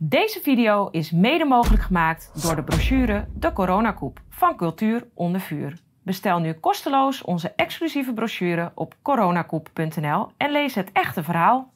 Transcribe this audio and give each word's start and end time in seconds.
Deze 0.00 0.40
video 0.42 0.88
is 0.90 1.10
mede 1.10 1.44
mogelijk 1.44 1.82
gemaakt 1.82 2.42
door 2.42 2.56
de 2.56 2.62
brochure 2.62 3.26
De 3.34 3.52
Coronakoep 3.52 4.20
van 4.28 4.56
Cultuur 4.56 5.06
onder 5.14 5.40
vuur. 5.40 5.80
Bestel 6.02 6.38
nu 6.38 6.52
kosteloos 6.52 7.22
onze 7.22 7.52
exclusieve 7.56 8.12
brochure 8.12 8.72
op 8.74 8.94
coronakoep.nl 9.02 10.30
en 10.36 10.50
lees 10.52 10.74
het 10.74 10.92
echte 10.92 11.22
verhaal. 11.22 11.72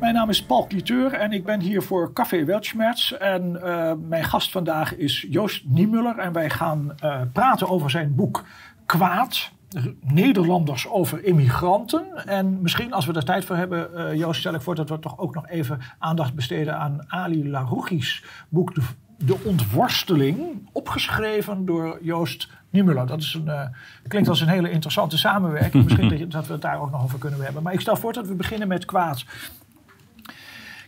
Mijn 0.00 0.14
naam 0.14 0.28
is 0.28 0.44
Paul 0.44 0.66
Cliteur 0.66 1.12
en 1.12 1.32
ik 1.32 1.44
ben 1.44 1.60
hier 1.60 1.82
voor 1.82 2.12
Café 2.12 2.44
Weltschmerz. 2.44 3.12
En 3.12 3.60
uh, 3.62 3.92
mijn 4.08 4.24
gast 4.24 4.50
vandaag 4.50 4.96
is 4.96 5.26
Joost 5.28 5.64
Niemuller. 5.66 6.18
En 6.18 6.32
wij 6.32 6.50
gaan 6.50 6.94
uh, 7.04 7.20
praten 7.32 7.68
over 7.68 7.90
zijn 7.90 8.14
boek 8.14 8.44
Kwaad. 8.86 9.54
Nederlanders 10.00 10.88
over 10.88 11.24
immigranten. 11.24 12.26
En 12.26 12.62
misschien 12.62 12.92
als 12.92 13.06
we 13.06 13.12
er 13.12 13.24
tijd 13.24 13.44
voor 13.44 13.56
hebben, 13.56 13.90
uh, 13.94 14.14
Joost, 14.14 14.40
stel 14.40 14.54
ik 14.54 14.60
voor 14.60 14.74
dat 14.74 14.88
we 14.88 14.98
toch 14.98 15.18
ook 15.18 15.34
nog 15.34 15.48
even 15.48 15.80
aandacht 15.98 16.34
besteden 16.34 16.78
aan 16.78 17.04
Ali 17.06 17.50
Larouchi's 17.50 18.24
boek 18.48 18.74
De, 18.74 18.82
De 19.18 19.36
Ontworsteling. 19.44 20.68
Opgeschreven 20.72 21.64
door 21.64 21.98
Joost 22.02 22.48
Niemuller. 22.70 23.06
Dat 23.06 23.20
is 23.20 23.34
een, 23.34 23.46
uh, 23.46 23.60
klinkt 24.08 24.28
als 24.28 24.40
een 24.40 24.48
hele 24.48 24.70
interessante 24.70 25.18
samenwerking. 25.18 25.82
Misschien 25.84 26.08
dat, 26.08 26.30
dat 26.30 26.46
we 26.46 26.52
het 26.52 26.62
daar 26.62 26.80
ook 26.80 26.90
nog 26.90 27.02
over 27.02 27.18
kunnen 27.18 27.40
hebben. 27.40 27.62
Maar 27.62 27.72
ik 27.72 27.80
stel 27.80 27.96
voor 27.96 28.12
dat 28.12 28.26
we 28.26 28.34
beginnen 28.34 28.68
met 28.68 28.84
kwaad. 28.84 29.24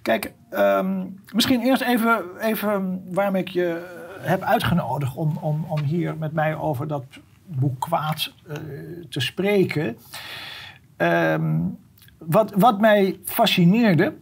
Kijk, 0.02 0.32
um, 0.50 1.20
misschien 1.32 1.60
eerst 1.60 1.82
even, 1.82 2.22
even 2.40 3.02
waarom 3.10 3.34
ik 3.34 3.48
je 3.48 3.96
heb 4.20 4.42
uitgenodigd 4.42 5.14
om, 5.14 5.36
om, 5.40 5.64
om 5.68 5.82
hier 5.82 6.16
met 6.16 6.32
mij 6.32 6.56
over 6.56 6.88
dat 6.88 7.04
boek 7.48 7.80
Kwaad 7.80 8.32
uh, 8.48 8.54
te 9.08 9.20
spreken. 9.20 9.98
Um, 10.96 11.78
wat, 12.18 12.52
wat 12.54 12.80
mij 12.80 13.18
fascineerde, 13.24 14.14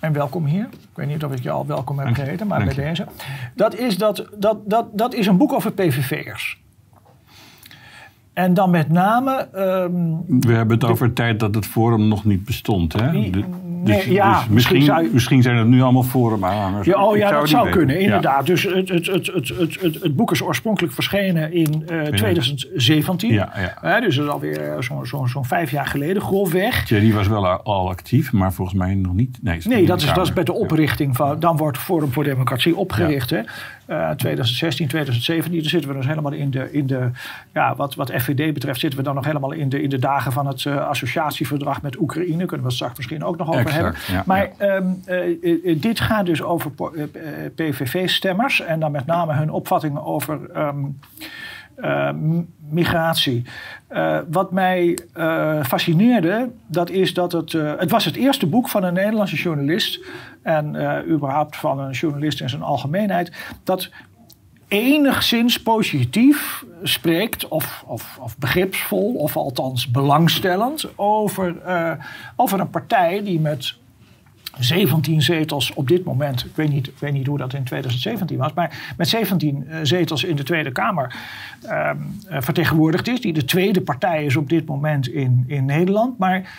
en 0.00 0.12
welkom 0.12 0.44
hier. 0.44 0.64
Ik 0.64 0.88
weet 0.94 1.06
niet 1.06 1.24
of 1.24 1.32
ik 1.32 1.42
je 1.42 1.50
al 1.50 1.66
welkom 1.66 1.98
heb 1.98 2.14
geheten, 2.14 2.46
maar 2.46 2.64
bij 2.64 2.74
deze. 2.74 3.06
Dat 3.54 3.74
is, 3.74 3.98
dat, 3.98 4.26
dat, 4.36 4.70
dat, 4.70 4.98
dat 4.98 5.14
is 5.14 5.26
een 5.26 5.36
boek 5.36 5.52
over 5.52 5.72
PVV'ers. 5.72 6.60
En 8.36 8.54
dan 8.54 8.70
met 8.70 8.88
name. 8.88 9.48
Um, 9.56 10.24
We 10.40 10.52
hebben 10.52 10.76
het 10.78 10.84
over 10.84 11.12
tijd 11.12 11.40
dat 11.40 11.54
het 11.54 11.66
forum 11.66 12.08
nog 12.08 12.24
niet 12.24 12.44
bestond. 12.44 12.92
Hè? 12.92 13.10
Die, 13.10 13.30
dus, 13.30 13.44
nee, 13.84 14.12
ja, 14.12 14.38
dus 14.38 14.48
misschien, 14.48 14.82
zou 14.82 15.08
misschien 15.12 15.42
zijn 15.42 15.56
het 15.56 15.66
nu 15.66 15.82
allemaal 15.82 16.02
forumaanhangers. 16.02 16.86
Ja, 16.86 17.04
oh 17.04 17.16
ja, 17.16 17.28
zou 17.28 17.40
dat 17.40 17.48
zou 17.48 17.64
weten. 17.64 17.78
kunnen, 17.78 17.96
Ja. 17.96 18.02
inderdaad. 18.02 18.46
Dus 18.46 18.62
het, 18.62 18.88
het, 18.88 19.06
het, 19.06 19.26
het, 19.58 19.80
het, 20.02 20.16
boek 20.16 20.30
is 20.30 20.42
oorspronkelijk 20.42 20.94
verschenen 20.94 21.52
in 21.52 21.84
uh, 21.92 22.02
2017. 22.02 23.32
Ja, 23.32 23.52
ja. 23.56 23.96
Uh, 23.96 24.00
dus 24.06 24.16
dat 24.16 24.24
is 24.24 24.30
alweer 24.30 24.76
zo'n 24.80 25.06
zo, 25.06 25.26
zo 25.26 25.42
vijf 25.42 25.70
jaar 25.70 25.86
geleden, 25.86 26.22
grofweg. 26.22 26.84
Thierry 26.84 27.12
was 27.12 27.28
wel 27.28 27.46
al 27.46 27.88
actief, 27.88 28.32
maar 28.32 28.52
volgens 28.52 28.78
mij 28.78 28.94
nog 28.94 29.14
niet. 29.14 29.38
Nee, 29.42 29.60
nee 29.64 29.86
dat, 29.86 30.02
is, 30.02 30.12
dat 30.12 30.26
is 30.26 30.32
bij 30.32 30.44
de 30.44 30.52
oprichting 30.52 31.16
van. 31.16 31.40
Dan 31.40 31.56
wordt 31.56 31.78
Forum 31.78 32.12
voor 32.12 32.24
Democratie 32.24 32.76
opgericht. 32.76 33.30
Ja. 33.30 33.36
Hè? 33.36 33.42
Uh, 33.88 34.10
2016, 34.10 34.88
2017. 34.88 35.60
Dan 35.60 35.70
zitten 35.70 35.90
we 35.90 35.96
dus 35.96 36.06
helemaal 36.06 36.32
in 36.32 36.50
de. 36.50 36.72
In 36.72 36.86
de 36.86 37.10
ja, 37.52 37.76
wat, 37.76 37.94
wat 37.94 38.10
FVD 38.10 38.54
betreft, 38.54 38.80
zitten 38.80 38.98
we 38.98 39.04
dan 39.04 39.14
nog 39.14 39.24
helemaal 39.24 39.52
in 39.52 39.68
de, 39.68 39.82
in 39.82 39.88
de 39.88 39.98
dagen 39.98 40.32
van 40.32 40.46
het 40.46 40.64
uh, 40.64 40.86
associatieverdrag 40.88 41.82
met 41.82 41.98
Oekraïne. 41.98 42.36
Kunnen 42.36 42.60
we 42.60 42.66
het 42.66 42.72
straks 42.72 42.96
misschien 42.96 43.24
ook 43.24 43.36
nog 43.36 43.48
over 43.48 43.60
exact, 43.60 44.06
hebben. 44.06 44.16
Ja, 44.16 44.22
maar 44.26 44.50
ja. 44.58 44.74
Um, 44.76 45.02
uh, 45.06 45.80
dit 45.80 46.00
gaat 46.00 46.26
dus 46.26 46.42
over 46.42 46.70
PVV-stemmers. 47.54 48.60
En 48.60 48.80
dan 48.80 48.92
met 48.92 49.06
name 49.06 49.32
hun 49.32 49.50
opvattingen 49.50 50.04
over. 50.04 50.40
Um, 50.56 50.98
uh, 51.76 52.10
migratie. 52.68 53.44
Uh, 53.90 54.18
wat 54.30 54.52
mij 54.52 54.98
uh, 55.16 55.64
fascineerde, 55.64 56.50
dat 56.66 56.90
is 56.90 57.14
dat 57.14 57.32
het. 57.32 57.52
het 57.52 57.90
was 57.90 58.04
het 58.04 58.16
eerste 58.16 58.46
boek 58.46 58.68
van 58.68 58.82
een 58.82 58.94
Nederlandse 58.94 59.36
journalist. 59.36 60.04
En 60.42 60.76
überhaupt 61.08 61.56
van 61.56 61.80
een 61.80 61.92
journalist 61.92 62.40
in 62.40 62.48
zijn 62.48 62.62
algemeenheid. 62.62 63.32
Dat 63.64 63.90
enigszins 64.68 65.62
positief 65.62 66.64
spreekt, 66.82 67.48
of, 67.48 67.84
of, 67.86 68.18
of 68.20 68.38
begripsvol, 68.38 69.14
of 69.14 69.36
althans 69.36 69.90
belangstellend, 69.90 70.86
over, 70.96 71.56
over 72.36 72.60
een 72.60 72.70
partij 72.70 73.22
die 73.24 73.40
met 73.40 73.74
17 74.58 75.22
zetels 75.22 75.74
op 75.74 75.88
dit 75.88 76.04
moment. 76.04 76.44
Ik 76.44 76.56
weet, 76.56 76.68
niet, 76.68 76.86
ik 76.86 76.98
weet 76.98 77.12
niet 77.12 77.26
hoe 77.26 77.38
dat 77.38 77.54
in 77.54 77.64
2017 77.64 78.36
was. 78.36 78.52
Maar 78.54 78.94
met 78.96 79.08
17 79.08 79.66
zetels 79.82 80.24
in 80.24 80.36
de 80.36 80.42
Tweede 80.42 80.72
Kamer 80.72 81.16
uh, 81.64 81.90
vertegenwoordigd 82.28 83.08
is. 83.08 83.20
Die 83.20 83.32
de 83.32 83.44
tweede 83.44 83.80
partij 83.80 84.24
is 84.24 84.36
op 84.36 84.48
dit 84.48 84.66
moment 84.66 85.08
in, 85.08 85.44
in 85.46 85.64
Nederland. 85.64 86.18
Maar 86.18 86.50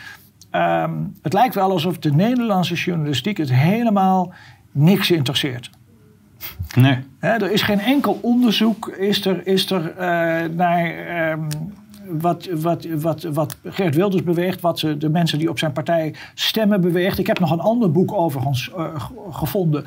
uh, 0.51 0.91
het 1.21 1.33
lijkt 1.33 1.55
wel 1.55 1.71
alsof 1.71 1.97
de 1.97 2.13
Nederlandse 2.13 2.75
journalistiek 2.75 3.37
het 3.37 3.53
helemaal 3.53 4.33
niks 4.71 5.11
interesseert. 5.11 5.69
Nee. 6.75 6.97
He, 7.19 7.29
er 7.29 7.51
is 7.51 7.61
geen 7.61 7.79
enkel 7.79 8.19
onderzoek 8.21 8.87
is 8.87 9.25
er, 9.25 9.47
is 9.47 9.71
er 9.71 9.91
uh, 9.91 10.55
naar. 10.55 11.31
Um, 11.31 11.47
wat, 12.09 12.47
wat, 12.53 12.83
wat, 12.83 13.23
wat 13.23 13.57
Geert 13.63 13.95
Wilders 13.95 14.23
beweegt, 14.23 14.61
wat 14.61 14.79
ze, 14.79 14.97
de 14.97 15.09
mensen 15.09 15.39
die 15.39 15.49
op 15.49 15.59
zijn 15.59 15.71
partij 15.71 16.15
stemmen 16.33 16.81
beweegt. 16.81 17.19
Ik 17.19 17.27
heb 17.27 17.39
nog 17.39 17.51
een 17.51 17.59
ander 17.59 17.91
boek 17.91 18.13
overigens 18.13 18.71
uh, 18.77 18.85
gevonden, 19.31 19.85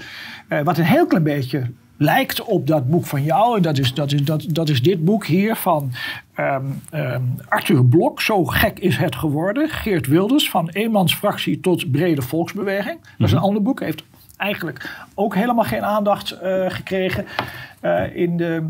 uh, 0.49 0.61
wat 0.61 0.79
een 0.79 0.85
heel 0.85 1.07
klein 1.07 1.25
beetje 1.25 1.71
lijkt 1.97 2.43
op 2.43 2.67
dat 2.67 2.91
boek 2.91 3.07
van 3.07 3.23
jou. 3.23 3.57
En 3.57 3.63
dat 3.63 3.79
is, 3.79 3.95
dat 3.95 4.13
is, 4.13 4.25
dat, 4.25 4.45
dat 4.49 4.69
is 4.69 4.83
dit 4.83 5.05
boek 5.05 5.27
hier 5.27 5.57
van 5.57 5.93
um, 6.37 6.83
um, 6.95 7.35
Arthur 7.49 7.85
Blok. 7.85 8.21
Zo 8.21 8.45
gek 8.45 8.79
is 8.79 8.97
het 8.97 9.17
geworden. 9.17 9.69
Geert 9.69 10.07
Wilders, 10.07 10.51
van 10.51 10.69
eenmansfractie 10.69 11.61
tot 11.61 11.91
brede 11.91 12.23
volksbeweging. 12.23 13.01
Dat 13.01 13.27
is 13.27 13.33
een 13.33 13.39
-hmm. 13.39 13.47
ander 13.47 13.63
boek, 13.63 13.81
heeft 13.81 14.03
eigenlijk 14.37 15.07
ook 15.15 15.35
helemaal 15.35 15.65
geen 15.65 15.85
aandacht 15.85 16.39
uh, 16.43 16.65
gekregen 16.71 17.25
in 18.15 18.37
de... 18.37 18.69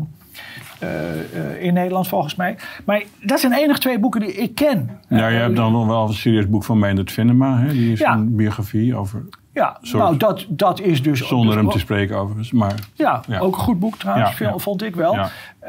Uh, 0.83 1.63
in 1.63 1.73
Nederland 1.73 2.07
volgens 2.07 2.35
mij. 2.35 2.57
Maar 2.85 3.03
dat 3.21 3.39
zijn 3.39 3.51
de 3.51 3.59
enige 3.59 3.79
twee 3.79 3.99
boeken 3.99 4.21
die 4.21 4.33
ik 4.33 4.55
ken. 4.55 4.99
Ja, 5.09 5.27
je 5.27 5.37
hebt 5.37 5.55
dan 5.55 5.71
nog 5.71 5.87
wel 5.87 6.07
een 6.07 6.13
serieus 6.13 6.49
boek 6.49 6.63
van 6.63 6.79
Meindert 6.79 7.11
Venema. 7.11 7.59
Hè? 7.59 7.71
Die 7.71 7.91
is 7.91 7.99
ja. 7.99 8.13
een 8.13 8.35
biografie 8.35 8.95
over... 8.95 9.23
Ja, 9.53 9.77
nou 9.91 10.17
dat, 10.17 10.45
dat 10.49 10.79
is 10.79 11.03
dus... 11.03 11.27
Zonder 11.27 11.53
dus 11.53 11.55
hem 11.55 11.71
te 11.71 11.79
spreken 11.79 12.17
overigens, 12.17 12.51
maar... 12.51 12.75
Ja, 12.93 13.21
ja. 13.27 13.39
ook 13.39 13.55
een 13.55 13.61
goed 13.61 13.79
boek 13.79 13.97
trouwens, 13.97 14.37
ja, 14.37 14.57
vond 14.57 14.83
ik 14.83 14.95
wel. 14.95 15.17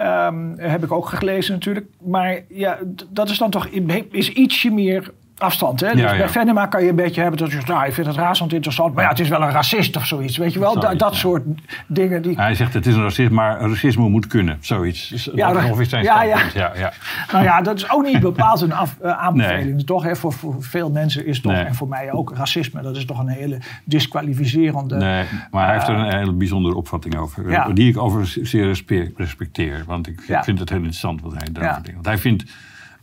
Um, 0.01 0.55
heb 0.57 0.85
ik 0.85 0.93
ook 0.93 1.09
gelezen 1.09 1.53
natuurlijk. 1.55 1.87
Maar 2.05 2.41
ja, 2.49 2.79
dat 3.09 3.31
is 3.31 3.39
dan 3.39 3.51
toch 3.51 3.67
is 4.11 4.33
ietsje 4.33 4.71
meer 4.71 5.13
afstand. 5.43 5.81
Hè? 5.81 5.91
Dus 5.91 6.01
ja, 6.01 6.13
ja. 6.13 6.19
bij 6.19 6.29
Venema 6.29 6.67
kan 6.67 6.83
je 6.83 6.89
een 6.89 6.97
beetje 6.97 7.21
hebben 7.21 7.39
dat 7.39 7.53
je 7.53 7.61
nou, 7.67 7.87
ik 7.87 7.93
vind 7.93 8.07
het 8.07 8.17
razend 8.17 8.53
interessant, 8.53 8.95
maar 8.95 9.05
ja, 9.05 9.11
het 9.11 9.21
is 9.21 9.29
wel 9.29 9.43
een 9.43 9.51
racist 9.51 9.97
of 9.97 10.07
zoiets, 10.07 10.37
weet 10.37 10.53
je 10.53 10.59
wel? 10.59 10.73
Zoiets, 10.73 10.99
dat 10.99 11.13
ja. 11.13 11.19
soort 11.19 11.43
dingen. 11.87 12.23
Die... 12.23 12.37
Hij 12.37 12.55
zegt 12.55 12.75
het 12.75 12.87
is 12.87 12.95
een 12.95 13.03
racist, 13.03 13.31
maar 13.31 13.61
racisme 13.61 14.09
moet 14.09 14.27
kunnen, 14.27 14.59
zoiets. 14.61 15.09
Dus 15.09 15.31
ja, 15.35 15.53
dat 15.53 15.79
is 15.79 15.89
zijn 15.89 16.05
ja, 16.05 16.23
ja. 16.23 16.41
Ja. 16.55 16.93
Nou 17.33 17.45
ja, 17.45 17.63
dat 17.63 17.77
is 17.77 17.91
ook 17.91 18.03
niet 18.03 18.21
bepaald 18.21 18.61
een 18.61 18.73
af, 18.73 18.97
uh, 19.05 19.19
aanbeveling, 19.19 19.75
nee. 19.75 19.85
toch? 19.85 20.03
Hè? 20.03 20.17
Voor, 20.17 20.33
voor 20.33 20.57
veel 20.59 20.91
mensen 20.91 21.27
is 21.27 21.41
toch, 21.41 21.53
nee. 21.53 21.65
en 21.65 21.75
voor 21.75 21.89
mij 21.89 22.13
ook, 22.13 22.33
racisme, 22.37 22.83
dat 22.83 22.97
is 22.97 23.05
toch 23.05 23.19
een 23.19 23.29
hele 23.29 23.59
disqualificerende... 23.85 24.97
Nee, 24.97 25.25
maar 25.51 25.65
hij 25.65 25.75
heeft 25.75 25.89
er 25.89 25.95
een 25.95 26.19
hele 26.19 26.33
bijzondere 26.33 26.75
opvatting 26.75 27.17
over, 27.17 27.75
die 27.75 27.89
ik 27.89 27.99
overigens 27.99 28.51
zeer 28.51 28.77
respecteer, 29.17 29.83
want 29.87 30.07
ik 30.07 30.21
vind 30.43 30.59
het 30.59 30.69
heel 30.69 30.79
interessant 30.79 31.23
wat 31.23 31.33
hij 31.33 31.49
daarover 31.53 31.83
denkt. 31.83 31.95
Want 31.95 32.07
hij 32.07 32.19
vindt... 32.19 32.45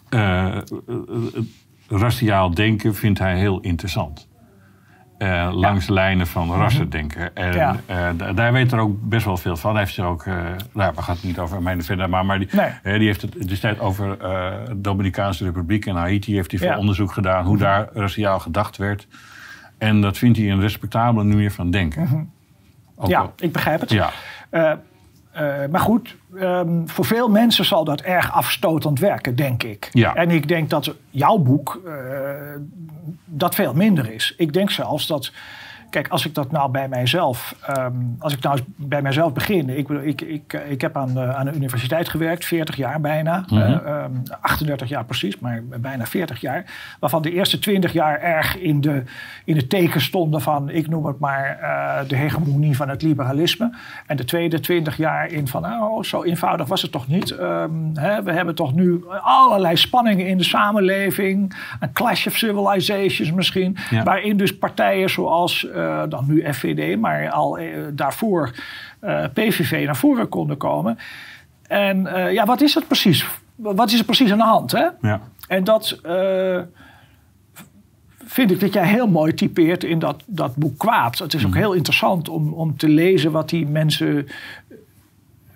Uh, 0.10 0.58
raciaal 1.90 2.54
denken 2.54 2.96
vindt 2.96 3.20
hij 3.20 3.38
heel 3.38 3.60
interessant. 3.60 4.28
Uh, 5.18 5.50
langs 5.54 5.88
lijnen 5.88 6.28
van 6.28 6.52
rassendenken. 6.52 7.36
En 7.36 7.54
ja. 7.54 7.76
uh, 7.90 8.36
daar 8.36 8.54
weet 8.54 8.72
er 8.72 8.80
ook 8.80 9.10
best 9.10 9.26
wel 9.26 9.38
veel 9.38 9.58
van. 9.58 9.72
Hij 9.72 9.80
heeft 9.80 9.94
zich 9.94 10.06
ook, 10.06 10.26
uh, 10.26 10.34
nou, 10.74 10.94
we 10.96 11.02
gaan 11.02 11.16
het 11.16 11.24
niet 11.24 11.40
over 11.40 11.62
mijn 11.62 11.84
verder, 11.84 12.10
maar, 12.10 12.26
maar 12.26 12.40
die, 12.40 12.48
nee. 12.84 12.98
die 12.98 13.08
heeft 13.08 13.22
het 13.22 13.48
destijds 13.48 13.80
over 13.80 14.18
de 14.20 14.76
Dominicaanse 14.76 15.44
Republiek 15.44 15.86
en 15.86 15.96
Haiti 15.96 16.36
heeft 16.36 16.52
hij 16.52 16.60
veel 16.60 16.70
ja. 16.70 16.78
onderzoek 16.78 17.12
gedaan 17.12 17.46
hoe 17.46 17.58
daar 17.58 17.90
raciaal 17.94 18.40
gedacht 18.40 18.78
werd. 18.78 19.08
En 19.78 20.02
dat 20.02 20.18
vindt 20.18 20.38
hij 20.38 20.52
een 20.52 20.62
respectabele 20.62 21.24
manier 21.24 21.52
van 21.52 21.72
denken. 21.72 22.08
-hmm. 22.08 22.32
Ja, 23.08 23.32
ik 23.38 23.52
begrijp 23.52 23.80
het. 23.80 23.90
Ja. 23.90 24.12
Uh, 25.40 25.56
maar 25.72 25.82
goed, 25.82 26.16
um, 26.36 26.90
voor 26.90 27.06
veel 27.06 27.30
mensen 27.30 27.66
zal 27.66 27.84
dat 27.84 28.02
erg 28.02 28.34
afstotend 28.34 29.00
werken, 29.00 29.36
denk 29.36 29.64
ik. 29.64 29.90
Ja. 29.92 30.16
En 30.16 30.30
ik 30.30 30.48
denk 30.48 30.70
dat 30.70 30.96
jouw 31.10 31.38
boek 31.38 31.82
uh, 31.86 31.94
dat 33.26 33.56
veel 33.56 33.74
minder 33.74 34.12
is. 34.12 34.34
Ik 34.38 34.54
denk 34.54 34.72
zelfs 34.72 35.08
dat 35.08 35.32
kijk, 35.90 36.08
als 36.08 36.26
ik 36.26 36.36
dat 36.36 36.52
nou 36.52 36.72
bij 36.72 36.88
mijzelf, 36.88 37.56
ehm, 37.66 37.94
als 38.20 38.34
ik 38.34 38.44
nou 38.44 38.60
bij 38.76 39.02
mijzelf 39.02 39.34
begin. 39.34 39.70
Ik, 39.70 39.90
ik, 39.90 40.22
ik, 40.22 40.54
ik 40.70 40.82
heb 40.82 40.98
aan 40.98 41.14
de, 41.14 41.34
aan 41.34 41.46
de 41.46 41.54
universiteit 41.54 42.10
gewerkt, 42.10 42.46
40 42.46 42.76
jaar 42.76 43.02
bijna. 43.02 43.46
Mm 43.48 43.68
38 44.42 44.90
jaar 44.90 45.06
precies, 45.06 45.40
maar 45.40 45.64
bijna 45.80 46.06
40 46.06 46.42
jaar. 46.42 46.66
Waarvan 47.00 47.22
de 47.22 47.32
eerste 47.32 47.60
20 47.60 47.94
jaar 47.94 48.20
erg 48.20 48.58
in, 48.58 48.82
de, 48.82 49.04
in 49.46 49.56
het 49.56 49.70
teken 49.70 50.02
stonden 50.02 50.42
van, 50.42 50.70
ik 50.70 50.88
noem 50.88 51.06
het 51.06 51.20
maar, 51.20 51.58
de 52.08 52.16
hegemonie 52.16 52.76
van 52.76 52.90
het 52.90 53.02
liberalisme. 53.02 53.76
En 54.08 54.18
de 54.18 54.24
tweede 54.24 54.60
20 54.60 54.98
jaar 54.98 55.32
in 55.32 55.48
van, 55.48 55.66
oh, 55.66 56.04
zo 56.04 56.24
eenvoudig 56.24 56.68
was 56.68 56.82
het 56.82 56.92
toch 56.92 57.08
niet. 57.08 57.32
Ehm, 57.32 57.72
hè, 57.94 58.24
we 58.24 58.32
hebben 58.32 58.56
toch 58.56 58.74
nu 58.74 59.04
allerlei 59.22 59.78
spanningen 59.78 60.28
in 60.28 60.38
de 60.38 60.44
samenleving. 60.44 61.56
Een 61.80 61.94
clash 61.94 62.28
of 62.28 62.36
civilizations 62.36 63.32
misschien. 63.32 63.78
Waarin 64.04 64.38
dus 64.38 64.58
partijen 64.58 65.10
zoals 65.10 65.68
uh, 65.80 66.04
dan 66.10 66.26
nu 66.28 66.54
FVD, 66.54 67.00
maar 67.00 67.30
al 67.30 67.60
uh, 67.60 67.88
daarvoor 67.94 68.52
eh, 69.00 69.24
PVV 69.34 69.86
naar 69.86 69.96
voren 69.96 70.30
konden 70.30 70.58
komen. 70.58 70.98
En 71.68 72.08
ja, 72.32 72.46
wat 72.46 72.62
is 72.62 72.74
het 72.74 72.88
precies? 72.88 73.28
Wat 73.56 73.92
is 73.92 74.00
er 74.00 74.06
precies 74.06 74.32
aan 74.32 74.38
de 74.38 74.44
hand? 74.44 74.72
Hè? 74.72 74.88
Ja. 75.02 75.22
En 75.48 75.64
dat 75.64 76.00
vind 78.26 78.52
ik 78.52 78.60
dat 78.60 78.74
jij 78.74 78.88
heel 78.88 79.08
mooi 79.08 79.34
typeert 79.34 79.84
in 79.84 80.00
dat, 80.00 80.24
dat 80.26 80.56
boek 80.56 80.78
Kwaad. 80.78 81.18
Het 81.18 81.34
is 81.34 81.46
ook 81.46 81.52
mm. 81.52 81.58
heel 81.58 81.74
interessant 81.74 82.30
om, 82.30 82.54
om 82.54 82.78
te 82.78 82.88
lezen 82.88 83.32
wat 83.32 83.50
die 83.50 83.68
mensen 83.68 84.28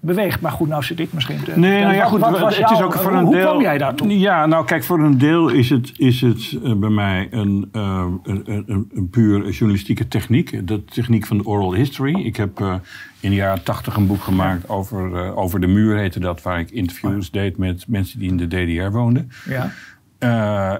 beweegt. 0.03 0.41
Maar 0.41 0.51
goed, 0.51 0.67
nou 0.67 0.83
zit 0.83 0.99
ik 0.99 1.13
misschien 1.13 1.43
te... 1.43 1.59
Nee, 1.59 1.81
nou 1.81 1.93
ja, 1.93 2.05
goed, 2.05 2.25
het 2.25 2.71
is 2.71 2.81
ook 2.81 2.93
voor 2.93 3.13
een 3.13 3.23
hoe 3.23 3.35
deel... 3.35 3.45
kwam 3.45 3.61
jij 3.61 3.77
daartoe? 3.77 4.19
Ja, 4.19 4.45
nou 4.45 4.65
kijk, 4.65 4.83
voor 4.83 4.99
een 4.99 5.17
deel 5.17 5.49
is 5.49 5.69
het, 5.69 5.91
is 5.97 6.21
het 6.21 6.51
uh, 6.51 6.73
bij 6.73 6.89
mij 6.89 7.27
een, 7.31 7.69
uh, 7.73 8.05
een, 8.23 8.41
een, 8.45 8.89
een, 8.93 9.09
puur 9.09 9.49
journalistieke 9.49 10.07
techniek. 10.07 10.67
De 10.67 10.85
techniek 10.85 11.25
van 11.25 11.37
de 11.37 11.45
oral 11.45 11.73
history. 11.73 12.25
Ik 12.25 12.35
heb 12.35 12.59
uh, 12.59 12.75
in 13.19 13.29
de 13.29 13.35
jaren 13.35 13.63
tachtig 13.63 13.95
een 13.95 14.07
boek 14.07 14.21
gemaakt 14.21 14.69
over, 14.69 15.35
over 15.35 15.59
de 15.59 15.67
muur, 15.67 15.97
heette 15.97 16.19
dat. 16.19 16.41
Waar 16.41 16.59
ik 16.59 16.71
interviews 16.71 17.31
deed 17.31 17.57
met 17.57 17.87
mensen 17.87 18.19
die 18.19 18.29
in 18.29 18.37
de 18.37 18.47
DDR 18.47 18.91
woonden. 18.91 19.31
Ja. 19.45 19.71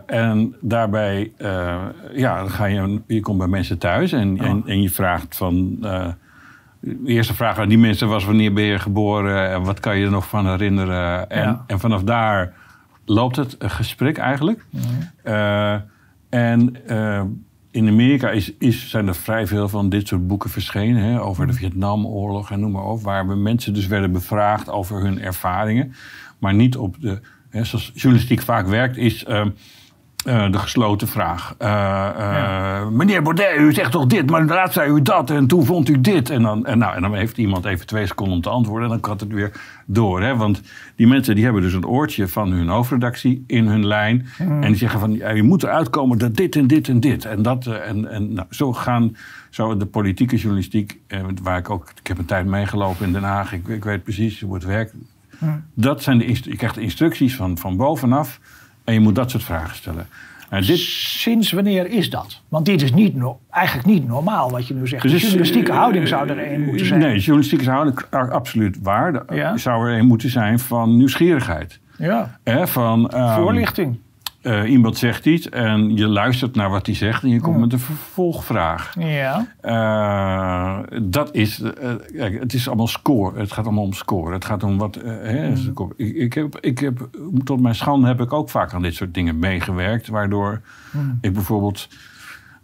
en 0.05 0.55
daarbij, 0.61 1.31
ja, 2.13 2.47
ga 2.47 2.65
je, 2.65 3.01
je 3.07 3.19
komt 3.19 3.37
bij 3.37 3.47
mensen 3.47 3.77
thuis 3.77 4.11
en, 4.11 4.39
oh. 4.39 4.45
en, 4.45 4.63
en, 4.65 4.81
je 4.81 4.89
vraagt 4.89 5.37
van 5.37 5.77
de 6.85 6.99
eerste 7.05 7.33
vraag 7.33 7.57
aan 7.57 7.69
die 7.69 7.77
mensen 7.77 8.07
was: 8.07 8.25
wanneer 8.25 8.53
ben 8.53 8.63
je 8.63 8.79
geboren 8.79 9.49
en 9.51 9.63
wat 9.63 9.79
kan 9.79 9.97
je 9.97 10.05
er 10.05 10.11
nog 10.11 10.27
van 10.27 10.47
herinneren? 10.47 11.29
En, 11.29 11.61
en 11.67 11.79
vanaf 11.79 12.03
daar 12.03 12.53
loopt 13.05 13.35
het 13.35 13.55
gesprek 13.59 14.17
eigenlijk. 14.17 14.65
Uh, 15.23 15.73
en 16.29 16.75
uh, 16.89 17.21
in 17.71 17.87
Amerika 17.87 18.29
is, 18.29 18.53
is, 18.57 18.89
zijn 18.89 19.07
er 19.07 19.15
vrij 19.15 19.47
veel 19.47 19.69
van 19.69 19.89
dit 19.89 20.07
soort 20.07 20.27
boeken 20.27 20.49
verschenen 20.49 21.03
hè, 21.03 21.21
over 21.21 21.47
de 21.47 21.53
Vietnamoorlog 21.53 22.51
en 22.51 22.59
noem 22.59 22.71
maar 22.71 22.85
op, 22.85 23.01
waar 23.01 23.25
mensen 23.25 23.73
dus 23.73 23.87
werden 23.87 24.11
bevraagd 24.11 24.69
over 24.69 25.01
hun 25.01 25.21
ervaringen, 25.21 25.93
maar 26.39 26.53
niet 26.53 26.77
op 26.77 26.95
de, 26.99 27.21
hè, 27.49 27.63
zoals 27.63 27.91
journalistiek 27.93 28.41
vaak 28.41 28.67
werkt, 28.67 28.97
is. 28.97 29.25
Uh, 29.27 29.45
uh, 30.25 30.51
de 30.51 30.57
gesloten 30.57 31.07
vraag. 31.07 31.55
Uh, 31.61 32.09
uh, 32.17 32.87
Meneer 32.87 33.21
Baudet, 33.21 33.57
u 33.57 33.73
zegt 33.73 33.91
toch 33.91 34.05
dit, 34.05 34.29
maar 34.29 34.45
laatst 34.45 34.73
zei 34.73 34.91
u 34.91 35.01
dat 35.01 35.29
en 35.29 35.47
toen 35.47 35.65
vond 35.65 35.89
u 35.89 36.01
dit. 36.01 36.29
En 36.29 36.41
dan, 36.41 36.65
en, 36.65 36.77
nou, 36.77 36.95
en 36.95 37.01
dan 37.01 37.15
heeft 37.15 37.37
iemand 37.37 37.65
even 37.65 37.85
twee 37.85 38.05
seconden 38.05 38.35
om 38.35 38.41
te 38.41 38.49
antwoorden 38.49 38.83
en 38.83 38.89
dan 38.89 38.99
kan 38.99 39.17
het 39.17 39.33
weer 39.33 39.51
door. 39.85 40.21
Hè? 40.21 40.35
Want 40.35 40.61
die 40.95 41.07
mensen 41.07 41.35
die 41.35 41.43
hebben 41.43 41.61
dus 41.61 41.73
een 41.73 41.87
oortje 41.87 42.27
van 42.27 42.51
hun 42.51 42.67
hoofdredactie 42.67 43.43
in 43.47 43.67
hun 43.67 43.85
lijn. 43.85 44.27
Mm. 44.37 44.63
En 44.63 44.67
die 44.67 44.77
zeggen 44.77 44.99
van, 44.99 45.13
ja, 45.13 45.29
je 45.29 45.43
moet 45.43 45.63
eruit 45.63 45.89
komen 45.89 46.17
dat 46.17 46.35
dit 46.35 46.55
en 46.55 46.67
dit 46.67 46.87
en 46.87 46.99
dit. 46.99 47.25
En, 47.25 47.41
dat, 47.41 47.65
en, 47.65 48.11
en 48.11 48.33
nou, 48.33 48.47
zo 48.49 48.73
gaan 48.73 49.15
zo 49.49 49.77
de 49.77 49.85
politieke 49.85 50.35
journalistiek, 50.35 50.99
waar 51.41 51.57
ik 51.57 51.69
ook, 51.69 51.91
ik 51.99 52.07
heb 52.07 52.17
een 52.17 52.25
tijd 52.25 52.45
meegelopen 52.45 53.05
in 53.05 53.13
Den 53.13 53.23
Haag. 53.23 53.53
Ik, 53.53 53.67
ik 53.67 53.83
weet 53.83 54.03
precies 54.03 54.41
hoe 54.41 54.53
het 54.53 54.63
werkt. 54.63 54.93
Mm. 55.37 55.63
Dat 55.73 56.03
zijn 56.03 56.17
de, 56.17 56.27
je 56.27 56.55
krijgt 56.55 56.75
de 56.75 56.81
instructies 56.81 57.35
van, 57.35 57.57
van 57.57 57.77
bovenaf. 57.77 58.39
En 58.83 58.93
je 58.93 58.99
moet 58.99 59.15
dat 59.15 59.31
soort 59.31 59.43
vragen 59.43 59.75
stellen. 59.75 60.07
En 60.49 60.61
dit... 60.61 60.79
Sinds 60.79 61.51
wanneer 61.51 61.87
is 61.87 62.09
dat? 62.09 62.41
Want 62.47 62.65
dit 62.65 62.81
is 62.81 62.93
niet 62.93 63.15
eigenlijk 63.49 63.87
niet 63.87 64.07
normaal 64.07 64.51
wat 64.51 64.67
je 64.67 64.73
nu 64.73 64.87
zegt. 64.87 65.01
Dus, 65.01 65.11
de 65.11 65.17
journalistieke 65.17 65.71
uh, 65.71 65.77
houding 65.77 66.07
zou 66.07 66.29
er 66.29 66.53
een 66.53 66.61
moeten 66.61 66.85
zijn. 66.85 66.99
Nee, 66.99 67.19
journalistieke 67.19 67.69
houding 67.69 68.01
absoluut 68.11 68.77
waar. 68.81 69.23
Ja? 69.35 69.57
Zou 69.57 69.89
er 69.89 69.97
een 69.97 70.05
moeten 70.05 70.29
zijn 70.29 70.59
van 70.59 70.97
nieuwsgierigheid. 70.97 71.79
Ja. 71.97 72.39
van, 72.67 73.11
um, 73.15 73.29
Voorlichting. 73.29 73.97
Uh, 74.43 74.69
iemand 74.71 74.97
zegt 74.97 75.25
iets 75.25 75.49
en 75.49 75.97
je 75.97 76.07
luistert 76.07 76.55
naar 76.55 76.69
wat 76.69 76.85
hij 76.85 76.95
zegt 76.95 77.23
en 77.23 77.29
je 77.29 77.41
komt 77.41 77.59
met 77.59 77.73
een 77.73 77.79
vervolgvraag. 77.79 78.95
Ja. 78.99 79.47
Uh, 79.61 80.99
dat 81.01 81.35
is, 81.35 81.59
uh, 81.59 81.69
kijk, 82.15 82.39
het 82.39 82.53
is 82.53 82.67
allemaal 82.67 82.87
score. 82.87 83.39
Het 83.39 83.51
gaat 83.51 83.65
allemaal 83.65 83.83
om 83.83 83.93
score. 83.93 84.33
Het 84.33 84.45
gaat 84.45 84.63
om 84.63 84.77
wat. 84.77 84.95
Hè, 85.03 85.49
mm. 85.49 85.91
ik, 85.95 86.15
ik, 86.15 86.33
heb, 86.33 86.57
ik 86.59 86.79
heb, 86.79 87.09
tot 87.43 87.61
mijn 87.61 87.75
schande 87.75 88.07
heb 88.07 88.21
ik 88.21 88.33
ook 88.33 88.49
vaak 88.49 88.73
aan 88.73 88.81
dit 88.81 88.95
soort 88.95 89.13
dingen 89.13 89.39
meegewerkt, 89.39 90.07
waardoor 90.07 90.61
mm. 90.91 91.17
ik 91.21 91.33
bijvoorbeeld. 91.33 91.87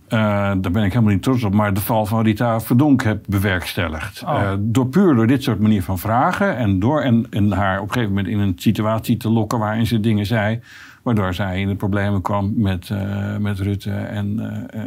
daar 0.08 0.72
ben 0.72 0.84
ik 0.84 0.94
helemaal 0.94 1.14
niet 1.14 1.24
trots 1.24 1.44
op, 1.44 1.54
maar 1.54 1.74
de 1.74 1.82
val 1.82 2.06
van 2.06 2.24
Rita 2.24 2.60
Verdonk 2.60 3.04
heb 3.04 3.26
bewerkstelligd. 3.28 4.24
Oh. 4.24 4.54
door 4.60 4.88
puur 4.88 5.16
door 5.16 5.28
dit 5.28 5.44
soort 5.44 5.60
manier 5.60 5.84
van 5.84 6.00
vragen 6.00 6.58
en 6.58 6.80
door 6.80 7.02
en, 7.02 7.26
en 7.30 7.52
haar 7.52 7.78
op 7.78 7.88
een 7.88 7.94
gegeven 7.94 8.14
moment 8.14 8.34
in 8.34 8.40
een 8.40 8.54
situatie 8.56 9.18
te 9.18 9.30
lokken 9.30 9.60
waarin 9.60 9.88
ze 9.88 10.00
dingen 10.00 10.26
zei 10.26 10.60
Waardoor 11.10 11.34
zij 11.34 11.60
in 11.60 11.68
de 11.68 11.76
problemen 11.76 12.22
kwam 12.22 12.54
met, 12.56 12.90
uh, 12.90 13.38
met 13.38 13.60
Rutte. 13.60 13.92
En, 13.92 14.40
uh, 14.76 14.82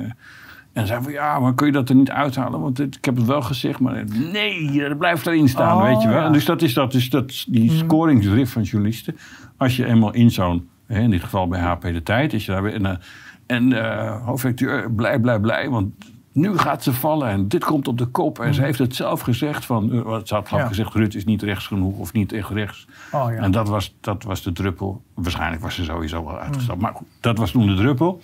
en 0.72 0.86
zei 0.86 1.02
van 1.02 1.12
ja, 1.12 1.38
maar 1.38 1.54
kun 1.54 1.66
je 1.66 1.72
dat 1.72 1.88
er 1.88 1.94
niet 1.94 2.10
uithalen? 2.10 2.60
Want 2.60 2.80
ik 2.80 3.04
heb 3.04 3.16
het 3.16 3.26
wel 3.26 3.42
gezegd, 3.42 3.80
maar 3.80 4.04
nee, 4.32 4.88
dat 4.88 4.98
blijft 4.98 5.26
erin 5.26 5.48
staan, 5.48 5.76
oh, 5.76 5.84
weet 5.84 6.02
je 6.02 6.08
wel. 6.08 6.32
Dus 6.32 6.44
dat 6.44 6.62
is 6.62 6.74
dat, 6.74 6.92
dus 6.92 7.10
dat, 7.10 7.44
die 7.48 7.70
mm. 7.70 7.76
scoringsdrift 7.76 8.52
van 8.52 8.62
journalisten. 8.62 9.16
Als 9.56 9.76
je 9.76 9.86
eenmaal 9.86 10.12
in 10.12 10.30
zo'n, 10.30 10.68
in 10.88 11.10
dit 11.10 11.22
geval 11.22 11.48
bij 11.48 11.60
HP 11.60 11.82
De 11.82 12.02
Tijd, 12.02 12.32
is 12.32 12.46
je 12.46 12.52
daar 12.52 12.64
en, 12.64 13.00
en 13.46 13.70
uh, 13.70 14.26
hoofdredacteur, 14.26 14.92
blij, 14.92 15.20
blij, 15.20 15.40
blij, 15.40 15.68
want 15.68 15.94
nu 16.32 16.58
gaat 16.58 16.82
ze 16.82 16.92
vallen 16.92 17.28
en 17.28 17.48
dit 17.48 17.64
komt 17.64 17.88
op 17.88 17.98
de 17.98 18.06
kop. 18.06 18.38
En 18.38 18.54
ze 18.54 18.60
mm. 18.60 18.66
heeft 18.66 18.78
het 18.78 18.94
zelf 18.94 19.20
gezegd 19.20 19.64
van, 19.64 19.94
uh, 19.94 20.18
ze 20.24 20.34
had 20.34 20.48
ja. 20.48 20.66
gezegd, 20.66 20.94
Rutte 20.94 21.16
is 21.16 21.24
niet 21.24 21.42
rechts 21.42 21.66
genoeg 21.66 21.98
of 21.98 22.12
niet 22.12 22.32
echt 22.32 22.50
rechts. 22.50 22.86
Oh, 23.12 23.32
ja. 23.32 23.36
En 23.36 23.50
dat 23.50 23.68
was, 23.68 23.94
dat 24.00 24.22
was 24.22 24.42
de 24.42 24.52
druppel. 24.52 25.02
Waarschijnlijk 25.14 25.62
was 25.62 25.74
ze 25.74 25.84
sowieso 25.84 26.24
wel 26.24 26.38
uitgestapt. 26.38 26.78
Mm. 26.78 26.84
Maar 26.84 26.94
goed, 26.94 27.06
dat 27.20 27.38
was 27.38 27.50
toen 27.50 27.66
de 27.66 27.74
druppel. 27.74 28.20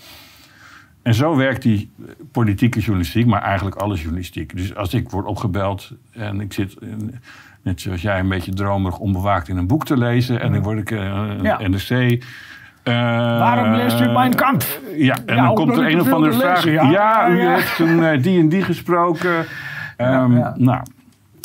En 1.03 1.15
zo 1.15 1.37
werkt 1.37 1.63
die 1.63 1.91
politieke 2.33 2.79
journalistiek, 2.79 3.27
maar 3.27 3.43
eigenlijk 3.43 3.77
alle 3.77 3.97
journalistiek. 3.97 4.57
Dus 4.57 4.75
als 4.75 4.95
ik 4.95 5.11
word 5.11 5.27
opgebeld 5.27 5.93
en 6.11 6.41
ik 6.41 6.53
zit, 6.53 6.77
net 7.63 7.81
zoals 7.81 8.03
jij, 8.03 8.19
een 8.19 8.29
beetje 8.29 8.53
dromerig 8.53 8.99
onbewaakt 8.99 9.49
in 9.49 9.57
een 9.57 9.67
boek 9.67 9.85
te 9.85 9.97
lezen. 9.97 10.41
En 10.41 10.53
dan 10.53 10.63
word 10.63 10.79
ik 10.79 10.91
een 10.91 11.43
ja. 11.43 11.69
NRC 11.69 12.25
uh, 12.89 12.95
Waarom 13.39 13.75
leest 13.75 14.01
u 14.01 14.09
Mein 14.09 14.35
Kampf? 14.35 14.81
Ja, 14.97 15.17
en 15.27 15.37
dan 15.37 15.55
komt 15.55 15.77
er 15.77 15.91
een 15.91 16.01
of 16.01 16.13
andere 16.13 16.33
vraag. 16.33 16.65
ja, 16.65 17.29
u 17.29 17.47
heeft 17.47 17.77
toen 17.77 17.99
uh, 17.99 18.23
die 18.23 18.41
en 18.41 18.49
die 18.49 18.63
gesproken. 18.63 19.47
Um, 19.97 20.45
nou, 20.55 20.83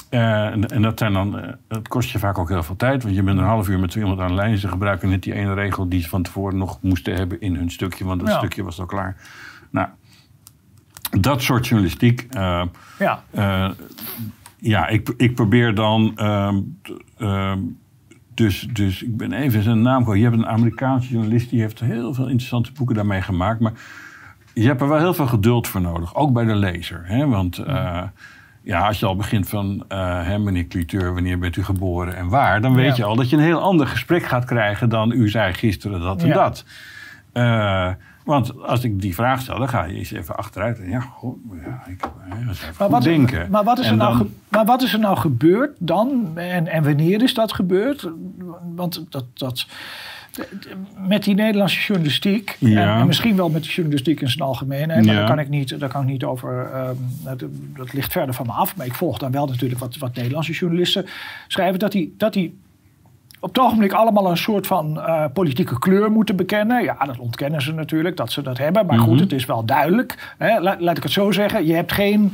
uh, 0.09 0.45
en, 0.45 0.67
en, 0.67 0.81
dat, 0.81 0.99
zijn 0.99 1.13
dan, 1.13 1.55
dat 1.67 1.87
kost 1.87 2.09
je 2.09 2.19
vaak 2.19 2.37
ook 2.37 2.49
heel 2.49 2.63
veel 2.63 2.75
tijd. 2.75 3.03
Want 3.03 3.15
je 3.15 3.23
bent 3.23 3.39
een 3.39 3.45
half 3.45 3.69
uur 3.69 3.79
met 3.79 3.95
iemand 3.95 4.19
aan 4.19 4.27
de 4.27 4.33
lijn. 4.33 4.57
Ze 4.57 4.67
gebruiken 4.67 5.09
net 5.09 5.23
die 5.23 5.33
ene 5.33 5.53
regel 5.53 5.89
die 5.89 6.01
ze 6.01 6.09
van 6.09 6.23
tevoren 6.23 6.57
nog 6.57 6.81
moesten 6.81 7.15
hebben 7.15 7.41
in 7.41 7.55
hun 7.55 7.71
stukje. 7.71 8.05
Want 8.05 8.25
dat 8.25 8.35
stukje 8.37 8.63
was 8.63 8.79
al 8.79 8.85
klaar. 8.85 9.15
Nou, 9.69 9.87
dat 11.19 11.41
soort 11.41 11.67
journalistiek. 11.67 12.27
ja. 12.99 13.19
ja, 14.57 14.87
ik, 14.87 15.13
ik 15.17 15.35
probeer 15.35 15.75
dan... 15.75 16.17
Dus, 18.33 18.67
dus 18.71 19.03
ik 19.03 19.17
ben 19.17 19.33
even 19.33 19.63
zijn 19.63 19.81
naam 19.81 20.03
kwijt. 20.03 20.19
Je 20.19 20.25
hebt 20.25 20.37
een 20.37 20.47
Amerikaanse 20.47 21.09
journalist 21.09 21.49
die 21.49 21.61
heeft 21.61 21.79
heel 21.79 22.13
veel 22.13 22.27
interessante 22.27 22.71
boeken 22.71 22.95
daarmee 22.95 23.21
gemaakt. 23.21 23.59
Maar 23.59 23.73
je 24.53 24.65
hebt 24.65 24.81
er 24.81 24.87
wel 24.87 24.97
heel 24.97 25.13
veel 25.13 25.27
geduld 25.27 25.67
voor 25.67 25.81
nodig. 25.81 26.15
Ook 26.15 26.33
bij 26.33 26.45
de 26.45 26.55
lezer. 26.55 27.01
Hè? 27.03 27.27
Want 27.27 27.59
uh, 27.59 28.01
ja, 28.61 28.87
als 28.87 28.99
je 28.99 29.05
al 29.05 29.15
begint 29.15 29.49
van 29.49 29.85
uh, 29.89 30.25
hè, 30.25 30.39
meneer 30.39 30.67
Cliteur, 30.67 31.13
wanneer 31.13 31.39
bent 31.39 31.55
u 31.55 31.63
geboren 31.63 32.15
en 32.15 32.27
waar? 32.27 32.61
Dan 32.61 32.75
weet 32.75 32.95
je 32.95 33.03
al 33.03 33.15
dat 33.15 33.29
je 33.29 33.35
een 33.35 33.43
heel 33.43 33.61
ander 33.61 33.87
gesprek 33.87 34.23
gaat 34.23 34.45
krijgen 34.45 34.89
dan 34.89 35.11
u 35.11 35.29
zei 35.29 35.53
gisteren 35.53 36.01
dat 36.01 36.21
en 36.21 36.27
ja. 36.27 36.33
dat. 36.33 36.65
Uh, 37.33 37.91
want 38.23 38.61
als 38.61 38.83
ik 38.83 39.01
die 39.01 39.13
vraag 39.13 39.41
stel, 39.41 39.57
dan 39.57 39.69
ga 39.69 39.83
je 39.83 39.97
eens 39.97 40.11
even 40.11 40.35
achteruit. 40.35 40.79
En 40.79 40.89
ja, 40.89 40.99
goh, 40.99 41.37
ja, 41.65 41.83
ik 41.87 42.05
even 42.51 42.73
maar 42.79 42.89
wat, 42.89 43.03
denken. 43.03 43.49
Maar 43.49 43.63
wat, 43.63 43.79
is 43.79 43.87
er 43.87 43.95
nou, 43.95 44.29
maar 44.49 44.65
wat 44.65 44.81
is 44.81 44.93
er 44.93 44.99
nou 44.99 45.17
gebeurd 45.17 45.75
dan? 45.79 46.31
En, 46.35 46.67
en 46.67 46.83
wanneer 46.83 47.23
is 47.23 47.33
dat 47.33 47.53
gebeurd? 47.53 48.09
Want 48.75 49.05
dat, 49.09 49.25
dat, 49.33 49.65
met 51.07 51.23
die 51.23 51.35
Nederlandse 51.35 51.79
journalistiek, 51.79 52.55
ja. 52.59 52.99
en, 52.99 53.07
misschien 53.07 53.35
wel 53.35 53.49
met 53.49 53.63
de 53.63 53.69
journalistiek 53.69 54.21
in 54.21 54.29
zijn 54.29 54.47
algemeenheid, 54.47 55.05
maar 55.05 55.15
daar, 55.15 55.27
kan 55.27 55.39
ik 55.39 55.49
niet, 55.49 55.79
daar 55.79 55.89
kan 55.89 56.01
ik 56.01 56.07
niet 56.07 56.23
over, 56.23 56.75
um, 56.75 56.97
dat, 57.23 57.43
dat, 57.75 57.93
ligt 57.93 58.11
verder 58.11 58.35
van 58.35 58.45
me 58.45 58.51
af. 58.51 58.75
Maar 58.75 58.85
ik 58.85 58.93
volg 58.93 59.17
dan 59.17 59.31
wel 59.31 59.45
natuurlijk 59.45 59.79
wat, 59.79 59.97
wat 59.97 60.15
Nederlandse 60.15 60.51
journalisten 60.51 61.05
schrijven, 61.47 61.79
dat 61.79 61.91
die, 61.91 62.13
dat 62.17 62.33
die 62.33 62.59
op 63.43 63.55
het 63.55 63.59
ogenblik 63.59 63.91
allemaal 63.91 64.29
een 64.29 64.37
soort 64.37 64.67
van 64.67 64.97
uh, 64.97 65.25
politieke 65.33 65.79
kleur 65.79 66.11
moeten 66.11 66.35
bekennen. 66.35 66.83
Ja, 66.83 66.95
dat 67.05 67.17
ontkennen 67.17 67.61
ze 67.61 67.73
natuurlijk, 67.73 68.17
dat 68.17 68.31
ze 68.31 68.41
dat 68.41 68.57
hebben. 68.57 68.85
Maar 68.85 68.99
goed, 68.99 69.13
mhm. 69.13 69.23
het 69.23 69.31
is 69.31 69.45
wel 69.45 69.65
duidelijk. 69.65 70.33
Hè? 70.37 70.59
Laat, 70.59 70.81
laat, 70.81 70.97
ik 70.97 71.03
het 71.03 71.11
zo 71.11 71.31
zeggen. 71.31 71.65
Je 71.65 71.73
hebt 71.73 71.91
geen 71.91 72.33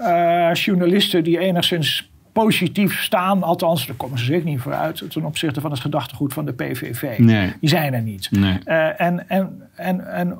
uh, 0.00 0.52
journalisten 0.52 1.24
die 1.24 1.38
enigszins 1.38 2.10
positief 2.32 3.02
staan. 3.02 3.42
Althans, 3.42 3.86
daar 3.86 3.96
komen 3.96 4.18
ze 4.18 4.24
zeker 4.24 4.44
niet 4.44 4.60
voor 4.60 4.74
uit 4.74 5.10
ten 5.10 5.24
opzichte 5.24 5.60
van 5.60 5.70
het 5.70 5.80
gedachtegoed 5.80 6.32
van 6.32 6.44
de 6.44 6.52
PVV. 6.52 7.18
Nee. 7.18 7.52
Die 7.60 7.68
zijn 7.68 7.94
er 7.94 8.02
niet. 8.02 8.28
Nee. 8.30 8.58
Uh, 8.64 9.00
en, 9.00 9.28
en, 9.28 9.62
en, 9.74 10.12
en 10.12 10.38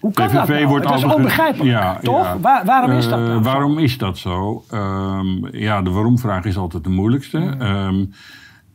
hoe 0.00 0.12
kan 0.12 0.26
PVV 0.26 0.36
dat 0.36 0.48
nou? 0.48 0.66
Wordt 0.66 0.88
dat 0.88 0.98
is 0.98 1.04
onbegrijpelijk, 1.04 1.70
ja, 1.70 1.98
toch? 2.02 2.36
Waar, 2.40 2.64
waarom 2.64 2.90
is 2.90 3.08
dat 3.08 3.18
nou 3.18 3.40
Waarom 3.40 3.78
is 3.78 3.98
dat 3.98 4.18
zo? 4.18 4.64
Um, 4.72 5.48
ja, 5.52 5.82
de 5.82 5.90
waarom-vraag 5.90 6.44
is 6.44 6.56
altijd 6.56 6.84
de 6.84 6.90
moeilijkste. 6.90 7.38
Mm. 7.38 7.60
Um, 7.60 8.12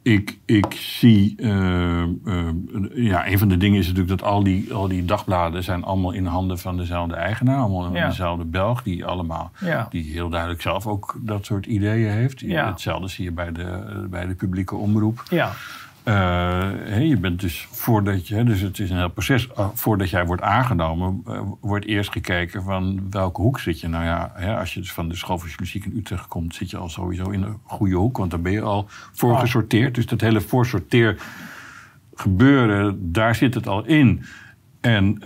ik, 0.03 0.38
ik 0.45 0.74
zie, 0.74 1.33
uh, 1.38 2.03
uh, 2.25 2.50
ja, 2.93 3.27
een 3.27 3.38
van 3.38 3.48
de 3.48 3.57
dingen 3.57 3.79
is 3.79 3.88
natuurlijk 3.88 4.19
dat 4.19 4.29
al 4.29 4.43
die, 4.43 4.74
al 4.74 4.88
die 4.88 5.05
dagbladen 5.05 5.63
zijn 5.63 5.83
allemaal 5.83 6.12
in 6.12 6.25
handen 6.25 6.60
van 6.60 6.77
dezelfde 6.77 7.15
eigenaar, 7.15 7.57
allemaal 7.57 7.91
dezelfde 7.91 8.45
Belg, 8.45 8.83
die 8.83 9.05
allemaal, 9.05 9.51
die 9.89 10.12
heel 10.12 10.29
duidelijk 10.29 10.62
zelf 10.62 10.88
ook 10.88 11.15
dat 11.22 11.45
soort 11.45 11.65
ideeën 11.65 12.12
heeft. 12.12 12.41
Hetzelfde 12.41 13.07
zie 13.07 13.24
je 13.24 13.31
bij 13.31 13.51
de, 13.51 14.05
bij 14.10 14.27
de 14.27 14.33
publieke 14.33 14.75
omroep. 14.75 15.24
Ja. 15.29 15.51
Uh, 16.05 17.07
je 17.07 17.17
bent 17.17 17.39
dus 17.39 17.67
voordat 17.72 18.27
je, 18.27 18.43
dus 18.43 18.62
het 18.62 18.79
is 18.79 18.89
een 18.89 18.98
heel 18.98 19.10
proces, 19.10 19.48
uh, 19.48 19.67
voordat 19.74 20.10
jij 20.10 20.25
wordt 20.25 20.41
aangenomen, 20.41 21.24
uh, 21.27 21.41
wordt 21.62 21.86
eerst 21.86 22.12
gekeken 22.12 22.63
van 22.63 23.07
welke 23.10 23.41
hoek 23.41 23.60
zit 23.60 23.79
je. 23.79 23.88
Nou 23.88 24.03
ja, 24.03 24.31
hè, 24.36 24.57
als 24.57 24.74
je 24.74 24.79
dus 24.79 24.93
van 24.93 25.10
de 25.10 25.15
school 25.15 25.38
van 25.38 25.48
journalistiek 25.48 25.86
in 25.86 25.98
Utrecht 25.98 26.27
komt, 26.27 26.55
zit 26.55 26.69
je 26.69 26.77
al 26.77 26.89
sowieso 26.89 27.29
in 27.29 27.41
een 27.41 27.57
goede 27.63 27.95
hoek, 27.95 28.17
want 28.17 28.31
dan 28.31 28.41
ben 28.41 28.51
je 28.51 28.62
al 28.62 28.86
voor 28.89 29.38
gesorteerd. 29.38 29.95
Dus 29.95 30.05
dat 30.05 30.22
hele 30.22 30.41
voorsorteer 30.41 31.22
gebeuren, 32.15 33.12
daar 33.12 33.36
zit 33.36 33.53
het 33.53 33.67
al 33.67 33.86
in. 33.86 34.24
En 34.81 35.22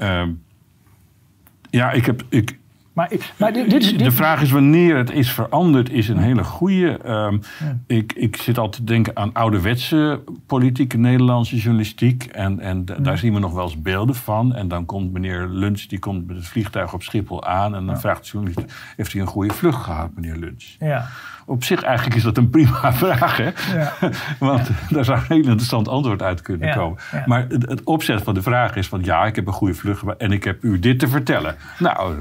ja, 1.70 1.92
ik 1.92 2.06
heb, 2.06 2.24
ik, 2.30 2.58
maar, 2.98 3.12
maar 3.38 3.54
dit, 3.54 3.70
dit, 3.70 4.00
de 4.00 4.12
vraag 4.12 4.42
is 4.42 4.52
wanneer 4.52 4.98
het 4.98 5.12
is 5.12 5.32
veranderd, 5.32 5.90
is 5.90 6.08
een 6.08 6.18
hele 6.18 6.44
goede. 6.44 7.00
Um, 7.08 7.42
ik, 7.88 8.14
ik 8.14 8.36
zit 8.36 8.58
altijd 8.58 8.86
te 8.86 8.94
denken 8.94 9.16
aan 9.16 9.34
ouderwetse 9.34 10.24
politieke 10.46 10.98
Nederlandse 10.98 11.56
journalistiek. 11.56 12.24
En, 12.24 12.60
en 12.60 12.86
daar 12.86 13.18
zien 13.18 13.34
we 13.34 13.40
nog 13.40 13.54
wel 13.54 13.64
eens 13.64 13.82
beelden 13.82 14.16
van. 14.16 14.56
En 14.56 14.68
dan 14.68 14.86
komt 14.86 15.14
meneer 15.14 15.48
Lunch, 15.48 15.82
die 15.82 16.00
komt 16.00 16.28
met 16.28 16.36
het 16.36 16.48
vliegtuig 16.48 16.94
op 16.94 17.04
Schiphol 17.04 17.46
aan. 17.46 17.76
En 17.76 17.86
dan 17.86 18.00
vraagt 18.00 18.24
de 18.24 18.30
journalist, 18.32 18.74
heeft 18.96 19.12
hij 19.12 19.22
een 19.22 19.28
goede 19.28 19.54
vlucht 19.54 19.84
gehad, 19.84 20.10
meneer 20.16 20.36
Lunch? 20.36 20.76
Ja 20.80 21.06
op 21.48 21.64
zich 21.64 21.82
eigenlijk 21.84 22.16
is 22.16 22.24
dat 22.24 22.38
een 22.38 22.50
prima 22.50 22.94
vraag. 23.04 23.38
Hè? 23.38 23.50
Ja. 23.78 23.94
Want 24.40 24.70
daar 24.90 25.06
zou 25.06 25.18
een 25.18 25.26
heel 25.28 25.38
interessant 25.38 25.88
antwoord 25.88 26.22
uit 26.22 26.42
kunnen 26.42 26.76
komen. 26.76 26.98
Maar 27.26 27.46
het, 27.50 27.70
het, 27.70 27.84
opzet 27.84 28.22
van 28.22 28.34
de 28.34 28.42
vraag 28.42 28.76
is 28.76 28.88
van 28.88 29.04
ja, 29.04 29.26
ik 29.26 29.36
heb 29.36 29.48
een 29.48 29.54
goede 29.54 29.74
vlucht 29.74 30.04
en 30.18 30.32
ik 30.32 30.44
heb 30.44 30.64
u 30.64 30.80
dit 30.80 31.00
te 31.00 31.08
vertellen. 31.08 31.56
Nou, 31.80 32.16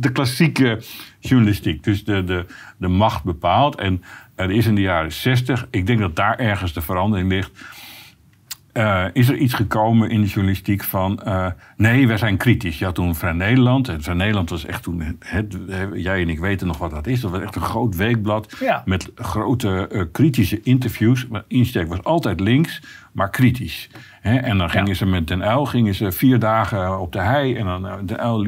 de 0.00 0.12
klassieke 0.12 0.82
journalistiek. 1.20 1.84
Dus 1.84 2.04
de, 2.04 2.24
de, 2.24 2.46
de 2.76 2.88
macht 2.88 3.24
bepaalt. 3.24 3.76
En 3.76 4.02
er 4.34 4.50
is 4.50 4.66
in 4.66 4.74
de 4.74 4.80
jaren 4.80 5.12
zestig, 5.12 5.66
ik 5.70 5.86
denk 5.86 5.98
dat 5.98 6.16
daar 6.16 6.38
ergens 6.38 6.72
de 6.72 6.80
verandering 6.80 7.28
ligt 7.28 7.50
uh, 8.74 9.04
is 9.12 9.28
er 9.28 9.36
iets 9.36 9.54
gekomen 9.54 10.10
in 10.10 10.20
de 10.20 10.26
journalistiek 10.26 10.84
van... 10.84 11.20
Uh, 11.26 11.46
nee, 11.76 12.06
wij 12.06 12.16
zijn 12.16 12.36
kritisch. 12.36 12.82
Had 12.82 12.94
toen 12.94 13.14
Vrij 13.14 13.32
Nederland. 13.32 13.88
En 13.88 14.02
Vrij 14.02 14.14
Nederland 14.14 14.50
was 14.50 14.64
echt 14.64 14.82
toen... 14.82 15.18
Het, 15.18 15.58
jij 15.94 16.22
en 16.22 16.28
ik 16.28 16.38
weten 16.38 16.66
nog 16.66 16.78
wat 16.78 16.90
dat 16.90 17.06
is. 17.06 17.20
Dat 17.20 17.30
was 17.30 17.40
echt 17.40 17.56
een 17.56 17.62
groot 17.62 17.96
weekblad 17.96 18.56
met 18.84 19.10
grote 19.14 19.88
uh, 19.92 20.02
kritische 20.12 20.60
interviews. 20.62 21.26
Maar 21.26 21.44
insteek 21.48 21.88
was 21.88 22.04
altijd 22.04 22.40
links, 22.40 22.82
maar 23.12 23.30
kritisch. 23.30 23.90
He, 24.20 24.36
en 24.36 24.58
dan 24.58 24.70
gingen 24.70 24.96
ze 24.96 25.06
met 25.06 25.28
Den 25.28 25.42
Uil 25.42 25.64
gingen 25.64 25.94
ze 25.94 26.12
vier 26.12 26.38
dagen 26.38 27.00
op 27.00 27.12
de 27.12 27.20
hei. 27.20 27.54
En 27.54 27.64
dan 27.64 28.06
Den 28.06 28.18
Uil, 28.18 28.46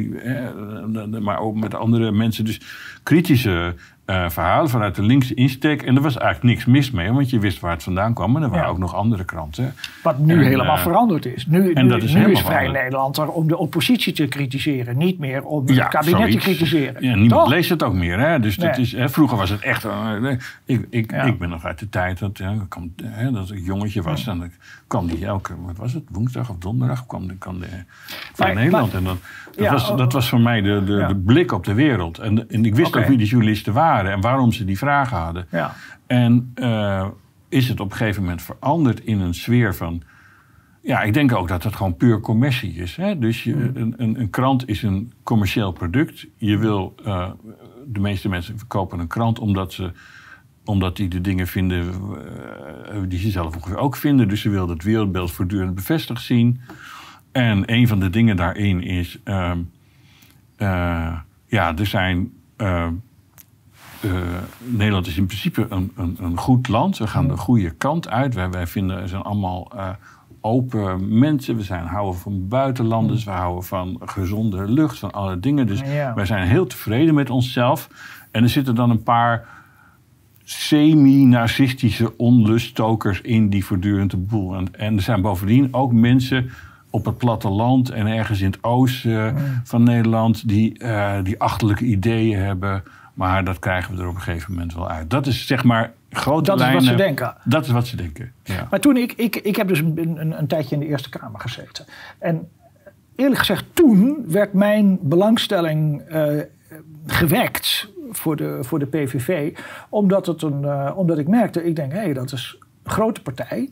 maar 1.21 1.39
ook 1.39 1.55
met 1.55 1.75
andere 1.75 2.13
mensen. 2.13 2.45
Dus 2.45 2.61
kritische 3.03 3.75
uh, 4.07 4.29
verhalen 4.29 4.71
vanuit 4.71 4.95
de 4.95 5.03
linkse 5.03 5.35
insteek. 5.35 5.83
En 5.83 5.97
er 5.97 6.03
was 6.03 6.17
eigenlijk 6.17 6.55
niks 6.55 6.67
mis 6.67 6.91
mee, 6.91 7.13
want 7.13 7.31
je 7.31 7.39
wist 7.39 7.61
waar 7.61 7.71
het 7.71 7.83
vandaan 7.83 8.15
kwam. 8.15 8.37
En 8.37 8.43
er 8.43 8.49
waren 8.49 8.69
ook 8.69 8.79
nog 8.79 8.95
andere 8.95 9.25
kranten. 9.25 9.75
Wat 10.03 10.19
nu 10.19 10.45
helemaal 10.45 10.77
uh, 10.77 10.83
veranderd 10.83 11.27
is. 11.27 11.47
Nu, 11.47 11.73
en 11.73 11.85
nu, 11.85 11.91
dat 11.91 12.03
is, 12.03 12.15
nu 12.15 12.31
is 12.31 12.41
Vrij 12.41 12.69
Nederland 12.69 13.17
er 13.17 13.29
om 13.29 13.49
de 13.49 13.57
oppositie 13.57 14.13
te 14.13 14.27
kritiseren. 14.27 14.99
Niet 14.99 15.19
meer 15.19 15.45
om 15.45 15.67
het 15.67 15.89
kabinet 15.89 16.31
te 16.31 16.37
kritiseren. 16.37 17.05
Ja, 17.05 17.15
niemand 17.15 17.49
leest 17.49 17.71
het 17.71 17.83
ook 17.83 17.95
meer. 17.95 18.19
Hè? 18.19 18.41
Dus 18.41 18.57
dat 18.57 18.79
is, 18.79 18.93
hè, 18.93 19.09
vroeger 19.09 19.37
was 19.39 19.51
het 19.51 19.61
echt... 19.61 19.85
Uh, 19.85 20.31
ik, 20.65 20.87
ik, 20.91 21.13
ik 21.13 21.39
ben 21.39 21.49
nog 21.49 21.65
uit 21.65 21.79
de 21.79 21.89
tijd 21.89 22.19
dat, 22.19 22.43
kwam, 22.69 22.95
hè, 23.03 23.31
dat 23.31 23.51
ik 23.51 23.65
jongetje 23.65 24.03
was. 24.03 24.27
En 24.27 24.39
dan 24.39 24.51
kwam 24.87 25.07
die 25.07 25.27
elke, 25.27 25.53
wat 25.67 25.77
was 25.77 25.93
het, 25.93 26.03
woensdag 26.11 26.51
of 26.51 26.57
donderdag 26.59 27.07
kwam, 27.07 27.39
kwam 27.39 27.61
de, 27.61 27.67
Vrij 28.33 28.55
Nederland. 28.55 28.95
en 28.95 29.05
dan, 29.05 29.19
dat, 29.57 29.69
was, 29.69 29.91
oh. 29.91 29.97
dat 29.97 30.13
was 30.13 30.29
voor 30.29 30.41
mij 30.41 30.61
de, 30.61 30.83
de, 30.85 31.05
de 31.09 31.17
blik 31.17 31.53
op 31.53 31.65
de 31.65 31.75
wereld. 31.75 32.19
En, 32.19 32.51
en 32.51 32.65
ik 32.65 32.75
wist 32.75 32.97
ook 32.97 33.07
wie 33.07 33.19
die 33.19 33.27
journalisten 33.27 33.73
waren 33.73 33.92
en 34.01 34.21
waarom 34.21 34.53
ze 34.53 34.65
die 34.65 34.79
vragen 34.79 35.17
hadden. 35.17 35.47
Ja. 35.51 35.75
En 36.07 36.53
uh, 36.55 37.07
is 37.49 37.69
het 37.69 37.81
op 37.81 37.91
een 37.91 37.97
gegeven 37.97 38.23
moment 38.23 38.43
veranderd 38.43 39.01
in 39.01 39.21
een 39.21 39.35
sfeer 39.35 39.75
van. 39.75 40.03
Ja, 40.83 41.03
ik 41.03 41.15
denk 41.15 41.35
ook 41.35 41.49
dat 41.49 41.63
het 41.63 41.77
gewoon 41.77 41.97
puur 41.97 42.21
commercie 42.21 42.75
is. 42.75 42.97
Hè? 42.97 43.19
Dus 43.19 43.45
je, 43.45 43.53
hmm. 43.53 43.71
een, 43.75 43.95
een, 43.97 44.21
een, 44.21 44.31
krant 44.31 44.69
is 44.69 44.83
een 44.83 45.13
commercieel 45.23 45.73
product. 45.73 46.27
Je 46.37 46.59
wil, 46.59 46.95
uh, 47.07 47.31
de 47.87 48.01
meeste 48.01 48.29
mensen 48.29 48.59
verkopen 48.59 48.99
een 48.99 49.07
krant 49.07 49.39
omdat 49.39 49.73
ze 49.73 49.93
omdat 50.65 50.97
die 50.97 51.09
de 51.09 51.21
dingen 51.21 51.47
vinden 51.47 51.85
uh, 51.85 53.01
die 53.09 53.19
ze 53.19 53.31
zelf 53.31 53.57
ongeveer 53.57 53.77
ook 53.77 53.97
vinden. 53.97 54.29
Dus 54.29 54.41
ze 54.41 54.51
wil 54.51 54.69
het 54.69 54.83
wereldbeeld 54.83 55.33
voortdurend 55.33 55.75
bevestigd 55.75 56.23
zien. 56.23 56.61
En 57.33 57.73
een 57.73 57.89
van 57.89 58.01
de 58.01 58.11
dingen 58.11 58.37
daarin 58.37 58.83
is... 58.83 59.19
Uh, 59.25 59.53
ja, 61.47 61.77
er 61.77 61.87
zijn 61.87 62.33
uh, 64.05 64.13
Nederland 64.59 65.07
is 65.07 65.17
in 65.17 65.27
principe 65.27 65.67
een, 65.69 65.93
een, 65.97 66.17
een, 66.21 66.39
goed 66.39 66.69
land. 66.69 66.99
We 66.99 67.07
gaan 67.07 67.29
de 67.29 67.37
goede 67.37 67.71
kant 67.71 68.09
uit. 68.09 68.35
Wij, 68.35 68.51
wij 68.51 68.67
vinden, 68.67 69.09
zijn 69.09 69.23
allemaal 69.23 69.73
uh, 69.75 69.89
open 70.41 71.19
mensen. 71.19 71.57
We 71.57 71.63
zijn, 71.63 71.87
houden 71.87 72.21
van 72.21 72.49
buitenlanders. 72.49 73.25
We 73.25 73.31
houden 73.31 73.65
van 73.65 74.01
gezonde 74.05 74.71
lucht, 74.71 74.99
van 74.99 75.11
alle 75.11 75.41
dingen. 75.41 75.67
Dus 75.67 75.81
wij 76.15 76.27
zijn 76.27 76.49
heel 76.49 76.67
tevreden 76.67 77.15
met 77.15 77.31
onszelf. 77.31 77.89
En 78.31 78.43
er 78.43 78.49
zitten 78.49 78.75
dan 78.75 78.91
een 78.91 79.03
paar 79.03 79.47
semi-narcistische 80.45 82.17
onluststokers 82.17 83.21
in 83.21 83.49
die 83.49 83.65
voortdurend 83.65 84.11
de 84.11 84.17
boel. 84.17 84.55
En, 84.55 84.75
en 84.75 84.97
er 84.97 85.03
zijn 85.03 85.23
bovendien 85.23 85.75
ook 85.75 85.93
mensen 85.93 86.51
op 86.91 87.05
het 87.05 87.19
platteland 87.19 87.91
en 87.91 88.07
ergens 88.07 88.41
in 88.41 88.51
het 88.51 88.65
oosten 88.65 89.37
van 89.65 89.83
Nederland 89.83 90.49
die, 90.49 90.83
uh, 90.83 91.15
die 91.23 91.41
achterlijke 91.41 91.85
ideeën 91.85 92.39
hebben 92.39 92.83
maar 93.15 93.45
dat 93.45 93.59
krijgen 93.59 93.95
we 93.95 94.03
er 94.03 94.09
op 94.09 94.15
een 94.15 94.21
gegeven 94.21 94.53
moment 94.53 94.75
wel 94.75 94.91
uit. 94.91 95.11
Dat 95.11 95.27
is 95.27 95.47
zeg 95.47 95.65
maar 95.65 95.93
grote 96.11 96.51
Dat 96.51 96.59
lijnen, 96.59 96.81
is 96.81 96.85
wat 96.85 96.99
ze 96.99 97.03
denken. 97.05 97.37
Dat 97.45 97.65
is 97.65 97.71
wat 97.71 97.87
ze 97.87 97.97
denken, 97.97 98.33
ja. 98.43 98.67
Maar 98.71 98.81
toen 98.81 98.97
ik, 98.97 99.13
ik, 99.13 99.37
ik 99.37 99.57
heb 99.57 99.69
dus 99.69 99.79
een, 99.79 100.19
een, 100.21 100.39
een 100.39 100.47
tijdje 100.47 100.75
in 100.75 100.81
de 100.81 100.87
Eerste 100.87 101.09
Kamer 101.09 101.41
gezeten. 101.41 101.85
En 102.19 102.49
eerlijk 103.17 103.39
gezegd, 103.39 103.65
toen 103.73 104.25
werd 104.27 104.53
mijn 104.53 104.99
belangstelling 105.01 106.03
uh, 106.11 106.41
gewekt 107.07 107.89
voor 108.11 108.37
de, 108.37 108.59
voor 108.61 108.79
de 108.79 108.87
PVV. 108.87 109.57
Omdat, 109.89 110.27
het 110.27 110.43
een, 110.43 110.63
uh, 110.63 110.93
omdat 110.95 111.19
ik 111.19 111.29
merkte, 111.29 111.65
ik 111.65 111.77
denk, 111.77 111.93
hé, 111.93 111.99
hey, 111.99 112.13
dat 112.13 112.33
is 112.33 112.57
een 112.83 112.91
grote 112.91 113.23
partij 113.23 113.71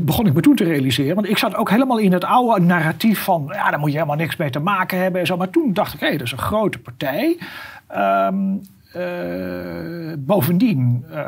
begon 0.00 0.26
ik 0.26 0.34
me 0.34 0.40
toen 0.40 0.56
te 0.56 0.64
realiseren. 0.64 1.14
Want 1.14 1.28
ik 1.28 1.38
zat 1.38 1.54
ook 1.54 1.70
helemaal 1.70 1.98
in 1.98 2.12
het 2.12 2.24
oude 2.24 2.64
narratief 2.64 3.22
van... 3.22 3.48
ja, 3.52 3.70
daar 3.70 3.78
moet 3.78 3.90
je 3.90 3.96
helemaal 3.96 4.16
niks 4.16 4.36
mee 4.36 4.50
te 4.50 4.58
maken 4.58 4.98
hebben 4.98 5.20
en 5.20 5.26
zo. 5.26 5.36
Maar 5.36 5.50
toen 5.50 5.72
dacht 5.72 5.94
ik, 5.94 6.00
hé, 6.00 6.06
hey, 6.06 6.16
dat 6.16 6.26
is 6.26 6.32
een 6.32 6.38
grote 6.38 6.78
partij. 6.78 7.38
Um, 7.96 8.60
uh, 8.96 10.12
bovendien 10.18 11.04
uh, 11.12 11.24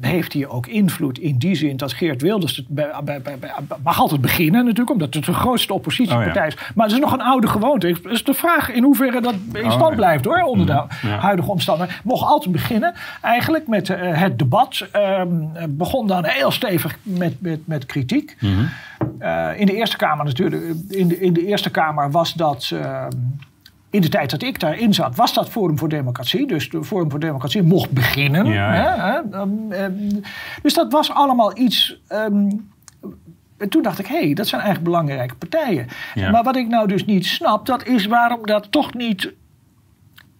heeft 0.00 0.32
hij 0.32 0.46
ook 0.46 0.66
invloed 0.66 1.18
in 1.18 1.38
die 1.38 1.54
zin 1.54 1.76
dat 1.76 1.92
Geert 1.92 2.22
Wilders 2.22 2.56
het 2.56 2.68
bij, 2.68 2.90
bij, 3.04 3.20
bij, 3.20 3.38
mag 3.82 4.00
altijd 4.00 4.20
beginnen 4.20 4.60
natuurlijk, 4.60 4.90
omdat 4.90 5.14
het 5.14 5.24
de 5.24 5.32
grootste 5.32 5.72
oppositiepartij 5.72 6.42
oh, 6.42 6.48
is. 6.48 6.56
Maar 6.74 6.86
het 6.86 6.94
is 6.94 7.00
nog 7.00 7.12
een 7.12 7.20
oude 7.20 7.46
gewoonte. 7.46 7.86
Het 7.86 8.04
is 8.04 8.24
de 8.24 8.34
vraag 8.34 8.70
in 8.70 8.82
hoeverre 8.82 9.20
dat 9.20 9.34
in 9.52 9.70
stand 9.70 9.90
oh, 9.90 9.96
blijft 9.96 10.24
hoor, 10.24 10.42
onder 10.42 10.66
de 10.66 10.82
mm, 11.02 11.10
huidige 11.10 11.50
omstandigheden. 11.50 12.02
Mocht 12.04 12.24
altijd 12.24 12.52
beginnen 12.52 12.94
eigenlijk 13.22 13.66
met 13.66 13.88
uh, 13.88 13.96
het 14.00 14.38
debat. 14.38 14.86
Ehm, 14.92 15.28
begon 15.68 16.06
dan 16.06 16.24
heel 16.24 16.50
stevig 16.50 16.98
met, 17.02 17.40
met, 17.40 17.66
met 17.66 17.86
kritiek. 17.86 18.36
Mm 18.40 18.54
-hmm. 18.54 18.68
in 19.56 19.66
de 19.66 19.74
Eerste 19.74 19.96
Kamer 19.96 20.24
natuurlijk, 20.24 20.62
in 20.88 21.08
de, 21.08 21.20
in 21.20 21.32
de 21.32 21.46
Eerste 21.46 21.70
Kamer 21.70 22.10
was 22.10 22.34
dat 22.34 22.70
ehm, 22.72 23.08
in 23.90 24.00
de 24.00 24.08
tijd 24.08 24.30
dat 24.30 24.42
ik 24.42 24.60
daarin 24.60 24.94
zat, 24.94 25.16
was 25.16 25.34
dat 25.34 25.48
Forum 25.48 25.78
voor 25.78 25.88
Democratie. 25.88 26.46
Dus 26.46 26.70
de 26.70 26.84
Forum 26.84 27.10
voor 27.10 27.20
Democratie 27.20 27.62
mocht 27.62 27.90
beginnen. 27.90 28.46
Hè, 28.46 29.20
ehm, 29.30 29.98
dus 30.62 30.74
dat 30.74 30.92
was 30.92 31.10
allemaal 31.10 31.58
iets. 31.58 32.00
Um, 32.12 32.68
en 33.58 33.68
toen 33.68 33.82
dacht 33.82 33.98
ik, 33.98 34.06
hé, 34.06 34.18
hey, 34.24 34.34
dat 34.34 34.46
zijn 34.46 34.60
eigenlijk 34.60 34.90
belangrijke 34.90 35.34
partijen. 35.34 35.86
Maar 36.14 36.42
wat 36.42 36.56
ik 36.56 36.68
nou 36.68 36.88
dus 36.88 37.04
niet 37.04 37.26
snap, 37.26 37.66
dat 37.66 37.86
is 37.86 38.06
waarom 38.06 38.46
dat 38.46 38.70
toch 38.70 38.94
niet 38.94 39.32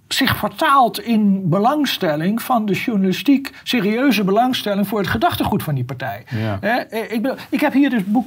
zich 0.09 0.37
vertaalt 0.37 1.01
in 1.01 1.49
belangstelling 1.49 2.43
van 2.43 2.67
de 2.67 2.73
journalistiek, 2.73 3.53
serieuze 3.63 4.25
belangstelling 4.25 4.89
voor 4.89 4.99
het 4.99 5.09
gedachtegoed 5.09 5.63
van 5.63 5.75
die 5.75 5.85
partij. 5.85 6.25
Ja. 6.31 6.91
ik, 6.91 7.23
ben, 7.23 7.37
ik 7.51 7.61
heb 7.61 7.73
hier 7.73 7.91
dus 7.91 8.05
boek, 8.05 8.27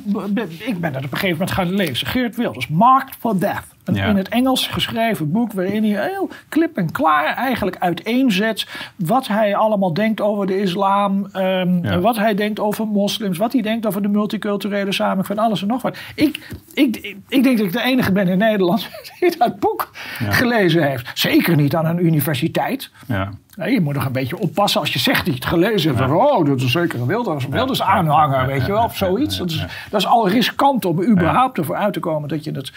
ik 0.59 0.79
ben 0.79 0.93
dat 0.93 1.03
op 1.03 1.11
een 1.11 1.17
gegeven 1.17 1.37
moment 1.37 1.51
gaan 1.51 1.73
lezen. 1.73 2.07
Geert 2.07 2.35
Wilders, 2.35 2.67
Marked 2.67 3.15
for 3.19 3.39
Death. 3.39 3.65
Een 3.95 4.09
in 4.09 4.17
het 4.17 4.29
Engels 4.29 4.67
geschreven 4.67 5.31
boek 5.31 5.53
waarin 5.53 5.83
hij 5.83 6.09
heel 6.09 6.29
klip 6.49 6.77
en 6.77 6.91
klaar 6.91 7.35
eigenlijk 7.35 7.77
uiteenzet 7.79 8.67
wat 8.95 9.27
hij 9.27 9.55
allemaal 9.55 9.93
denkt 9.93 10.21
over 10.21 10.47
de 10.47 10.61
islam, 10.61 11.27
um, 11.33 12.01
wat 12.01 12.17
hij 12.17 12.35
denkt 12.35 12.59
over 12.59 12.87
moslims, 12.87 13.37
wat 13.37 13.53
hij 13.53 13.61
denkt 13.61 13.85
over 13.85 14.01
de 14.01 14.07
multiculturele 14.07 14.91
samenleving, 14.91 15.37
van 15.37 15.45
alles 15.45 15.61
en 15.61 15.67
nog 15.67 15.81
wat. 15.81 15.97
Ik, 16.15 16.39
ik, 16.73 17.15
ik, 17.27 17.43
denk 17.43 17.57
dat 17.57 17.65
ik 17.65 17.71
de 17.71 17.81
enige 17.81 18.11
ben 18.11 18.27
in 18.27 18.37
Nederland 18.37 18.89
die 19.19 19.37
dat 19.37 19.59
boek 19.59 19.89
gelezen 20.29 20.83
heeft. 20.83 21.11
Zeker 21.13 21.55
niet 21.55 21.75
aan 21.75 21.85
een 21.85 22.05
universiteit. 22.05 22.91
Ja. 23.07 23.29
Nee, 23.55 23.73
je 23.73 23.81
moet 23.81 23.93
nog 23.93 24.05
een 24.05 24.11
beetje 24.11 24.37
oppassen 24.37 24.79
als 24.79 24.93
je 24.93 24.99
zegt 24.99 25.25
dat 25.25 25.33
je 25.33 25.39
het 25.39 25.45
gelezen 25.45 25.95
hebt. 25.95 26.11
Oh, 26.11 26.45
dat 26.45 26.61
is 26.61 26.71
zeker 26.71 26.99
een 26.99 27.07
Wilders, 27.07 27.47
Wilders 27.47 27.81
aanhanger, 27.81 28.45
weet 28.45 28.65
je 28.65 28.71
wel, 28.71 28.83
of 28.83 28.97
zoiets. 28.97 29.37
Dat 29.37 29.49
is, 29.49 29.65
dat 29.89 29.99
is 29.99 30.07
al 30.07 30.29
riskant 30.29 30.85
om 30.85 31.03
überhaupt 31.03 31.57
ervoor 31.57 31.75
uit 31.75 31.93
te 31.93 31.99
komen 31.99 32.29
dat 32.29 32.43
je 32.43 32.51
het 32.51 32.71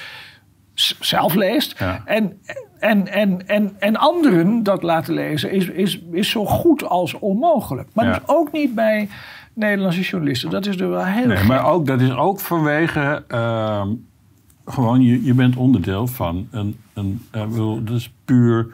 zelf 1.00 1.34
leest. 1.34 1.80
En, 2.04 2.40
en, 2.78 3.08
en, 3.08 3.48
en, 3.48 3.72
en 3.78 3.96
anderen 3.96 4.62
dat 4.62 4.82
laten 4.82 5.14
lezen 5.14 5.50
is, 5.50 5.66
is, 5.66 6.00
is 6.12 6.30
zo 6.30 6.46
goed 6.46 6.84
als 6.84 7.14
onmogelijk. 7.14 7.88
Maar 7.92 8.06
dus 8.06 8.18
ook 8.26 8.52
niet 8.52 8.74
bij 8.74 9.08
Nederlandse 9.52 10.00
journalisten. 10.00 10.50
Dat 10.50 10.66
is 10.66 10.80
er 10.80 10.90
wel 10.90 11.04
heel 11.04 11.26
nee, 11.26 11.44
Maar 11.44 11.64
ook, 11.64 11.86
dat 11.86 12.00
is 12.00 12.10
ook 12.10 12.40
vanwege... 12.40 13.24
Uh, 13.28 13.82
gewoon, 14.66 15.02
je, 15.02 15.24
je 15.24 15.34
bent 15.34 15.56
onderdeel 15.56 16.06
van 16.06 16.48
een... 16.50 16.76
een 16.94 17.22
uh, 17.34 17.76
dat 17.84 17.96
is 17.96 18.12
puur 18.24 18.66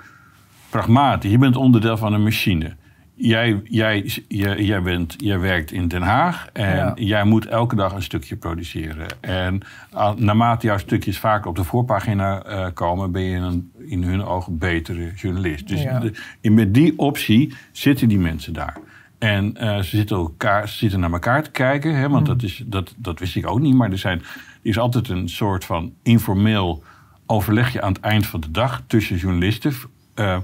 pragmatisch. 0.71 1.31
Je 1.31 1.39
bent 1.39 1.57
onderdeel 1.57 1.97
van 1.97 2.13
een 2.13 2.23
machine 2.23 2.77
jij, 3.19 3.61
jij, 3.65 4.11
jij, 4.29 4.63
jij, 4.63 4.83
bent, 4.83 5.15
jij 5.17 5.39
werkt 5.39 5.73
in 5.73 5.89
Den 5.89 6.03
Haag 6.03 6.49
en 6.53 6.93
jij 6.95 7.25
moet 7.25 7.47
elke 7.47 7.77
dag 7.77 7.93
een 7.93 8.03
stukje 8.03 8.37
produceren. 8.37 9.07
En 9.21 9.61
naarmate 10.17 10.67
jouw 10.67 10.79
stukjes 10.79 11.19
vaak 11.19 11.47
op 11.47 11.57
de 11.57 11.65
voorpagina 11.65 12.47
uh, 12.47 12.67
komen, 12.75 13.13
ben 13.13 13.23
je 13.23 13.37
een, 13.37 13.73
in 13.79 14.03
hun 14.03 14.25
ogen 14.25 14.59
betere 14.59 15.13
journalist. 15.15 15.69
Dus 15.69 15.87
in, 16.41 16.55
met 16.55 16.75
die 16.75 16.99
optie 16.99 17.55
zitten 17.73 18.09
die 18.09 18.19
mensen 18.19 18.53
daar. 18.53 18.77
En 19.19 19.55
uh, 19.61 19.77
ze, 19.77 19.97
zitten 19.97 20.17
elkaar, 20.17 20.69
ze 20.69 20.77
zitten 20.77 21.01
naar 21.01 21.13
elkaar 21.13 21.43
te 21.43 21.51
kijken, 21.51 21.95
hè, 21.95 22.09
want 22.09 22.29
mm. 22.29 22.35
dat, 22.35 22.43
is, 22.43 22.63
dat, 22.67 22.95
dat 22.97 23.19
wist 23.19 23.37
ik 23.37 23.51
ook 23.51 23.61
niet. 23.61 23.75
Maar 23.75 23.91
er, 23.91 23.99
zijn, 23.99 24.19
er 24.19 24.27
is 24.63 24.79
altijd 24.79 25.09
een 25.09 25.29
soort 25.29 25.65
van 25.65 25.93
informeel 26.03 26.83
overlegje 27.27 27.83
aan 27.83 27.93
het 27.93 28.03
eind 28.03 28.27
van 28.27 28.41
de 28.41 28.51
dag 28.51 28.83
tussen 28.87 29.17
journalisten. 29.17 29.73
Uh, 30.15 30.39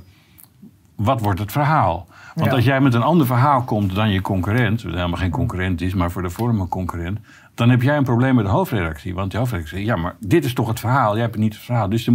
wat 0.94 1.20
wordt 1.20 1.40
het 1.40 1.52
verhaal? 1.52 2.08
Want 2.34 2.52
als 2.52 2.64
jij 2.64 2.80
met 2.80 2.94
een 2.94 3.02
ander 3.02 3.26
verhaal 3.26 3.62
komt 3.62 3.94
dan 3.94 4.10
je 4.10 4.20
concurrent, 4.20 4.82
wat 4.82 4.94
helemaal 4.94 5.18
geen 5.18 5.30
concurrent 5.30 5.80
is, 5.80 5.94
maar 5.94 6.10
voor 6.10 6.22
de 6.22 6.30
vorm 6.30 6.60
een 6.60 6.68
concurrent, 6.68 7.18
dan 7.54 7.70
heb 7.70 7.82
jij 7.82 7.96
een 7.96 8.04
probleem 8.04 8.34
met 8.34 8.44
de 8.44 8.50
hoofdredactie. 8.50 9.14
Want 9.14 9.32
de 9.32 9.38
hoofdredactie 9.38 9.76
zegt, 9.76 9.88
ja, 9.90 9.96
maar 9.96 10.16
dit 10.20 10.44
is 10.44 10.54
toch 10.54 10.68
het 10.68 10.80
verhaal, 10.80 11.12
jij 11.12 11.22
hebt 11.22 11.36
niet 11.36 11.54
het 11.54 11.62
verhaal. 11.62 11.88
Dus 11.88 12.08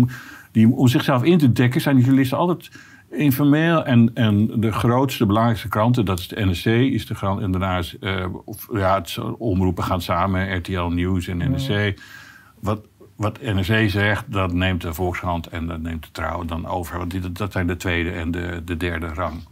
die, 0.52 0.72
om 0.72 0.88
zichzelf 0.88 1.24
in 1.24 1.38
te 1.38 1.52
dekken 1.52 1.82
zijn 1.82 1.96
die 1.96 2.04
journalisten 2.04 2.38
altijd 2.38 2.72
informeel. 3.12 3.86
En, 3.86 4.12
en 4.14 4.62
de 4.62 4.72
grootste, 4.72 5.26
belangrijkste 5.26 5.68
kranten, 5.68 6.06
dat 6.06 6.20
is 6.20 6.28
de 6.28 6.46
NRC, 6.46 6.66
is 6.66 7.08
de 7.08 7.14
krant. 7.14 7.42
En 7.42 7.52
daarna 7.52 7.78
is, 7.78 7.96
uh, 8.00 8.26
of, 8.46 8.68
ja, 8.74 8.96
het 8.96 9.18
omroepen 9.38 9.84
gaan 9.84 10.02
samen, 10.02 10.58
RTL 10.58 10.82
Nieuws 10.82 11.28
en 11.28 11.38
NRC. 11.38 12.02
Wat, 12.60 12.82
wat 13.16 13.42
NRC 13.42 13.90
zegt, 13.90 14.32
dat 14.32 14.54
neemt 14.54 14.82
de 14.82 14.94
Volkskrant 14.94 15.48
en 15.48 15.68
dat 15.68 15.82
neemt 15.82 16.04
de 16.04 16.12
Trouw 16.12 16.46
dan 16.46 16.68
over. 16.68 16.98
Want 16.98 17.12
die, 17.12 17.32
dat 17.32 17.52
zijn 17.52 17.68
de 17.68 17.78
tweede 17.78 18.12
en 18.12 18.32
de, 18.32 18.62
de 18.66 18.78
derde 18.78 19.08
rang. 19.08 19.44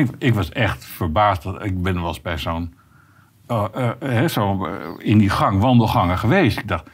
Ik, 0.00 0.10
ik, 0.18 0.34
was 0.34 0.50
echt 0.50 0.84
verbaasd. 0.84 1.42
Dat, 1.42 1.64
ik 1.64 1.82
ben 1.82 1.94
wel 1.94 2.08
eens 2.08 2.20
bij 2.20 2.38
zo'n. 2.38 2.74
Uh, 3.48 3.90
uh, 4.02 4.28
zo, 4.28 4.66
in 4.98 5.18
die 5.18 5.30
gang, 5.30 5.60
wandelgangen 5.60 6.18
geweest. 6.18 6.58
Ik 6.58 6.68
dacht. 6.68 6.90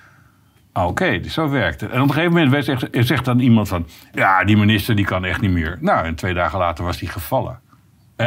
Ah, 0.73 0.87
oké, 0.87 1.21
dus 1.21 1.33
zo 1.33 1.49
werkt 1.49 1.81
het. 1.81 1.91
En 1.91 2.01
op 2.01 2.09
een 2.09 2.15
gegeven 2.15 2.35
moment 2.35 2.65
zegt, 2.65 2.89
zegt 2.93 3.25
dan 3.25 3.39
iemand 3.39 3.69
van... 3.69 3.87
ja, 4.13 4.45
die 4.45 4.57
minister 4.57 4.97
die 4.97 5.05
kan 5.05 5.25
echt 5.25 5.41
niet 5.41 5.51
meer. 5.51 5.79
Nou, 5.81 6.07
en 6.07 6.15
twee 6.15 6.35
dagen 6.35 6.59
later 6.59 6.85
was 6.85 7.01
hij 7.01 7.09
gevallen. 7.09 7.61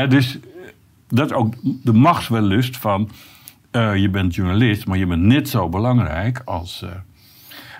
dus 0.10 0.40
dat 1.08 1.30
is 1.30 1.36
ook 1.36 1.54
de 1.62 1.94
machtswellust 1.94 2.78
van... 2.78 3.10
je 3.72 4.10
bent 4.12 4.36
journalist, 4.36 4.88
maar 4.88 4.98
je 4.98 5.06
bent 5.06 5.22
net 5.22 5.50
zo 5.50 5.70
belangrijk 5.70 6.42
als... 6.46 6.86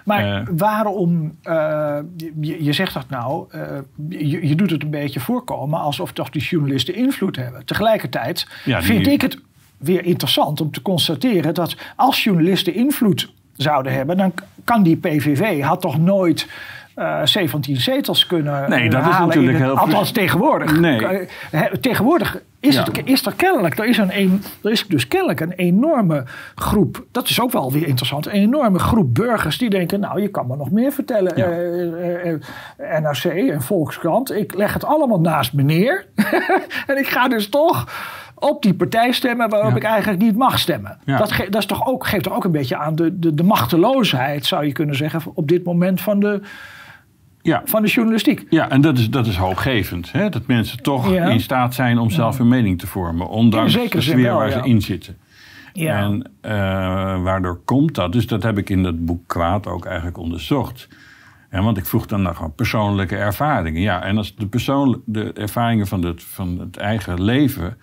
Maar 0.06 0.42
eh. 0.42 0.48
waarom, 0.58 1.38
uh, 1.44 1.98
je, 2.42 2.64
je, 2.64 2.74
zegt 2.74 2.94
dat 2.94 3.10
nou, 3.10 3.46
uh, 3.56 3.62
je, 4.10 4.48
je, 4.48 4.56
doet 4.56 4.70
het 4.72 4.84
een 4.84 4.90
beetje 4.90 5.20
voorkomen 5.20 5.80
alsof 5.80 6.12
toch 6.12 6.30
die 6.30 6.42
journalisten 6.42 6.96
invloed 6.96 7.36
hebben. 7.36 7.66
Tegelijkertijd 7.66 8.48
vind 8.64 9.08
ik 9.08 9.22
het 9.22 9.40
weer 9.78 10.06
interessant 10.06 10.62
om 10.62 10.72
te 10.72 10.82
constateren 10.82 11.54
dat 11.54 11.76
als 11.96 12.24
journalisten 12.24 12.74
invloed 12.74 13.34
zouden 13.56 13.94
hebben, 13.94 14.18
dan 14.18 14.34
kan 14.64 14.84
die 14.84 14.98
PVV 14.98 15.62
had 15.62 15.82
toch 15.82 15.98
nooit 15.98 16.48
uh, 17.02 17.22
eh, 17.22 17.26
17 17.26 17.78
zetels 17.78 18.26
kunnen 18.26 18.70
nee, 18.70 18.90
dat 18.90 19.02
halen. 19.02 19.30
Is 19.30 19.36
natuurlijk 19.36 19.58
heel 19.58 19.78
althans 19.78 20.12
tegenwoordig. 20.12 20.80
Nee. 20.80 21.28
Eh, 21.52 21.62
tegenwoordig 21.62 22.42
is, 22.60 22.78
het, 22.78 23.02
is 23.04 23.26
er 23.26 23.34
kennelijk, 23.36 23.80
er 23.80 23.86
is, 23.86 23.98
een, 23.98 24.18
een, 24.20 24.44
er 24.64 24.72
is 24.72 24.88
dus 24.88 25.08
kennelijk 25.08 25.40
een 25.40 25.52
enorme 25.52 26.24
groep, 26.56 27.06
dat 27.12 27.30
is 27.30 27.42
ook 27.42 27.52
wel 27.52 27.72
weer 27.72 27.88
interessant, 27.88 28.26
een 28.26 28.32
enorme 28.32 28.80
groep 28.80 29.14
burgers 29.14 29.58
die 29.58 29.70
denken, 29.70 30.00
nou 30.00 30.22
je 30.22 30.28
kan 30.28 30.48
me 30.48 30.56
nog 30.56 30.72
meer 30.72 30.92
vertellen, 30.92 31.34
ja. 31.36 31.50
uh, 32.28 33.00
NRC 33.00 33.24
en 33.24 33.62
Volkskrant, 33.62 34.32
ik 34.32 34.54
leg 34.54 34.74
het 34.74 34.86
allemaal 34.86 35.20
naast 35.20 35.54
me 35.54 35.62
neer 35.62 36.06
en 36.88 36.98
ik 36.98 37.08
ga 37.08 37.28
dus 37.28 37.50
toch 37.50 37.88
op 38.36 38.62
die 38.62 38.74
partij 38.74 39.12
stemmen 39.12 39.50
waarop 39.50 39.76
ik 39.76 39.84
eigenlijk 39.84 40.22
niet 40.22 40.38
mag 40.38 40.60
stemmen. 40.60 40.98
Dat, 41.06 41.34
dat 41.50 41.62
is 41.62 41.66
toch 41.66 41.88
ook, 41.88 42.06
geeft 42.06 42.24
toch 42.24 42.36
ook 42.36 42.44
een 42.44 42.52
beetje 42.52 42.78
aan 42.78 42.96
de, 42.96 43.20
de, 43.20 43.34
de 43.34 43.44
machteloosheid, 43.44 44.46
zou 44.46 44.66
je 44.66 44.72
kunnen 44.72 44.96
zeggen, 44.96 45.22
op 45.34 45.48
dit 45.48 45.64
moment 45.64 46.02
van 46.02 46.20
de, 46.20 46.42
ja. 47.42 47.62
van 47.66 47.82
de 47.82 47.88
journalistiek. 47.88 48.46
Ja, 48.50 48.70
en 48.70 48.82
dat 48.82 48.98
is, 48.98 49.10
dat 49.10 49.28
is 49.28 49.36
hoopgevend. 49.36 50.12
Hè? 50.12 50.30
Dat 50.30 50.48
mensen 50.48 50.82
toch 50.84 51.14
in 51.14 51.40
staat 51.40 51.74
zijn 51.74 51.98
om 51.98 52.10
zelf 52.10 52.38
hun 52.38 52.48
mening 52.48 52.80
te 52.80 52.88
vormen. 52.88 53.30
Ondanks 53.30 53.74
de 53.74 54.02
sfeer 54.02 54.34
waar 54.34 54.52
ze 54.52 54.62
in 54.64 54.82
zitten. 54.82 55.18
Ja. 55.74 55.98
En 55.98 56.32
uh, 56.46 56.52
waardoor 57.24 57.60
komt 57.66 57.96
dat? 57.96 58.12
Dus 58.12 58.28
dat 58.28 58.44
heb 58.44 58.58
ik 58.58 58.70
in 58.70 58.84
dat 58.84 59.06
boek 59.06 59.28
Kwaad 59.28 59.68
ook 59.68 59.86
eigenlijk 59.86 60.18
onderzocht. 60.18 60.88
En 61.50 61.64
want 61.64 61.78
ik 61.78 61.86
vroeg 61.86 62.06
dan 62.06 62.22
naar 62.22 62.36
gewoon 62.36 62.56
persoonlijke 62.56 63.16
ervaringen. 63.16 63.82
Ja, 63.82 64.04
en 64.04 64.18
als 64.18 64.36
de, 64.36 64.46
persoon, 64.46 65.02
de 65.06 65.34
ervaringen 65.34 65.88
van 65.88 66.06
het, 66.06 66.24
van 66.24 66.60
het 66.60 66.78
eigen 66.78 67.24
leven 67.24 67.78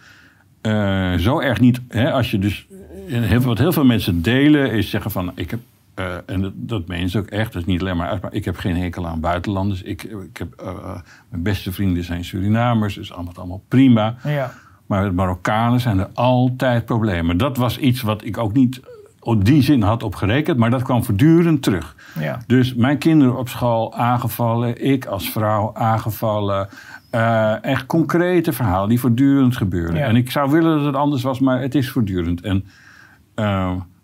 uh, 0.63 1.15
zo 1.15 1.41
erg 1.41 1.61
niet... 1.61 1.81
Hè, 1.89 2.13
als 2.13 2.31
je 2.31 2.39
dus... 2.39 2.67
Heel, 3.09 3.41
wat 3.41 3.59
heel 3.59 3.73
veel 3.73 3.85
mensen 3.85 4.23
delen 4.23 4.73
is 4.73 4.91
zeggen 4.91 5.11
van... 5.11 5.33
ik 5.35 5.51
heb 5.51 5.61
uh, 5.99 6.15
en 6.27 6.41
dat, 6.41 6.53
dat 6.55 6.89
meen 6.89 7.09
ze 7.09 7.19
ook 7.19 7.27
echt, 7.27 7.53
dat 7.53 7.63
is 7.63 7.69
niet 7.69 7.81
alleen 7.81 7.97
maar 7.97 8.09
uit, 8.09 8.23
maar 8.23 8.35
ik 8.35 8.45
heb 8.45 8.57
geen 8.57 8.77
hekel 8.77 9.07
aan 9.07 9.21
buitenlanders. 9.21 9.83
Ik, 9.83 10.03
ik 10.03 10.37
heb, 10.37 10.63
uh, 10.63 11.01
mijn 11.29 11.43
beste 11.43 11.73
vrienden 11.73 12.05
zijn 12.05 12.25
Surinamers, 12.25 12.95
dus 12.95 13.13
allemaal, 13.13 13.35
allemaal 13.37 13.63
prima. 13.69 14.17
Ja. 14.25 14.53
Maar 14.87 15.03
met 15.03 15.15
Marokkanen 15.15 15.81
zijn 15.81 15.99
er 15.99 16.09
altijd 16.15 16.85
problemen. 16.85 17.37
Dat 17.37 17.57
was 17.57 17.79
iets 17.79 18.03
wat 18.03 18.25
ik 18.25 18.39
ook 18.39 18.53
niet 18.53 18.81
op 19.21 19.45
die 19.45 19.63
zin 19.63 19.83
had 19.83 20.03
opgerekend, 20.03 20.59
maar 20.59 20.71
dat 20.71 20.83
kwam 20.83 21.05
voortdurend 21.05 21.63
terug. 21.63 21.97
Ja. 22.21 22.39
Dus 22.47 22.75
mijn 22.75 22.99
kinderen 22.99 23.39
op 23.39 23.49
school 23.49 23.95
aangevallen, 23.95 24.85
ik 24.85 25.07
als 25.07 25.31
vrouw 25.31 25.75
aangevallen. 25.75 26.69
Uh, 27.15 27.65
echt 27.65 27.87
concrete 27.87 28.53
verhalen 28.53 28.89
die 28.89 29.01
voortdurend 29.01 29.57
gebeuren. 29.57 29.97
Ja. 29.97 30.07
En 30.07 30.17
ik 30.17 30.31
zou 30.31 30.51
willen 30.51 30.77
dat 30.77 30.87
het 30.87 30.95
anders 30.95 31.23
was, 31.23 31.41
maar 31.41 31.61
het 31.61 31.75
is 31.75 31.91
voortdurend. 31.91 32.41
En 32.41 32.65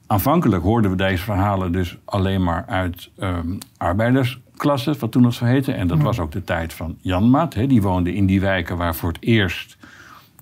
aanvankelijk 0.07 0.63
hoorden 0.63 0.91
we 0.91 0.97
deze 0.97 1.25
verhalen 1.25 1.73
dus 1.73 1.99
alleen 2.05 2.43
maar 2.43 2.65
uit 2.67 3.11
um, 3.19 3.59
arbeidersklassen, 3.77 4.99
wat 4.99 5.13
toen 5.13 5.23
nog 5.23 5.35
zo 5.35 5.45
heette. 5.45 5.73
En 5.73 5.87
dat 5.87 6.03
was 6.03 6.19
ook 6.19 6.33
de 6.33 6.45
tijd 6.45 6.73
van 6.73 6.97
Janmaat. 7.01 7.55
Hè. 7.55 7.67
Die 7.67 7.83
woonde 7.83 8.15
in 8.15 8.27
die 8.27 8.41
wijken 8.41 8.77
waar 8.77 8.95
voor 8.95 9.09
het 9.09 9.23
eerst 9.23 9.77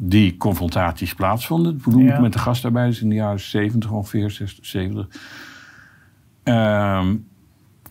die 0.00 0.36
confrontaties 0.36 1.14
plaatsvonden. 1.14 1.80
Ja. 1.96 2.20
Met 2.20 2.32
de 2.32 2.38
gastarbeiders 2.38 3.00
in 3.00 3.08
de 3.08 3.14
jaren 3.14 3.40
70 3.40 3.90
ongeveer, 3.90 4.30
60, 4.30 4.66
70. 4.66 5.06
Um, 6.44 7.26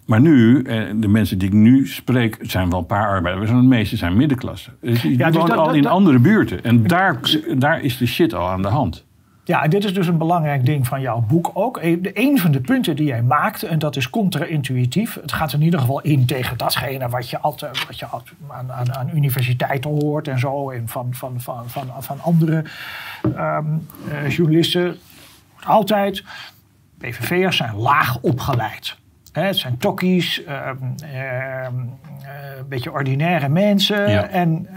maar 0.06 0.22
nu, 0.22 0.62
eh, 0.62 0.84
de 0.96 1.08
mensen 1.08 1.38
die 1.38 1.48
ik 1.48 1.54
nu 1.54 1.88
spreek, 1.88 2.38
zijn 2.42 2.70
wel 2.70 2.80
een 2.80 2.86
paar 2.86 3.08
arbeiders. 3.08 3.52
Maar 3.52 3.62
de 3.62 3.68
meeste 3.68 3.98
zijn 3.98 4.18
middenklasse. 4.18 4.70
Dus 4.82 5.02
die 5.02 5.18
ja, 5.18 5.28
dus 5.28 5.36
wonen 5.38 5.58
al 5.58 5.74
in 5.74 5.86
andere 5.86 6.20
buurten. 6.20 6.64
En 6.64 6.88
daar, 6.88 7.20
daar 7.58 7.82
is 7.82 7.98
de 7.98 8.06
shit 8.06 8.34
al 8.34 8.50
aan 8.50 8.62
de 8.62 8.68
hand. 8.68 9.06
Ja, 9.52 9.64
en 9.64 9.70
dit 9.70 9.84
is 9.84 9.94
dus 9.94 10.08
een 10.08 10.18
belangrijk 10.18 10.66
ding 10.66 10.88
van 10.88 11.02
jouw 11.02 11.20
boek 11.20 11.52
ook. 11.54 11.80
Een 12.14 12.40
van 12.40 12.52
de 12.52 12.62
punten 12.62 12.96
die 12.96 13.06
jij 13.06 13.22
maakt, 13.22 13.64
en 13.64 13.80
dat 13.80 13.96
is 13.96 14.10
contra-intuïtief. 14.10 15.18
Het 15.22 15.32
gaat 15.32 15.54
in 15.54 15.62
ieder 15.62 15.80
geval 15.80 16.02
in 16.02 16.26
tegen 16.26 16.58
datgene 16.58 17.10
wat 17.10 17.30
je, 17.30 17.40
altijd, 17.40 17.86
wat 17.86 18.00
je 18.00 18.08
aan, 18.48 18.72
aan, 18.72 18.96
aan 18.96 19.10
universiteiten 19.14 19.90
hoort 19.90 20.28
en 20.28 20.40
zo. 20.40 20.70
En 20.70 20.88
van, 20.88 21.08
van, 21.14 21.42
van, 21.42 21.70
van, 21.70 21.88
van 22.00 22.22
andere 22.22 22.64
um, 23.26 23.88
uh, 24.08 24.30
journalisten. 24.30 24.98
Altijd, 25.64 26.24
PVV'ers 26.98 27.58
zijn 27.58 27.76
laag 27.76 28.22
opgeleid. 28.22 28.98
het 29.32 29.58
zijn 29.58 29.78
tokkies, 29.78 30.44
ehm, 30.44 30.78
ehm, 31.14 31.76
een 32.58 32.68
beetje 32.68 32.92
ordinaire 32.92 33.50
mensen. 33.50 34.32
En 34.32 34.68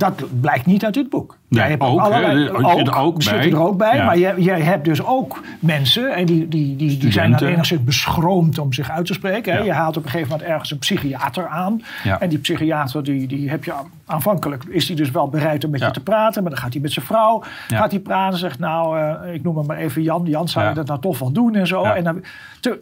dat 0.00 0.40
blijkt 0.40 0.66
niet 0.66 0.84
uit 0.84 0.94
dit 0.94 1.08
boek. 1.08 1.36
Nee, 1.48 1.60
jij 1.60 1.70
hebt 1.70 1.82
ook, 1.82 2.00
allerlei, 2.00 2.50
ook, 2.50 2.78
zit 2.78 2.86
er 2.86 2.96
ook 2.96 3.22
zit 3.22 3.32
bij. 3.32 3.50
er 3.50 3.60
ook 3.60 3.76
bij 3.76 4.04
Maar 4.04 4.18
jij, 4.18 4.34
jij, 4.38 4.60
hebt 4.60 4.84
dus 4.84 5.04
ook 5.04 5.40
mensen, 5.58 6.14
en 6.14 6.26
die, 6.26 6.48
die, 6.48 6.76
die, 6.76 6.98
die 6.98 7.12
zijn 7.12 7.30
dan 7.30 7.48
enigszins 7.48 7.84
beschroomd 7.84 8.58
om 8.58 8.72
zich 8.72 8.90
uit 8.90 9.06
te 9.06 9.12
spreken. 9.12 9.52
Hè? 9.52 9.58
Je 9.58 9.72
haalt 9.72 9.96
op 9.96 10.04
een 10.04 10.10
gegeven 10.10 10.30
moment 10.30 10.48
ergens 10.48 10.70
een 10.70 10.78
psychiater 10.78 11.46
aan. 11.46 11.82
En 12.18 12.28
die 12.28 12.38
psychiater, 12.38 13.04
die, 13.04 13.26
die 13.26 13.50
heb 13.50 13.64
je 13.64 13.72
aanvankelijk, 14.06 14.64
is 14.64 14.86
hij 14.86 14.96
dus 14.96 15.10
wel 15.10 15.28
bereid 15.28 15.64
om 15.64 15.70
met 15.70 15.80
je 15.80 15.90
te 15.90 16.02
praten. 16.02 16.42
Maar 16.42 16.50
dan 16.50 16.60
gaat 16.60 16.72
hij 16.72 16.82
met 16.82 16.92
zijn 16.92 17.06
vrouw, 17.06 17.42
gaat 17.68 17.90
hij 17.90 18.00
praten, 18.00 18.38
zegt 18.38 18.58
nou, 18.58 18.98
uh, 18.98 19.34
ik 19.34 19.42
noem 19.42 19.56
hem 19.56 19.66
maar 19.66 19.76
even 19.76 20.02
Jan. 20.02 20.24
Jan, 20.24 20.48
zou 20.48 20.68
je 20.68 20.74
dat 20.74 20.86
nou 20.86 21.00
toch 21.00 21.18
wel 21.18 21.32
doen 21.32 21.54
en 21.54 21.66
zo. 21.66 21.82
En 21.82 22.04
dan, 22.04 22.24
te, 22.60 22.78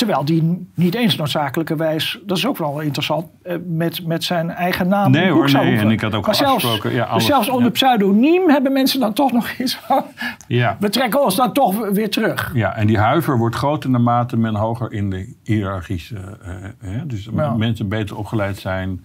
Terwijl 0.00 0.24
die 0.24 0.66
niet 0.74 0.94
eens 0.94 1.16
noodzakelijkerwijs, 1.16 2.18
dat 2.26 2.36
is 2.36 2.46
ook 2.46 2.58
wel 2.58 2.80
interessant, 2.80 3.26
eh, 3.42 3.56
met, 3.66 4.06
met 4.06 4.24
zijn 4.24 4.50
eigen 4.50 4.88
naam. 4.88 5.10
Nee 5.10 5.30
hoor, 5.30 5.52
nee. 5.52 5.76
En 5.76 5.90
ik 5.90 6.00
had 6.00 6.14
ook 6.14 6.26
maar 6.26 6.34
zelfs, 6.34 6.78
ja, 6.82 7.04
alles, 7.04 7.26
zelfs 7.26 7.48
onder 7.48 7.70
pseudoniem 7.70 8.50
hebben 8.50 8.72
mensen 8.72 9.00
dan 9.00 9.12
toch 9.12 9.32
nog 9.32 9.50
iets 9.50 9.74
van. 9.74 10.04
Ja. 10.46 10.76
We 10.80 10.88
trekken 10.88 11.22
ons 11.22 11.36
dan 11.36 11.52
toch 11.52 11.88
weer 11.88 12.10
terug. 12.10 12.50
Ja, 12.54 12.76
en 12.76 12.86
die 12.86 12.98
huiver 12.98 13.38
wordt 13.38 13.56
groter 13.56 13.90
naarmate 13.90 14.36
men 14.36 14.54
hoger 14.54 14.92
in 14.92 15.10
de 15.10 15.34
hiërarchische. 15.44 16.38
Uh, 16.82 16.94
uh, 16.94 17.00
dus 17.04 17.28
mensen 17.56 17.88
beter 17.88 18.16
opgeleid 18.16 18.58
zijn, 18.58 19.04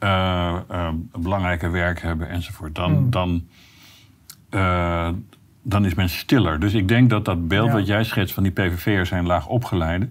uh, 0.00 0.58
belangrijker 1.18 1.72
werk 1.72 2.02
hebben 2.02 2.28
enzovoort. 2.28 2.74
Dan. 2.74 2.92
Hmm. 2.92 3.10
dan 3.10 3.42
dan 5.62 5.84
is 5.84 5.94
men 5.94 6.08
stiller. 6.08 6.60
Dus 6.60 6.74
ik 6.74 6.88
denk 6.88 7.10
dat 7.10 7.24
dat 7.24 7.48
beeld 7.48 7.72
wat 7.72 7.86
jij 7.86 8.04
schetst 8.04 8.34
van 8.34 8.42
die 8.42 8.52
PVV'ers 8.52 9.08
zijn 9.08 9.26
laag 9.26 9.46
opgeleide. 9.46 10.08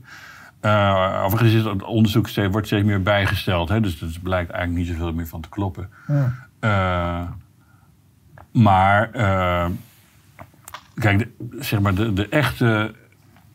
Uh, 0.61 1.21
overigens 1.25 1.53
is 1.53 1.63
het 1.63 1.83
onderzoek 1.83 2.27
steeds, 2.27 2.51
wordt 2.51 2.67
steeds 2.67 2.85
meer 2.85 3.01
bijgesteld. 3.01 3.69
Hè? 3.69 3.79
Dus 3.79 4.01
er 4.01 4.19
blijkt 4.23 4.51
eigenlijk 4.51 4.87
niet 4.87 4.97
zoveel 4.97 5.13
meer 5.13 5.27
van 5.27 5.41
te 5.41 5.49
kloppen. 5.49 5.89
Ja. 6.07 6.33
Uh, 6.61 7.29
maar 8.51 9.09
uh, 9.15 9.65
kijk, 10.95 11.19
de, 11.19 11.27
zeg 11.59 11.79
maar 11.79 11.95
de, 11.95 12.13
de 12.13 12.29
echte, 12.29 12.95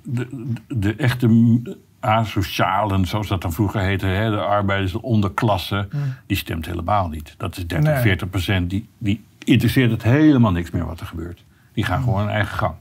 de, 0.02 0.52
de 0.68 0.94
echte 0.94 1.60
asocialen, 2.00 3.06
zoals 3.06 3.28
dat 3.28 3.42
dan 3.42 3.52
vroeger 3.52 3.80
heette, 3.80 4.06
hè, 4.06 4.30
de 4.30 4.40
arbeiders, 4.40 4.92
de 4.92 5.02
onderklasse, 5.02 5.88
die 6.26 6.36
stemt 6.36 6.66
helemaal 6.66 7.08
niet. 7.08 7.34
Dat 7.36 7.56
is 7.56 7.66
30, 7.66 8.00
40 8.00 8.30
procent. 8.30 8.70
Die, 8.70 8.88
die 8.98 9.24
interesseert 9.44 9.90
het 9.90 10.02
helemaal 10.02 10.52
niks 10.52 10.70
meer 10.70 10.86
wat 10.86 11.00
er 11.00 11.06
gebeurt. 11.06 11.44
Die 11.76 11.84
gaan 11.84 12.02
gewoon 12.02 12.18
hun 12.20 12.28
eigen 12.28 12.58
gang. 12.58 12.74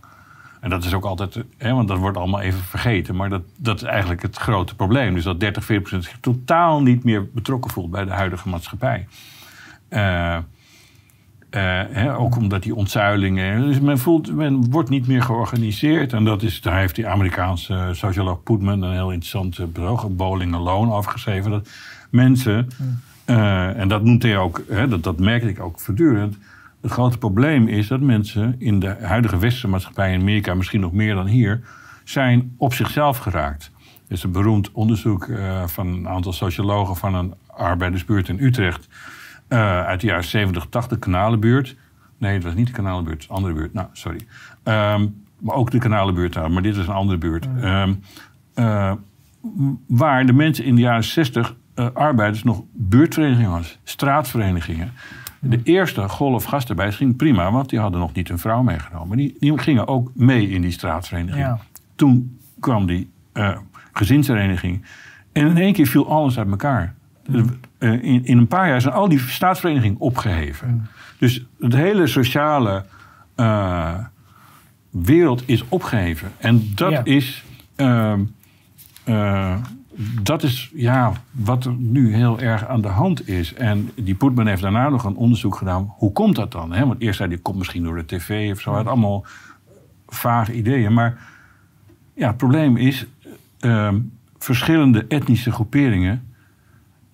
En 0.59 0.69
dat 0.69 0.83
is 0.83 0.93
ook 0.93 1.05
altijd, 1.05 1.43
hè, 1.57 1.73
want 1.73 1.87
dat 1.87 1.97
wordt 1.97 2.17
allemaal 2.17 2.41
even 2.41 2.59
vergeten. 2.59 3.15
Maar 3.15 3.29
dat, 3.29 3.41
dat 3.57 3.75
is 3.75 3.83
eigenlijk 3.83 4.21
het 4.21 4.37
grote 4.37 4.75
probleem. 4.75 5.13
Dus 5.13 5.23
dat 5.23 5.39
30, 5.39 5.65
40 5.65 5.89
procent 5.89 6.11
zich 6.11 6.19
totaal 6.21 6.81
niet 6.81 7.03
meer 7.03 7.29
betrokken 7.31 7.71
voelt 7.71 7.91
bij 7.91 8.05
de 8.05 8.11
huidige 8.11 8.49
maatschappij. 8.49 9.07
Uh, 9.89 10.37
hè, 11.89 12.17
ook 12.17 12.37
omdat 12.37 12.63
die 12.63 12.75
ontzuilingen. 12.75 13.61
Dus 13.61 13.79
men, 13.79 13.97
voelt, 13.97 14.35
men 14.35 14.69
wordt 14.69 14.89
niet 14.89 15.07
meer 15.07 15.21
georganiseerd. 15.21 16.13
En 16.13 16.23
dat 16.23 16.41
is, 16.41 16.61
daar 16.61 16.77
heeft 16.77 16.95
die 16.95 17.07
Amerikaanse 17.07 17.89
socioloog 17.91 18.43
Putman 18.43 18.81
een 18.81 18.93
heel 18.93 19.11
interessant 19.11 19.73
bureau, 19.73 20.09
Bowling 20.09 20.55
Alone, 20.55 20.93
over 20.93 21.11
geschreven. 21.11 21.51
Dat 21.51 21.69
mensen, 22.09 22.67
uh, 23.25 23.79
en 23.79 23.87
dat 23.87 24.03
noemt 24.03 24.23
hij 24.23 24.37
ook, 24.37 24.63
hè, 24.69 24.87
dat, 24.87 25.03
dat 25.03 25.19
merkte 25.19 25.49
ik 25.49 25.59
ook 25.59 25.79
voortdurend 25.79 26.37
het 26.85 26.93
grote 26.93 27.17
probleem 27.17 27.67
is 27.67 27.87
dat 27.87 27.99
mensen 27.99 28.55
in 28.57 28.79
de 28.79 28.95
huidige 29.01 29.37
westerse 29.37 29.67
maatschappij 29.67 30.13
in 30.13 30.19
Amerika, 30.19 30.53
misschien 30.53 30.79
nog 30.79 30.91
meer 30.91 31.15
dan 31.15 31.25
hier, 31.25 31.63
zijn 32.03 32.53
op 32.57 32.73
zichzelf 32.73 33.17
geraakt. 33.17 33.71
Er 34.07 34.13
is 34.13 34.23
een 34.23 34.31
beroemd 34.31 34.71
onderzoek 34.71 35.25
uh, 35.25 35.67
van 35.67 35.87
een 35.87 36.07
aantal 36.07 36.33
sociologen 36.33 36.95
van 36.95 37.15
een 37.15 37.33
arbeidersbuurt 37.47 38.29
in 38.29 38.39
Utrecht. 38.39 38.87
Uh, 39.49 39.85
uit 39.85 40.01
de 40.01 40.07
jaren 40.07 40.23
70, 40.23 40.65
80, 40.69 40.99
Kanalenbuurt. 40.99 41.75
Nee, 42.17 42.33
het 42.33 42.43
was 42.43 42.53
niet 42.53 42.67
de 42.67 42.73
Kanalenbuurt, 42.73 43.21
het 43.21 43.31
andere 43.31 43.53
buurt. 43.53 43.73
Nou, 43.73 43.87
sorry. 43.91 44.19
Um, 44.63 45.23
maar 45.39 45.55
ook 45.55 45.71
de 45.71 45.79
Kanalenbuurt, 45.79 46.49
maar 46.49 46.61
dit 46.61 46.75
is 46.75 46.87
een 46.87 46.93
andere 46.93 47.17
buurt. 47.17 47.45
Um, 47.45 48.01
uh, 48.55 48.93
waar 49.87 50.25
de 50.25 50.33
mensen 50.33 50.65
in 50.65 50.75
de 50.75 50.81
jaren 50.81 51.03
60 51.03 51.55
arbeiders 51.93 52.43
nog 52.43 52.63
buurtverenigingen 52.73 53.51
was, 53.51 53.79
straatverenigingen. 53.83 54.91
De 55.39 55.59
eerste 55.63 56.09
golf 56.09 56.43
gastenbijs 56.43 56.95
ging 56.95 57.15
prima, 57.15 57.51
want 57.51 57.69
die 57.69 57.79
hadden 57.79 57.99
nog 57.99 58.13
niet 58.13 58.29
een 58.29 58.39
vrouw 58.39 58.63
meegenomen. 58.63 59.17
Die, 59.17 59.35
die 59.39 59.57
gingen 59.57 59.87
ook 59.87 60.11
mee 60.13 60.49
in 60.49 60.61
die 60.61 60.71
straatvereniging. 60.71 61.59
Toen 61.95 62.39
kwam 62.59 62.85
die 62.85 63.09
uh, 63.33 63.57
gezinsvereniging. 63.93 64.85
En 65.31 65.47
in 65.47 65.57
één 65.57 65.73
keer 65.73 65.87
viel 65.87 66.09
alles 66.09 66.37
uit 66.37 66.49
elkaar. 66.49 66.93
Mm. 67.27 67.59
in, 67.79 68.25
in, 68.25 68.37
een 68.37 68.47
paar 68.47 68.67
jaar 68.67 68.81
zijn 68.81 68.93
al 68.93 69.09
die 69.09 69.19
staatsverenigingen 69.19 69.99
opgeheven. 69.99 70.67
Mm. 70.67 70.87
Dus 71.17 71.45
het 71.59 71.73
hele 71.73 72.07
sociale 72.07 72.85
uh, 73.35 73.93
wereld 74.89 75.43
is 75.45 75.63
opgeheven. 75.69 76.31
En 76.37 76.71
dat 76.75 77.07
is. 77.07 77.43
Dat 80.21 80.43
is 80.43 80.71
ja, 80.73 81.13
wat 81.31 81.65
er 81.65 81.73
nu 81.73 82.13
heel 82.15 82.39
erg 82.39 82.67
aan 82.67 82.81
de 82.81 82.87
hand 82.87 83.27
is. 83.27 83.53
En 83.53 83.91
die 83.95 84.15
Poetman 84.15 84.47
heeft 84.47 84.61
daarna 84.61 84.89
nog 84.89 85.03
een 85.03 85.15
onderzoek 85.15 85.55
gedaan. 85.55 85.93
Hoe 85.97 86.11
komt 86.11 86.35
dat 86.35 86.51
dan? 86.51 86.73
Hè? 86.73 86.85
Want 86.87 87.01
eerst 87.01 87.17
zei 87.17 87.29
hij, 87.29 87.37
komt 87.37 87.57
misschien 87.57 87.83
door 87.83 87.95
de 87.95 88.05
tv 88.05 88.51
of 88.51 88.59
zo. 88.59 88.71
Allemaal 88.71 89.25
vage 90.07 90.53
ideeën. 90.53 90.93
Maar 90.93 91.17
ja, 92.13 92.27
het 92.27 92.37
probleem 92.37 92.77
is... 92.77 93.05
Uh, 93.61 93.93
verschillende 94.37 95.05
etnische 95.07 95.51
groeperingen... 95.51 96.23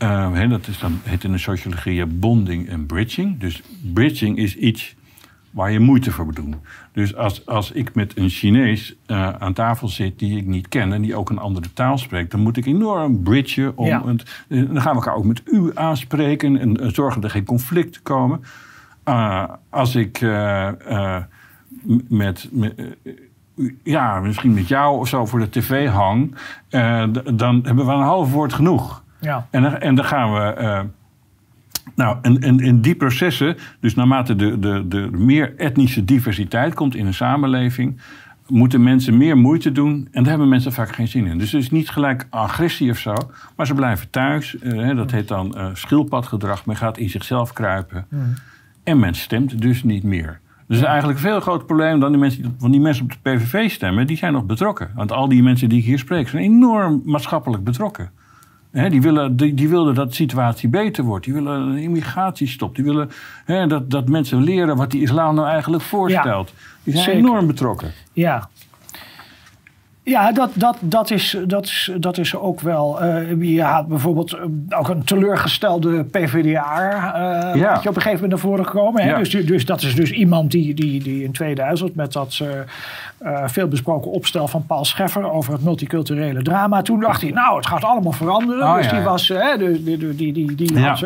Uh, 0.03 0.33
hè, 0.33 0.47
dat 0.47 0.67
is 0.67 0.79
dan, 0.79 0.99
heet 1.03 1.23
in 1.23 1.31
de 1.31 1.37
sociologie 1.37 2.05
bonding 2.05 2.69
en 2.69 2.85
bridging. 2.85 3.39
Dus 3.39 3.61
bridging 3.93 4.37
is 4.37 4.55
iets 4.55 4.95
waar 5.51 5.71
je 5.71 5.79
moeite 5.79 6.11
voor 6.11 6.25
moet 6.25 6.35
doen. 6.35 6.55
Dus 6.91 7.15
als, 7.15 7.45
als 7.45 7.71
ik 7.71 7.95
met 7.95 8.17
een 8.17 8.29
Chinees 8.29 8.95
uh, 9.07 9.29
aan 9.29 9.53
tafel 9.53 9.87
zit 9.87 10.19
die 10.19 10.37
ik 10.37 10.45
niet 10.45 10.67
ken 10.67 10.93
en 10.93 11.01
die 11.01 11.15
ook 11.15 11.29
een 11.29 11.39
andere 11.39 11.73
taal 11.73 11.97
spreekt, 11.97 12.31
dan 12.31 12.39
moet 12.39 12.57
ik 12.57 12.65
enorm 12.65 13.23
bridgen. 13.23 13.77
Om 13.77 13.85
ja. 13.85 14.05
het, 14.05 14.43
eh, 14.47 14.57
dan 14.57 14.81
gaan 14.81 14.91
we 14.91 14.99
elkaar 15.01 15.15
ook 15.15 15.25
met 15.25 15.41
u 15.45 15.71
aanspreken 15.73 16.59
en, 16.59 16.79
en 16.79 16.91
zorgen 16.91 17.21
dat 17.21 17.29
er 17.29 17.35
geen 17.35 17.45
conflicten 17.45 18.01
komen. 18.01 18.43
Uh, 19.05 19.43
als 19.69 19.95
ik 19.95 20.21
uh, 20.21 20.69
met, 22.07 22.49
met 22.51 22.73
ja, 23.83 24.19
misschien 24.19 24.53
met 24.53 24.67
jou 24.67 24.99
of 24.99 25.07
zo 25.07 25.25
voor 25.25 25.39
de 25.39 25.49
tv 25.49 25.87
hang, 25.87 26.35
dan 27.33 27.59
hebben 27.63 27.85
we 27.85 27.91
een 27.91 28.01
half 28.01 28.31
woord 28.31 28.53
genoeg. 28.53 29.03
Ja. 29.19 29.47
En, 29.49 29.81
en 29.81 29.95
dan 29.95 30.05
gaan 30.05 30.33
we 30.33 30.85
nou, 31.95 32.17
en, 32.21 32.41
en, 32.41 32.59
en 32.59 32.81
die 32.81 32.95
processen, 32.95 33.57
dus 33.79 33.95
naarmate 33.95 34.35
de, 34.35 34.59
de, 34.59 34.87
de 34.87 35.09
meer 35.11 35.53
etnische 35.57 36.05
diversiteit 36.05 36.73
komt 36.73 36.95
in 36.95 37.05
een 37.05 37.13
samenleving, 37.13 37.99
moeten 38.47 38.83
mensen 38.83 39.17
meer 39.17 39.37
moeite 39.37 39.71
doen 39.71 40.07
en 40.11 40.21
daar 40.23 40.29
hebben 40.29 40.49
mensen 40.49 40.73
vaak 40.73 40.95
geen 40.95 41.07
zin 41.07 41.25
in. 41.25 41.37
Dus 41.37 41.51
het 41.51 41.61
is 41.61 41.71
niet 41.71 41.89
gelijk 41.89 42.27
agressie 42.29 42.91
of 42.91 42.97
zo, 42.97 43.13
maar 43.55 43.65
ze 43.65 43.73
blijven 43.73 44.09
thuis. 44.09 44.59
Eh, 44.59 44.95
dat 44.95 45.11
heet 45.11 45.27
dan 45.27 45.53
uh, 45.57 45.65
schildpadgedrag. 45.73 46.65
Men 46.65 46.75
gaat 46.75 46.97
in 46.97 47.09
zichzelf 47.09 47.53
kruipen. 47.53 48.05
Mm. 48.09 48.33
En 48.83 48.99
men 48.99 49.13
stemt 49.13 49.61
dus 49.61 49.83
niet 49.83 50.03
meer. 50.03 50.39
Dus 50.67 50.77
is 50.77 50.83
eigenlijk 50.83 51.19
een 51.19 51.25
veel 51.25 51.39
groter 51.39 51.65
probleem 51.65 51.99
dan 51.99 52.11
die 52.11 52.19
mensen, 52.19 52.55
want 52.59 52.71
die 52.71 52.81
mensen 52.81 53.03
op 53.03 53.11
de 53.11 53.17
PVV 53.21 53.69
stemmen, 53.69 54.07
die 54.07 54.17
zijn 54.17 54.33
nog 54.33 54.45
betrokken. 54.45 54.91
Want 54.95 55.11
al 55.11 55.27
die 55.27 55.43
mensen 55.43 55.69
die 55.69 55.79
ik 55.79 55.85
hier 55.85 55.99
spreek 55.99 56.27
zijn 56.27 56.43
enorm 56.43 57.01
maatschappelijk 57.05 57.63
betrokken 57.63 58.11
die, 58.71 59.01
willen, 59.01 59.35
die, 59.35 59.53
die, 59.53 59.69
willen 59.69 59.95
dat 59.95 60.09
de 60.09 60.15
situatie 60.15 60.69
beter 60.69 61.03
wordt. 61.03 61.25
Die 61.25 61.33
willen 61.33 61.61
een 61.61 61.77
immigratiestop. 61.77 62.75
Die 62.75 62.83
willen 62.83 63.09
dat, 63.67 63.89
dat 63.89 64.09
mensen 64.09 64.43
leren 64.43 64.75
wat 64.75 64.91
die 64.91 65.01
islam 65.01 65.35
nou 65.35 65.47
eigenlijk 65.47 65.83
voorstelt. 65.83 66.53
die 66.83 66.97
zijn 66.97 67.17
enorm 67.17 67.47
betrokken. 67.47 67.91
Ja, 68.13 68.49
ja, 70.03 70.31
dat, 70.31 70.51
dat, 70.53 70.77
dat, 70.79 71.11
is, 71.11 71.37
dat, 71.47 71.65
is, 71.65 71.91
dat 71.97 72.17
is 72.17 72.35
ook 72.35 72.61
wel. 72.61 73.03
Uh, 73.03 73.55
je 73.55 73.63
had 73.63 73.87
bijvoorbeeld 73.87 74.33
eh, 74.33 74.79
ook 74.79 74.89
een 74.89 75.03
teleurgestelde 75.03 76.03
PvdA. 76.03 77.13
Uh, 77.53 77.61
ja. 77.61 77.79
je 77.81 77.89
op 77.89 77.95
een 77.95 78.01
gegeven 78.01 78.11
moment 78.11 78.29
naar 78.29 78.39
voren 78.39 78.65
gekomen. 78.65 79.03
Hè? 79.03 79.17
Dus, 79.17 79.29
dus 79.29 79.65
dat 79.65 79.81
is 79.81 79.95
dus 79.95 80.11
iemand 80.11 80.51
die, 80.51 80.73
die, 80.73 81.03
die 81.03 81.23
in 81.23 81.31
2000 81.31 81.95
met 81.95 82.13
dat 82.13 82.39
uh, 82.41 83.43
veel 83.45 83.67
besproken 83.67 84.11
opstel 84.11 84.47
van 84.47 84.65
Paul 84.65 84.85
Scheffer 84.85 85.31
over 85.31 85.53
het 85.53 85.63
multiculturele 85.63 86.41
drama. 86.41 86.81
Toen 86.81 86.99
dacht 86.99 87.21
hij, 87.21 87.31
nou, 87.31 87.55
het 87.55 87.67
gaat 87.67 87.83
allemaal 87.83 88.11
veranderen. 88.11 88.67
Oh, 88.67 88.75
dus 88.75 88.89
die 88.89 89.01
was. 89.01 89.27
Hè, 89.27 89.57
die, 89.57 89.83
die, 89.83 90.15
die, 90.15 90.33
die, 90.33 90.55
die 90.55 90.79
had, 90.79 91.03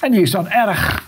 en 0.00 0.10
die 0.10 0.20
is 0.20 0.30
dan 0.30 0.48
erg 0.48 1.02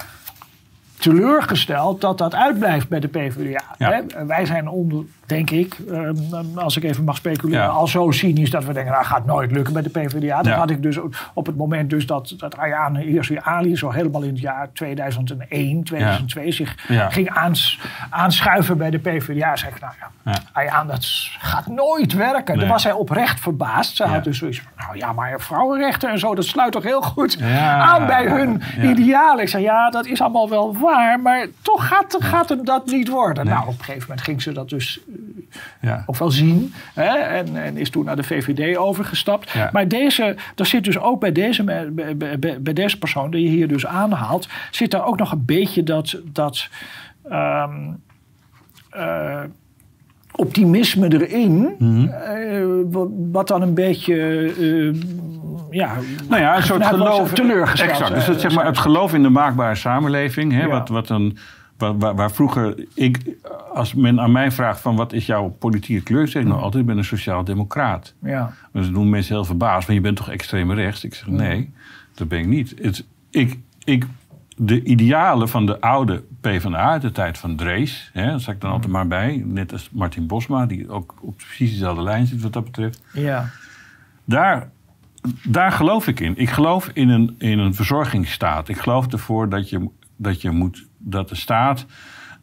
teleurgesteld 0.99 2.01
dat 2.01 2.19
dat 2.19 2.35
uitblijft 2.35 2.89
bij 2.89 3.01
de 3.01 3.09
PvdA. 3.09 3.63
Hè? 3.79 4.27
Wij 4.27 4.47
zijn 4.47 4.69
onder 4.69 5.05
denk 5.27 5.51
ik, 5.51 5.79
ehm, 5.91 6.59
als 6.59 6.77
ik 6.77 6.85
even 6.85 7.05
mag 7.05 7.17
speculeren, 7.17 7.71
al 7.71 7.87
zo 7.87 8.11
cynisch 8.11 8.51
dat 8.51 8.65
we 8.65 8.73
denken, 8.73 8.93
nou 8.93 9.05
gaat 9.05 9.25
nooit 9.25 9.51
lukken 9.51 9.75
met 9.75 9.85
de 9.85 9.91
PvdA. 9.91 10.43
Dat 10.43 10.55
had 10.55 10.71
ik 10.71 10.83
dus 10.83 10.99
op 11.35 11.47
het 11.47 11.57
moment 11.57 11.91
dus 11.91 12.07
dat, 12.07 12.35
dat 12.37 12.57
Ayaan 12.57 12.97
Hirsi 12.97 13.39
Ali 13.43 13.77
zo 13.77 13.91
helemaal 13.91 14.23
in 14.23 14.29
het 14.29 14.41
jaar 14.41 14.69
2001, 14.73 15.85
2002 15.85 16.53
zich 16.53 16.75
ging 17.09 17.31
aans, 17.31 17.81
aanschuiven 18.11 18.79
bij 18.79 18.91
de 18.91 18.99
PvdA. 18.99 19.57
Zeg 19.57 19.71
ik, 19.71 19.81
nou 19.81 19.93
ja, 20.25 20.33
Ayaan, 20.53 20.87
dat 20.87 21.07
gaat 21.39 21.67
nooit 21.67 22.13
werken. 22.13 22.57
Nee. 22.57 22.65
Daar 22.65 22.73
was 22.73 22.85
hij 22.85 22.93
oprecht 22.93 23.41
verbaasd. 23.41 23.97
Ze 23.97 24.05
had 24.05 24.25
dus 24.25 24.39
zoiets 24.39 24.61
van, 24.61 24.87
nou 24.87 24.99
ja, 24.99 25.13
maar 25.13 25.41
vrouwenrechten 25.41 26.11
en 26.11 26.19
zo, 26.19 26.35
dat 26.35 26.45
sluit 26.45 26.73
toch 26.73 26.83
heel 26.83 27.03
goed 27.03 27.43
aan 27.43 28.07
bij 28.07 28.27
hun 28.27 28.63
idealen. 28.83 29.43
Ik 29.43 29.49
zei, 29.49 29.63
ja, 29.63 29.91
dat 29.91 30.07
is 30.07 30.21
allemaal 30.21 30.49
wel 30.49 30.79
waar, 30.79 31.21
maar 31.21 31.47
toch 31.63 31.89
gaat, 31.89 32.17
gaat 32.19 32.49
hem 32.49 32.65
dat 32.65 32.87
niet 32.87 33.09
worden. 33.09 33.47
Nou, 33.47 33.63
op 33.63 33.79
een 33.79 33.85
gegeven 33.85 34.01
moment 34.01 34.21
ging 34.21 34.43
ze 34.43 34.53
dat 34.53 34.69
dus 34.69 35.01
ja. 35.81 36.03
ook 36.07 36.17
wel 36.17 36.31
zien. 36.31 36.73
Hè? 36.95 37.15
En, 37.15 37.63
en, 37.63 37.77
is 37.77 37.91
toen 37.91 38.05
naar 38.05 38.17
de 38.17 38.23
VVD 38.23 38.77
overgestapt. 38.77 39.55
Maar 39.73 39.89
deze, 39.89 40.37
er 40.57 40.67
zit 40.67 40.85
dus 40.85 40.99
ook 40.99 41.21
bij 41.21 41.33
deze, 41.33 41.65
bij, 41.65 41.93
bij, 41.93 42.39
bij, 42.61 42.73
deze 42.73 42.99
persoon 42.99 43.31
die 43.31 43.43
je 43.43 43.49
hier 43.49 43.69
dus 43.69 43.87
aanhaalt, 43.87 44.49
zit 44.71 44.95
er 44.95 45.05
ook 45.05 45.19
nog 45.19 45.33
een 45.33 45.45
beetje 45.45 45.83
dat. 45.83 46.19
dat 46.33 46.69
um, 47.31 48.03
uh, 48.97 49.41
optimisme 50.37 51.13
erin. 51.13 51.75
Mm 51.79 52.11
-hmm. 52.11 53.33
wat, 53.33 53.49
dan 53.49 53.63
een 53.63 53.75
beetje. 53.75 54.15
Uh, 54.59 54.95
ja, 55.71 55.95
nou 56.29 56.43
ja, 56.43 56.57
een 56.57 56.63
soort 56.63 56.87
geloof. 56.87 57.33
Teleurgesteld. 57.33 57.91
Exact. 57.91 58.15
Dus 58.15 58.27
het, 58.27 58.41
zeg 58.41 58.55
maar, 58.55 58.67
het 58.67 58.79
geloof 58.79 59.15
in 59.15 59.23
de 59.23 59.29
maakbare 59.29 59.75
samenleving. 59.75 60.53
Hè, 60.53 60.69
wat, 60.69 60.89
wat 60.89 61.09
een 61.09 61.39
Waar, 61.79 62.15
waar, 62.15 62.31
vroeger, 62.31 62.87
ik, 62.95 63.37
als 63.73 63.95
men 63.95 64.21
aan 64.21 64.33
mij 64.33 64.53
vraagt 64.53 64.81
van 64.81 64.97
wat 64.97 65.13
is 65.13 65.27
jouw 65.27 65.49
politieke 65.49 66.03
kleur, 66.03 66.29
zeg 66.29 66.43
ik 66.43 66.49
nou 66.49 66.61
altijd, 66.61 66.83
ik 66.83 66.89
ben 66.89 66.99
een 66.99 67.05
sociaal-democraat. 67.05 68.15
Ja. 68.23 68.53
Ze 68.75 68.91
doen 68.91 69.11
mensen 69.11 69.35
heel 69.35 69.45
verbaasd, 69.45 69.87
maar 69.87 69.97
je 69.97 70.03
bent 70.03 70.17
toch 70.17 70.31
extreem 70.31 70.73
rechts? 70.73 71.05
Ik 71.05 71.15
zeg 71.15 71.27
nee, 71.27 71.73
dat 72.15 72.29
ben 72.29 72.39
ik 72.39 72.47
niet. 72.47 72.75
Het, 72.81 73.07
ik, 73.31 73.59
ik, 73.85 74.07
de 74.57 74.83
idealen 74.83 75.49
van 75.49 75.67
de 75.67 75.81
oude 75.81 76.23
PvdA 76.41 76.91
uit 76.91 77.03
de 77.03 77.13
tijd 77.13 77.39
van 77.39 77.57
Drees, 77.57 78.11
hè, 78.13 78.31
dat 78.31 78.43
zeg 78.43 78.55
ik 78.55 78.61
dan 78.61 78.71
altijd 78.71 78.93
maar 78.93 79.07
bij, 79.07 79.43
net 79.47 79.73
als 79.73 79.91
Martin 79.93 80.27
Bosma, 80.27 80.67
die 80.67 80.91
ook 80.91 81.15
op 81.21 81.37
precies 81.37 81.71
dezelfde 81.71 82.03
lijn 82.03 82.27
zit 82.27 82.43
wat 82.43 82.53
dat 82.53 82.65
betreft. 82.65 83.03
Ja. 83.13 83.51
Daar, 84.25 84.71
daar 85.43 85.73
geloof 85.73 86.07
ik 86.07 86.21
in. 86.21 86.37
Ik 86.37 86.51
geloof 86.51 86.91
in 86.93 87.09
een, 87.09 87.35
in 87.39 87.59
een 87.59 87.75
verzorgingsstaat. 87.75 88.69
Ik 88.69 88.79
geloof 88.79 89.07
ervoor 89.07 89.49
dat 89.49 89.69
je, 89.69 89.89
dat 90.17 90.43
je 90.43 90.51
moet 90.51 90.86
dat 90.99 91.29
de 91.29 91.35
staat 91.35 91.87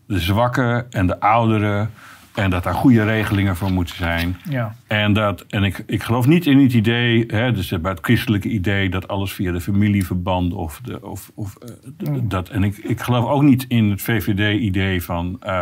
de 0.07 0.19
zwakken 0.19 0.91
en 0.91 1.07
de 1.07 1.19
ouderen. 1.19 1.91
En 2.33 2.49
dat 2.49 2.63
daar 2.63 2.73
goede 2.73 3.03
regelingen 3.03 3.55
voor 3.55 3.71
moeten 3.71 3.95
zijn. 3.95 4.37
Ja. 4.49 4.75
En, 4.87 5.13
dat, 5.13 5.45
en 5.47 5.63
ik, 5.63 5.83
ik 5.85 6.03
geloof 6.03 6.27
niet 6.27 6.45
in 6.45 6.59
het 6.59 6.73
idee, 6.73 7.23
hè, 7.27 7.51
dus 7.51 7.69
bij 7.81 7.91
het 7.91 7.99
christelijke 8.01 8.49
idee, 8.49 8.89
dat 8.89 9.07
alles 9.07 9.33
via 9.33 9.51
de 9.51 9.61
familieverband 9.61 10.53
of, 10.53 10.81
de, 10.83 11.05
of, 11.05 11.31
of 11.33 11.57
uh, 11.99 12.13
dat. 12.21 12.49
En 12.49 12.63
ik, 12.63 12.77
ik 12.77 13.01
geloof 13.01 13.25
ook 13.25 13.41
niet 13.41 13.65
in 13.67 13.89
het 13.89 14.01
VVD-idee 14.01 15.03
van. 15.03 15.39
Uh, 15.45 15.61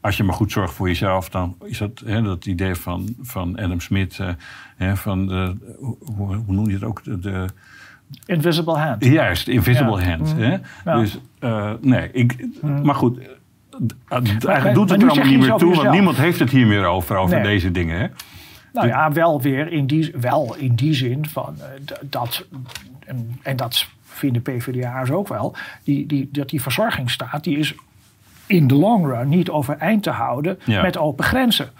als 0.00 0.16
je 0.16 0.22
maar 0.22 0.34
goed 0.34 0.52
zorgt 0.52 0.74
voor 0.74 0.88
jezelf, 0.88 1.28
dan 1.28 1.56
is 1.64 1.78
dat 1.78 2.02
hè, 2.04 2.22
dat 2.22 2.46
idee 2.46 2.74
van, 2.74 3.14
van 3.20 3.58
Adam 3.58 3.80
Smith. 3.80 4.18
Uh, 4.20 4.28
hè, 4.76 4.96
van 4.96 5.26
de, 5.26 5.56
hoe, 6.16 6.34
hoe, 6.34 6.54
noem 6.54 6.66
je 6.66 6.74
het 6.74 6.84
ook? 6.84 7.04
De, 7.04 7.18
de 7.18 7.46
Invisible 8.26 8.78
Hand. 8.78 9.04
Juist, 9.04 9.48
Invisible 9.48 10.04
Hand. 10.04 10.36
Mm. 10.36 10.42
Hè? 10.42 10.56
Dus 11.00 11.18
uh, 11.40 11.70
nee, 11.80 12.10
ik, 12.12 12.46
mm. 12.60 12.84
maar 12.84 12.94
goed. 12.94 13.18
Eigenlijk 14.08 14.74
doet 14.74 14.90
het 14.90 15.02
er 15.02 15.08
allemaal 15.08 15.30
niet 15.30 15.40
meer 15.40 15.54
toe, 15.54 15.74
want 15.74 15.90
niemand 15.90 16.16
heeft 16.16 16.38
het 16.38 16.50
hier 16.50 16.66
meer 16.66 16.84
over, 16.84 17.16
over 17.16 17.42
deze 17.42 17.70
dingen. 17.70 18.00
Hè? 18.00 18.06
Nou 18.72 18.86
ja, 18.86 19.12
wel 19.12 19.40
weer 19.40 19.72
in 19.72 19.86
die, 19.86 20.12
wel 20.20 20.54
in 20.54 20.74
die 20.74 20.94
zin 20.94 21.26
van 21.26 21.56
uh, 21.58 21.64
dat, 22.00 22.46
en, 23.06 23.38
en, 23.42 23.56
dat 23.56 23.86
vinden 24.02 24.42
PvdA's 24.42 25.10
ook 25.10 25.28
wel, 25.28 25.54
die, 25.84 26.06
die, 26.06 26.28
dat 26.32 26.48
die 26.48 26.62
verzorgingsstaat 26.62 27.44
die 27.44 27.58
is 27.58 27.74
in 28.46 28.66
de 28.66 28.74
long 28.74 29.06
run 29.06 29.28
niet 29.28 29.50
overeind 29.50 30.02
te 30.02 30.10
houden 30.10 30.58
met 30.66 30.96
open 30.96 31.24
grenzen 31.24 31.70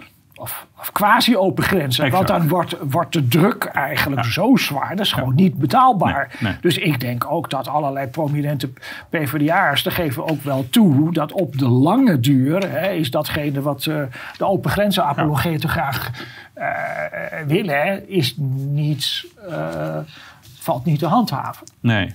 of, 0.43 0.67
of 0.79 0.91
quasi-open 0.91 1.63
grenzen. 1.63 2.11
Want 2.11 2.27
dan 2.27 2.47
wordt, 2.47 2.75
wordt 2.89 3.13
de 3.13 3.27
druk 3.27 3.63
eigenlijk 3.63 4.25
zo 4.25 4.55
zwaar, 4.55 4.95
dat 4.95 5.05
is 5.05 5.11
gewoon 5.11 5.35
niet 5.35 5.57
betaalbaar. 5.57 6.35
Dus 6.61 6.77
ik 6.77 6.99
denk 6.99 7.25
ook 7.31 7.49
dat 7.49 7.67
allerlei 7.67 8.07
prominente 8.07 8.69
PvdA'ers, 9.09 9.83
daar 9.83 9.93
geven 9.93 10.29
ook 10.29 10.41
wel 10.41 10.69
toe 10.69 11.13
dat 11.13 11.31
op 11.31 11.57
de 11.57 11.67
lange 11.67 12.19
duur 12.19 12.69
hè, 12.69 12.91
is 12.91 13.11
datgene 13.11 13.61
wat 13.61 13.85
uh, 13.85 14.03
de 14.37 14.45
open 14.45 14.71
grenzen 14.71 15.05
apologeten 15.05 15.69
graag 15.69 16.11
uh, 16.57 16.65
willen, 17.47 18.09
is 18.09 18.35
niet, 18.67 19.25
uh, 19.49 19.97
valt 20.59 20.85
niet 20.85 20.99
te 20.99 21.07
handhaven. 21.07 21.67
Nee. 21.79 22.11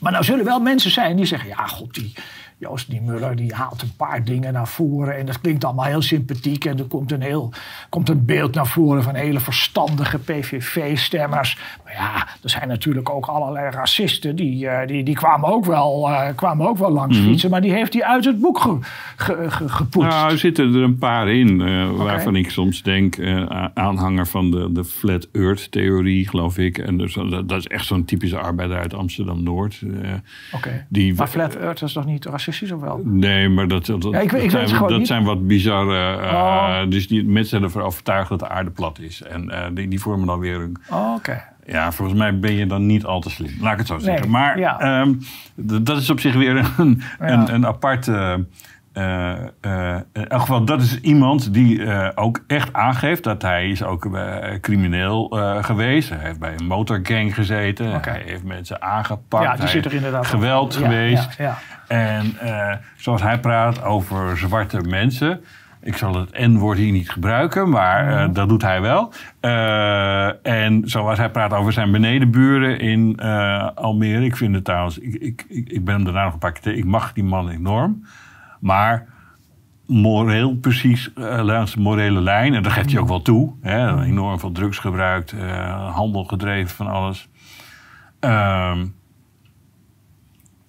Maar 0.00 0.12
nou 0.12 0.24
zullen 0.24 0.44
wel 0.44 0.60
mensen 0.60 0.90
zijn 0.90 1.16
die 1.16 1.26
zeggen, 1.26 1.48
ja 1.48 1.66
god, 1.66 1.94
die 1.94 2.12
Joost 2.62 2.90
die 2.90 3.00
Muller 3.00 3.36
die 3.36 3.54
haalt 3.54 3.82
een 3.82 3.96
paar 3.96 4.24
dingen 4.24 4.52
naar 4.52 4.68
voren. 4.68 5.18
En 5.18 5.26
dat 5.26 5.40
klinkt 5.40 5.64
allemaal 5.64 5.84
heel 5.84 6.02
sympathiek. 6.02 6.64
En 6.64 6.78
er 6.78 6.84
komt 6.84 7.12
een, 7.12 7.22
heel, 7.22 7.52
komt 7.88 8.08
een 8.08 8.24
beeld 8.24 8.54
naar 8.54 8.66
voren 8.66 9.02
van 9.02 9.14
hele 9.14 9.40
verstandige 9.40 10.18
PVV-stemmers. 10.18 11.58
Maar 11.84 11.92
ja, 11.92 12.28
er 12.42 12.50
zijn 12.50 12.68
natuurlijk 12.68 13.10
ook 13.10 13.26
allerlei 13.26 13.70
racisten. 13.70 14.36
Die, 14.36 14.64
uh, 14.64 14.86
die, 14.86 15.04
die 15.04 15.14
kwamen, 15.14 15.48
ook 15.48 15.64
wel, 15.64 16.08
uh, 16.08 16.28
kwamen 16.34 16.68
ook 16.68 16.78
wel 16.78 16.90
langs 16.90 17.18
mm 17.18 17.24
fietsen. 17.24 17.50
Maar 17.50 17.60
die 17.60 17.72
heeft 17.72 17.92
hij 17.92 18.04
uit 18.04 18.24
het 18.24 18.40
boek 18.40 18.60
ge, 18.60 18.78
ge, 19.16 19.50
ge, 19.50 19.68
gepoetst. 19.68 20.08
Nou, 20.08 20.30
er 20.30 20.38
zitten 20.38 20.74
er 20.74 20.82
een 20.82 20.98
paar 20.98 21.28
in. 21.28 21.60
Uh, 21.60 21.90
waarvan 21.90 22.36
ik 22.36 22.50
soms 22.50 22.82
denk, 22.82 23.20
aanhanger 23.74 24.26
van 24.26 24.50
de, 24.50 24.72
de 24.72 24.84
Flat 24.84 25.28
Earth-theorie, 25.32 26.28
geloof 26.28 26.58
ik. 26.58 26.78
En 26.78 26.96
dus, 26.98 27.14
dat, 27.14 27.48
dat 27.48 27.58
is 27.58 27.66
echt 27.66 27.86
zo'n 27.86 28.04
typische 28.04 28.38
arbeider 28.38 28.78
uit 28.78 28.94
Amsterdam-Noord. 28.94 29.82
Oké. 30.52 30.86
Maar 31.16 31.28
Flat 31.28 31.54
Earth 31.54 31.82
is 31.82 31.92
toch 31.92 32.06
niet 32.06 32.24
racistisch? 32.24 32.51
Of 32.72 32.80
wel? 32.80 33.00
Nee, 33.04 33.48
maar 33.48 33.68
dat, 33.68 33.86
dat, 33.86 34.02
ja, 34.10 34.20
ik, 34.20 34.32
ik 34.32 34.50
dat, 34.50 34.68
zijn, 34.68 34.86
dat 34.86 35.06
zijn, 35.06 35.24
wat 35.24 35.46
bizarre... 35.46 36.22
Uh, 36.22 36.32
oh. 36.32 36.90
Dus 36.90 37.08
die 37.08 37.24
mensen 37.24 37.50
zijn 37.50 37.62
ervoor 37.62 37.82
overtuigd 37.82 38.28
dat 38.28 38.38
de 38.38 38.48
aarde 38.48 38.70
plat 38.70 38.98
is. 38.98 39.22
En 39.22 39.44
uh, 39.44 39.64
die, 39.74 39.88
die, 39.88 40.00
vormen 40.00 40.26
dan 40.26 40.38
weer 40.38 40.60
een... 40.60 40.76
Oh, 40.90 41.14
oké. 41.16 41.44
Ja, 41.66 41.92
volgens 41.92 42.18
mij 42.18 42.38
ben 42.38 42.52
je 42.52 42.66
dan 42.66 42.86
niet 42.86 43.04
al 43.04 43.20
te 43.20 43.30
slim. 43.30 43.50
Laat 43.60 43.72
ik 43.72 43.78
het 43.78 43.86
zo 43.86 43.98
zeggen. 43.98 44.30
maar 44.30 44.58
ja. 44.58 45.00
um, 45.00 45.18
dat 45.54 45.98
is 45.98 46.10
op 46.10 46.20
zich 46.20 46.34
weer 46.34 46.56
een, 46.76 47.02
een, 47.18 47.54
een 47.54 47.66
aparte 47.66 48.44
uh, 48.94 49.32
uh, 49.66 49.96
in 50.12 50.28
elk 50.28 50.40
geval, 50.40 50.64
dat 50.64 50.82
is 50.82 51.00
iemand 51.00 51.54
die 51.54 51.78
uh, 51.78 52.08
ook 52.14 52.44
echt 52.46 52.72
aangeeft 52.72 53.24
dat 53.24 53.42
hij 53.42 53.68
is 53.68 53.82
ook 53.82 54.08
crimineel 54.60 55.28
geweest. 55.62 56.08
Hij 56.08 56.18
heeft 56.18 56.38
bij 56.38 56.54
een 56.58 56.66
motorgang 56.66 57.34
gezeten. 57.34 57.94
Okay. 57.94 58.14
Hij 58.14 58.22
heeft 58.26 58.44
mensen 58.44 58.82
aangepakt. 58.82 59.44
Ja, 59.44 59.56
die 59.56 59.68
zit 59.68 59.84
er 59.84 59.94
inderdaad 59.94 60.26
geweld 60.26 60.76
geweest. 60.76 61.34
Ja, 61.38 61.58
en 61.88 62.36
zoals 62.96 63.22
hij 63.22 63.40
praat 63.40 63.84
over 63.84 64.38
zwarte 64.38 64.80
mensen. 64.80 65.44
Ik 65.80 65.96
zal 65.96 66.14
het 66.14 66.38
N-woord 66.38 66.78
hier 66.78 66.92
niet 66.92 67.10
gebruiken, 67.10 67.68
maar 67.68 68.26
mm. 68.26 68.32
dat 68.32 68.48
doet 68.48 68.62
hij 68.62 68.80
wel. 68.80 69.12
en 70.42 70.82
zoals 70.84 71.18
hij 71.18 71.30
praat 71.30 71.52
over 71.52 71.72
zijn 71.72 71.90
benedenburen 71.90 72.78
in 72.78 73.20
Almere. 73.74 74.24
Ik 74.24 74.36
vind 74.36 74.54
het 74.54 74.64
trouwens, 74.64 74.98
ik, 74.98 75.14
ik, 75.14 75.44
ik 75.48 75.84
ben 75.84 75.94
hem 75.94 76.04
daarna 76.04 76.24
nog 76.24 76.32
een 76.32 76.38
paar 76.38 76.52
keer 76.52 76.74
Ik 76.74 76.84
mag 76.84 77.12
die 77.12 77.24
man 77.24 77.48
enorm. 77.48 78.02
Maar 78.62 79.06
moreel 79.86 80.56
precies 80.56 81.10
uh, 81.14 81.42
langs 81.42 81.74
de 81.74 81.80
morele 81.80 82.20
lijn. 82.20 82.54
En 82.54 82.62
daar 82.62 82.72
geeft 82.72 82.90
hij 82.90 83.00
ook 83.00 83.08
wel 83.08 83.22
toe. 83.22 83.52
Hè, 83.60 84.02
enorm 84.02 84.38
veel 84.38 84.52
drugs 84.52 84.78
gebruikt, 84.78 85.32
uh, 85.32 85.94
handel 85.94 86.24
gedreven 86.24 86.76
van 86.76 86.86
alles. 86.86 87.28
Uh, 88.20 88.76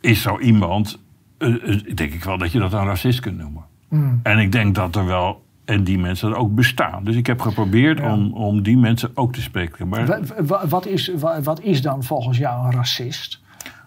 is 0.02 0.22
zo 0.22 0.40
iemand, 0.40 1.04
uh, 1.38 1.82
denk 1.96 2.14
ik 2.14 2.24
wel 2.24 2.38
dat 2.38 2.52
je 2.52 2.60
dat 2.60 2.74
een 2.74 2.86
racist 2.86 3.20
kunt 3.20 3.38
noemen. 3.38 3.64
Mm. 3.90 4.20
En 4.24 4.40
ik 4.40 4.52
denk 4.52 4.76
dat 4.76 4.96
er 4.96 5.06
wel, 5.06 5.46
en 5.66 5.84
die 5.84 6.00
mensen 6.00 6.30
er 6.30 6.38
ook 6.38 6.56
bestaan. 6.56 7.04
Dus 7.04 7.16
ik 7.16 7.28
heb 7.28 7.42
geprobeerd 7.42 8.02
om, 8.02 8.34
om 8.34 8.62
die 8.62 8.78
mensen 8.78 9.12
ook 9.14 9.34
te 9.34 9.42
spreken. 9.42 9.88
Maar, 9.88 10.20
wat, 10.68 10.86
is, 10.86 11.12
wat 11.44 11.62
is 11.62 11.82
dan 11.82 12.04
volgens 12.04 12.38
jou 12.38 12.66
een 12.66 12.72
racist? 12.72 13.42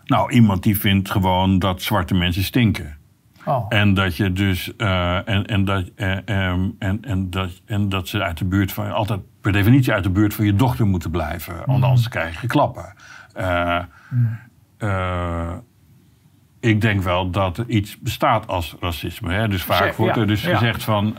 Nou, 0.05 0.33
iemand 0.33 0.63
die 0.63 0.79
vindt 0.79 1.11
gewoon 1.11 1.59
dat 1.59 1.83
zwarte 1.83 2.15
mensen 2.15 2.45
stinken. 2.45 2.96
Oh. 3.47 3.67
En 3.69 3.95
dat 3.95 4.17
je 4.17 4.33
dus 4.33 4.73
uh, 4.79 5.29
en, 5.29 5.47
en, 5.47 5.65
dat, 5.65 5.91
uh, 5.97 6.17
um, 6.51 6.77
en, 6.79 6.99
en, 7.03 7.31
dat, 7.31 7.51
en 7.65 7.89
dat 7.89 8.09
ze 8.09 8.23
uit 8.23 8.39
de 8.39 8.45
buurt 8.45 8.73
van 8.73 8.93
altijd 8.93 9.21
per 9.41 9.53
definitie 9.53 9.93
uit 9.93 10.03
de 10.03 10.11
buurt 10.11 10.35
van 10.35 10.45
je 10.45 10.55
dochter 10.55 10.87
moeten 10.87 11.11
blijven. 11.11 11.55
Mm. 11.55 11.63
Want 11.67 11.85
anders 11.85 12.09
krijg 12.09 12.41
je 12.41 12.47
klappen. 12.47 12.95
Uh, 13.37 13.79
mm. 14.09 15.63
ik 16.61 16.81
denk 16.81 17.03
wel 17.03 17.31
dat 17.31 17.59
er 17.59 17.69
iets 17.69 17.99
bestaat 17.99 18.47
als 18.47 18.77
racisme. 18.81 19.33
Hè? 19.33 19.49
Dus 19.49 19.63
vaak 19.63 19.95
wordt 19.95 20.17
er 20.17 20.27
dus 20.27 20.45
gezegd 20.45 20.85
van. 20.85 21.17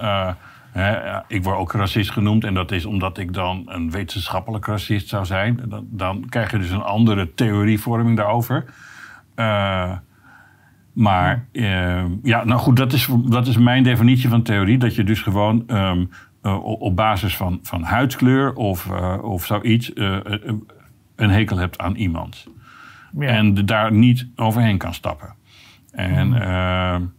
Hè, 0.72 1.20
ik 1.28 1.44
word 1.44 1.58
ook 1.58 1.72
racist 1.72 2.12
genoemd 2.12 2.44
en 2.44 2.54
dat 2.54 2.72
is 2.72 2.86
omdat 2.86 3.18
ik 3.18 3.34
dan 3.34 3.64
een 3.66 3.92
wetenschappelijk 3.92 4.66
racist 4.66 5.08
zou 5.08 5.26
zijn. 5.26 5.62
Dan, 5.66 5.88
dan 5.90 6.26
krijg 6.30 6.52
je 6.52 6.58
dus 6.58 6.70
een 6.70 6.84
andere 6.84 7.34
theorievorming 7.34 8.18
daarover. 8.18 8.66
Uh, 9.36 9.92
Maar 10.98 11.48
ja. 11.52 12.06
ja, 12.24 12.44
nou 12.44 12.60
goed, 12.60 12.76
dat 12.76 12.94
is, 12.94 13.10
dat 13.26 13.48
is 13.48 13.58
mijn 13.58 13.84
definitie 13.84 14.30
van 14.30 14.44
theorie. 14.44 14.78
Dat 14.78 14.96
je 14.96 15.04
dus 15.04 15.22
gewoon 15.22 15.64
ehm, 15.68 16.06
op 16.64 16.96
basis 16.96 17.38
van, 17.38 17.60
van 17.64 17.84
huidskleur 17.84 18.54
of, 18.54 18.90
of 19.22 19.46
zoiets 19.46 19.92
een 21.16 21.30
hekel 21.30 21.58
hebt 21.58 21.78
aan 21.78 21.96
iemand. 21.96 22.48
Ja. 23.20 23.28
En 23.28 23.66
daar 23.66 23.92
niet 23.92 24.28
overheen 24.36 24.78
kan 24.78 24.94
stappen. 24.94 25.34
En 25.92 26.28
mm. 26.28 27.12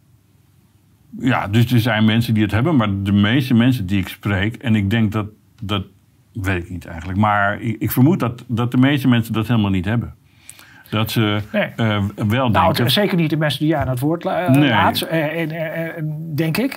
ja, 1.21 1.49
dus 1.49 1.73
er 1.73 1.81
zijn 1.81 2.05
mensen 2.05 2.35
die 2.35 2.43
het 2.43 2.53
hebben, 2.53 2.77
maar 2.77 3.03
de 3.03 3.13
meeste 3.13 3.55
mensen 3.55 3.87
die 3.87 3.99
ik 3.99 4.09
spreek, 4.09 4.57
en 4.57 4.75
ik 4.75 4.91
denk 4.91 5.13
dat, 5.13 5.27
dat 5.63 5.85
weet 6.33 6.63
ik 6.63 6.71
niet 6.71 6.87
eigenlijk, 6.87 7.19
maar 7.19 7.61
ik, 7.61 7.77
ik 7.81 7.91
vermoed 7.91 8.21
dat, 8.21 8.45
dat 8.49 8.71
de 8.71 8.79
meeste 8.79 9.09
mensen 9.09 9.33
dat 9.33 9.47
helemaal 9.47 9.71
niet 9.71 9.85
hebben. 9.85 10.15
Dat 10.91 11.11
ze 11.11 11.41
nee. 11.53 11.73
uh, 11.77 12.05
wel 12.17 12.49
nou, 12.49 12.53
denken... 12.53 12.91
Zeker 12.91 13.17
niet 13.17 13.31
de 13.31 13.37
mensen 13.37 13.61
die 13.61 13.69
je 13.69 13.77
aan 13.77 13.89
het 13.89 14.01
woord 14.01 14.25
la 14.25 14.51
nee. 14.51 14.69
laat, 14.69 15.09
uh, 15.13 15.91
denk 16.35 16.57
ik. 16.57 16.75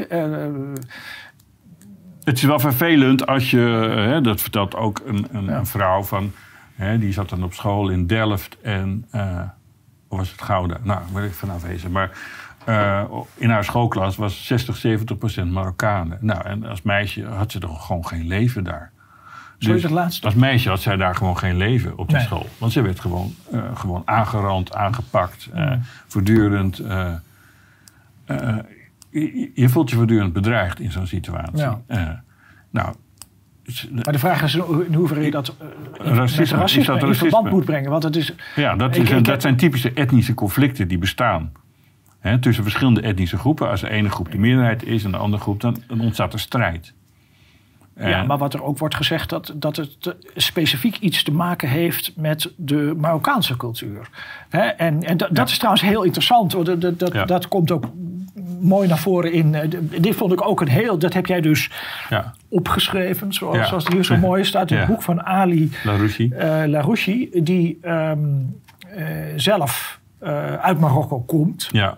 het 2.23 2.37
is 2.37 2.43
wel 2.43 2.59
vervelend 2.59 3.27
als 3.27 3.51
je, 3.51 4.19
dat 4.23 4.41
vertelt 4.41 4.75
ook 4.75 5.01
een, 5.05 5.27
een, 5.31 5.45
ja. 5.45 5.57
een 5.57 5.65
vrouw 5.65 6.03
van 6.03 6.31
Hè, 6.75 6.97
die 6.97 7.13
zat 7.13 7.29
dan 7.29 7.43
op 7.43 7.53
school 7.53 7.89
in 7.89 8.07
Delft 8.07 8.57
en. 8.61 9.05
Of 10.07 10.17
was 10.17 10.31
het 10.31 10.41
Gouda? 10.41 10.77
Nou, 10.83 10.99
weet 11.13 11.25
ik 11.25 11.33
vanaf 11.33 11.61
wezen. 11.61 11.91
Maar 11.91 12.11
uh, 12.69 13.03
in 13.35 13.49
haar 13.49 13.63
schoolklas 13.63 14.15
was 14.15 14.45
60, 14.45 14.75
70 14.75 15.17
procent 15.17 15.51
Marokkanen. 15.51 16.17
Nou, 16.21 16.45
en 16.45 16.65
als 16.65 16.81
meisje 16.81 17.25
had 17.25 17.51
ze 17.51 17.59
toch 17.59 17.85
gewoon 17.85 18.07
geen 18.07 18.27
leven 18.27 18.63
daar. 18.63 18.90
Dus 19.69 19.83
het 19.83 19.91
laatste? 19.91 20.25
Als 20.25 20.35
meisje 20.35 20.69
had 20.69 20.81
zij 20.81 20.97
daar 20.97 21.15
gewoon 21.15 21.37
geen 21.37 21.57
leven 21.57 21.97
op 21.97 22.09
die 22.09 22.19
school. 22.19 22.47
Want 22.57 22.71
ze 22.71 22.81
werd 22.81 22.99
gewoon, 22.99 23.33
uh, 23.53 23.63
gewoon 23.73 24.01
aangerand, 24.05 24.75
aangepakt, 24.75 25.49
uh, 25.55 25.73
voortdurend. 26.07 26.77
Je, 29.09 29.51
je, 29.53 29.69
voelt 29.69 29.89
je 29.89 29.95
voortdurend 29.95 30.33
bedreigd 30.33 30.79
in 30.79 30.91
zo'n 30.91 31.07
situatie. 31.07 31.57
Ja. 31.57 32.23
nou, 32.69 32.95
maar 33.91 34.13
de 34.13 34.19
vraag 34.19 34.43
is 34.43 34.55
in 34.55 34.93
hoeverre 34.93 35.21
je 35.21 35.31
dat 35.31 35.55
uh, 36.01 36.13
racisme, 36.15 36.57
racisme, 36.57 36.99
dat 36.99 37.07
in 37.09 37.15
verband 37.15 37.49
moet 37.49 37.65
brengen. 37.65 37.89
Want 37.89 38.03
het 38.03 38.15
is, 38.15 38.33
ja, 38.55 38.75
dat, 38.75 38.95
is, 38.95 39.23
dat 39.23 39.41
zijn 39.41 39.55
typische 39.55 39.93
etnische 39.93 40.33
conflicten 40.33 40.87
die 40.87 40.97
bestaan. 40.97 41.51
He, 42.19 42.39
tussen 42.39 42.63
verschillende 42.63 43.01
etnische 43.01 43.37
groepen. 43.37 43.69
Als 43.69 43.81
de 43.81 43.89
ene 43.89 44.09
groep 44.09 44.31
de 44.31 44.37
meerderheid 44.37 44.85
is 44.85 45.03
en 45.03 45.11
de 45.11 45.17
andere 45.17 45.43
groep, 45.43 45.61
dan, 45.61 45.77
dan 45.87 45.99
ontstaat 45.99 46.33
er 46.33 46.39
strijd. 46.39 46.93
Ja, 48.09 48.23
maar 48.23 48.37
wat 48.37 48.53
er 48.53 48.63
ook 48.63 48.77
wordt 48.77 48.95
gezegd, 48.95 49.29
dat, 49.29 49.53
dat 49.55 49.75
het 49.75 50.15
specifiek 50.35 50.97
iets 50.97 51.23
te 51.23 51.31
maken 51.31 51.69
heeft 51.69 52.11
met 52.15 52.51
de 52.55 52.93
Marokkaanse 52.97 53.57
cultuur. 53.57 54.09
en 54.77 55.03
en 55.03 55.17
dat 55.17 55.49
is 55.49 55.55
trouwens 55.57 55.83
heel 55.83 56.03
interessant. 56.03 56.51
Dat, 56.51 56.81
dat, 56.81 56.99
dat, 56.99 57.27
dat 57.27 57.47
komt 57.47 57.71
ook 57.71 57.83
mooi 58.61 58.87
naar 58.87 58.97
voren 58.97 59.31
in. 59.31 59.53
Uh, 59.53 59.61
dit 60.01 60.15
vond 60.15 60.31
ik 60.31 60.47
ook 60.47 60.61
een 60.61 60.67
heel. 60.67 60.97
Dat 60.97 61.13
heb 61.13 61.25
jij 61.25 61.41
dus 61.41 61.69
ja. 62.09 62.33
opgeschreven, 62.49 63.33
zoals, 63.33 63.57
ja. 63.57 63.65
zoals 63.65 63.83
het 63.83 63.93
hier 63.93 64.05
zo 64.05 64.17
mooi 64.29 64.43
staat 64.43 64.71
in 64.71 64.77
het 64.77 64.87
boek 64.87 65.01
van 65.01 65.23
Ali 65.23 65.71
Larouchi. 66.65 67.29
Uh, 67.31 67.43
die 67.43 67.79
um, 67.83 68.61
uh, 68.97 69.05
zelf 69.35 69.99
uit 70.61 70.79
Marokko 70.79 71.19
komt. 71.19 71.69
Ja. 71.71 71.97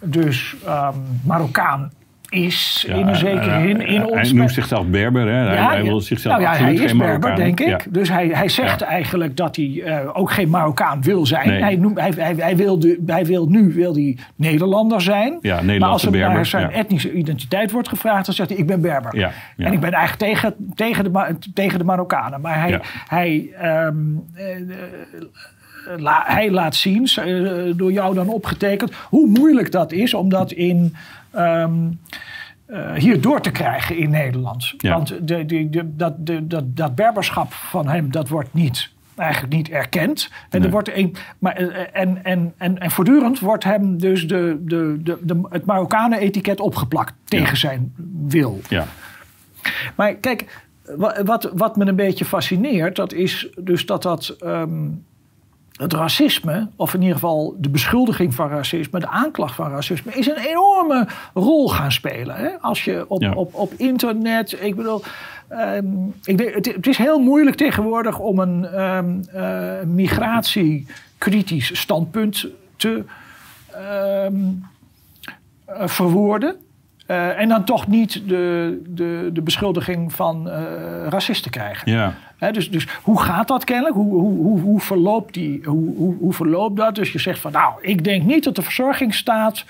dus 0.00 0.56
um, 0.66 1.20
Marokkaan 1.24 1.92
is 2.34 2.86
in 2.88 3.06
een 3.06 3.16
zekere 3.16 3.60
zin 3.60 3.86
in 3.86 4.06
ons... 4.06 4.28
Hij 4.28 4.32
noemt 4.32 4.52
zichzelf 4.52 4.86
Berber, 4.86 5.26
hè? 5.26 5.32
Hij, 5.32 5.56
hij 5.56 5.82
wil 5.82 6.00
zichzelf 6.00 6.38
nou 6.38 6.56
ja, 6.56 6.64
hij 6.64 6.74
is 6.74 6.96
Berber, 6.96 7.36
denk 7.36 7.60
ik. 7.60 7.86
Dus 7.90 8.08
hij, 8.08 8.28
hij 8.32 8.48
zegt 8.48 8.82
eigenlijk 8.82 9.36
dat 9.36 9.56
hij 9.56 9.64
uh, 9.64 9.98
ook 10.12 10.30
geen 10.30 10.48
Marokkaan 10.48 11.02
wil 11.02 11.26
zijn. 11.26 11.48
Nee. 11.48 11.62
Hij, 11.62 11.76
noemt, 11.76 12.00
hij, 12.00 12.12
hij, 12.16 12.34
hij, 12.38 12.56
wil 12.56 12.78
de, 12.78 13.02
hij 13.06 13.26
wil 13.26 13.46
nu 13.46 13.72
wil 13.72 13.94
hij 13.94 14.18
Nederlander 14.34 15.00
zijn. 15.00 15.38
Ja, 15.40 15.62
maar 15.62 15.88
als 15.88 16.04
er 16.04 16.10
naar 16.10 16.46
zijn 16.46 16.70
etnische 16.70 17.12
identiteit 17.12 17.70
wordt 17.70 17.88
gevraagd... 17.88 18.26
dan 18.26 18.34
zegt 18.34 18.48
hij, 18.48 18.58
ik 18.58 18.66
ben 18.66 18.80
Berber. 18.80 19.18
Ja, 19.18 19.30
en 19.56 19.72
ik 19.72 19.80
ben 19.80 19.92
eigenlijk 19.92 20.32
tegen, 20.32 20.54
tegen, 20.74 21.12
de, 21.12 21.36
tegen 21.54 21.78
de 21.78 21.84
Marokkanen. 21.84 22.40
Maar 22.40 22.60
hij... 22.60 22.80
hij 23.08 23.50
um, 23.86 24.24
La, 25.96 26.22
hij 26.26 26.50
laat 26.50 26.74
zien, 26.74 27.08
door 27.76 27.92
jou 27.92 28.14
dan 28.14 28.28
opgetekend, 28.28 28.92
hoe 28.94 29.26
moeilijk 29.26 29.72
dat 29.72 29.92
is 29.92 30.14
om 30.14 30.28
dat 30.28 30.52
in 30.52 30.94
um, 31.36 32.00
uh, 32.66 32.92
hier 32.92 33.20
door 33.20 33.40
te 33.40 33.50
krijgen 33.50 33.96
in 33.96 34.10
Nederland. 34.10 34.74
Want 34.78 35.28
de, 35.28 35.44
de, 35.44 35.70
de, 35.70 35.96
dat, 35.96 36.26
de, 36.26 36.46
dat, 36.46 36.76
dat 36.76 36.94
berberschap 36.94 37.52
van 37.52 37.88
hem, 37.88 38.10
dat 38.10 38.28
wordt 38.28 38.54
niet 38.54 38.92
eigenlijk 39.16 39.52
niet 39.52 39.68
erkend. 39.68 40.30
En, 40.50 40.64
er 40.64 40.70
wordt 40.70 40.96
een, 40.96 41.16
maar, 41.38 41.56
eh, 41.56 41.86
en, 41.92 42.24
en, 42.24 42.52
en, 42.56 42.78
en 42.78 42.90
voortdurend 42.90 43.40
wordt 43.40 43.64
hem 43.64 43.98
dus 43.98 44.28
de, 44.28 44.58
de, 44.60 44.98
de, 45.02 45.18
de, 45.22 45.40
het 45.50 45.64
Marokkanen-etiket 45.64 46.60
opgeplakt 46.60 47.14
tegen 47.24 47.56
zijn 47.56 47.94
wil. 48.28 48.60
Ja. 48.68 48.86
Maar 49.94 50.14
kijk, 50.14 50.64
wat, 51.24 51.50
wat 51.54 51.76
me 51.76 51.86
een 51.86 51.96
beetje 51.96 52.24
fascineert, 52.24 52.96
dat 52.96 53.12
is 53.12 53.48
dus 53.60 53.86
dat 53.86 54.02
dat. 54.02 54.36
Um, 54.44 55.04
het 55.76 55.92
racisme, 55.92 56.68
of 56.76 56.94
in 56.94 57.00
ieder 57.00 57.14
geval 57.14 57.56
de 57.58 57.68
beschuldiging 57.68 58.34
van 58.34 58.48
racisme, 58.48 59.00
de 59.00 59.08
aanklacht 59.08 59.54
van 59.54 59.70
racisme, 59.70 60.12
is 60.12 60.26
een 60.26 60.36
enorme 60.36 61.06
rol 61.34 61.68
gaan 61.68 61.92
spelen. 61.92 62.36
Hè? 62.36 62.48
Als 62.60 62.84
je 62.84 63.04
op, 63.08 63.36
op, 63.36 63.54
op 63.54 63.72
internet, 63.76 64.62
ik 64.62 64.76
bedoel, 64.76 65.02
um, 65.50 66.14
ik 66.24 66.40
het, 66.54 66.66
het, 66.66 66.86
is 66.86 66.96
heel 66.96 67.18
moeilijk 67.18 67.56
tegenwoordig 67.56 68.18
om 68.18 68.38
een 68.38 68.80
um, 68.80 69.24
uh, 69.34 69.72
migratiekritisch 69.86 71.78
standpunt 71.80 72.46
te 72.76 73.04
um, 74.26 74.64
verwoorden. 75.68 76.56
Uh, 77.06 77.40
en 77.40 77.48
dan 77.48 77.64
toch 77.64 77.86
niet 77.86 78.12
de, 78.28 78.82
de, 78.86 79.30
de 79.32 79.42
beschuldiging 79.42 80.12
van 80.12 80.48
uh, 80.48 80.54
racisten 81.08 81.50
krijgen. 81.50 81.92
Ja. 81.92 82.14
Dus, 82.52 82.70
dus 82.70 82.86
hoe 83.02 83.20
gaat 83.20 83.48
dat 83.48 83.64
kennelijk? 83.64 83.94
Hoe, 83.94 84.12
hoe, 84.20 84.36
hoe, 84.36 84.60
hoe, 84.60 84.80
verloopt 84.80 85.34
die, 85.34 85.60
hoe, 85.64 85.96
hoe, 85.96 86.16
hoe 86.16 86.32
verloopt 86.32 86.76
dat? 86.76 86.94
Dus 86.94 87.12
je 87.12 87.18
zegt 87.18 87.38
van 87.38 87.52
nou, 87.52 87.72
ik 87.80 88.04
denk 88.04 88.24
niet 88.24 88.44
dat 88.44 88.54
de 88.54 88.62
verzorgingsstaat 88.62 89.64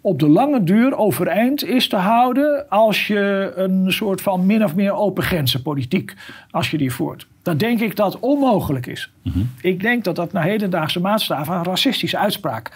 op 0.00 0.18
de 0.18 0.28
lange 0.28 0.64
duur 0.64 0.96
overeind 0.96 1.64
is 1.64 1.88
te 1.88 1.96
houden 1.96 2.68
als 2.68 3.06
je 3.06 3.52
een 3.56 3.92
soort 3.92 4.20
van 4.20 4.46
min 4.46 4.64
of 4.64 4.74
meer 4.74 4.92
open 4.92 5.22
grenzenpolitiek, 5.22 6.14
als 6.50 6.70
je 6.70 6.78
die 6.78 6.92
voert. 6.92 7.26
Dan 7.42 7.56
denk 7.56 7.80
ik 7.80 7.96
dat 7.96 8.20
onmogelijk 8.20 8.86
is. 8.86 9.10
Mm 9.22 9.32
-hmm. 9.32 9.50
Ik 9.60 9.80
denk 9.80 10.04
dat 10.04 10.16
dat 10.16 10.32
naar 10.32 10.44
hedendaagse 10.44 11.00
maatstaven 11.00 11.54
een 11.54 11.64
racistische 11.64 12.18
uitspraak 12.18 12.70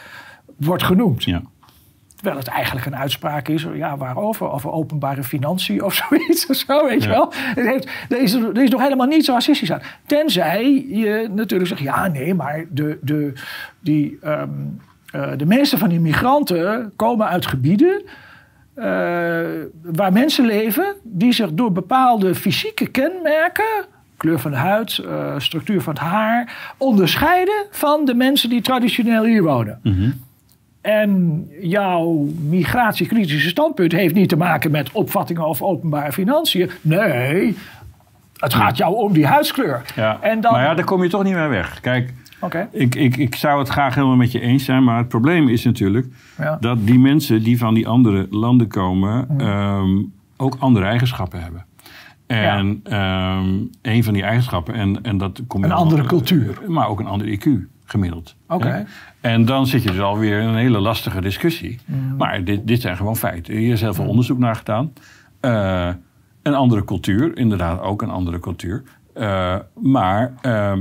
wordt 0.57 0.83
genoemd. 0.83 1.25
Ja. 1.25 1.43
Terwijl 2.19 2.39
het 2.39 2.49
eigenlijk 2.49 2.87
een 2.87 2.97
uitspraak 2.97 3.49
is, 3.49 3.67
ja, 3.75 3.97
waarover? 3.97 4.51
Over 4.51 4.71
openbare 4.71 5.23
financiën 5.23 5.83
of 5.83 5.95
zoiets 6.09 6.47
of 6.47 6.57
zo, 6.57 6.87
weet 6.87 7.03
je 7.03 7.09
wel. 7.09 7.33
Het 7.33 7.67
heeft, 7.67 7.89
er, 8.09 8.21
is, 8.21 8.35
er 8.35 8.63
is 8.63 8.71
nog 8.71 8.83
helemaal 8.83 9.07
niets 9.07 9.29
racistisch 9.29 9.73
aan. 9.73 9.83
Tenzij 10.07 10.87
je 10.89 11.29
natuurlijk 11.35 11.69
zegt, 11.69 11.81
ja, 11.81 12.07
nee, 12.07 12.35
maar 12.35 12.65
de, 12.71 12.99
de, 13.01 13.33
die, 13.81 14.19
um, 14.25 14.81
uh, 15.15 15.29
de 15.37 15.47
meeste 15.47 15.79
van 15.79 15.89
die 15.89 16.01
migranten 16.01 16.93
komen 16.97 17.27
uit 17.27 17.47
gebieden... 17.47 18.03
Uh, 18.77 18.85
waar 19.83 20.13
mensen 20.13 20.47
leven 20.47 20.95
die 21.03 21.33
zich 21.33 21.53
door 21.53 21.73
bepaalde 21.73 22.35
fysieke 22.35 22.87
kenmerken 22.87 23.85
kleur 24.17 24.39
van 24.39 24.51
de 24.51 24.57
huid, 24.57 24.99
uh, 25.05 25.35
structuur 25.39 25.81
van 25.81 25.93
het 25.93 26.03
haar, 26.03 26.73
onderscheiden 26.77 27.67
van 27.71 28.05
de 28.05 28.15
mensen 28.15 28.49
die 28.49 28.61
traditioneel 28.61 29.25
hier 29.25 29.43
wonen. 29.43 29.81
Mm 29.83 29.93
-hmm. 29.93 30.27
En 30.81 31.47
jouw 31.61 32.29
migratiekritische 32.49 33.49
standpunt 33.49 33.93
heeft 33.93 34.15
niet 34.15 34.29
te 34.29 34.37
maken 34.37 34.71
met 34.71 34.93
opvattingen 34.93 35.47
over 35.47 35.67
openbare 35.67 36.13
financiën. 36.13 36.71
Nee, 36.81 37.57
het 38.37 38.55
gaat 38.55 38.77
jou 38.77 38.97
om 38.97 39.13
die 39.13 39.27
huidskleur. 39.27 39.83
Ja. 39.97 40.19
En 40.21 40.41
dan... 40.41 40.53
Maar 40.53 40.63
ja, 40.63 40.75
daar 40.75 40.85
kom 40.85 41.03
je 41.03 41.09
toch 41.09 41.25
niet 41.25 41.35
meer 41.35 41.49
weg. 41.49 41.81
Kijk, 41.81 42.13
okay. 42.41 42.69
ik, 42.71 42.95
ik, 42.95 43.17
ik 43.17 43.35
zou 43.35 43.59
het 43.59 43.69
graag 43.69 43.95
helemaal 43.95 44.17
met 44.17 44.33
je 44.33 44.41
eens 44.41 44.65
zijn. 44.65 44.85
Maar 44.85 44.99
het 44.99 45.09
probleem 45.09 45.49
is 45.49 45.65
natuurlijk 45.65 46.07
ja. 46.39 46.57
dat 46.61 46.87
die 46.87 46.99
mensen 46.99 47.43
die 47.43 47.59
van 47.59 47.75
die 47.75 47.89
andere 47.89 48.27
landen 48.31 48.69
komen... 48.69 49.25
Hmm. 49.29 49.41
Ehm, 49.41 50.03
ook 50.41 50.57
andere 50.59 50.87
eigenschappen 50.87 51.43
hebben. 51.43 51.65
En 52.27 52.81
ja. 52.85 53.39
um, 53.39 53.71
een 53.83 54.05
van 54.05 54.13
die 54.13 54.23
eigenschappen, 54.23 54.75
en, 54.75 55.03
en 55.03 55.19
dat 55.19 55.41
komt 55.47 55.65
Een 55.65 55.73
andere 55.73 56.05
cultuur. 56.05 56.59
Maar 56.67 56.89
ook 56.89 57.01
een 57.01 57.07
andere 57.07 57.39
IQ 57.39 57.49
gemiddeld. 57.91 58.37
Oké. 58.49 58.87
En 59.21 59.45
dan 59.45 59.67
zit 59.67 59.83
je 59.83 59.91
dus 59.91 60.01
alweer 60.01 60.41
in 60.41 60.49
een 60.49 60.57
hele 60.57 60.79
lastige 60.79 61.21
discussie. 61.21 61.79
Mm. 61.85 62.17
Maar 62.17 62.45
dit, 62.45 62.67
dit 62.67 62.81
zijn 62.81 62.97
gewoon 62.97 63.17
feiten. 63.17 63.55
Hier 63.55 63.73
is 63.73 63.81
heel 63.81 63.95
veel 63.95 64.05
mm. 64.05 64.11
onderzoek 64.11 64.39
naar 64.39 64.57
gedaan. 64.57 64.93
Uh, 65.41 65.89
een 66.43 66.55
andere 66.55 66.85
cultuur, 66.85 67.37
inderdaad 67.37 67.81
ook 67.81 68.03
een 68.03 68.11
andere 68.11 68.41
cultuur. 68.41 68.83
Uh, 69.17 69.57
maar 69.83 70.33
uh, 70.43 70.73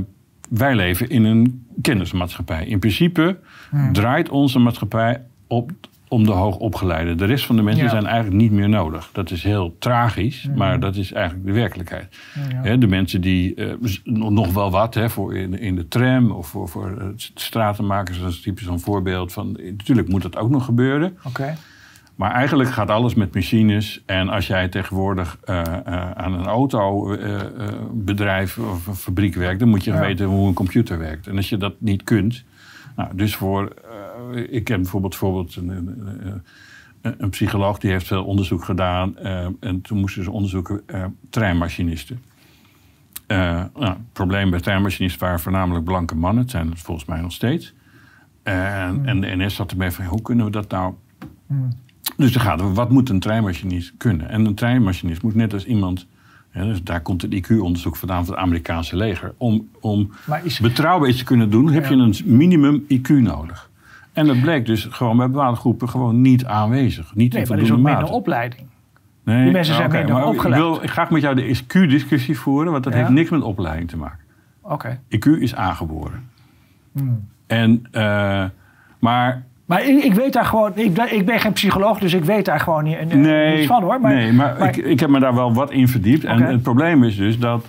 wij 0.48 0.74
leven 0.74 1.08
in 1.08 1.24
een 1.24 1.66
kennismaatschappij. 1.82 2.66
In 2.66 2.78
principe 2.78 3.38
mm. 3.70 3.92
draait 3.92 4.28
onze 4.28 4.58
maatschappij 4.58 5.22
op 5.46 5.70
om 6.08 6.24
de 6.24 6.30
hoogopgeleide. 6.30 7.14
De 7.14 7.24
rest 7.24 7.46
van 7.46 7.56
de 7.56 7.62
mensen 7.62 7.90
zijn 7.90 8.06
eigenlijk 8.06 8.36
niet 8.36 8.52
meer 8.52 8.68
nodig. 8.68 9.10
Dat 9.12 9.30
is 9.30 9.42
heel 9.42 9.76
tragisch, 9.78 10.48
maar 10.54 10.80
dat 10.80 10.96
is 10.96 11.12
eigenlijk 11.12 11.46
de 11.46 11.52
werkelijkheid. 11.52 12.16
Ja. 12.62 12.76
de 12.76 12.86
mensen 12.86 13.20
die 13.20 13.56
uh, 13.56 13.72
nog 14.04 14.52
wel 14.52 14.70
wat 14.70 14.94
hè, 14.94 15.10
voor 15.10 15.36
in, 15.36 15.58
in, 15.58 15.74
de 15.74 15.88
tram 15.88 16.30
of 16.30 16.46
voor, 16.46 16.68
voor 16.68 16.94
uh, 16.98 17.04
stratenmakers, 17.34 18.20
dat 18.20 18.30
is 18.30 18.40
typisch 18.40 18.64
zo'n 18.64 18.80
voorbeeld 18.80 19.32
van. 19.32 19.58
Natuurlijk 19.62 20.08
moet 20.08 20.22
dat 20.22 20.36
ook 20.36 20.50
nog 20.50 20.64
gebeuren. 20.64 21.18
Oké. 21.24 21.54
Maar 22.18 22.32
eigenlijk 22.32 22.70
gaat 22.70 22.90
alles 22.90 23.14
met 23.14 23.34
machines. 23.34 24.02
En 24.06 24.28
als 24.28 24.46
jij 24.46 24.68
tegenwoordig 24.68 25.38
uh, 25.44 25.62
uh, 25.88 26.10
aan 26.10 26.32
een 26.32 26.46
autobedrijf 26.46 28.56
uh, 28.56 28.70
of 28.70 28.86
een 28.86 28.94
fabriek 28.94 29.34
werkt, 29.34 29.58
dan 29.58 29.68
moet 29.68 29.84
je 29.84 29.98
weten 29.98 30.26
hoe 30.26 30.48
een 30.48 30.54
computer 30.54 30.98
werkt. 30.98 31.26
En 31.26 31.36
als 31.36 31.48
je 31.48 31.56
dat 31.56 31.74
niet 31.78 32.02
kunt. 32.02 32.44
Nou, 32.96 33.10
dus 33.14 33.36
voor. 33.36 33.74
Ik 34.34 34.64
ken 34.64 34.82
bijvoorbeeld, 34.82 35.12
bijvoorbeeld 35.12 35.56
een, 35.56 35.68
een, 35.68 36.42
een, 37.18 37.30
psycholoog 37.30 37.78
die 37.78 37.90
heeft 37.90 38.06
veel 38.06 38.24
onderzoek 38.24 38.64
gedaan. 38.64 39.16
en 39.60 39.80
toen 39.82 39.98
moesten 39.98 40.24
ze 40.24 40.30
onderzoeken 40.30 40.82
treinmachinisten. 41.30 42.22
nou, 43.26 43.70
het 43.74 44.12
probleem 44.12 44.50
bij 44.50 44.60
treinmachinisten 44.60 45.20
waren 45.20 45.40
voornamelijk 45.40 45.84
blanke 45.84 46.16
mannen. 46.16 46.42
Het 46.42 46.50
zijn 46.50 46.70
het 46.70 46.80
volgens 46.80 47.06
mij 47.06 47.20
nog 47.20 47.32
steeds. 47.32 47.74
En, 48.42 48.88
hmm. 48.88 49.04
en 49.04 49.20
de 49.20 49.36
NS 49.36 49.54
zat 49.54 49.70
ermee 49.70 49.90
van 49.90 50.04
hoe 50.04 50.22
kunnen 50.22 50.44
we 50.44 50.50
dat 50.50 50.70
nou. 50.70 50.94
Hmm 51.46 51.70
dus 52.18 52.32
dan 52.32 52.42
gaat 52.42 52.60
het, 52.60 52.74
wat 52.74 52.90
moet 52.90 53.08
een 53.08 53.20
treinmachinist 53.20 53.92
kunnen? 53.96 54.28
En 54.28 54.44
een 54.44 54.54
treinmachinist 54.54 55.22
moet 55.22 55.34
net 55.34 55.52
als 55.52 55.64
iemand... 55.64 56.06
dus 56.52 56.82
daar 56.82 57.00
komt 57.00 57.22
het 57.22 57.34
IQ-onderzoek 57.34 57.96
vandaan 57.96 58.24
van 58.24 58.34
het 58.34 58.42
Amerikaanse 58.42 58.96
leger. 58.96 59.34
Om, 59.36 59.68
om 59.80 60.10
betrouwbaar 60.60 61.08
iets 61.08 61.18
te 61.18 61.24
kunnen 61.24 61.50
doen, 61.50 61.72
heb 61.72 61.86
je 61.86 61.94
een 61.94 62.14
minimum 62.24 62.84
IQ 62.92 63.08
nodig. 63.08 63.67
En 64.18 64.26
dat 64.26 64.40
bleek 64.40 64.66
dus 64.66 64.84
gewoon 64.90 65.16
bij 65.16 65.30
bepaalde 65.30 65.56
groepen 65.56 65.88
gewoon 65.88 66.20
niet 66.20 66.44
aanwezig. 66.44 67.14
Niet 67.14 67.32
nee, 67.32 67.46
maar 67.46 67.56
er 67.56 67.62
is 67.62 67.72
ook 67.72 67.78
minder 67.78 68.10
opleiding. 68.10 68.66
Nee, 69.24 69.42
Die 69.42 69.52
mensen 69.52 69.74
zijn 69.74 69.86
okay, 69.86 70.04
minder 70.04 70.24
opgeleid. 70.24 70.62
Ik 70.62 70.68
wil 70.68 70.74
graag 70.74 71.10
met 71.10 71.22
jou 71.22 71.34
de 71.34 71.56
IQ-discussie 71.56 72.38
voeren, 72.38 72.72
want 72.72 72.84
dat 72.84 72.92
heeft 72.92 73.08
niks 73.08 73.30
met 73.30 73.42
opleiding 73.42 73.88
te 73.88 73.96
maken. 73.96 74.18
Oké. 74.62 75.00
IQ 75.10 75.40
is 75.40 75.54
aangeboren. 75.54 76.30
Hmm. 76.92 77.28
En, 77.46 77.86
uh, 77.92 78.44
maar 78.98 79.42
maar 79.64 79.84
ik, 79.84 80.04
ik, 80.04 80.14
weet 80.14 80.32
daar 80.32 80.44
gewoon, 80.44 80.72
ik, 80.74 80.98
ik, 80.98 81.26
ben 81.26 81.40
geen 81.40 81.52
psycholoog, 81.52 81.98
dus 81.98 82.14
ik 82.14 82.24
weet 82.24 82.44
daar 82.44 82.60
gewoon 82.60 82.84
niet, 82.84 83.14
nee, 83.14 83.56
niets 83.56 83.66
van 83.66 83.82
hoor. 83.82 84.00
Maar, 84.00 84.14
nee, 84.14 84.32
maar, 84.32 84.68
ik, 84.68 84.76
ik, 84.76 85.00
heb 85.00 85.10
me 85.10 85.20
daar 85.20 85.34
wel 85.34 85.52
wat 85.54 85.70
in 85.70 85.88
verdiept. 85.88 86.24
En 86.24 86.42
het 86.42 86.62
probleem 86.62 87.04
is 87.04 87.16
dus 87.16 87.38
dat 87.38 87.66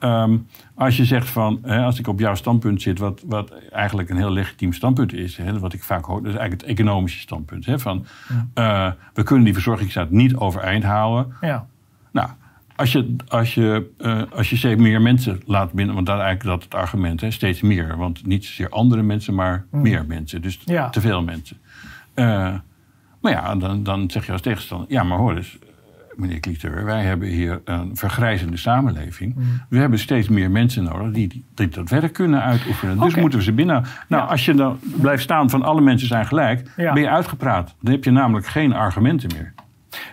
um, 0.00 0.46
als 0.74 0.96
je 0.96 1.04
zegt 1.04 1.28
van, 1.28 1.58
hè, 1.62 1.82
als 1.84 1.98
ik 1.98 2.06
op 2.06 2.18
jouw 2.18 2.34
standpunt 2.34 2.82
zit, 2.82 2.98
wat, 2.98 3.22
wat 3.26 3.52
eigenlijk 3.70 4.10
een 4.10 4.16
heel 4.16 4.30
legitiem 4.30 4.72
standpunt 4.72 5.12
is, 5.12 5.36
hè, 5.36 5.58
wat 5.58 5.72
ik 5.72 5.82
vaak 5.82 6.04
hoor, 6.04 6.22
dat 6.22 6.32
is 6.32 6.38
eigenlijk 6.38 6.60
het 6.60 6.70
economische 6.70 7.20
standpunt. 7.20 7.66
Hè, 7.66 7.78
van, 7.78 8.06
uh, 8.54 8.90
we 9.14 9.22
kunnen 9.22 9.44
die 9.44 9.54
verzorgingsstaat 9.54 10.10
niet 10.10 10.36
overeind 10.36 10.84
houden. 10.84 11.34
Ja. 11.40 11.66
Nou, 12.12 12.28
als 12.76 12.92
je, 12.92 13.16
als 13.28 13.54
je, 13.54 13.90
uh, 13.98 14.22
als 14.34 14.50
je 14.50 14.56
steeds 14.56 14.80
meer 14.80 15.02
mensen 15.02 15.40
laat 15.46 15.72
binnen, 15.72 15.94
want 15.94 16.06
dat 16.06 16.16
is 16.16 16.22
eigenlijk 16.22 16.60
dat 16.60 16.70
het 16.70 16.80
argument, 16.80 17.20
hè, 17.20 17.30
steeds 17.30 17.60
meer. 17.60 17.96
Want 17.96 18.26
niet 18.26 18.44
zozeer 18.44 18.68
andere 18.68 19.02
mensen, 19.02 19.34
maar 19.34 19.66
mm. 19.70 19.82
meer 19.82 20.06
mensen. 20.06 20.42
Dus 20.42 20.58
te 20.90 21.00
veel 21.00 21.22
mensen. 21.22 21.56
Uh, 22.14 22.54
maar 23.20 23.32
ja, 23.32 23.54
dan, 23.54 23.82
dan 23.82 24.10
zeg 24.10 24.26
je 24.26 24.32
als 24.32 24.40
tegenstander, 24.40 24.90
ja, 24.90 25.02
maar 25.02 25.18
hoor 25.18 25.36
eens, 25.36 25.58
eh, 25.58 25.67
meneer 26.18 26.40
Kliteur, 26.40 26.84
wij 26.84 27.02
hebben 27.02 27.28
hier 27.28 27.60
een 27.64 27.96
vergrijzende 27.96 28.56
samenleving. 28.56 29.34
Mm. 29.34 29.44
We 29.68 29.78
hebben 29.78 29.98
steeds 29.98 30.28
meer 30.28 30.50
mensen 30.50 30.84
nodig 30.84 31.12
die, 31.12 31.44
die, 31.54 31.68
dat 31.68 31.88
werk 31.88 32.12
kunnen 32.12 32.42
uitoefenen. 32.42 33.00
Dus 33.00 33.14
moeten 33.14 33.38
we 33.38 33.44
ze 33.44 33.52
binnen. 33.52 33.84
Nou, 34.08 34.28
als 34.28 34.44
je 34.44 34.54
dan 34.54 34.78
blijft 35.00 35.22
staan 35.22 35.50
van 35.50 35.62
alle 35.62 35.80
mensen 35.80 36.08
zijn 36.08 36.26
gelijk, 36.26 36.70
ben 36.76 37.00
je 37.00 37.08
uitgepraat. 37.08 37.74
Dan 37.80 37.92
heb 37.92 38.04
je 38.04 38.10
namelijk 38.10 38.46
geen 38.46 38.72
argumenten 38.72 39.30
meer. 39.34 39.54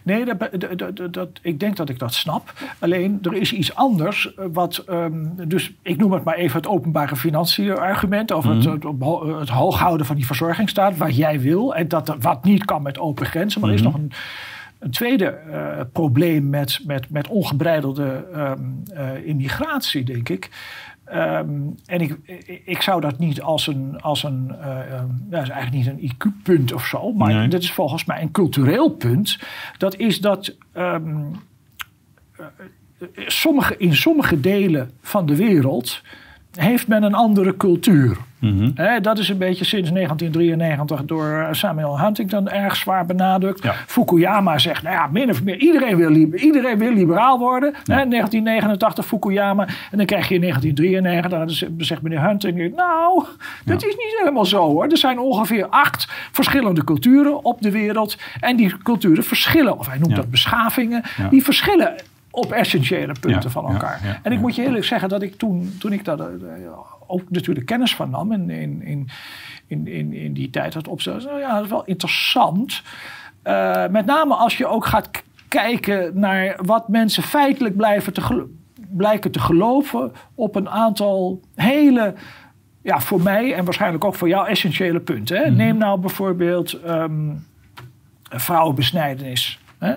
Nee, 0.04 0.26
dat, 0.26 0.50
dat, 0.78 1.14
dat, 1.14 1.30
ik 1.42 1.60
denk 1.60 1.76
dat 1.76 1.90
ik 1.90 2.00
dat 2.00 2.14
snap. 2.14 2.54
Alleen 2.80 3.20
er 3.22 3.34
is 3.34 3.54
iets 3.54 3.76
anders. 3.76 4.34
Eh, 4.34 4.46
wat, 4.54 4.84
um, 4.90 5.34
dus 5.48 5.74
ik 5.82 5.98
noem 5.98 6.12
het 6.12 6.24
maar 6.24 6.36
even 6.36 6.58
het 6.58 6.68
openbare 6.68 7.16
financiën 7.16 7.78
argument. 7.78 8.32
Over 8.32 8.50
het, 8.50 8.66
mhm. 8.66 8.74
het, 8.74 9.40
het 9.40 9.50
hooghouden 9.50 10.06
van 10.06 10.16
die 10.16 10.26
verzorgingsstaat. 10.26 10.98
Wat 10.98 11.16
jij 11.16 11.40
wil. 11.40 11.76
En 11.76 11.88
dat 11.88 12.16
wat 12.20 12.44
niet 12.44 12.66
kan 12.66 12.82
met 12.82 13.00
open 13.00 13.26
grenzen. 13.26 13.62
Maar 13.62 13.70
er 13.70 13.76
is 13.76 13.82
mhm. 13.82 13.92
nog 13.92 14.02
een. 14.02 14.12
Een 14.80 14.92
tweede 14.92 15.40
uh, 15.48 15.80
probleem 15.92 16.50
met, 16.50 16.80
met, 16.86 17.10
met 17.10 17.28
ongebreidelde 17.28 18.26
um, 18.36 18.84
uh, 18.94 19.28
immigratie, 19.28 20.04
denk 20.04 20.30
ik. 20.30 20.50
Um, 21.14 21.76
en 21.86 22.02
ik, 22.02 22.18
ik 22.66 22.82
zou 22.82 23.02
dat 23.02 23.20
niet 23.20 23.42
als 23.42 23.68
een, 23.68 24.02
als 24.02 24.24
een 24.24 24.56
uh, 24.60 25.04
dat 25.20 25.44
is 25.44 25.50
eigenlijk 25.50 25.72
niet 25.72 25.88
een 25.88 26.12
IQ-punt 26.12 26.74
of 26.74 26.86
zo, 26.86 27.14
maar 27.14 27.34
nee. 27.34 27.48
dat 27.48 27.62
is 27.62 27.72
volgens 27.72 28.06
mij 28.06 28.22
een 28.22 28.32
cultureel 28.32 28.90
punt. 28.90 29.40
Dat 29.78 29.96
is 29.96 30.22
dat 30.22 30.56
um, 30.78 31.32
sommige, 33.16 33.78
in 33.78 33.96
sommige 33.96 34.40
delen 34.40 34.92
van 35.02 35.26
de 35.26 35.36
wereld 35.36 36.02
heeft 36.52 36.88
men 36.88 37.04
een 37.04 37.14
andere 37.14 37.58
cultuur. 37.58 38.18
Mm 38.46 38.74
dat 39.02 39.18
is 39.18 39.30
een 39.30 39.38
beetje 39.38 39.66
sinds 39.66 39.92
1993 39.92 41.06
door 41.06 41.26
eh, 41.26 41.48
Samuel 41.52 42.00
Huntington 42.00 42.50
erg 42.50 42.76
zwaar 42.76 43.06
benadrukt. 43.06 43.68
Fukuyama 43.86 44.58
zegt, 44.58 44.84
nou 44.84 44.96
ja, 44.96 45.08
min 45.08 45.30
of 45.30 45.44
meer 45.44 45.58
iedereen 45.58 45.98
wil, 45.98 46.12
iedereen 46.36 46.78
wil 46.78 46.94
liberaal 46.94 47.40
worden. 47.40 47.72
1989 47.72 49.06
Fukuyama. 49.06 49.68
En 49.92 49.98
dan 49.98 50.06
krijg 50.06 50.28
je 50.28 50.36
in 50.36 50.42
1993, 50.42 51.70
dan 51.70 51.86
zegt 51.86 52.02
meneer 52.02 52.22
Huntington, 52.22 52.74
nou, 52.76 53.24
dat 53.66 53.84
is 53.86 53.96
niet 53.96 54.16
helemaal 54.18 54.46
zo 54.46 54.68
hoor. 54.68 54.88
Er 54.88 54.98
zijn 54.98 55.20
ongeveer 55.20 55.68
acht 55.68 56.08
verschillende 56.32 56.84
culturen 56.84 57.44
op 57.44 57.62
de 57.62 57.72
wereld. 57.72 58.18
En 58.40 58.56
die 58.56 58.78
culturen 58.78 59.24
verschillen, 59.24 59.80
of 59.80 59.88
hij 59.88 59.98
noemt 59.98 60.16
dat 60.16 60.30
beschavingen, 60.30 61.04
die 61.30 61.44
verschillen 61.44 61.96
op 62.32 62.52
essentiële 62.52 63.14
punten 63.20 63.52
van 63.52 63.72
elkaar. 63.72 64.20
en 64.24 64.32
ik 64.32 64.40
moet 64.40 64.56
je 64.56 64.64
eerlijk 64.64 64.86
zeggen 64.86 65.10
dat 65.10 65.22
ik 65.22 65.38
toen, 65.38 65.76
toen 65.80 65.94
ik 65.94 66.06
daar 66.06 66.20
eh, 66.20 66.28
ook 67.08 67.30
natuurlijk 67.30 67.66
kennis 67.66 67.96
van 67.96 68.10
nam 68.10 68.32
in, 68.32 68.50
in, 68.50 69.10
in, 69.68 69.88
in, 69.88 70.14
in 70.14 70.34
die 70.34 70.50
tijd 70.50 70.74
had 70.74 70.88
opstellen. 70.88 71.24
Nou 71.24 71.40
ja, 71.40 71.54
dat 71.56 71.64
is 71.64 71.70
wel 71.70 71.86
interessant. 71.86 72.82
Uh, 73.44 73.88
met 73.88 74.06
name 74.06 74.34
als 74.34 74.58
je 74.58 74.68
ook 74.68 74.86
gaat 74.86 75.10
kijken 75.48 76.20
naar 76.20 76.60
wat 76.66 76.88
mensen 76.88 77.24
feitelijk 77.24 77.76
blijven 77.76 78.14
te 78.14 78.48
blijken 78.90 79.32
te 79.32 79.40
geloven 79.40 80.12
op 80.36 80.56
een 80.56 80.70
aantal 80.70 81.42
hele, 81.56 82.14
ja, 82.82 83.00
voor 83.00 83.22
mij 83.22 83.54
en 83.54 83.66
waarschijnlijk 83.66 84.04
ook 84.04 84.16
voor 84.16 84.28
jou 84.28 84.48
essentiële 84.48 85.00
punten. 85.00 85.38
Hè? 85.38 85.46
Mhm. 85.46 85.56
Neem 85.56 85.78
nou 85.78 86.00
bijvoorbeeld 86.00 86.86
um, 86.88 87.46
vrouwenbesnijdenis. 88.30 89.60
Hè? 89.78 89.94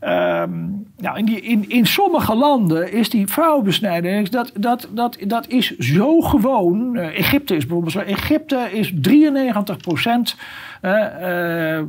Um, 0.00 0.86
nou, 0.96 1.18
in, 1.18 1.24
die, 1.24 1.40
in, 1.40 1.68
in 1.68 1.86
sommige 1.86 2.34
landen 2.34 2.92
is 2.92 3.10
die 3.10 3.26
vrouwenbesnijdenis, 3.26 4.30
dat, 4.30 4.52
dat, 4.54 4.88
dat, 4.90 5.16
dat 5.26 5.48
is 5.48 5.76
zo 5.78 6.20
gewoon. 6.20 6.96
Uh, 6.96 7.18
Egypte 7.18 7.56
is 7.56 7.66
bijvoorbeeld 7.66 7.92
zo. 7.92 8.00
Egypte 8.00 8.68
is 8.72 8.92
93 8.94 9.76
procent 9.76 10.36
uh, 10.82 10.92
uh, 10.92 11.82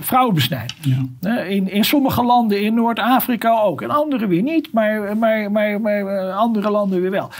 vrouwenbesnijdenis. 0.00 0.96
Ja. 1.20 1.38
in, 1.38 1.70
in 1.70 1.84
sommige 1.84 2.22
landen 2.22 2.62
in 2.62 2.74
Noord-Afrika 2.74 3.60
ook. 3.60 3.82
En 3.82 3.90
andere 3.90 4.26
weer 4.26 4.42
niet, 4.42 4.72
maar, 4.72 5.16
maar, 5.16 5.50
maar, 5.50 5.80
maar 5.80 6.32
andere 6.32 6.70
landen 6.70 7.00
weer 7.00 7.10
wel. 7.10 7.30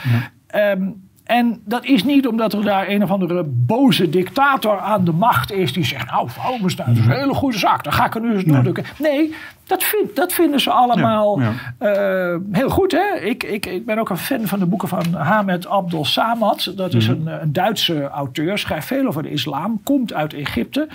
Ja. 0.48 0.70
Um, 0.70 1.02
en 1.24 1.60
dat 1.64 1.84
is 1.84 2.04
niet 2.04 2.26
omdat 2.26 2.52
er 2.52 2.64
daar 2.64 2.88
een 2.88 3.02
of 3.02 3.10
andere 3.10 3.44
boze 3.46 4.08
dictator 4.08 4.78
aan 4.78 5.04
de 5.04 5.12
macht 5.12 5.52
is 5.52 5.72
die 5.72 5.84
zegt: 5.84 6.10
Nou, 6.10 6.30
vrouwenbestaan 6.30 6.92
is 6.92 6.98
een 6.98 7.10
hele 7.10 7.34
goede 7.34 7.58
zaak, 7.58 7.84
dan 7.84 7.92
ga 7.92 8.06
ik 8.06 8.14
er 8.14 8.20
nu 8.20 8.34
eens 8.34 8.44
doordrukken. 8.44 8.84
Nee, 8.98 9.34
dat, 9.66 9.82
vind, 9.82 10.16
dat 10.16 10.32
vinden 10.32 10.60
ze 10.60 10.70
allemaal 10.70 11.40
uh, 11.40 12.36
heel 12.52 12.68
goed. 12.68 12.92
Hè? 12.92 13.20
Ik, 13.20 13.42
ik, 13.42 13.66
ik 13.66 13.86
ben 13.86 13.98
ook 13.98 14.10
een 14.10 14.16
fan 14.16 14.46
van 14.46 14.58
de 14.58 14.66
boeken 14.66 14.88
van 14.88 15.14
Hamed 15.14 15.66
Abdel 15.66 16.04
Samad. 16.04 16.72
Dat 16.76 16.94
is 16.94 17.08
mhm. 17.08 17.28
een, 17.28 17.42
een 17.42 17.52
Duitse 17.52 18.08
auteur, 18.08 18.58
schrijft 18.58 18.86
veel 18.86 19.06
over 19.06 19.22
de 19.22 19.30
islam, 19.30 19.80
komt 19.82 20.12
uit 20.12 20.34
Egypte. 20.34 20.88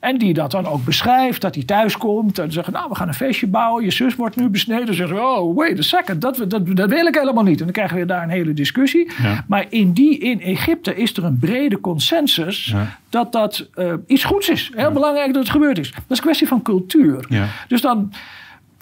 En 0.00 0.18
die 0.18 0.34
dat 0.34 0.50
dan 0.50 0.66
ook 0.66 0.84
beschrijft, 0.84 1.40
dat 1.40 1.54
hij 1.54 1.64
thuis 1.64 1.96
komt. 1.96 2.38
En 2.38 2.52
zegt, 2.52 2.70
nou, 2.70 2.88
we 2.88 2.94
gaan 2.94 3.08
een 3.08 3.14
feestje 3.14 3.46
bouwen. 3.46 3.84
Je 3.84 3.90
zus 3.90 4.16
wordt 4.16 4.36
nu 4.36 4.48
besneden. 4.48 4.86
Dan 4.86 4.94
zeggen 4.94 5.24
oh, 5.24 5.56
wait 5.56 5.78
a 5.78 5.82
second, 5.82 6.20
dat, 6.20 6.44
dat, 6.48 6.76
dat 6.76 6.90
wil 6.90 7.06
ik 7.06 7.14
helemaal 7.14 7.44
niet. 7.44 7.58
En 7.58 7.64
dan 7.64 7.72
krijgen 7.72 7.96
we 7.96 8.04
daar 8.04 8.22
een 8.22 8.28
hele 8.28 8.52
discussie. 8.52 9.10
Maar 9.46 9.66
in, 9.68 9.92
die, 9.92 10.18
in 10.18 10.40
Egypte 10.40 10.96
is 10.96 11.16
er 11.16 11.24
een 11.24 11.38
brede 11.38 11.80
consensus 11.80 12.74
dat 13.08 13.32
dat 13.32 13.68
uh, 13.74 13.92
iets 14.06 14.24
goeds 14.24 14.48
is. 14.48 14.70
Heel 14.74 14.92
belangrijk 14.92 15.32
dat 15.32 15.42
het 15.42 15.52
gebeurd 15.52 15.78
is. 15.78 15.90
Dat 15.92 16.02
is 16.08 16.16
een 16.16 16.24
kwestie 16.24 16.48
van 16.48 16.62
cultuur. 16.62 17.26
Dus 17.68 17.80
dan 17.80 18.12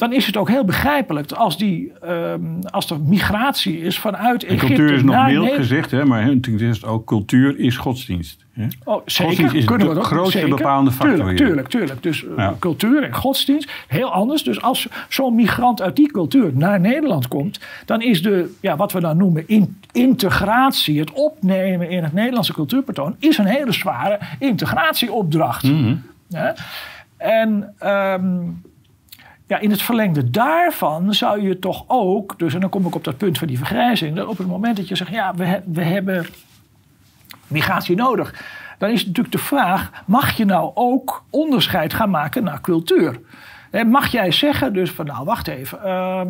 dan 0.02 0.12
is 0.12 0.26
het 0.26 0.36
ook 0.36 0.48
heel 0.48 0.64
begrijpelijk 0.64 1.32
als, 1.32 1.58
die, 1.58 1.92
um, 2.08 2.58
als 2.70 2.90
er 2.90 3.00
migratie 3.00 3.80
is 3.80 3.98
vanuit 3.98 4.44
Egypte. 4.44 4.66
cultuur 4.66 4.92
is 4.92 5.02
nog 5.02 5.26
mild 5.26 5.52
gezegd, 5.52 5.90
hè, 5.90 6.04
maar 6.04 6.22
Huntington 6.22 6.74
zegt 6.74 6.84
ook 6.84 7.06
cultuur 7.06 7.58
is 7.58 7.76
godsdienst. 7.76 8.44
Hè? 8.52 8.66
Oh, 8.84 9.02
zeker. 9.04 9.24
Godsdienst 9.26 9.54
is 9.54 9.64
Kunnen 9.64 9.88
de 9.88 9.94
we 9.94 10.00
grootste 10.00 10.38
zeker. 10.38 10.56
bepalende 10.56 10.90
factor. 10.90 11.16
Tuurlijk, 11.16 11.36
tuurlijk, 11.36 11.68
tuurlijk. 11.68 12.02
Dus 12.02 12.24
uh, 12.24 12.50
cultuur 12.58 13.02
en 13.02 13.14
godsdienst, 13.14 13.70
heel 13.88 14.12
anders. 14.12 14.42
Dus 14.42 14.62
als 14.62 14.88
zo'n 15.08 15.34
migrant 15.34 15.82
uit 15.82 15.96
die 15.96 16.10
cultuur 16.12 16.50
naar 16.54 16.80
Nederland 16.80 17.28
komt, 17.28 17.60
dan 17.84 18.02
is 18.02 18.22
de, 18.22 18.54
ja, 18.60 18.76
wat 18.76 18.92
we 18.92 19.00
dan 19.00 19.16
noemen, 19.16 19.44
in, 19.46 19.80
integratie, 19.92 21.00
het 21.00 21.12
opnemen 21.12 21.90
in 21.90 22.02
het 22.02 22.12
Nederlandse 22.12 22.52
cultuurpatroon, 22.52 23.16
is 23.18 23.38
een 23.38 23.46
hele 23.46 23.72
zware 23.72 24.18
integratieopdracht. 24.38 25.62
Mm? 25.62 26.02
En 27.16 27.74
ehm, 27.78 28.40
ja, 29.52 29.58
in 29.58 29.70
het 29.70 29.82
verlengde 29.82 30.30
daarvan 30.30 31.14
zou 31.14 31.42
je 31.42 31.58
toch 31.58 31.84
ook, 31.86 32.38
dus 32.38 32.54
en 32.54 32.60
dan 32.60 32.70
kom 32.70 32.86
ik 32.86 32.94
op 32.94 33.04
dat 33.04 33.16
punt 33.16 33.38
van 33.38 33.48
die 33.48 33.58
vergrijzing, 33.58 34.16
dat 34.16 34.26
op 34.26 34.38
het 34.38 34.46
moment 34.46 34.76
dat 34.76 34.88
je 34.88 34.96
zegt, 34.96 35.10
ja, 35.10 35.34
we, 35.34 35.60
we 35.66 35.82
hebben 35.82 36.26
migratie 37.46 37.96
nodig, 37.96 38.34
dan 38.78 38.90
is 38.90 39.06
natuurlijk 39.06 39.34
de 39.34 39.40
vraag, 39.40 39.90
mag 40.06 40.36
je 40.36 40.44
nou 40.44 40.70
ook 40.74 41.24
onderscheid 41.30 41.94
gaan 41.94 42.10
maken 42.10 42.44
naar 42.44 42.60
cultuur? 42.60 43.20
Mag 43.86 44.06
jij 44.06 44.32
zeggen, 44.32 44.72
dus 44.72 44.90
van 44.90 45.06
nou 45.06 45.24
wacht 45.24 45.48
even, 45.48 45.78
uh, 45.84 46.20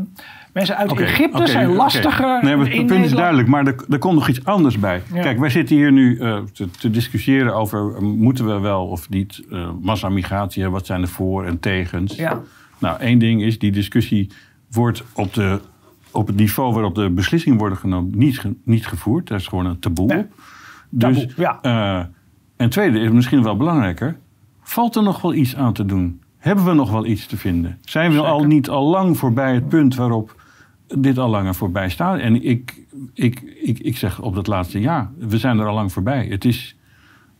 mensen 0.53 0.77
uit 0.77 1.01
Egypte 1.01 1.47
zijn 1.47 1.73
lastiger. 1.73 2.45
Nee, 2.45 2.57
het 2.57 2.87
punt 2.87 3.05
is 3.05 3.13
duidelijk, 3.13 3.49
maar 3.49 3.67
er, 3.67 3.75
er 3.91 3.99
komt 3.99 4.15
nog 4.15 4.29
iets 4.29 4.45
anders 4.45 4.79
bij. 4.79 5.03
Kijk, 5.13 5.39
wij 5.39 5.51
zitten 5.51 5.77
hier 5.77 5.93
nu 5.93 6.17
uh, 6.17 6.39
te, 6.53 6.71
te, 6.71 6.91
discussiëren 6.91 7.55
over, 7.55 7.93
uh, 7.93 7.99
moeten 7.99 8.47
we 8.47 8.59
wel 8.61 8.87
of 8.87 9.09
niet 9.09 9.43
uh, 9.51 9.69
massamigratie 9.81 10.63
hebben, 10.63 10.79
wat 10.79 10.87
zijn 10.87 11.01
de 11.01 11.07
voor- 11.07 11.45
en 11.45 11.61
tegens. 11.61 12.17
Ja. 12.17 12.43
Nou, 12.83 13.01
één 13.01 13.19
ding 13.19 13.43
is, 13.43 13.59
die 13.59 13.73
discussie 13.73 14.31
wordt 14.71 15.05
op, 15.13 15.35
de, 15.35 15.61
op 16.11 16.27
het 16.27 16.37
niveau 16.37 16.73
waarop 16.73 16.95
de 16.95 17.11
beslissingen 17.11 17.59
worden 17.59 17.79
genomen 17.79 18.19
niet, 18.19 18.45
niet 18.65 18.87
gevoerd. 18.87 19.29
Dat 19.29 19.41
is 19.41 19.47
gewoon 19.47 19.67
een 19.67 19.79
taboe. 19.79 20.07
Nee. 20.07 20.25
Dus, 20.89 21.19
taboe, 21.19 21.33
ja. 21.37 22.11
en 22.57 22.71
tweede 22.71 22.99
is 22.99 23.11
misschien 23.11 23.43
wel 23.43 23.57
belangrijker, 23.57 24.17
valt 24.63 24.97
er 24.97 25.03
nog 25.03 25.21
wel 25.21 25.35
iets 25.35 25.57
aan 25.57 25.73
te 25.73 25.85
doen? 25.85 26.21
Hebben 26.39 26.65
we 26.65 26.73
nog 26.73 26.91
wel 26.91 27.07
iets 27.07 27.27
te 27.27 27.37
vinden? 27.37 27.79
Zijn 27.81 28.13
we 28.13 28.21
al 28.21 28.45
niet 28.45 28.69
al 28.69 28.91
lang 28.91 29.19
voorbij 29.19 29.55
het 29.55 29.69
punt 29.69 29.95
waarop 29.95 30.43
dit 30.99 31.19
al 31.19 31.29
langer 31.29 31.55
voorbij 31.55 31.89
staat? 31.89 32.19
En 32.19 32.43
ik, 32.43 32.87
ik, 33.15 33.41
ik, 33.63 33.79
ik 33.79 33.97
zeg 33.97 34.21
op 34.21 34.35
dat 34.35 34.47
laatste 34.47 34.81
ja, 34.81 35.11
we 35.19 35.39
zijn 35.39 35.59
er 35.59 35.67
al 35.67 35.75
lang 35.75 35.93
voorbij. 35.93 36.27
Het 36.27 36.45
is 36.45 36.77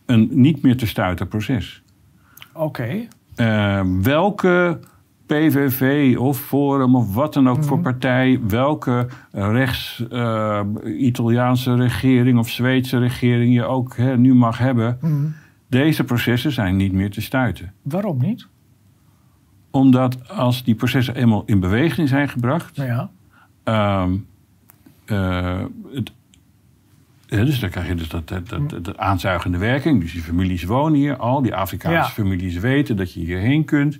een 0.05 0.29
niet 0.31 0.61
meer 0.61 0.77
te 0.77 0.87
stuiten 0.87 1.27
proces. 1.27 1.83
Oké. 2.53 3.07
Uh, 3.35 3.81
welke 4.01 4.79
PVV 5.33 6.15
of 6.17 6.39
Forum 6.39 6.95
of 6.95 7.13
wat 7.13 7.33
dan 7.33 7.49
ook 7.49 7.57
mm. 7.57 7.63
voor 7.63 7.77
mhm. 7.77 7.85
partij, 7.85 8.39
welke 8.47 9.07
rechts-Italiaanse 9.31 11.71
uh, 11.71 11.77
regering 11.77 12.39
of 12.39 12.49
Zweedse 12.49 12.99
regering 12.99 13.53
je 13.53 13.63
ook 13.63 13.97
hè, 13.97 14.17
nu 14.17 14.33
mag 14.33 14.57
hebben, 14.57 14.97
mm. 15.01 15.35
deze 15.67 16.03
processen 16.03 16.51
zijn 16.51 16.75
niet 16.75 16.91
meer 16.91 17.11
te 17.11 17.21
stuiten. 17.21 17.73
Waarom 17.81 18.19
niet? 18.19 18.47
Omdat 19.71 20.29
als 20.29 20.63
die 20.63 20.75
processen 20.75 21.15
eenmaal 21.15 21.43
in 21.45 21.59
beweging 21.59 22.09
zijn 22.09 22.29
gebracht. 22.29 22.75
Ja. 22.75 23.09
Um, 24.03 24.25
uh, 25.05 25.61
het, 25.93 26.11
dus 27.27 27.59
dan 27.59 27.69
krijg 27.69 27.87
je 27.87 27.95
dus 27.95 28.09
dat, 28.09 28.27
dat, 28.27 28.49
dat, 28.49 28.85
dat, 28.85 28.97
aanzuigende 28.97 29.57
werking. 29.57 30.01
Dus 30.01 30.11
die 30.11 30.21
families 30.21 30.63
wonen 30.63 30.99
hier 30.99 31.17
al. 31.17 31.41
Die 31.41 31.55
Afrikaanse 31.55 32.11
families 32.11 32.57
weten 32.57 32.97
dat 32.97 33.13
je 33.13 33.19
hierheen 33.19 33.65
kunt. 33.65 33.99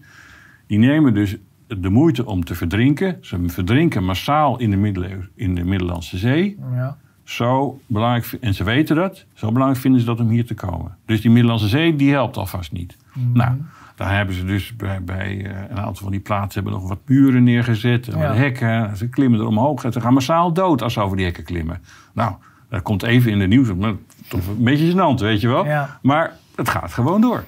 Die 0.73 0.81
nemen 0.81 1.13
dus 1.13 1.35
de 1.67 1.89
moeite 1.89 2.25
om 2.25 2.43
te 2.43 2.55
verdrinken. 2.55 3.17
Ze 3.21 3.39
verdrinken 3.45 4.03
massaal 4.03 4.59
in 4.59 4.69
de, 4.71 5.19
in 5.35 5.55
de 5.55 5.63
Middellandse 5.63 6.17
Zee. 6.17 6.57
Ja. 6.73 6.97
Zo 7.23 7.79
belangrijk, 7.87 8.37
en 8.41 8.53
ze 8.53 8.63
weten 8.63 8.95
dat. 8.95 9.25
Zo 9.33 9.51
belangrijk 9.51 9.81
vinden 9.81 9.99
ze 9.99 10.05
dat 10.05 10.19
om 10.19 10.29
hier 10.29 10.45
te 10.45 10.53
komen. 10.53 10.97
Dus 11.05 11.21
die 11.21 11.31
Middellandse 11.31 11.67
Zee, 11.67 11.95
die 11.95 12.11
helpt 12.11 12.37
alvast 12.37 12.71
niet. 12.71 12.97
Mm 13.13 13.31
Nou, 13.33 13.51
daar 13.95 14.15
hebben 14.15 14.35
ze 14.35 14.45
dus 14.45 14.75
bij, 14.75 15.03
bij 15.03 15.45
eh, 15.45 15.61
een 15.69 15.79
aantal 15.79 16.03
van 16.03 16.11
die 16.11 16.19
plaatsen 16.19 16.63
hebben 16.63 16.81
nog 16.81 16.89
wat 16.89 16.99
muren 17.05 17.43
neergezet. 17.43 18.07
En 18.07 18.19
wat 18.19 18.35
hekken. 18.35 18.97
Ze 18.97 19.09
klimmen 19.09 19.39
er 19.39 19.47
omhoog. 19.47 19.81
Ze 19.81 20.01
gaan 20.01 20.13
massaal 20.13 20.53
dood 20.53 20.81
als 20.81 20.93
ze 20.93 20.99
over 20.99 21.17
die 21.17 21.25
hekken 21.25 21.43
klimmen. 21.43 21.81
Nou, 22.13 22.33
dat 22.69 22.81
komt 22.81 23.03
even 23.03 23.31
in 23.31 23.39
de 23.39 23.47
nieuws. 23.47 23.73
Maar 23.73 23.93
toch 24.27 24.47
een 24.47 24.63
beetje 24.63 24.91
gênant, 24.91 25.19
weet 25.19 25.41
je 25.41 25.47
wel. 25.47 25.65
Maar 26.01 26.37
het 26.55 26.69
gaat 26.69 26.93
gewoon 26.93 27.21
door. 27.21 27.43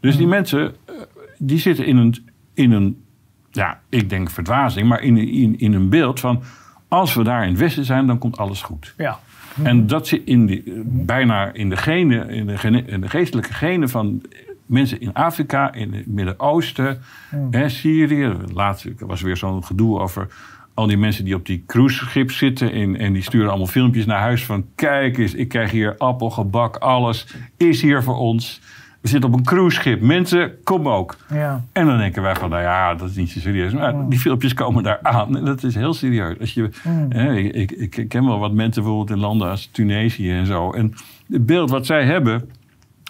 Dus 0.00 0.16
die 0.16 0.26
mensen, 0.26 0.74
eh, 0.84 0.94
die 1.38 1.58
zitten 1.58 1.86
in 1.86 1.96
een, 1.96 2.28
in 2.54 2.72
een 2.72 3.02
ja, 3.50 3.80
ik 3.88 4.10
denk 4.10 4.30
verdwazing, 4.30 4.88
maar 4.88 5.02
in, 5.02 5.16
in, 5.16 5.58
in 5.58 5.72
een 5.72 5.88
beeld 5.88 6.20
van... 6.20 6.42
als 6.88 7.14
we 7.14 7.22
daar 7.22 7.42
in 7.42 7.48
het 7.48 7.58
westen 7.58 7.84
zijn, 7.84 8.06
dan 8.06 8.18
komt 8.18 8.38
alles 8.38 8.62
goed. 8.62 8.94
Ja. 8.96 9.18
En 9.62 9.86
dat 9.86 10.06
zit 10.06 10.22
in 10.24 10.46
die, 10.46 10.62
bijna 10.84 11.52
in 11.52 11.68
de, 11.68 11.76
genen, 11.76 12.28
in, 12.28 12.46
de, 12.46 12.82
in 12.86 13.00
de 13.00 13.08
geestelijke 13.08 13.52
genen 13.52 13.88
van 13.88 14.22
mensen 14.66 15.00
in 15.00 15.14
Afrika, 15.14 15.72
in 15.72 15.92
het 15.92 16.06
Midden-Oosten, 16.06 17.00
hmm. 17.30 17.68
Syrië. 17.68 18.36
Laatst 18.54 18.86
was 18.98 19.22
weer 19.22 19.36
zo'n 19.36 19.64
gedoe 19.64 19.98
over 19.98 20.28
al 20.74 20.86
die 20.86 20.96
mensen 20.96 21.24
die 21.24 21.34
op 21.34 21.46
die 21.46 21.64
cruiseschip 21.66 22.30
zitten 22.30 22.72
en, 22.72 22.96
en 22.96 23.12
die 23.12 23.22
sturen 23.22 23.48
allemaal 23.48 23.66
filmpjes 23.66 24.06
naar 24.06 24.20
huis 24.20 24.44
van 24.44 24.66
kijk 24.74 25.18
eens, 25.18 25.34
ik 25.34 25.48
krijg 25.48 25.70
hier 25.70 25.96
appel, 25.96 26.30
gebak, 26.30 26.76
alles 26.76 27.26
is 27.56 27.82
hier 27.82 28.02
voor 28.02 28.16
ons. 28.16 28.60
We 29.00 29.08
zitten 29.08 29.32
op 29.32 29.38
een 29.38 29.44
cruiseschip. 29.44 30.00
Mensen, 30.00 30.62
kom 30.64 30.88
ook. 30.88 31.16
Ja. 31.28 31.64
En 31.72 31.86
dan 31.86 31.98
denken 31.98 32.22
wij 32.22 32.34
van, 32.34 32.50
nou 32.50 32.62
ja, 32.62 32.94
dat 32.94 33.10
is 33.10 33.16
niet 33.16 33.30
zo 33.30 33.38
serieus. 33.38 33.72
Maar 33.72 34.08
die 34.08 34.18
filmpjes 34.18 34.54
komen 34.54 34.82
daar 34.82 34.98
aan. 35.02 35.36
En 35.36 35.44
dat 35.44 35.62
is 35.62 35.74
heel 35.74 35.94
serieus. 35.94 36.38
Als 36.40 36.54
je, 36.54 36.70
mm. 36.84 37.06
hè, 37.08 37.34
ik, 37.34 37.70
ik, 37.70 37.96
ik, 37.96 38.08
ken 38.08 38.26
wel 38.26 38.38
wat 38.38 38.52
mensen 38.52 38.82
bijvoorbeeld 38.82 39.16
in 39.18 39.24
landen 39.24 39.48
als 39.48 39.66
Tunesië 39.66 40.30
en 40.30 40.46
zo. 40.46 40.72
En 40.72 40.94
het 41.30 41.46
beeld 41.46 41.70
wat 41.70 41.86
zij 41.86 42.04
hebben 42.04 42.50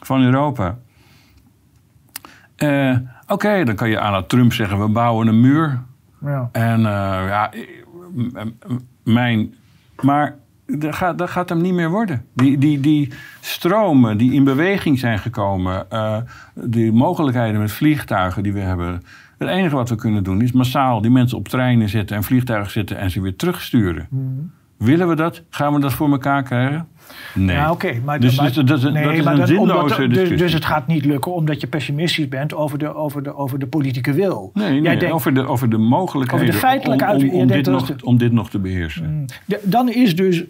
van 0.03 0.23
Europa 0.23 0.79
uh, 2.63 2.97
Oké, 3.27 3.65
dan 3.65 3.75
kan 3.75 3.89
je 3.89 4.01
aan 4.01 4.27
Trump 4.27 4.53
zeggen: 4.53 4.81
we 4.81 4.89
bouwen 4.89 5.27
een 5.27 5.41
muur. 5.41 5.83
Ja. 6.21 6.49
En 6.53 6.79
uh, 6.79 6.85
ja, 7.29 7.51
mijn. 9.03 9.55
Maar 10.01 10.37
dat 10.79 10.95
gaat, 10.95 11.19
dat 11.19 11.31
gaat 11.31 11.49
hem 11.49 11.61
niet 11.61 11.75
meer 11.75 11.91
worden. 11.91 12.25
Die, 12.35 12.59
die, 12.59 12.81
die 12.81 13.13
stromen 13.41 14.19
die 14.19 14.33
in 14.33 14.45
beweging 14.45 14.99
zijn 14.99 15.19
gekomen, 15.19 15.87
uh, 15.93 16.17
die 16.55 16.93
mogelijkheden 16.93 17.61
met 17.61 17.73
vliegtuigen 17.73 18.43
die 18.43 18.53
we 18.53 18.61
hebben. 18.61 19.03
Het 19.39 19.49
enige 19.49 19.75
wat 19.75 19.89
we 19.89 19.95
kunnen 19.95 20.25
doen 20.25 20.43
is 20.43 20.53
massaal 20.53 21.01
die 21.01 21.11
mensen 21.11 21.39
op 21.39 21.49
treinen 21.49 21.89
zetten 21.89 22.17
en 22.17 22.23
vliegtuigen 22.23 22.73
zetten 22.73 22.99
en 22.99 23.11
ze 23.11 23.21
weer 23.21 23.37
terugsturen. 23.37 24.07
Mm. 24.11 24.51
Willen 24.77 25.09
we 25.09 25.15
dat? 25.15 25.43
Gaan 25.51 25.75
we 25.75 25.81
dat 25.81 25.93
voor 25.93 26.11
elkaar 26.11 26.43
krijgen? 26.43 26.89
Nee. 27.35 27.57
Ja, 27.57 27.71
oké. 27.71 27.93
maar, 28.05 28.21
dus, 28.21 28.37
dus, 28.37 28.55
dat 28.55 28.79
is, 28.79 28.83
nee, 28.83 29.05
dat 29.05 29.15
is 29.15 29.39
een 29.41 29.47
zinloze 29.47 30.09
dus, 30.09 30.39
dus, 30.39 30.53
het 30.53 30.65
gaat 30.65 30.87
niet 30.87 31.05
lukken 31.05 31.35
omdat 31.35 31.61
je 31.61 31.67
pessimistisch 31.67 32.29
bent 32.29 32.55
over 32.55 32.79
de, 32.79 32.95
over 32.95 33.23
de, 33.23 33.37
over 33.37 33.59
de 33.59 33.67
politieke 33.67 34.13
wil. 34.13 34.51
Nee, 34.55 34.81
nee 34.81 34.99
denkt, 34.99 35.15
over, 35.15 35.35
de, 35.35 35.47
over 35.47 35.71
de 35.71 35.79
mogelijkheden 35.79 36.47
over 36.47 36.61
de 36.61 36.67
feitelijke 36.67 37.05
om, 37.05 37.31
om, 37.31 37.41
om, 37.41 37.47
dit 37.47 37.67
nog, 37.67 37.93
om 38.03 38.19
dit 38.19 38.33
nog 38.33 38.51
te 38.51 38.59
beheersen. 38.59 39.11
Mm. 39.11 39.27
dan 39.63 39.89
is 39.89 40.17
dus 40.17 40.45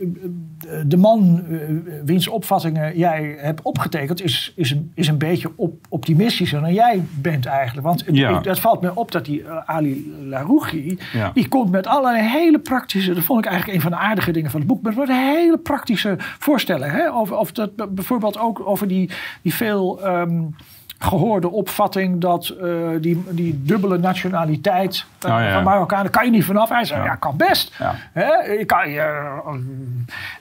de 0.87 0.97
man 0.97 1.45
uh, 1.49 1.59
wiens 2.05 2.29
opvattingen 2.29 2.99
jij 2.99 3.37
hebt 3.39 3.63
opgetekend... 3.63 4.23
is, 4.23 4.53
is, 4.57 4.71
een, 4.71 4.93
is 4.95 5.09
een 5.09 5.19
beetje 5.19 5.53
op, 5.57 5.87
optimistischer 5.89 6.61
dan 6.61 6.73
jij 6.73 7.03
bent 7.21 7.47
eigenlijk. 7.47 7.87
Want 7.87 8.05
ja. 8.13 8.41
dat 8.41 8.61
valt 8.61 8.81
me 8.81 8.95
op 8.95 9.13
dat 9.13 9.25
die 9.25 9.41
uh, 9.41 9.57
Ali 9.65 10.15
Larouchi... 10.25 10.99
Ja. 11.13 11.31
die 11.35 11.49
komt 11.49 11.71
met 11.71 11.87
allerlei 11.87 12.29
hele 12.29 12.59
praktische... 12.59 13.15
dat 13.15 13.25
vond 13.25 13.45
ik 13.45 13.51
eigenlijk 13.51 13.77
een 13.77 13.83
van 13.83 13.91
de 13.91 14.05
aardige 14.07 14.31
dingen 14.31 14.51
van 14.51 14.61
het 14.61 14.69
boek... 14.69 14.83
met 14.83 15.09
hele 15.09 15.59
praktische 15.59 16.15
voorstellen. 16.19 16.91
Hè? 16.91 17.13
Over, 17.13 17.37
of 17.37 17.53
dat, 17.53 17.95
bijvoorbeeld 17.95 18.39
ook 18.39 18.61
over 18.67 18.89
die, 18.89 19.11
die 19.43 19.55
veel... 19.55 20.07
Um, 20.07 20.55
gehoorde 21.03 21.51
opvatting 21.51 22.21
dat 22.21 22.55
uh, 22.63 22.89
die, 23.01 23.25
die 23.31 23.63
dubbele 23.63 23.99
nationaliteit 23.99 25.05
uh, 25.27 25.33
oh, 25.33 25.41
ja. 25.41 25.53
van 25.53 25.63
Marokkanen 25.63 26.11
kan 26.11 26.25
je 26.25 26.31
niet 26.31 26.45
vanaf. 26.45 26.69
Hij 26.69 26.85
zei, 26.85 27.03
ja, 27.03 27.15
kan 27.15 27.37
best. 27.37 27.75
Ja. 27.79 27.95
Hè? 28.13 28.65
Kan, 28.65 28.91
je, 28.91 29.31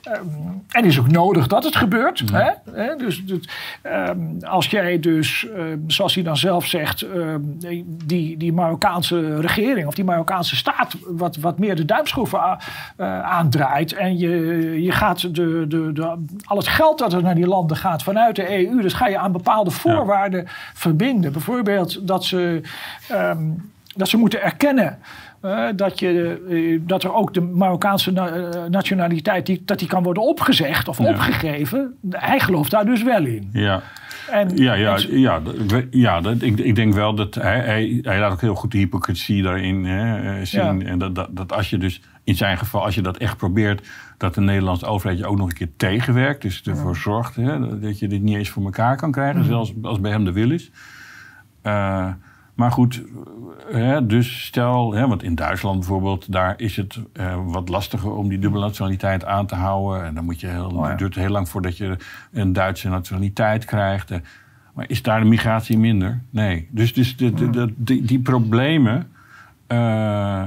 uh, 0.08 0.14
en 0.70 0.86
is 0.86 1.00
ook 1.00 1.12
nodig 1.12 1.48
dat 1.48 1.64
het 1.64 1.76
gebeurt. 1.76 2.24
Hè? 2.32 2.52
Hè? 2.72 2.96
Dus, 2.96 3.24
um, 3.84 4.38
als 4.44 4.68
jij 4.68 5.00
dus, 5.00 5.48
zoals 5.88 6.16
hij 6.16 6.24
dan 6.24 6.38
zelf 6.38 6.66
zegt, 6.66 7.06
die, 7.84 8.38
die 8.38 8.54
Marokkaanse 8.54 9.42
regering 9.42 9.88
of 9.88 9.96
die 9.96 10.04
Marokkaanse 10.04 10.56
staat 10.56 10.96
wat, 11.08 11.36
wat 11.36 11.60
meer 11.60 11.76
de 11.76 11.86
duimschroeven 11.86 12.58
aandraait 13.24 13.94
en 13.94 14.18
je, 14.18 14.30
je 14.84 14.92
gaat 14.92 15.36
de, 15.36 15.66
de, 15.68 15.92
de, 15.94 16.26
al 16.46 16.58
het 16.58 16.68
geld 16.68 16.98
dat 17.00 17.14
er 17.14 17.24
naar 17.24 17.36
die 17.36 17.48
landen 17.48 17.78
gaat 17.78 18.04
vanuit 18.04 18.36
de 18.36 18.68
EU, 18.68 18.82
dus 18.82 18.94
ga 18.94 19.08
je 19.08 19.18
aan 19.18 19.32
bepaalde 19.32 19.72
voorwaarden 19.72 20.48
verbinden. 20.74 21.32
Bijvoorbeeld 21.32 22.08
dat 22.08 22.26
ze, 22.26 22.62
ehm, 23.08 23.50
dat 23.96 24.10
ze 24.10 24.18
moeten 24.18 24.42
erkennen 24.42 24.98
uh, 25.46 25.68
dat, 25.76 26.00
je, 26.00 26.42
uh, 26.50 26.82
dat 26.86 27.04
er 27.04 27.14
ook 27.14 27.34
de 27.34 27.42
Marokkaanse 27.42 28.12
na 28.12 28.36
uh, 28.36 28.50
nationaliteit 28.70 29.46
die, 29.46 29.62
dat 29.66 29.80
die 29.80 29.88
kan 29.88 30.04
worden 30.04 30.24
opgezegd 30.24 30.88
of 30.88 30.98
ja. 30.98 31.10
opgegeven. 31.10 31.96
Hij 32.10 32.40
gelooft 32.40 32.72
daar 32.72 32.86
dus 32.86 33.04
wel 33.04 33.26
in. 33.26 33.50
Ja. 33.54 33.82
En, 34.32 34.58
ja, 34.58 34.74
ja, 34.74 34.98
ja, 35.10 35.42
ja 35.90 36.22
dat, 36.22 36.42
ik, 36.42 36.60
ik 36.60 36.76
denk 36.76 36.94
wel 36.94 37.16
dat 37.16 37.36
hij, 37.36 37.60
hij, 37.60 38.00
hij 38.02 38.20
laat 38.20 38.32
ook 38.32 38.42
heel 38.42 38.56
goed 38.56 38.72
de 38.72 38.78
hypocrisie 38.78 39.44
daarin 39.44 39.86
hè, 39.86 40.46
zien. 40.46 40.80
Ja. 40.80 40.86
En 40.86 41.00
dat, 41.00 41.16
dat, 41.16 41.28
dat 41.32 41.54
als 41.54 41.70
je 41.70 41.78
dus 41.78 42.02
in 42.24 42.36
zijn 42.36 42.58
geval, 42.58 42.84
als 42.84 42.96
je 42.96 43.02
dat 43.02 43.18
echt 43.18 43.38
probeert, 43.38 43.88
dat 44.20 44.34
de 44.34 44.42
Nederlandse 44.42 44.86
overheid 44.86 45.20
je 45.20 45.26
ook 45.26 45.38
nog 45.38 45.48
een 45.48 45.56
keer 45.56 45.76
tegenwerkt. 45.78 46.42
Dus 46.42 46.62
ervoor 46.62 46.96
zorgt 46.96 47.36
hè, 47.36 47.80
dat 47.80 48.00
je 48.00 48.08
dit 48.08 48.22
niet 48.22 48.36
eens 48.36 48.50
voor 48.50 48.64
elkaar 48.64 48.98
kan 48.98 49.12
krijgen, 49.12 49.40
mhm. 49.40 49.50
zelfs 49.50 49.74
als 49.82 50.00
bij 50.00 50.12
hem 50.12 50.26
de 50.26 50.32
wil 50.32 50.52
is. 50.52 50.72
Uh, 51.64 52.08
maar 52.54 52.72
goed, 52.72 53.04
hè, 53.72 54.06
dus 54.06 54.46
stel, 54.46 54.94
hè, 54.94 55.08
want 55.08 55.24
in 55.24 55.36
Duitsland 55.36 55.80
bijvoorbeeld, 55.80 56.32
daar 56.32 56.54
is 56.58 56.76
het 56.76 57.00
uh, 57.14 57.36
wat 57.46 57.70
lastiger 57.70 58.12
om 58.12 58.30
die 58.30 58.40
dubbele 58.40 58.66
nationaliteit 58.66 59.26
aan 59.26 59.46
te 59.46 59.56
houden. 59.56 60.06
En 60.06 60.16
dan 60.16 60.26
moet 60.26 60.40
je 60.40 60.48
heel, 60.48 60.70
oh 60.70 60.84
ja. 60.84 60.90
het 60.90 60.98
duurt 60.98 61.16
heel 61.16 61.30
lang 61.30 61.50
voordat 61.50 61.78
je 61.78 61.98
een 62.32 62.54
Duitse 62.54 62.90
nationaliteit 62.90 63.66
krijgt. 63.66 64.10
Maar 64.74 64.90
is 64.90 65.02
daar 65.02 65.20
de 65.20 65.26
migratie 65.26 65.78
minder? 65.78 66.22
Nee. 66.30 66.68
Dus, 66.72 66.94
dus 66.94 67.18
de, 67.18 67.34
de, 67.34 67.50
de, 67.50 67.74
die, 67.76 68.04
die 68.04 68.20
problemen. 68.20 69.12
Uh, 69.68 70.44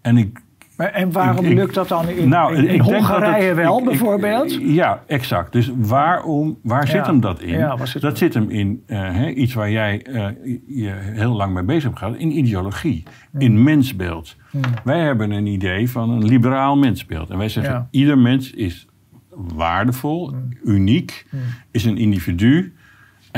en 0.00 0.16
ik 0.16 0.40
maar 0.78 0.92
en 0.92 1.12
waarom 1.12 1.46
lukt 1.46 1.74
dat 1.74 1.88
dan 1.88 2.08
in, 2.08 2.28
nou, 2.28 2.56
in, 2.56 2.68
in 2.68 2.80
Hongarije 2.80 3.54
wel, 3.54 3.82
bijvoorbeeld? 3.82 4.58
ja, 4.60 5.02
exact. 5.06 5.52
Dus 5.52 5.72
waarom, 5.76 6.58
waar 6.62 6.88
zit 6.88 7.06
hem 7.06 7.20
dat 7.20 7.40
in? 7.40 7.58
Ja, 7.58 7.86
zit 7.86 8.02
dat 8.02 8.18
zit 8.18 8.34
hem 8.34 8.50
in 8.50 8.82
uh, 8.86 9.36
iets 9.36 9.54
waar 9.54 9.70
jij 9.70 10.06
uh, 10.08 10.26
je 10.66 10.92
heel 11.00 11.32
lang 11.32 11.54
mee 11.54 11.62
bezig 11.62 11.82
hebt 11.82 11.98
gehad. 11.98 12.16
In 12.16 12.38
ideologie, 12.38 13.02
hmm. 13.30 13.40
in 13.40 13.62
mensbeeld. 13.62 14.36
Hmm. 14.50 14.62
Wij 14.84 15.00
hebben 15.00 15.30
een 15.30 15.46
idee 15.46 15.90
van 15.90 16.10
een 16.10 16.24
liberaal 16.24 16.76
mensbeeld. 16.76 17.30
En 17.30 17.38
wij 17.38 17.48
zeggen, 17.48 17.74
ja. 17.74 17.88
ieder 17.90 18.18
mens 18.18 18.52
is 18.52 18.86
waardevol, 19.30 20.30
hmm. 20.30 20.48
uniek, 20.64 21.26
is 21.70 21.84
een 21.84 21.96
individu... 21.96 22.72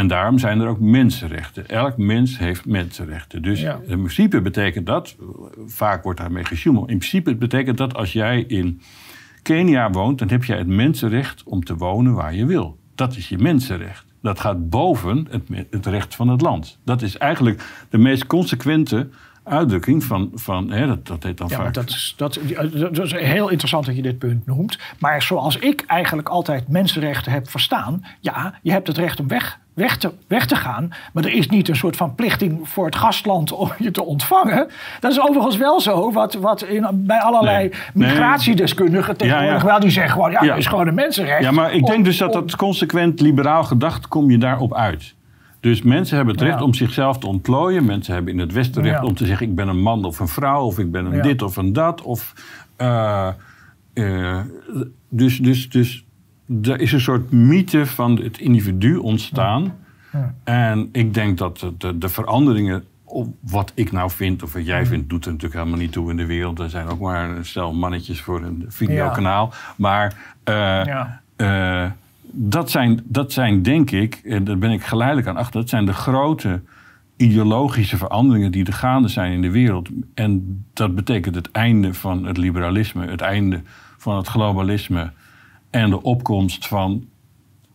En 0.00 0.06
daarom 0.06 0.38
zijn 0.38 0.60
er 0.60 0.68
ook 0.68 0.80
mensenrechten. 0.80 1.68
Elk 1.68 1.96
mens 1.96 2.38
heeft 2.38 2.66
mensenrechten. 2.66 3.42
Dus 3.42 3.62
in 3.62 3.80
principe 3.86 4.40
betekent 4.40 4.86
dat, 4.86 5.16
vaak 5.66 6.02
wordt 6.02 6.18
daarmee 6.18 6.44
gesjoemeld, 6.44 6.88
in 6.90 6.98
principe 6.98 7.34
betekent 7.34 7.78
dat 7.78 7.94
als 7.94 8.12
jij 8.12 8.40
in 8.40 8.80
Kenia 9.42 9.90
woont, 9.90 10.18
dan 10.18 10.28
heb 10.28 10.44
jij 10.44 10.58
het 10.58 10.66
mensenrecht 10.66 11.42
om 11.42 11.64
te 11.64 11.76
wonen 11.76 12.14
waar 12.14 12.34
je 12.34 12.46
wil. 12.46 12.78
Dat 12.94 13.16
is 13.16 13.28
je 13.28 13.38
mensenrecht. 13.38 14.04
Dat 14.22 14.40
gaat 14.40 14.68
boven 14.68 15.26
het, 15.30 15.66
het 15.70 15.86
recht 15.86 16.14
van 16.14 16.28
het 16.28 16.40
land. 16.40 16.78
Dat 16.84 17.02
is 17.02 17.18
eigenlijk 17.18 17.86
de 17.90 17.98
meest 17.98 18.26
consequente 18.26 19.08
uitdrukking 19.42 20.04
van, 20.04 20.30
van 20.34 20.70
hè, 20.70 20.86
dat, 20.86 21.06
dat 21.06 21.22
heet 21.22 21.38
dan 21.38 21.48
ja, 21.48 21.56
vaak... 21.56 21.74
Dat 21.74 21.88
is, 21.88 22.14
dat, 22.16 22.40
dat 22.72 23.04
is 23.04 23.12
heel 23.12 23.48
interessant 23.48 23.86
dat 23.86 23.96
je 23.96 24.02
dit 24.02 24.18
punt 24.18 24.46
noemt. 24.46 24.78
Maar 24.98 25.22
zoals 25.22 25.56
ik 25.56 25.84
eigenlijk 25.86 26.28
altijd 26.28 26.68
mensenrechten 26.68 27.32
heb 27.32 27.50
verstaan... 27.50 28.04
ja, 28.20 28.54
je 28.62 28.70
hebt 28.70 28.86
het 28.86 28.96
recht 28.96 29.20
om 29.20 29.28
weg, 29.28 29.58
weg, 29.80 29.96
te, 29.96 30.12
weg 30.26 30.46
te 30.46 30.56
gaan... 30.56 30.88
maar 31.12 31.24
er 31.24 31.32
is 31.32 31.48
niet 31.48 31.68
een 31.68 31.76
soort 31.76 31.96
van 31.96 32.14
plichting 32.14 32.68
voor 32.68 32.84
het 32.84 32.96
gastland 32.96 33.52
om 33.52 33.70
je 33.78 33.90
te 33.90 34.04
ontvangen. 34.04 34.68
Dat 35.00 35.10
is 35.10 35.20
overigens 35.20 35.56
wel 35.56 35.80
zo, 35.80 36.12
wat, 36.12 36.34
wat 36.34 36.62
in, 36.62 36.86
bij 36.92 37.18
allerlei 37.18 37.70
migratiedeskundigen 37.94 39.16
tegenwoordig 39.16 39.62
wel... 39.62 39.80
die 39.80 39.90
zeggen 39.90 40.12
gewoon, 40.12 40.30
ja, 40.30 40.40
dat 40.40 40.56
is 40.56 40.66
gewoon 40.66 40.86
een 40.86 40.94
mensenrecht. 40.94 41.42
Ja, 41.42 41.50
maar 41.50 41.72
ik 41.72 41.86
denk 41.86 42.04
dus 42.04 42.18
dat 42.18 42.32
dat 42.32 42.56
consequent 42.56 43.20
liberaal 43.20 43.64
gedacht... 43.64 44.08
kom 44.08 44.30
je 44.30 44.38
daarop 44.38 44.74
uit. 44.74 45.14
Dus 45.60 45.82
mensen 45.82 46.16
hebben 46.16 46.34
het 46.34 46.42
recht 46.42 46.62
om 46.62 46.74
zichzelf 46.74 47.18
te 47.18 47.26
ontplooien. 47.26 47.84
Mensen 47.84 48.14
hebben 48.14 48.32
in 48.32 48.38
het 48.38 48.52
Westen 48.52 48.82
recht 48.82 49.02
om 49.02 49.14
te 49.14 49.26
zeggen: 49.26 49.46
ik 49.46 49.54
ben 49.54 49.68
een 49.68 49.80
man 49.80 50.04
of 50.04 50.18
een 50.18 50.28
vrouw, 50.28 50.64
of 50.64 50.78
ik 50.78 50.90
ben 50.90 51.04
een 51.04 51.22
dit 51.22 51.42
of 51.42 51.56
een 51.56 51.72
dat. 51.72 52.02
Of, 52.02 52.32
uh, 52.78 53.28
uh, 53.94 54.38
dus, 55.08 55.38
dus, 55.38 55.68
dus 55.68 56.04
er 56.62 56.80
is 56.80 56.92
een 56.92 57.00
soort 57.00 57.30
mythe 57.32 57.86
van 57.86 58.20
het 58.20 58.38
individu 58.38 58.96
ontstaan. 58.96 59.74
En 60.44 60.88
ik 60.92 61.14
denk 61.14 61.38
dat 61.38 61.72
de, 61.78 61.98
de, 61.98 62.08
veranderingen, 62.08 62.84
wat 63.40 63.72
ik 63.74 63.92
nou 63.92 64.10
vind 64.10 64.42
of 64.42 64.52
wat 64.52 64.66
jij 64.66 64.86
vindt, 64.86 65.08
doet 65.08 65.24
er 65.24 65.32
natuurlijk 65.32 65.60
helemaal 65.60 65.80
niet 65.80 65.92
toe 65.92 66.10
in 66.10 66.16
de 66.16 66.26
wereld. 66.26 66.58
Er 66.58 66.70
zijn 66.70 66.88
ook 66.88 67.00
maar 67.00 67.30
een 67.30 67.44
stel 67.44 67.72
mannetjes 67.72 68.20
voor 68.20 68.42
een 68.42 68.64
videokanaal. 68.68 69.52
Maar. 69.76 70.38
Uh, 71.36 71.90
dat 72.32 72.70
zijn, 72.70 73.00
dat 73.04 73.32
zijn 73.32 73.62
denk 73.62 73.90
ik, 73.90 74.14
en 74.14 74.44
daar 74.44 74.58
ben 74.58 74.70
ik 74.70 74.82
geleidelijk 74.82 75.26
aan 75.26 75.36
achter, 75.36 75.60
dat 75.60 75.68
zijn 75.68 75.86
de 75.86 75.92
grote 75.92 76.60
ideologische 77.16 77.96
veranderingen 77.96 78.52
die 78.52 78.64
er 78.64 78.72
gaande 78.72 79.08
zijn 79.08 79.32
in 79.32 79.42
de 79.42 79.50
wereld. 79.50 79.88
En 80.14 80.64
dat 80.72 80.94
betekent 80.94 81.34
het 81.34 81.50
einde 81.50 81.94
van 81.94 82.24
het 82.24 82.36
liberalisme, 82.36 83.06
het 83.06 83.20
einde 83.20 83.62
van 83.98 84.16
het 84.16 84.26
globalisme 84.26 85.12
en 85.70 85.90
de 85.90 86.02
opkomst 86.02 86.66
van 86.66 87.08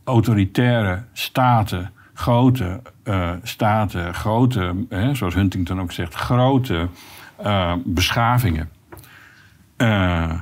autoritaire 0.03 1.03
staten, 1.13 1.91
grote 2.13 2.81
uh, 3.03 3.31
staten, 3.43 4.13
grote, 4.13 4.75
zoals 5.13 5.33
Huntington 5.33 5.81
ook 5.81 5.91
zegt, 5.91 6.13
grote 6.13 6.87
uh, 7.45 7.73
beschavingen. 7.83 8.69
Uh, 9.77 10.33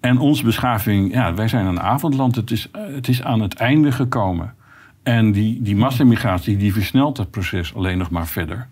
en 0.00 0.18
onze 0.18 0.44
beschaving, 0.44 1.12
ja, 1.12 1.34
wij 1.34 1.48
zijn 1.48 1.66
een 1.66 1.80
avondland. 1.80 2.36
Het 2.36 2.50
is, 2.50 2.70
eh, 2.70 2.82
het 2.94 3.08
is 3.08 3.22
aan 3.22 3.40
het 3.40 3.54
einde 3.54 3.92
gekomen. 3.92 4.54
En 5.02 5.32
die, 5.32 5.62
die 5.62 5.76
massamigratie 5.76 6.56
die 6.56 6.72
versnelt 6.72 7.16
het 7.16 7.30
proces 7.30 7.74
alleen 7.74 7.98
nog 7.98 8.10
maar 8.10 8.26
verder. 8.26 8.68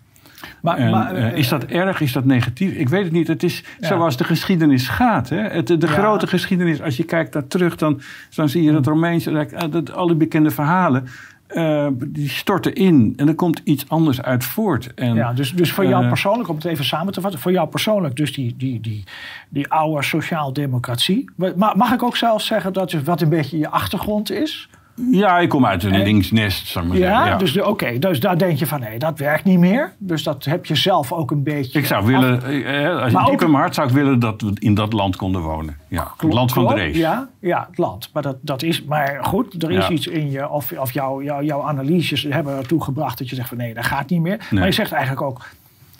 Maar, 0.61 0.89
maar 0.89 1.17
uh, 1.17 1.37
is 1.37 1.47
dat 1.47 1.63
erg? 1.63 2.01
Is 2.01 2.13
dat 2.13 2.25
negatief? 2.25 2.71
Ik 2.73 2.89
weet 2.89 3.03
het 3.03 3.11
niet. 3.11 3.27
Het 3.27 3.43
is 3.43 3.63
zoals 3.79 4.17
de 4.17 4.23
geschiedenis 4.23 4.87
gaat. 4.87 5.29
Hè? 5.29 5.41
Het, 5.41 5.67
de 5.67 5.87
grote 5.87 6.27
geschiedenis, 6.27 6.81
als 6.81 6.97
je 6.97 7.03
kijkt 7.03 7.33
daar 7.33 7.47
terug, 7.47 7.75
dan, 7.75 8.01
dan 8.35 8.49
zie 8.49 8.63
je 8.63 8.71
dat 8.71 8.85
Romeinse, 8.85 9.47
dat, 9.69 9.93
al 9.93 10.07
die 10.07 10.15
bekende 10.15 10.51
verhalen. 10.51 11.07
Uh, 11.53 11.87
die 12.07 12.29
storten 12.29 12.73
in 12.73 13.13
en 13.15 13.27
er 13.27 13.35
komt 13.35 13.61
iets 13.63 13.89
anders 13.89 14.21
uit 14.21 14.43
voort. 14.43 14.93
En, 14.93 15.15
ja, 15.15 15.33
dus, 15.33 15.51
dus 15.51 15.71
voor 15.71 15.85
jou 15.85 16.03
uh, 16.03 16.09
persoonlijk, 16.09 16.49
om 16.49 16.55
het 16.55 16.65
even 16.65 16.85
samen 16.85 17.13
te 17.13 17.21
vatten, 17.21 17.39
voor 17.39 17.51
jou 17.51 17.67
persoonlijk, 17.67 18.15
dus 18.15 18.33
die, 18.33 18.55
die, 18.57 18.81
die, 18.81 19.03
die 19.49 19.69
oude 19.69 20.03
sociaal-democratie. 20.03 21.29
Mag 21.55 21.93
ik 21.93 22.03
ook 22.03 22.17
zelfs 22.17 22.45
zeggen 22.45 22.73
dat 22.73 22.93
wat 22.93 23.21
een 23.21 23.29
beetje 23.29 23.57
je 23.57 23.69
achtergrond 23.69 24.31
is? 24.31 24.68
Ja, 25.11 25.39
ik 25.39 25.49
kom 25.49 25.65
uit 25.65 25.83
een 25.83 26.03
linksnest, 26.03 26.67
zou 26.67 26.85
ik 26.85 26.91
maar 26.91 26.99
ja, 26.99 27.09
zeggen. 27.09 27.31
Ja, 27.31 27.37
dus 27.37 27.61
oké, 27.61 27.99
dus 27.99 28.19
daar 28.19 28.37
denk 28.37 28.57
je 28.57 28.67
van 28.67 28.79
nee, 28.79 28.99
dat 28.99 29.19
werkt 29.19 29.43
niet 29.43 29.59
meer. 29.59 29.93
Dus 29.97 30.23
dat 30.23 30.45
heb 30.45 30.65
je 30.65 30.75
zelf 30.75 31.11
ook 31.11 31.31
een 31.31 31.43
beetje. 31.43 31.79
Ik 31.79 31.85
zou 31.85 32.05
willen, 32.05 32.43
eh, 32.43 33.01
als 33.01 33.11
je 33.11 33.31
diep 33.31 33.41
in 33.41 33.51
mijn 33.51 33.61
hart 33.61 33.75
zou 33.75 33.87
ik 33.87 33.93
willen 33.93 34.19
dat 34.19 34.41
we 34.41 34.51
in 34.53 34.73
dat 34.73 34.93
land 34.93 35.15
konden 35.15 35.41
wonen. 35.41 35.77
Ja, 35.87 36.11
het 36.17 36.33
land 36.33 36.53
van 36.53 36.67
de 36.67 36.73
race. 36.73 36.97
Ja, 36.97 37.29
ja, 37.39 37.65
het 37.69 37.77
land. 37.77 38.09
Maar 38.13 38.23
dat, 38.23 38.37
dat 38.41 38.63
is, 38.63 38.83
maar 38.83 39.19
goed, 39.21 39.63
er 39.63 39.71
is 39.71 39.89
iets 39.89 40.07
in 40.07 40.31
je, 40.31 40.49
of, 40.49 40.71
of 40.71 40.91
jouw, 40.91 41.21
jouw, 41.21 41.43
jouw 41.43 41.63
analyses 41.63 42.23
hebben 42.23 42.57
ertoe 42.57 42.83
gebracht 42.83 43.17
dat 43.17 43.29
je 43.29 43.35
zegt 43.35 43.47
van 43.47 43.57
nee, 43.57 43.73
dat 43.73 43.85
gaat 43.85 44.09
niet 44.09 44.21
meer. 44.21 44.47
Maar 44.49 44.65
je 44.65 44.71
zegt 44.71 44.91
eigenlijk 44.91 45.21
ook, 45.21 45.49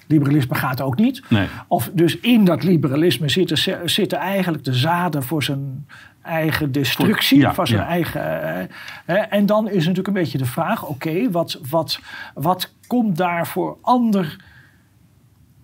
liberalisme 0.08 0.56
gaat 0.56 0.82
ook 0.82 0.98
niet. 0.98 1.24
Nee. 1.30 1.48
Of 1.68 1.90
dus 1.94 2.20
in 2.20 2.46
dat 2.46 2.64
liberalisme 2.64 3.30
zitten, 3.30 3.90
zitten 3.90 4.18
eigenlijk 4.18 4.64
de 4.64 4.74
zaden 4.74 5.24
voor 5.24 5.44
zijn 5.44 5.88
eigen 6.22 6.72
destructie, 6.72 7.48
van 7.48 7.68
zijn 7.68 7.82
eigen. 7.82 8.44
Eh, 8.44 8.76
hè, 9.06 9.16
en 9.16 9.46
dan 9.46 9.70
is 9.70 9.82
natuurlijk 9.82 10.08
een 10.08 10.14
beetje 10.14 10.38
de 10.38 10.46
vraag: 10.46 10.86
oké, 10.86 11.32
wat, 11.32 11.60
wat, 11.70 12.00
wat 12.34 12.74
komt 12.88 13.18
daar 13.18 13.48
voor 13.48 13.78
ander, 13.82 14.46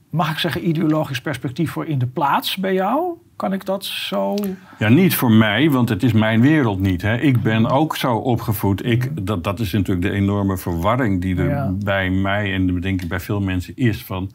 mag 0.09 0.31
ik 0.31 0.37
zeggen, 0.37 0.67
ideologisch 0.67 1.21
perspectief 1.21 1.71
voor 1.71 1.85
in 1.85 1.99
de 1.99 2.07
plaats 2.07 2.57
bij 2.57 2.73
jou? 2.73 3.17
Kan 3.35 3.53
ik 3.53 3.65
dat 3.65 3.85
zo. 3.85 4.35
Ja, 4.77 4.89
niet 4.89 5.15
voor 5.15 5.31
mij, 5.31 5.71
want 5.71 5.89
het 5.89 6.03
is 6.03 6.13
mijn 6.13 6.41
wereld 6.41 6.79
niet. 6.79 7.01
Hè. 7.01 7.17
Ik 7.17 7.41
ben 7.41 7.69
ook 7.69 7.95
zo 7.95 8.15
opgevoed. 8.15 8.85
Ik, 8.85 9.25
dat, 9.25 9.43
dat 9.43 9.59
is 9.59 9.71
natuurlijk 9.71 10.07
de 10.07 10.11
enorme 10.11 10.57
verwarring 10.57 11.21
die 11.21 11.37
er 11.37 11.77
bij 11.77 12.09
mij 12.09 12.53
en 12.53 12.79
denk 12.79 13.01
ik 13.01 13.07
bij 13.07 13.19
veel 13.19 13.41
mensen 13.41 13.75
is. 13.75 14.03
Van, 14.03 14.31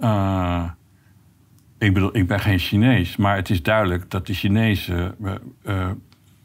uh, 0.00 0.64
ik 1.78 1.94
bedoel, 1.94 2.16
ik 2.16 2.26
ben 2.26 2.40
geen 2.40 2.58
Chinees, 2.58 3.16
maar 3.16 3.36
het 3.36 3.50
is 3.50 3.62
duidelijk 3.62 4.10
dat 4.10 4.26
de 4.26 4.34
Chinezen 4.34 5.14
uh, 5.64 5.86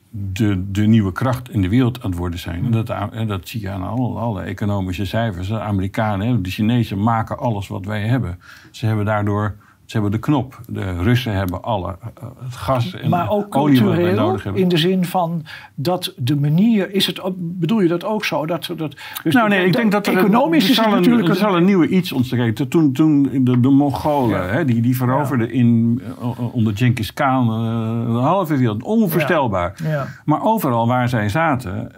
de, 0.09 0.71
de 0.71 0.85
nieuwe 0.85 1.11
kracht 1.11 1.49
in 1.49 1.61
de 1.61 1.69
wereld 1.69 2.03
aan 2.03 2.09
het 2.09 2.19
worden 2.19 2.39
zijn. 2.39 2.71
Dat, 2.71 2.87
dat 3.27 3.47
zie 3.47 3.61
je 3.61 3.69
aan 3.69 3.87
alle, 3.87 4.19
alle 4.19 4.41
economische 4.41 5.05
cijfers. 5.05 5.47
De 5.47 5.59
Amerikanen, 5.59 6.43
de 6.43 6.49
Chinezen 6.49 7.03
maken 7.03 7.37
alles 7.37 7.67
wat 7.67 7.85
wij 7.85 8.01
hebben. 8.01 8.39
Ze 8.71 8.85
hebben 8.85 9.05
daardoor 9.05 9.55
ze 9.85 9.93
hebben 9.99 10.11
de 10.11 10.19
knop. 10.19 10.59
De 10.67 11.01
Russen 11.01 11.33
hebben 11.33 11.63
alle 11.63 11.87
uh, 11.87 12.29
het 12.43 12.55
gas 12.55 12.93
en 12.93 13.09
maar 13.09 13.29
ook 13.29 13.55
olie 13.55 13.83
wij 13.83 14.13
nodig 14.13 14.43
hebben. 14.43 14.61
In 14.61 14.67
de 14.67 14.77
zin 14.77 15.05
van 15.05 15.45
dat 15.75 16.13
de 16.17 16.35
manier 16.35 16.93
is 16.93 17.05
het. 17.05 17.21
Bedoel 17.35 17.79
je 17.79 17.87
dat 17.87 18.03
ook 18.03 18.25
zo? 18.25 18.45
Dat, 18.45 18.69
dat, 18.77 18.95
dus 19.23 19.33
nou 19.33 19.49
nee, 19.49 19.65
ik 19.65 19.73
denk 19.73 19.91
dat 19.91 20.07
er 20.07 20.17
economisch 20.17 20.69
is 20.69 20.77
het 20.77 20.89
natuurlijk. 20.89 21.27
Er 21.27 21.35
zal 21.35 21.55
een 21.55 21.65
nieuwe 21.65 21.87
iets 21.87 22.11
ontstaan. 22.11 22.53
Toen, 22.53 22.93
toen 22.93 23.23
de, 23.23 23.59
de 23.59 23.69
Mongolen, 23.69 24.49
hè, 24.49 24.65
die, 24.65 24.81
die 24.81 24.95
veroverden 24.95 25.51
in, 25.51 26.01
uh, 26.21 26.53
onder 26.55 26.77
Genghis 26.77 27.13
Khan 27.13 27.47
uh, 27.47 28.13
de 28.13 28.21
halve 28.21 28.57
wereld. 28.57 28.83
Onvoorstelbaar. 28.83 29.79
Ja. 29.83 29.89
Ja. 29.89 30.07
Maar 30.25 30.43
overal 30.43 30.87
waar 30.87 31.09
zij 31.09 31.29
zaten, 31.29 31.91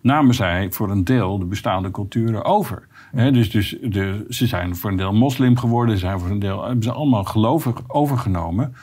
namen 0.00 0.34
zij 0.34 0.66
voor 0.70 0.90
een 0.90 1.04
deel 1.04 1.38
de 1.38 1.44
bestaande 1.44 1.90
culturen 1.90 2.44
over 2.44 2.87
dus 3.18 3.50
dus 3.50 3.76
de, 3.82 4.26
ze 4.28 4.46
zijn 4.46 4.76
voor 4.76 4.90
een 4.90 4.96
deel 4.96 5.12
moslim 5.12 5.56
geworden, 5.56 5.94
ze 5.94 6.00
zijn 6.00 6.20
voor 6.20 6.30
een 6.30 6.38
deel 6.38 6.64
hebben 6.64 6.82
ze 6.82 6.92
allemaal 6.92 7.24
gelovig 7.24 7.76
overgenomen. 7.86 8.74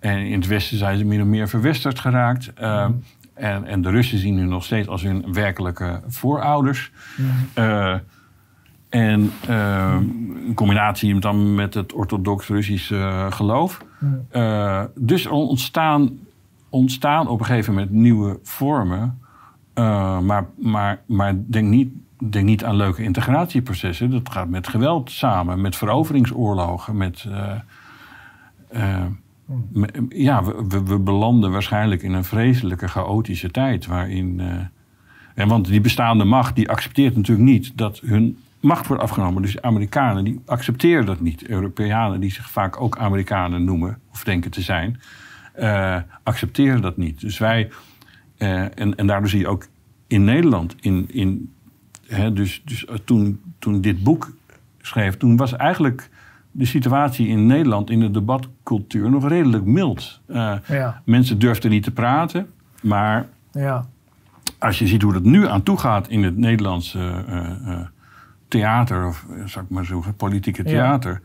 En 0.00 0.18
in 0.18 0.38
het 0.38 0.46
Westen 0.46 0.78
zijn 0.78 0.98
ze 0.98 1.04
min 1.04 1.20
of 1.20 1.26
meer 1.26 1.48
verwesterd 1.48 1.98
geraakt. 1.98 2.52
Uh, 2.60 2.88
en, 3.34 3.64
en 3.64 3.82
de 3.82 3.90
Russen 3.90 4.18
zien 4.18 4.34
nu 4.34 4.44
nog 4.44 4.64
steeds 4.64 4.88
als 4.88 5.02
hun 5.02 5.32
werkelijke 5.32 6.00
voorouders. 6.06 6.92
Uh, 7.58 7.94
en 8.88 9.32
uh, 9.48 9.96
in 10.46 10.54
combinatie 10.54 11.18
dan 11.18 11.54
met 11.54 11.74
het 11.74 11.92
orthodox 11.92 12.48
Russische 12.48 13.26
geloof. 13.30 13.84
dus 14.94 15.24
er 15.24 15.30
ontstaan, 15.30 16.18
ontstaan 16.68 17.28
op 17.28 17.40
een 17.40 17.46
gegeven 17.46 17.74
moment 17.74 17.92
nieuwe 17.92 18.38
vormen. 18.42 19.18
maar, 19.74 20.46
maar, 20.56 21.00
maar 21.06 21.34
denk 21.46 21.68
niet 21.68 21.92
denk 22.30 22.46
niet 22.46 22.64
aan 22.64 22.76
leuke 22.76 23.02
integratieprocessen. 23.02 24.10
Dat 24.10 24.30
gaat 24.30 24.48
met 24.48 24.68
geweld 24.68 25.10
samen, 25.10 25.60
met 25.60 25.76
veroveringsoorlogen, 25.76 26.96
met. 26.96 27.24
Uh, 27.28 27.54
uh, 28.74 29.04
ja, 30.08 30.44
we, 30.44 30.82
we, 30.84 30.98
belanden 30.98 31.50
waarschijnlijk 31.52 32.02
in 32.02 32.12
een 32.12 32.24
vreselijke, 32.24 32.88
chaotische 32.88 33.50
tijd. 33.50 33.86
waarin 33.86 34.38
uh, 34.40 34.46
En 35.34 35.48
want 35.48 35.66
die 35.66 35.80
bestaande 35.80 36.24
macht 36.24 36.56
die 36.56 36.68
accepteert 36.68 37.16
natuurlijk 37.16 37.48
niet 37.48 37.72
dat 37.76 38.00
hun 38.00 38.38
macht 38.60 38.86
wordt 38.86 39.02
afgenomen. 39.02 39.42
Dus 39.42 39.62
Amerikanen 39.62 40.24
die 40.24 40.40
accepteren 40.46 41.06
dat 41.06 41.20
niet. 41.20 41.46
Europeanen 41.46 42.20
die 42.20 42.32
zich 42.32 42.50
vaak 42.50 42.80
ook 42.80 42.98
Amerikanen 42.98 43.64
noemen 43.64 43.98
of 44.12 44.24
denken 44.24 44.50
te 44.50 44.60
zijn, 44.60 45.00
accepteren 46.22 46.80
dat 46.80 46.96
niet. 46.96 47.20
Dus 47.20 47.38
wij, 47.38 47.70
en, 48.36 48.96
en 48.96 49.06
daardoor 49.06 49.28
zie 49.28 49.40
je 49.40 49.48
ook 49.48 49.66
in 50.06 50.24
Nederland, 50.24 50.76
in, 50.80 51.08
in, 51.10 51.52
hè, 52.14 52.32
dus, 52.32 52.62
dus 52.64 52.86
toen, 53.04 53.40
toen 53.58 53.80
dit 53.80 54.02
boek 54.02 54.32
schreef, 54.80 55.16
toen 55.16 55.36
was 55.36 55.56
eigenlijk 55.56 56.10
de 56.50 56.64
situatie 56.64 57.26
in 57.26 57.46
Nederland 57.46 57.90
in 57.90 58.00
de 58.00 58.10
debatcultuur 58.10 59.10
nog 59.10 59.28
redelijk 59.28 59.64
mild. 59.64 60.20
Uh, 60.28 60.54
ja. 60.68 61.02
Mensen 61.04 61.38
durfden 61.38 61.70
niet 61.70 61.82
te 61.82 61.90
praten, 61.90 62.50
maar 62.82 63.28
ja. 63.52 63.86
als 64.58 64.78
je 64.78 64.86
ziet 64.86 65.02
hoe 65.02 65.14
het 65.14 65.24
nu 65.24 65.48
aan 65.48 65.62
toe 65.62 65.78
gaat 65.78 66.08
in 66.08 66.22
het 66.22 66.36
Nederlandse 66.36 67.24
theater, 68.48 69.06
of 69.06 69.26
zou 69.44 69.64
ik 69.64 69.70
maar 69.70 69.84
zeggen, 69.84 70.14
politieke 70.14 70.62
theater. 70.62 71.20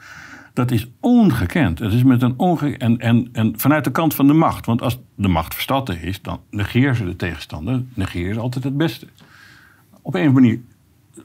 Dat 0.53 0.71
is 0.71 0.87
ongekend. 0.99 1.79
Het 1.79 1.93
is 1.93 2.03
met 2.03 2.21
een 2.21 2.33
onge 2.37 2.77
en, 2.77 2.97
en, 2.97 3.29
en 3.31 3.59
vanuit 3.59 3.83
de 3.83 3.91
kant 3.91 4.15
van 4.15 4.27
de 4.27 4.33
macht. 4.33 4.65
Want 4.65 4.81
als 4.81 4.99
de 5.15 5.27
macht 5.27 5.53
verstatten 5.53 6.01
is, 6.01 6.21
dan 6.21 6.39
negeren 6.49 6.95
ze 6.95 7.05
de 7.05 7.15
tegenstander. 7.15 7.83
Negeren 7.93 8.33
ze 8.33 8.39
altijd 8.39 8.63
het 8.63 8.77
beste. 8.77 9.07
Op 10.01 10.13
een 10.13 10.21
of 10.21 10.27
andere 10.27 10.31
manier 10.31 10.59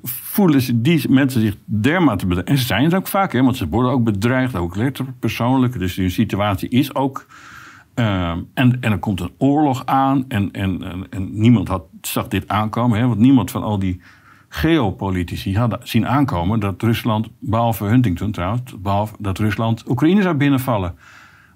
voelen 0.02 0.60
ze 0.60 0.80
die 0.80 1.10
mensen 1.10 1.40
zich 1.40 1.56
dermate 1.64 2.26
bedreigd. 2.26 2.50
En 2.50 2.58
ze 2.58 2.66
zijn 2.66 2.84
het 2.84 2.94
ook 2.94 3.06
vaak, 3.06 3.32
hè, 3.32 3.42
want 3.42 3.56
ze 3.56 3.68
worden 3.68 3.90
ook 3.90 4.04
bedreigd, 4.04 4.56
ook 4.56 4.76
letterlijk 4.76 5.18
persoonlijk. 5.18 5.78
Dus 5.78 5.94
die 5.94 6.08
situatie 6.08 6.68
is 6.68 6.94
ook. 6.94 7.26
Uh, 7.94 8.30
en, 8.30 8.46
en 8.54 8.80
er 8.80 8.98
komt 8.98 9.20
een 9.20 9.32
oorlog 9.38 9.86
aan 9.86 10.24
en, 10.28 10.50
en, 10.52 10.82
en, 10.82 11.06
en 11.10 11.40
niemand 11.40 11.68
had, 11.68 11.82
zag 12.00 12.28
dit 12.28 12.48
aankomen. 12.48 12.98
Hè, 12.98 13.06
want 13.06 13.18
niemand 13.18 13.50
van 13.50 13.62
al 13.62 13.78
die 13.78 14.00
geopolitici 14.48 15.56
hadden 15.56 15.78
zien 15.82 16.06
aankomen 16.06 16.60
dat 16.60 16.82
Rusland, 16.82 17.28
behalve 17.38 17.84
Huntington 17.84 18.30
trouwens, 18.30 18.74
behalve 18.78 19.14
dat 19.18 19.38
Rusland 19.38 19.88
Oekraïne 19.88 20.22
zou 20.22 20.34
binnenvallen. 20.34 20.94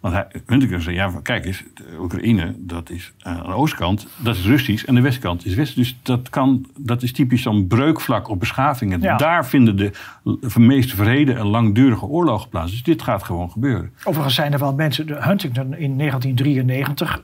Want 0.06 0.18
hij, 0.18 0.40
Huntington 0.46 0.80
zei, 0.80 0.94
ja, 0.94 1.12
kijk 1.22 1.44
eens, 1.44 1.62
Oekraïne, 1.98 2.54
dat 2.58 2.90
is 2.90 3.12
uh, 3.26 3.38
aan 3.38 3.46
de 3.46 3.54
oostkant, 3.54 4.06
dat 4.16 4.36
is 4.36 4.46
Russisch 4.46 4.84
en 4.84 4.94
de 4.94 5.00
westkant 5.00 5.46
is 5.46 5.54
West. 5.54 5.76
Dus 5.76 5.98
dat, 6.02 6.30
kan, 6.30 6.66
dat 6.76 7.02
is 7.02 7.12
typisch 7.12 7.42
zo'n 7.42 7.66
breukvlak 7.66 8.28
op 8.28 8.40
beschavingen. 8.40 9.00
Daar 9.00 9.46
vinden 9.46 9.76
de, 9.76 9.90
de 10.22 10.60
meest 10.60 10.94
vrede 10.94 11.32
en 11.32 11.46
langdurige 11.46 12.04
oorlogen 12.04 12.48
plaats. 12.48 12.70
Dus 12.70 12.82
dit 12.82 13.02
gaat 13.02 13.22
gewoon 13.22 13.50
gebeuren. 13.50 13.92
Overigens 14.04 14.34
zijn 14.34 14.52
er 14.52 14.58
wel 14.58 14.74
mensen, 14.74 15.06
Huntington 15.08 15.76
in 15.76 15.98
1993 15.98 17.22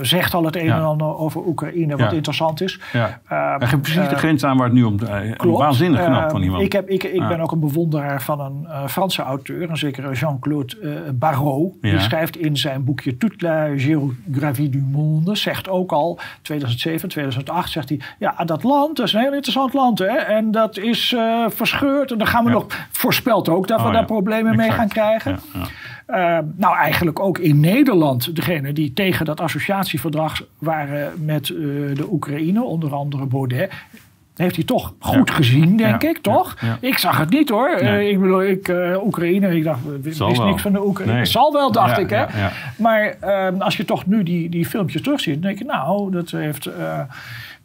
zegt 0.00 0.34
al 0.34 0.44
het 0.44 0.56
een 0.56 0.70
en 0.70 0.82
ander 0.82 1.16
over 1.16 1.46
Oekraïne, 1.46 1.96
wat 1.96 2.12
interessant 2.12 2.60
is. 2.60 2.80
Ja. 2.92 3.20
Uh, 3.32 3.54
geeft 3.58 3.82
precies 3.82 4.08
de 4.08 4.16
grens 4.16 4.44
aan 4.44 4.56
waar 4.56 4.66
het 4.66 4.74
nu 4.74 4.82
om 4.82 4.96
uh, 5.02 5.36
klopt. 5.36 5.58
Waanzinnig 5.58 6.04
knap 6.04 6.24
uh, 6.24 6.30
van 6.30 6.42
iemand. 6.42 6.62
Ik, 6.62 6.72
heb, 6.72 6.88
ik, 6.88 7.02
ik 7.02 7.28
ben 7.28 7.40
ook 7.40 7.52
een 7.52 7.60
bewonderaar 7.60 8.22
van 8.22 8.40
een 8.40 8.88
Franse 8.88 9.22
auteur, 9.22 9.70
een 9.70 9.76
zekere 9.76 10.12
Jean-Claude 10.12 10.76
Barrault. 11.14 11.74
Die 11.80 12.00
schrijft 12.00 12.36
in 12.36 12.56
zijn 12.56 12.84
boekje 12.84 13.16
Toute 13.16 13.46
la 13.46 13.68
géographie 13.76 14.68
du 14.68 14.84
monde, 14.90 15.36
zegt 15.36 15.68
ook 15.68 15.92
al, 15.92 16.18
2007, 16.42 17.08
2008, 17.08 17.70
zegt 17.70 17.88
hij, 17.88 18.00
ja, 18.18 18.44
dat 18.44 18.62
land, 18.62 18.96
dat 18.96 19.06
is 19.06 19.12
een 19.12 19.20
heel 19.20 19.32
interessant 19.32 19.72
land. 19.72 19.98
Hè? 19.98 20.16
En 20.16 20.50
dat 20.50 20.78
is 20.78 21.16
verscheurd. 21.48 22.12
En 22.12 22.18
dan 22.18 22.26
gaan 22.26 22.44
we 22.44 22.50
nog, 22.50 22.66
voorspelt 22.90 23.48
ook 23.48 23.68
dat 23.68 23.80
we 23.80 23.86
oh 23.86 23.92
daar 23.92 24.04
problemen 24.04 24.56
mee 24.56 24.70
gaan 24.70 24.88
krijgen. 24.88 25.38
Uh, 26.10 26.38
nou, 26.56 26.76
eigenlijk 26.76 27.20
ook 27.20 27.38
in 27.38 27.60
Nederland, 27.60 28.36
degene 28.36 28.72
die 28.72 28.92
tegen 28.92 29.24
dat 29.24 29.40
associatieverdrag 29.40 30.42
waren 30.58 31.12
met 31.24 31.48
uh, 31.48 31.56
de 31.96 32.06
Oekraïne, 32.10 32.62
onder 32.62 32.94
andere 32.94 33.26
Baudet. 33.26 33.72
Heeft 34.36 34.56
hij 34.56 34.64
toch 34.64 34.94
goed 34.98 35.30
gezien, 35.30 35.76
denk 35.76 36.02
ik, 36.02 36.18
toch? 36.18 36.56
Ik 36.80 36.98
zag 36.98 37.18
het 37.18 37.30
niet 37.30 37.48
hoor. 37.48 37.78
Nee. 37.82 38.04
Uh, 38.04 38.10
ik 38.10 38.20
bedoel, 38.20 38.42
ik, 38.42 38.72
Oekraïne, 39.04 39.56
ik 39.56 39.64
dacht, 39.64 39.80
wist 40.02 40.18
wel. 40.18 40.44
niks 40.44 40.62
van 40.62 40.72
de 40.72 40.86
Oekraïne. 40.86 41.12
Nee. 41.14 41.24
Zal 41.24 41.52
wel, 41.52 41.72
dacht 41.72 41.98
ik. 41.98 42.10
Hè? 42.10 42.24
Maar 42.76 43.16
ehm, 43.20 43.60
als 43.60 43.76
je 43.76 43.84
toch 43.84 44.06
nu 44.06 44.22
die, 44.22 44.48
die 44.48 44.66
filmpjes 44.66 45.02
terugziet, 45.02 45.32
dan 45.32 45.42
denk 45.42 45.58
je, 45.58 45.64
nou, 45.64 46.10
dat 46.10 46.30
heeft 46.30 46.70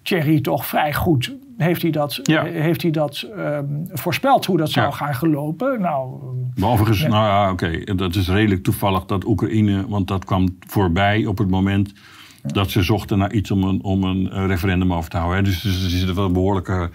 Thierry 0.02 0.42
toch 0.42 0.66
vrij 0.66 0.94
goed 0.94 1.34
heeft 1.58 1.82
hij 1.82 1.92
dat, 1.92 2.20
heeft 2.44 2.82
hij 2.82 2.92
dat 2.92 3.28
um, 3.38 3.88
voorspeld 3.92 4.46
hoe 4.46 4.58
dat 4.58 4.72
zou 4.72 4.94
gaan 4.94 5.16
gelopen. 5.16 5.82
Nou, 5.82 6.20
maar 6.56 6.70
overigens, 6.70 7.02
nou 7.02 7.26
ja, 7.26 7.52
oké, 7.52 7.96
dat 7.96 8.16
is 8.16 8.30
redelijk 8.30 8.64
toevallig 8.64 9.06
dat 9.06 9.26
Oekraïne, 9.26 9.88
want 9.88 10.08
dat 10.08 10.26
kwam 10.26 10.58
voorbij 10.68 11.26
op 11.26 11.38
het 11.38 11.50
moment 11.50 11.94
dat 12.42 12.70
ze 12.70 12.82
zochten 12.82 13.18
naar 13.18 13.32
iets 13.32 13.52
om 13.52 13.64
een, 13.64 13.84
om 13.84 14.04
een 14.04 14.48
referendum 14.48 14.94
over 14.94 15.10
te 15.10 15.18
houden. 15.18 15.38
Hè. 15.38 15.44
Dus, 15.44 15.62
dus 15.62 15.84
er 15.84 15.90
zitten 15.90 16.16
wel 16.16 16.32
behoorlijke. 16.32 16.90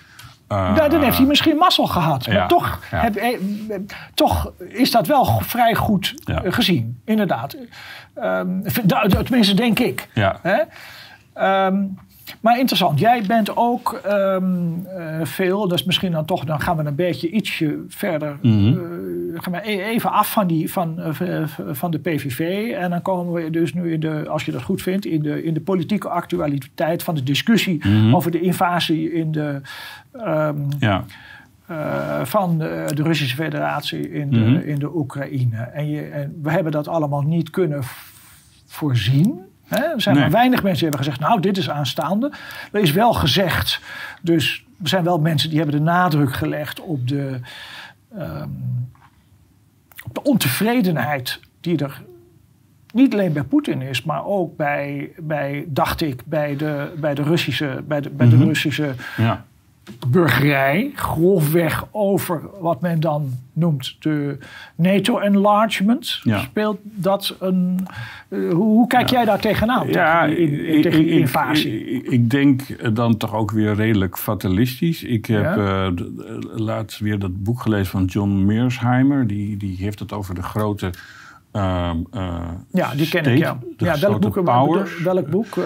Uh, 0.52 0.72
ja, 0.76 0.88
dan 0.88 1.02
heeft 1.02 1.16
hij 1.16 1.26
misschien 1.26 1.56
mazzel 1.56 1.86
gehad. 1.86 2.28
Maar 2.28 2.48
toch, 2.48 2.80
heb, 2.90 3.16
eh, 3.16 3.38
toch 4.14 4.52
is 4.68 4.90
dat 4.90 5.06
wel 5.06 5.24
vrij 5.40 5.74
goed 5.74 6.14
gezien, 6.26 7.00
inderdaad. 7.04 7.56
Um, 8.22 8.62
tenminste, 9.24 9.54
denk 9.54 9.78
ik. 9.78 10.08
Ja. 10.14 10.40
Hè? 10.42 10.60
Um, 11.66 11.98
maar 12.40 12.58
interessant, 12.58 12.98
jij 12.98 13.22
bent 13.26 13.56
ook 13.56 14.00
um, 14.06 14.86
uh, 14.96 15.24
veel, 15.24 15.68
dat 15.68 15.78
is 15.78 15.84
misschien 15.84 16.12
dan 16.12 16.24
toch, 16.24 16.44
dan 16.44 16.60
gaan 16.60 16.76
we 16.76 16.84
een 16.84 16.94
beetje 16.94 17.30
ietsje 17.30 17.84
verder, 17.88 18.38
mm 18.42 18.52
-hmm. 18.52 19.32
uh, 19.32 19.40
gaan 19.40 19.52
we 19.52 19.70
e-, 19.70 19.82
even 19.82 20.12
af 20.12 20.32
van, 20.32 20.46
die, 20.46 20.72
van, 20.72 21.00
uh, 21.22 21.42
van 21.70 21.90
de 21.90 21.98
PVV. 21.98 22.70
En 22.72 22.90
dan 22.90 23.02
komen 23.02 23.32
we 23.32 23.50
dus 23.50 23.74
nu 23.74 23.92
in 23.92 24.00
de, 24.00 24.28
als 24.28 24.44
je 24.44 24.52
dat 24.52 24.62
goed 24.62 24.82
vindt, 24.82 25.06
in 25.06 25.22
de, 25.22 25.44
in 25.44 25.54
de 25.54 25.60
politieke 25.60 26.08
actualiteit 26.08 27.02
van 27.02 27.14
de 27.14 27.22
discussie 27.22 27.86
mm 27.86 27.92
-hmm. 27.92 28.14
over 28.14 28.30
de 28.30 28.40
invasie 28.40 29.12
in 29.12 29.32
de. 29.32 29.60
Um, 30.26 30.68
ja. 30.78 31.04
van 32.24 32.58
de, 32.58 32.90
de, 32.94 33.02
Russische 33.02 33.36
Federatie 33.36 34.10
in 34.10 34.30
de, 34.30 34.38
mm 34.38 34.44
-hmm. 34.44 34.62
in 34.62 34.78
de 34.78 34.96
Oekraïne. 34.96 35.56
En, 35.56 35.90
je, 35.90 36.02
en 36.02 36.38
we 36.42 36.50
hebben 36.50 36.72
dat 36.72 36.88
allemaal 36.88 37.22
niet 37.22 37.50
kunnen 37.50 37.82
voorzien. 38.66 39.48
Er 39.70 40.00
zijn 40.00 40.16
maar 40.16 40.30
weinig 40.30 40.62
mensen 40.62 40.80
die 40.80 40.88
hebben 40.88 40.98
gezegd, 40.98 41.20
nou, 41.20 41.40
dit 41.40 41.56
is 41.56 41.70
aanstaande. 41.70 42.32
Er 42.72 42.80
is 42.80 42.92
wel 42.92 43.12
gezegd, 43.12 43.80
dus 44.22 44.64
er 44.82 44.88
zijn 44.88 45.04
wel 45.04 45.18
mensen 45.18 45.48
die 45.48 45.58
hebben 45.58 45.76
de 45.76 45.82
nadruk 45.82 46.32
gelegd 46.32 46.80
op 46.80 47.08
de, 47.08 47.40
um, 48.18 48.90
op 50.04 50.14
de 50.14 50.22
ontevredenheid 50.22 51.40
die 51.60 51.78
er 51.78 52.02
niet 52.92 53.12
alleen 53.12 53.32
bij 53.32 53.42
Poetin 53.42 53.82
is, 53.82 54.02
maar 54.02 54.24
ook 54.24 54.56
bij, 54.56 55.10
bij 55.18 55.64
dacht 55.68 56.00
ik, 56.00 56.22
bij 56.24 56.56
de, 56.56 56.92
bij 56.96 57.14
de 57.14 57.22
Russische, 57.22 57.82
bij 57.88 58.00
de, 58.00 58.10
bij 58.10 58.26
de 58.28 58.34
mm 58.34 58.40
-hmm. 58.40 58.48
Russische 58.48 58.94
ja 59.16 59.44
burgerij, 60.08 60.90
grofweg 60.94 61.86
over 61.90 62.40
wat 62.60 62.80
men 62.80 63.00
dan 63.00 63.32
noemt 63.52 63.96
de 63.98 64.38
NATO-enlargement. 64.74 66.20
Speelt 66.24 66.78
dat 66.82 67.36
een. 67.40 67.86
Uh, 68.28 68.52
hoe, 68.52 68.86
kijk 68.86 69.10
jij 69.10 69.24
daar 69.24 69.40
tegenaan? 69.40 69.88
Ja, 69.88 70.26
tegen, 70.26 70.66
in, 70.66 70.82
tegen 70.82 71.02
die 71.02 71.10
invasie? 71.10 71.84
Ik, 71.84 72.02
ik, 72.02 72.12
ik, 72.12 72.30
denk 72.30 72.62
dan 72.94 73.16
toch 73.16 73.34
ook 73.34 73.50
weer 73.50 73.74
redelijk 73.74 74.18
fatalistisch. 74.18 75.02
Ik 75.02 75.26
heb 75.26 75.56
ja? 75.56 75.86
uh, 75.86 75.92
laatst 76.54 76.98
weer 76.98 77.18
dat 77.18 77.42
boek 77.42 77.60
gelezen 77.60 77.90
van 77.90 78.04
John 78.04 78.44
Mearsheimer. 78.44 79.26
Die, 79.26 79.56
die 79.56 79.76
heeft 79.76 79.98
het 79.98 80.12
over 80.12 80.34
de 80.34 80.42
grote 80.42 80.90
uh, 81.52 81.90
uh, 82.14 82.38
ja, 82.72 82.94
die 82.94 83.08
ken 83.08 83.24
ik, 83.24 83.38
ja. 83.38 83.58
ja 83.76 83.98
welk, 83.98 84.20
boek, 84.20 84.34
welk 85.04 85.30
boek? 85.30 85.56
Uh... 85.56 85.64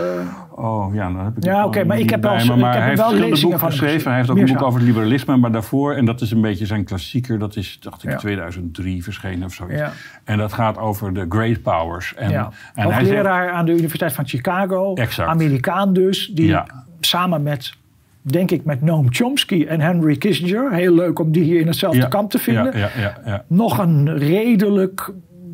Oh, 0.51 0.95
ja, 0.95 1.12
dan 1.12 1.24
heb 1.24 1.37
ik 1.37 1.45
Ja, 1.45 1.59
oké, 1.59 1.66
okay, 1.66 1.85
maar 1.85 1.99
ik 1.99 2.11
heb, 2.11 2.22
maar, 2.22 2.41
ik 2.76 2.82
heb 2.82 2.97
wel 2.97 3.59
van 3.59 3.70
geschreven. 3.70 4.09
Hij 4.09 4.18
heeft 4.18 4.30
ook 4.30 4.37
een 4.37 4.47
boek 4.47 4.62
over 4.62 4.80
het 4.80 4.89
liberalisme, 4.89 5.37
maar 5.37 5.53
daarvoor, 5.53 5.95
en 5.95 6.05
dat 6.05 6.20
is 6.20 6.30
een 6.30 6.41
beetje 6.41 6.66
zijn 6.66 6.85
klassieker, 6.85 7.39
dat 7.39 7.57
is, 7.57 7.78
dacht 7.80 8.05
ik, 8.05 8.11
ja. 8.11 8.16
2003 8.16 9.03
verschenen 9.03 9.47
of 9.47 9.55
zoiets. 9.55 9.78
Ja. 9.78 9.93
En 10.24 10.39
dat 10.39 10.53
gaat 10.53 10.78
over 10.78 11.14
de 11.14 11.26
great 11.28 11.62
powers. 11.62 12.14
En, 12.14 12.30
ja. 12.30 12.51
en 12.74 12.93
hij 12.93 13.51
aan 13.51 13.66
de 13.66 13.72
Universiteit 13.72 14.12
van 14.12 14.26
Chicago, 14.26 14.95
exact. 14.95 15.28
Amerikaan 15.28 15.93
dus, 15.93 16.26
die 16.26 16.57
samen 17.01 17.43
met 17.43 17.74
denk 18.22 18.51
ik 18.51 18.64
met 18.64 18.82
Noam 18.82 19.07
Chomsky 19.11 19.64
en 19.68 19.80
Henry 19.80 20.16
Kissinger. 20.16 20.72
Heel 20.72 20.95
leuk 20.95 21.18
om 21.18 21.32
die 21.32 21.43
hier 21.43 21.61
in 21.61 21.66
hetzelfde 21.66 22.09
kamp 22.09 22.30
te 22.30 22.39
vinden. 22.39 22.78
Ja, 22.78 22.91
ja, 23.24 23.45
Nog 23.49 23.78
een 23.78 24.18
redelijk 24.18 25.12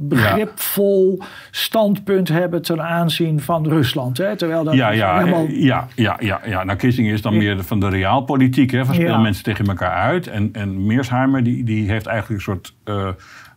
begripvol 0.09 1.22
standpunt 1.51 2.28
hebben 2.28 2.62
ten 2.62 2.82
aanzien 2.82 3.40
van 3.40 3.68
Rusland. 3.68 4.18
Hè? 4.18 4.36
Terwijl 4.36 4.64
dat 4.64 4.74
ja, 4.74 4.90
ja, 4.90 5.18
helemaal... 5.18 5.46
ja, 5.48 5.88
ja, 5.94 6.16
ja, 6.20 6.40
ja. 6.46 6.64
Nou, 6.64 6.78
Kissinger 6.78 7.12
is 7.12 7.22
dan 7.22 7.36
meer 7.36 7.64
van 7.64 7.80
de 7.80 7.88
realpolitiek. 7.88 8.70
Hè? 8.70 8.84
Van 8.84 8.94
spelen 8.94 9.22
mensen 9.22 9.44
tegen 9.44 9.66
elkaar 9.66 9.94
uit. 9.94 10.26
En, 10.26 10.48
en 10.53 10.86
Meersheimer 10.86 11.42
die, 11.42 11.64
die 11.64 11.90
heeft 11.90 12.07
eigenlijk 12.07 12.46
een 12.46 12.53
soort... 12.53 12.74
Uh, 12.84 13.09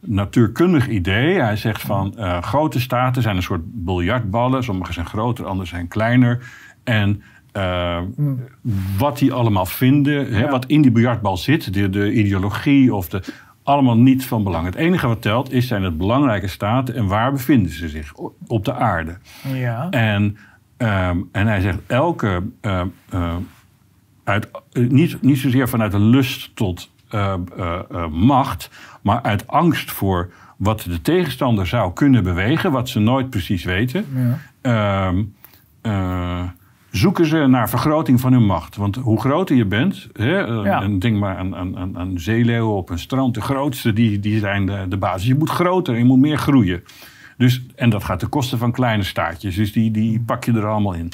natuurkundig 0.05 0.87
idee. 0.87 1.41
Hij 1.41 1.55
zegt 1.55 1.81
van 1.81 2.13
uh, 2.17 2.41
grote 2.41 2.79
staten 2.79 3.21
zijn 3.21 3.35
een 3.35 3.43
soort 3.43 3.61
biljartballen. 3.65 4.63
Sommige 4.63 4.93
zijn 4.93 5.05
groter, 5.05 5.45
andere 5.45 5.67
zijn 5.67 5.87
kleiner. 5.87 6.39
En 6.83 7.23
uh, 7.57 7.99
mm. 8.15 8.43
wat 8.97 9.17
die 9.17 9.33
allemaal 9.33 9.65
vinden, 9.65 10.31
ja. 10.31 10.37
hè, 10.37 10.49
wat 10.49 10.65
in 10.65 10.81
die 10.81 10.91
biljartbal 10.91 11.37
zit, 11.37 11.73
de, 11.73 11.89
de 11.89 12.13
ideologie 12.13 12.95
of 12.95 13.09
de, 13.09 13.21
allemaal 13.63 13.97
niet 13.97 14.25
van 14.25 14.43
belang. 14.43 14.65
Het 14.65 14.75
enige 14.75 15.07
wat 15.07 15.21
telt 15.21 15.51
is, 15.51 15.67
zijn 15.67 15.83
het 15.83 15.97
belangrijke 15.97 16.47
staten 16.47 16.95
en 16.95 17.07
waar 17.07 17.31
bevinden 17.31 17.71
ze 17.71 17.89
zich 17.89 18.13
op 18.47 18.65
de 18.65 18.73
aarde. 18.73 19.17
Ja. 19.53 19.87
En, 19.89 20.37
um, 20.77 21.29
en 21.31 21.47
hij 21.47 21.61
zegt, 21.61 21.79
elke 21.87 22.43
uh, 22.61 22.81
uh, 23.13 23.35
uit, 24.23 24.49
niet, 24.73 25.21
niet 25.21 25.37
zozeer 25.37 25.69
vanuit 25.69 25.93
een 25.93 26.09
lust 26.09 26.55
tot 26.55 26.91
macht, 28.09 28.69
maar 29.01 29.21
uit 29.21 29.47
angst 29.47 29.91
voor 29.91 30.31
wat 30.57 30.81
de 30.81 31.01
tegenstander 31.01 31.67
zou 31.67 31.93
kunnen 31.93 32.23
bewegen, 32.23 32.71
wat 32.71 32.89
ze 32.89 32.99
nooit 32.99 33.29
precies 33.29 33.63
weten. 33.63 34.05
Ja. 34.13 34.39
Ehm, 34.61 35.23
zoeken 36.95 37.25
ze 37.25 37.47
naar 37.47 37.69
vergroting 37.69 38.19
van 38.19 38.33
hun 38.33 38.45
macht. 38.45 38.75
Want 38.75 38.95
hoe 38.95 39.19
groter 39.19 39.55
je 39.55 39.65
bent, 39.65 40.09
hè, 40.13 40.63
en 40.65 40.99
denk 40.99 41.17
maar 41.17 41.37
aan, 41.37 41.55
aan, 41.55 41.97
aan 41.97 42.19
zeeleeuwen 42.19 42.75
op 42.75 42.89
een 42.89 42.99
strand, 42.99 43.33
de 43.33 43.41
grootste 43.41 43.93
die, 43.93 44.19
die 44.19 44.39
zijn 44.39 44.65
de, 44.65 44.85
de 44.89 44.97
basis. 44.97 45.27
Je 45.27 45.35
moet 45.35 45.49
groter, 45.49 45.97
je 45.97 46.03
moet 46.03 46.19
meer 46.19 46.37
groeien. 46.37 46.83
Dus, 47.37 47.61
en 47.75 47.89
dat 47.89 48.03
gaat 48.03 48.19
ten 48.19 48.29
koste 48.29 48.57
van 48.57 48.71
kleine 48.71 49.03
staartjes. 49.03 49.55
Dus 49.55 49.71
die, 49.71 49.91
die 49.91 50.19
pak 50.25 50.43
je 50.43 50.53
er 50.53 50.65
allemaal 50.65 50.93
in. 50.93 51.11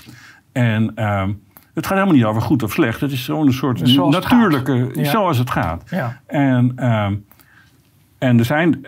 En 0.51 0.91
ehm, 0.95 1.31
het 1.73 1.85
gaat 1.85 1.97
helemaal 1.97 2.15
niet 2.15 2.25
over 2.25 2.41
goed 2.41 2.63
of 2.63 2.71
slecht. 2.71 3.01
Het 3.01 3.11
is 3.11 3.27
een 3.27 3.53
soort 3.53 4.09
natuurlijke, 4.09 4.89
zoals 5.01 5.37
het 5.37 5.49
gaat. 5.49 5.83
Ja. 5.89 6.21
En, 6.25 6.71
ehm, 6.75 7.15
en 8.17 8.39
er 8.39 8.45
zijn 8.45 8.85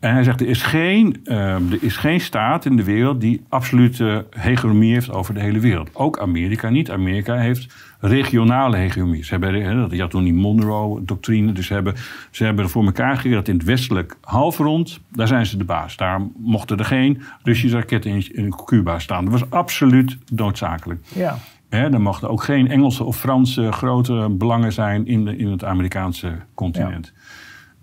en 0.00 0.12
hij 0.12 0.22
zegt, 0.22 0.40
er 0.40 0.48
is, 0.48 0.62
geen, 0.62 1.20
ehm, 1.24 1.72
er 1.72 1.78
is 1.80 1.96
geen 1.96 2.20
staat 2.20 2.64
in 2.64 2.76
de 2.76 2.84
wereld 2.84 3.20
die 3.20 3.44
absolute 3.48 4.26
hegemonie 4.30 4.92
heeft 4.92 5.10
over 5.10 5.34
de 5.34 5.40
hele 5.40 5.58
wereld. 5.58 5.90
Ook 5.92 6.18
Amerika 6.18 6.68
niet. 6.68 6.90
Amerika 6.90 7.36
heeft 7.36 7.74
regionale 8.00 8.76
hegemonie. 8.76 9.24
Ze 9.24 9.30
hebben, 9.30 9.90
je 9.90 10.00
had 10.00 10.10
toen 10.10 10.24
die 10.24 10.34
Monroe-doctrine, 10.34 11.52
dus 11.52 11.66
ze 11.66 11.74
hebben, 11.74 11.94
ze 12.30 12.44
hebben 12.44 12.70
voor 12.70 12.84
elkaar 12.84 13.14
gekregen 13.14 13.38
dat 13.38 13.48
in 13.48 13.56
het 13.56 13.64
westelijk 13.64 14.16
halfrond, 14.20 15.00
daar 15.08 15.26
zijn 15.26 15.46
ze 15.46 15.56
de 15.56 15.64
baas. 15.64 15.96
Daar 15.96 16.20
mochten 16.36 16.78
er 16.78 16.84
geen 16.84 17.22
Russische 17.42 17.76
raketten 17.76 18.10
in, 18.10 18.34
in 18.34 18.54
Cuba 18.64 18.98
staan. 18.98 19.24
Dat 19.24 19.32
was 19.32 19.50
absoluut 19.50 20.18
noodzakelijk. 20.32 21.00
Ja. 21.14 21.38
er 21.68 22.00
mochten 22.00 22.30
ook 22.30 22.42
geen 22.42 22.68
Engelse 22.68 23.04
of 23.04 23.18
Franse 23.18 23.72
grote 23.72 24.26
belangen 24.30 24.72
zijn 24.72 25.06
in, 25.06 25.24
de, 25.24 25.36
in 25.36 25.50
het 25.50 25.64
Amerikaanse 25.64 26.32
continent. 26.54 27.12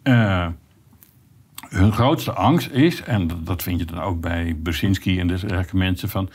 Ja. 0.03 0.45
Uh, 0.45 0.51
hun 1.75 1.91
grootste 1.91 2.33
angst 2.33 2.69
is, 2.71 3.03
en 3.03 3.29
dat 3.43 3.63
vind 3.63 3.79
je 3.79 3.85
dan 3.85 3.99
ook 3.99 4.21
bij 4.21 4.57
Brzezinski 4.63 5.19
en 5.19 5.27
dergelijke 5.27 5.77
mensen, 5.77 6.09
van 6.09 6.29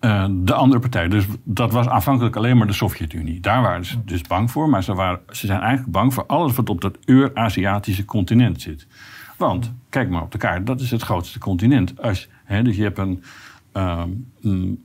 uh, 0.00 0.26
de 0.30 0.54
andere 0.54 0.80
partij. 0.80 1.08
Dus 1.08 1.24
dat 1.44 1.72
was 1.72 1.88
aanvankelijk 1.88 2.36
alleen 2.36 2.56
maar 2.56 2.66
de 2.66 2.72
Sovjet-Unie. 2.72 3.40
Daar 3.40 3.62
waren 3.62 3.84
ze 3.84 4.04
dus 4.04 4.22
bang 4.22 4.50
voor, 4.50 4.68
maar 4.68 4.82
ze, 4.82 4.94
waren, 4.94 5.20
ze 5.28 5.46
zijn 5.46 5.60
eigenlijk 5.60 5.92
bang 5.92 6.14
voor 6.14 6.26
alles 6.26 6.54
wat 6.54 6.68
op 6.68 6.80
dat 6.80 6.98
Euraziatische 7.04 8.04
continent 8.04 8.60
zit. 8.60 8.86
Want, 9.36 9.72
kijk 9.88 10.10
maar 10.10 10.22
op 10.22 10.32
de 10.32 10.38
kaart, 10.38 10.66
dat 10.66 10.80
is 10.80 10.90
het 10.90 11.02
grootste 11.02 11.38
continent. 11.38 12.02
Als, 12.02 12.28
hè, 12.44 12.62
dus 12.62 12.76
je 12.76 12.82
hebt 12.82 12.98
een, 12.98 13.22
um, 13.72 14.84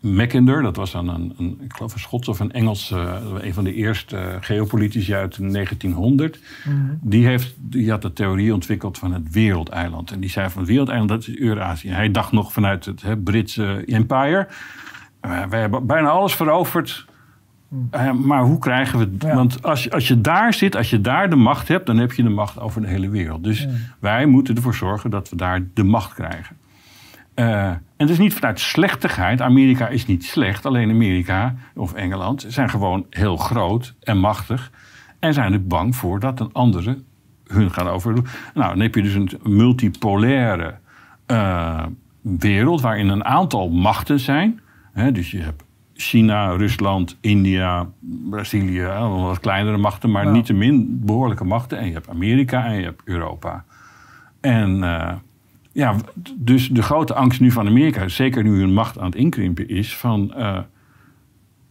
Mackinder, 0.00 0.62
dat 0.62 0.76
was 0.76 0.90
dan 0.90 1.08
een, 1.08 1.34
een, 1.38 1.58
ik 1.64 1.72
geloof 1.72 1.92
een 1.92 2.00
Schots 2.00 2.28
of 2.28 2.40
een 2.40 2.52
Engels, 2.52 2.90
uh, 2.90 3.14
een 3.40 3.54
van 3.54 3.64
de 3.64 3.74
eerste 3.74 4.16
uh, 4.16 4.22
geopolitici 4.40 5.14
uit 5.14 5.52
1900. 5.52 6.40
Mm 6.64 6.98
die, 7.02 7.26
heeft, 7.26 7.54
die 7.56 7.90
had 7.90 8.02
de 8.02 8.12
theorie 8.12 8.54
ontwikkeld 8.54 8.98
van 8.98 9.12
het 9.12 9.30
wereldeiland. 9.30 10.10
En 10.10 10.20
die 10.20 10.30
zei 10.30 10.50
van 10.50 10.60
het 10.60 10.70
wereldeiland, 10.70 11.08
dat 11.08 11.20
is 11.20 11.38
Eurazië. 11.38 11.88
Hij 11.88 12.10
dacht 12.10 12.32
nog 12.32 12.52
vanuit 12.52 12.84
het 12.84 13.02
hè, 13.02 13.16
Britse 13.16 13.84
empire. 13.86 14.48
Uh, 15.26 15.44
wij 15.44 15.60
hebben 15.60 15.86
bijna 15.86 16.08
alles 16.08 16.34
veroverd. 16.34 17.08
Mhm. 17.68 18.26
maar 18.26 18.42
hoe 18.42 18.58
krijgen 18.58 18.98
we 18.98 19.04
het? 19.04 19.34
Want 19.34 19.62
als, 19.62 19.90
als 19.90 20.08
je 20.08 20.20
daar 20.20 20.54
zit, 20.54 20.76
als 20.76 20.90
je 20.90 21.00
daar 21.00 21.30
de 21.30 21.36
macht 21.36 21.68
hebt, 21.68 21.86
dan 21.86 21.96
heb 21.96 22.12
je 22.12 22.22
de 22.22 22.28
macht 22.28 22.60
over 22.60 22.80
de 22.80 22.88
hele 22.88 23.08
wereld. 23.08 23.44
Dus 23.44 23.66
mhm. 23.66 23.74
wij 23.98 24.26
moeten 24.26 24.56
ervoor 24.56 24.74
zorgen 24.74 25.10
dat 25.10 25.28
we 25.28 25.36
daar 25.36 25.62
de 25.74 25.84
macht 25.84 26.14
krijgen. 26.14 26.56
Uh, 27.40 27.64
en 27.66 27.82
het 27.96 28.10
is 28.10 28.18
niet 28.18 28.34
vanuit 28.34 28.60
slechtigheid. 28.60 29.40
Amerika 29.40 29.88
is 29.88 30.06
niet 30.06 30.24
slecht. 30.24 30.66
Alleen 30.66 30.90
Amerika 30.90 31.54
of 31.74 31.92
Engeland 31.92 32.44
zijn 32.48 32.70
gewoon 32.70 33.06
heel 33.10 33.36
groot 33.36 33.94
en 34.00 34.18
machtig. 34.18 34.70
En 35.18 35.34
zijn 35.34 35.52
er 35.52 35.66
bang 35.66 35.96
voor 35.96 36.20
dat 36.20 36.40
een 36.40 36.52
andere 36.52 37.02
hun 37.46 37.70
gaat 37.70 37.88
overdoen. 37.88 38.26
Nou, 38.54 38.68
dan 38.68 38.80
heb 38.80 38.94
je 38.94 39.02
dus 39.02 39.14
een 39.14 39.30
multipolaire 39.42 40.74
uh, 41.26 41.86
wereld 42.20 42.80
waarin 42.80 43.08
een 43.08 43.24
aantal 43.24 43.70
machten 43.70 44.20
zijn. 44.20 44.60
dus 45.12 45.30
je 45.30 45.40
hebt 45.40 45.64
China, 45.94 46.50
Rusland, 46.50 47.18
India, 47.20 47.88
Brazilië, 48.30 48.86
wat 48.98 49.40
kleinere 49.40 49.76
machten, 49.76 50.10
maar 50.10 50.26
niet 50.26 50.46
te 50.46 50.52
min 50.52 51.00
behoorlijke 51.04 51.44
machten. 51.44 51.78
En 51.78 51.86
je 51.86 51.92
hebt 51.92 52.08
Amerika 52.08 52.64
en 52.64 52.74
je 52.74 52.84
hebt 52.84 53.02
Europa. 53.04 53.64
En 54.40 54.76
uh, 54.76 55.12
ja, 55.72 55.96
dus 56.34 56.68
de 56.68 56.82
grote 56.82 57.14
angst 57.14 57.40
nu 57.40 57.50
van 57.50 57.66
Amerika, 57.66 58.08
zeker 58.08 58.42
nu 58.42 58.58
hun 58.58 58.72
macht 58.72 58.98
aan 58.98 59.04
het 59.04 59.14
inkrimpen 59.14 59.68
is, 59.68 59.96
van 59.96 60.32
uh, 60.36 60.58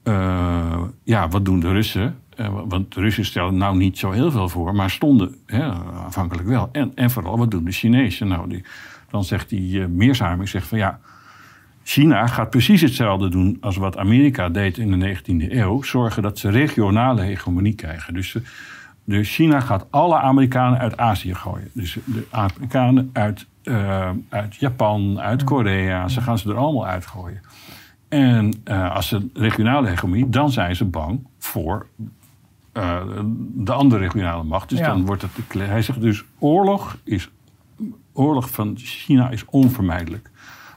uh, 0.04 0.82
ja, 1.04 1.28
wat 1.28 1.46
doen 1.46 1.60
de 1.60 1.72
Russen? 1.72 2.16
Uh, 2.40 2.60
want 2.66 2.94
de 2.94 3.02
Russen 3.02 3.26
stellen 3.26 3.58
nou 3.58 3.78
niet 3.78 3.98
zo 3.98 4.12
heel 4.12 4.32
veel 4.32 4.50
voor, 4.50 4.76
maar 4.76 4.90
stonden 4.90 5.36
hè, 5.46 5.72
afhankelijk 6.06 6.48
wel. 6.48 6.70
En, 6.72 6.92
en 6.96 7.12
vooral, 7.12 7.38
wat 7.38 7.52
doen 7.52 7.64
de 7.64 7.72
Chinezen? 7.72 8.28
Nou, 8.28 8.50
die, 8.50 8.64
dan 9.10 9.24
zegt 9.24 9.50
die 9.50 9.88
uh, 9.98 10.44
zegt 10.44 10.68
van 10.68 10.78
ja, 10.78 11.00
China 11.84 12.28
gaat 12.28 12.50
precies 12.50 12.82
hetzelfde 12.82 13.30
doen 13.30 13.58
als 13.62 13.78
wat 13.78 13.98
Amerika 13.98 14.50
deed 14.50 14.78
in 14.78 15.00
de 15.00 15.16
19e 15.16 15.52
eeuw. 15.52 15.82
Zorgen 15.82 16.24
dat 16.24 16.40
ze 16.40 16.50
regionale 16.50 17.22
hegemonie 17.22 17.76
krijgen. 17.76 18.14
Dus, 18.14 18.38
dus 19.04 19.36
China 19.36 19.60
gaat 19.60 19.86
alle 19.90 20.20
Amerikanen 20.20 20.80
uit 20.80 20.98
Azië 20.98 21.34
gooien. 21.34 21.70
Dus 21.74 21.98
de 22.06 22.26
Amerikanen 22.30 23.10
uit 23.14 23.48
uh, 23.70 24.10
uit 24.30 24.56
Japan, 24.56 25.20
uit 25.20 25.44
Korea. 25.44 26.08
Ze 26.08 26.22
gaan 26.22 26.38
ze 26.38 26.50
er 26.50 26.58
allemaal 26.58 26.88
uitgooien. 26.88 27.42
En 28.10 28.54
uh, 28.66 28.96
als 28.96 29.08
ze 29.08 29.30
regionale 29.34 29.88
hegemonie, 29.88 30.30
dan 30.30 30.52
zijn 30.52 30.76
ze 30.76 30.86
bang 30.86 31.28
voor 31.38 31.88
uh, 32.74 33.02
de 33.54 33.72
andere 33.72 34.02
regionale 34.02 34.44
macht. 34.44 34.70
Dus 34.70 34.80
dan 34.80 35.06
wordt 35.06 35.22
het. 35.22 35.32
Hij 35.54 35.82
zegt 35.82 36.02
dus: 36.02 36.24
oorlog, 36.40 36.98
is, 37.04 37.30
oorlog 38.14 38.50
van 38.50 38.74
China 38.78 39.30
is 39.30 39.46
onvermijdelijk. 39.46 40.30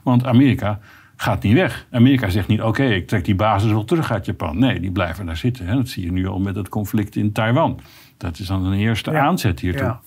Want 0.03 0.25
Amerika 0.25 0.79
gaat 1.15 1.43
niet 1.43 1.53
weg. 1.53 1.87
Amerika 1.91 2.29
zegt 2.29 2.47
niet: 2.47 2.61
oké, 2.61 2.83
ik 2.83 3.07
trek 3.07 3.25
die 3.25 3.35
basis 3.35 3.71
wel 3.71 3.85
terug 3.85 4.11
uit 4.11 4.25
Japan. 4.25 4.59
Nee, 4.59 4.79
die 4.79 4.91
blijven 4.91 5.25
daar 5.25 5.37
zitten. 5.37 5.67
Hè. 5.67 5.75
Dat 5.75 5.89
zie 5.89 6.05
je 6.05 6.11
nu 6.11 6.27
al 6.27 6.39
met 6.39 6.55
het 6.55 6.69
conflict 6.69 7.15
in 7.15 7.31
Taiwan. 7.31 7.79
Dat 8.17 8.39
is 8.39 8.47
dan 8.47 8.65
een 8.65 8.77
eerste 8.77 9.19
aanzet 9.19 9.59
hiertoe. 9.59 9.85
Ja. 9.85 9.99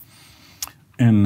En 0.96 1.24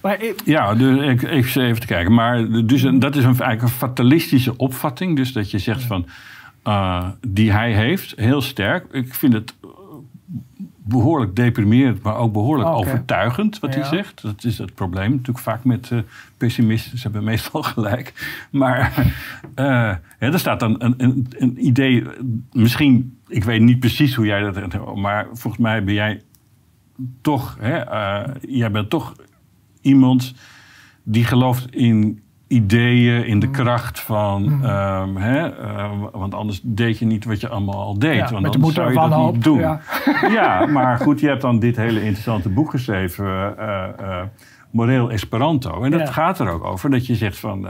maar 0.00 0.18
Ja, 0.44 0.74
dus 0.74 1.00
ik, 1.00 1.22
ik 1.22 1.54
even 1.54 1.80
te 1.80 1.86
kijken. 1.86 2.14
Maar 2.14 2.66
dus, 2.66 2.82
dat 2.82 3.16
is 3.16 3.24
een, 3.24 3.38
eigenlijk 3.38 3.62
een 3.62 3.68
fatalistische 3.68 4.56
opvatting. 4.56 5.16
Dus 5.16 5.32
dat 5.32 5.50
je 5.50 5.58
zegt 5.58 5.82
van. 5.82 6.06
Uh, 6.68 7.08
die 7.26 7.52
hij 7.52 7.72
heeft, 7.72 8.12
heel 8.16 8.42
sterk. 8.42 8.86
Ik 8.92 9.14
vind 9.14 9.32
het 9.32 9.54
behoorlijk 10.86 11.36
deprimerend, 11.36 12.02
maar 12.02 12.16
ook 12.16 12.32
behoorlijk 12.32 12.68
overtuigend 12.68 13.58
wat 13.58 13.74
hij 13.74 13.84
zegt. 13.84 14.22
Dat 14.22 14.44
is 14.44 14.58
het 14.58 14.74
probleem 14.74 15.10
natuurlijk 15.10 15.38
vaak 15.38 15.64
met 15.64 15.90
uh, 15.90 15.98
pessimisten. 16.36 16.98
Ze 16.98 17.02
hebben 17.02 17.24
meestal 17.24 17.62
gelijk. 17.72 18.12
Maar 18.50 18.92
uh, 18.98 19.06
ja, 19.56 20.00
er 20.18 20.38
staat 20.38 20.60
dan 20.60 20.82
een, 20.82 20.94
een, 20.96 21.26
een, 21.38 21.66
idee, 21.66 22.06
misschien, 22.52 23.18
ik 23.28 23.44
weet 23.44 23.60
niet 23.60 23.80
precies 23.80 24.14
hoe 24.14 24.26
jij 24.26 24.40
dat... 24.40 24.94
Maar 24.96 25.26
volgens 25.32 25.62
mij 25.62 25.84
ben 25.84 25.94
jij 25.94 26.22
toch, 27.20 27.56
hè, 27.60 27.82
jij 28.40 28.70
bent 28.70 28.90
toch 28.90 29.14
iemand 29.84 30.34
die 31.02 31.24
gelooft 31.24 31.74
in 31.74 32.22
ideeën, 32.46 33.26
in 33.26 33.38
de 33.38 33.46
mm. 33.46 33.52
kracht 33.52 34.00
van. 34.00 34.42
Mm. 34.42 34.64
Ehm, 34.64 35.16
hè, 35.16 35.60
uh, 35.60 35.90
want 36.12 36.34
anders 36.34 36.60
deed 36.62 36.98
je 36.98 37.04
niet 37.04 37.24
wat 37.24 37.40
je 37.40 37.48
allemaal 37.48 37.80
al 37.80 37.98
deed. 37.98 38.14
Ja, 38.14 38.30
want 38.30 38.54
anders 38.54 38.74
zou 38.74 38.88
je 38.88 39.08
dat 39.08 39.32
niet 39.32 39.44
doen. 39.44 39.58
Ja. 39.58 39.80
ja. 40.38 40.66
maar 40.66 40.98
goed, 40.98 41.20
je 41.20 41.26
hebt 41.26 41.40
dan 41.40 41.58
dit 41.58 41.76
hele 41.76 42.02
interessante 42.02 42.48
boek 42.48 42.70
geschreven, 42.70 43.54
uh, 43.58 43.84
uh, 44.00 44.22
Moreel 44.70 45.10
Esperanto. 45.10 45.82
En 45.82 45.90
dat 45.90 46.10
gaat 46.10 46.38
er 46.38 46.48
ook 46.48 46.64
over 46.64 46.90
dat 46.90 47.06
je 47.06 47.14
zegt 47.14 47.38
van. 47.38 47.68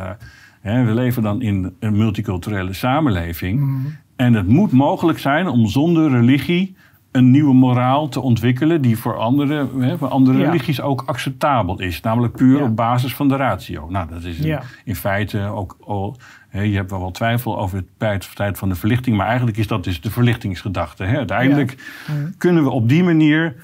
Hè, 0.61 0.85
we 0.85 0.95
leven 0.95 1.23
dan 1.23 1.43
in 1.43 1.75
een 1.81 1.97
multiculturele 1.97 2.73
samenleving. 2.73 3.61
Mm. 3.61 3.97
En 4.17 4.35
het 4.35 4.49
moet 4.49 4.73
mogelijk 4.73 5.19
zijn 5.19 5.49
om 5.49 5.67
zonder 5.67 6.11
religie 6.11 6.77
een 7.15 7.31
nieuwe 7.31 7.55
moraal 7.55 8.09
te 8.09 8.21
ontwikkelen 8.21 8.81
die 8.81 8.99
voor 8.99 9.17
andere, 9.17 9.69
hè, 9.79 9.99
voor 9.99 10.09
andere 10.09 10.45
religies 10.45 10.81
ook 10.81 11.03
acceptabel 11.07 11.81
is. 11.81 12.01
Namelijk 12.01 12.37
puur 12.37 12.63
op 12.63 12.77
basis 12.77 13.15
van 13.15 13.29
de 13.29 13.37
ratio. 13.37 13.87
Nou, 13.91 14.09
dat 14.09 14.25
is 14.25 14.39
in, 14.85 14.97
feite 14.97 15.41
ook 15.41 15.77
al. 15.85 16.17
Hè, 16.49 16.61
je 16.61 16.77
hebt 16.77 16.91
wel 16.91 17.01
wel 17.01 17.11
twijfel 17.11 17.59
over 17.59 17.77
het 17.77 18.19
tijd 18.35 18.59
van 18.59 18.69
de 18.69 18.75
verlichting, 18.75 19.17
maar 19.17 19.27
eigenlijk 19.27 19.57
is 19.57 19.67
dat 19.67 19.85
dus 19.85 20.01
de 20.01 20.11
verlichtingsgedachte. 20.11 21.05
Hè. 21.05 21.17
Uiteindelijk 21.17 21.77
kunnen 22.39 22.65
we 22.65 22.71
op 22.71 22.89
die 22.89 23.03
manier. 23.03 23.57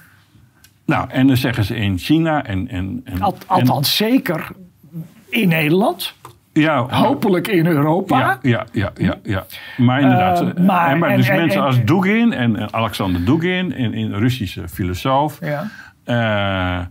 Nou, 0.84 1.10
en 1.10 1.26
dan 1.26 1.36
zeggen 1.36 1.64
ze 1.64 1.76
in 1.76 1.98
China 1.98 2.44
en. 2.44 2.68
en, 2.68 3.00
en 3.04 3.20
Althans, 3.46 3.96
zeker 3.96 4.48
in 5.28 5.48
Nederland. 5.48 6.14
Ja, 6.52 6.86
Hopelijk 6.88 7.48
in 7.48 7.66
Europa. 7.66 8.18
Ja, 8.18 8.38
ja, 8.42 8.66
ja, 8.72 8.92
ja. 8.96 9.16
ja. 9.22 9.46
Maar 9.76 10.00
inderdaad. 10.00 10.42
Uh, 10.42 10.66
maar, 10.66 10.98
maar 10.98 11.16
dus 11.16 11.28
mensen 11.28 11.62
als 11.62 11.84
Dugin 11.84 12.32
en 12.32 12.72
Alexander 12.72 13.24
Dugin, 13.24 13.72
een, 13.76 13.98
een 13.98 14.18
Russische 14.18 14.68
filosoof. 14.68 15.38
Ja. 15.40 15.70
Uh, 16.06 16.84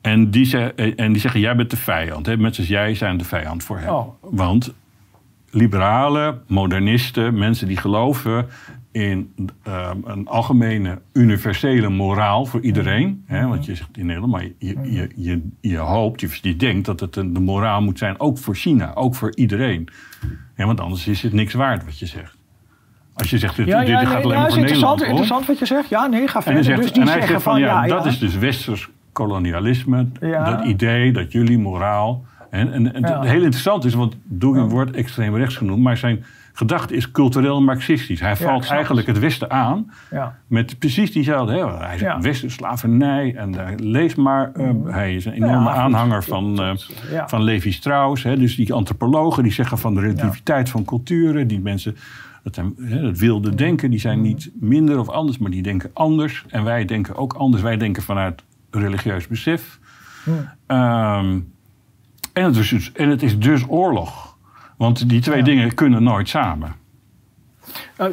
en, 0.00 0.30
die 0.30 0.44
ze, 0.44 0.72
en 0.96 1.12
die 1.12 1.20
zeggen, 1.20 1.40
jij 1.40 1.56
bent 1.56 1.70
de 1.70 1.76
vijand. 1.76 2.26
Hè? 2.26 2.36
Mensen 2.36 2.62
als 2.62 2.72
jij 2.72 2.94
zijn 2.94 3.16
de 3.16 3.24
vijand 3.24 3.64
voor 3.64 3.78
hem. 3.78 3.88
Oh. 3.88 4.08
Want 4.20 4.74
liberalen, 5.50 6.42
modernisten, 6.46 7.38
mensen 7.38 7.66
die 7.66 7.76
geloven 7.76 8.46
in 8.92 9.32
ehm, 9.62 9.96
een 10.04 10.28
algemene 10.28 10.98
universele 11.12 11.88
moraal 11.88 12.46
voor 12.46 12.60
iedereen. 12.60 13.24
Hè, 13.26 13.46
want 13.46 13.64
je 13.64 13.74
zegt 13.74 13.96
in 13.96 14.06
Nederland, 14.06 14.32
maar 14.32 14.42
je, 14.58 14.76
je, 14.82 15.08
je, 15.16 15.48
je 15.60 15.76
hoopt, 15.76 16.20
je, 16.20 16.28
je 16.42 16.56
denkt 16.56 16.86
dat 16.86 17.00
het 17.00 17.16
een, 17.16 17.32
de 17.32 17.40
moraal 17.40 17.82
moet 17.82 17.98
zijn, 17.98 18.20
ook 18.20 18.38
voor 18.38 18.54
China, 18.54 18.94
ook 18.94 19.14
voor 19.14 19.36
iedereen. 19.36 19.88
Ja, 20.56 20.66
want 20.66 20.80
anders 20.80 21.06
is 21.06 21.22
het 21.22 21.32
niks 21.32 21.54
waard 21.54 21.84
wat 21.84 21.98
je 21.98 22.06
zegt. 22.06 22.36
Als 23.14 23.30
je 23.30 23.38
zegt, 23.38 23.56
dit, 23.56 23.66
ja, 23.66 23.80
ja, 23.80 24.00
dit 24.00 24.08
gaat 24.08 24.24
alleen 24.24 24.36
ja, 24.36 24.38
maar 24.38 24.46
is 24.46 24.52
voor 24.52 24.62
interessant, 24.62 24.98
hoor. 24.98 25.08
interessant 25.08 25.46
wat 25.46 25.58
je 25.58 25.66
zegt. 25.66 25.88
Ja, 25.88 26.06
nee, 26.06 26.28
ga 26.28 26.36
En, 26.36 26.42
verder. 26.42 26.64
zegt, 26.64 26.82
dus 26.82 26.92
die 26.92 27.00
en 27.00 27.08
hij 27.08 27.16
zeggen 27.16 27.32
zegt 27.32 27.42
van, 27.42 27.60
ja, 27.60 27.86
dat 27.86 28.06
is 28.06 28.18
dus 28.18 28.36
westers 28.36 28.88
kolonialisme. 29.12 30.06
Dat 30.20 30.64
idee 30.64 31.12
dat 31.12 31.32
jullie 31.32 31.58
moraal... 31.58 32.24
En, 32.50 32.72
en, 32.72 32.94
en 32.94 33.04
het 33.04 33.24
heel 33.24 33.42
interessant 33.42 33.84
is, 33.84 33.94
want 33.94 34.16
Dugin 34.24 34.68
wordt 34.68 34.90
extreem 34.90 35.36
rechts 35.36 35.56
genoemd... 35.56 35.82
maar 35.82 35.96
zijn 35.96 36.24
gedachte 36.58 36.94
is 36.94 37.10
cultureel 37.10 37.62
marxistisch. 37.62 38.20
Hij 38.20 38.36
valt 38.36 38.70
eigenlijk 38.70 39.06
het 39.06 39.18
Westen 39.18 39.50
aan 39.50 39.90
Ja. 40.10 40.38
met 40.46 40.78
precies 40.78 41.12
diezelfde... 41.12 41.52
Hè? 41.52 41.76
Hij 41.76 41.98
Ja. 41.98 42.20
Westen, 42.20 42.50
slavernij 42.50 43.34
en 43.36 43.74
lees 43.76 44.14
maar... 44.14 44.52
eh, 44.52 44.70
hij 44.86 45.14
is 45.14 45.24
een 45.24 45.32
enorme 45.32 45.70
aanhanger 45.70 46.24
van, 46.24 46.62
eh, 46.62 46.72
van 47.26 47.42
Levi 47.42 47.72
Strauss. 47.72 48.22
Hè? 48.22 48.36
Dus 48.36 48.56
die 48.56 48.72
antropologen 48.72 49.42
die 49.42 49.52
zeggen 49.52 49.78
van 49.78 49.94
de 49.94 50.00
relativiteit 50.00 50.68
van 50.70 50.84
culturen... 50.84 51.46
die 51.46 51.60
mensen... 51.60 51.96
Dat, 52.42 52.56
hè, 52.56 53.02
dat 53.02 53.18
wilde 53.18 53.54
denken, 53.54 53.90
die 53.90 54.00
zijn 54.00 54.20
niet 54.20 54.50
minder 54.60 54.98
of 54.98 55.08
anders, 55.08 55.38
maar 55.38 55.50
die 55.50 55.62
denken 55.62 55.90
anders. 55.92 56.44
En 56.48 56.64
wij 56.64 56.84
denken 56.84 57.16
ook 57.16 57.32
anders. 57.32 57.62
Wij 57.62 57.76
denken 57.76 58.02
vanuit 58.02 58.42
religieus 58.70 59.26
besef. 59.26 59.78
Ehm, 60.66 61.38
en, 62.32 62.44
het 62.44 62.56
is 62.56 62.68
dus, 62.68 62.92
en 62.92 63.08
het 63.08 63.22
is 63.22 63.38
dus 63.38 63.64
oorlog. 63.68 64.27
Want 64.78 65.08
die 65.08 65.20
twee 65.20 65.42
dingen 65.42 65.74
kunnen 65.74 66.02
nooit 66.02 66.28
samen. 66.28 66.74
Eh, 67.98 68.06
eh, 68.06 68.12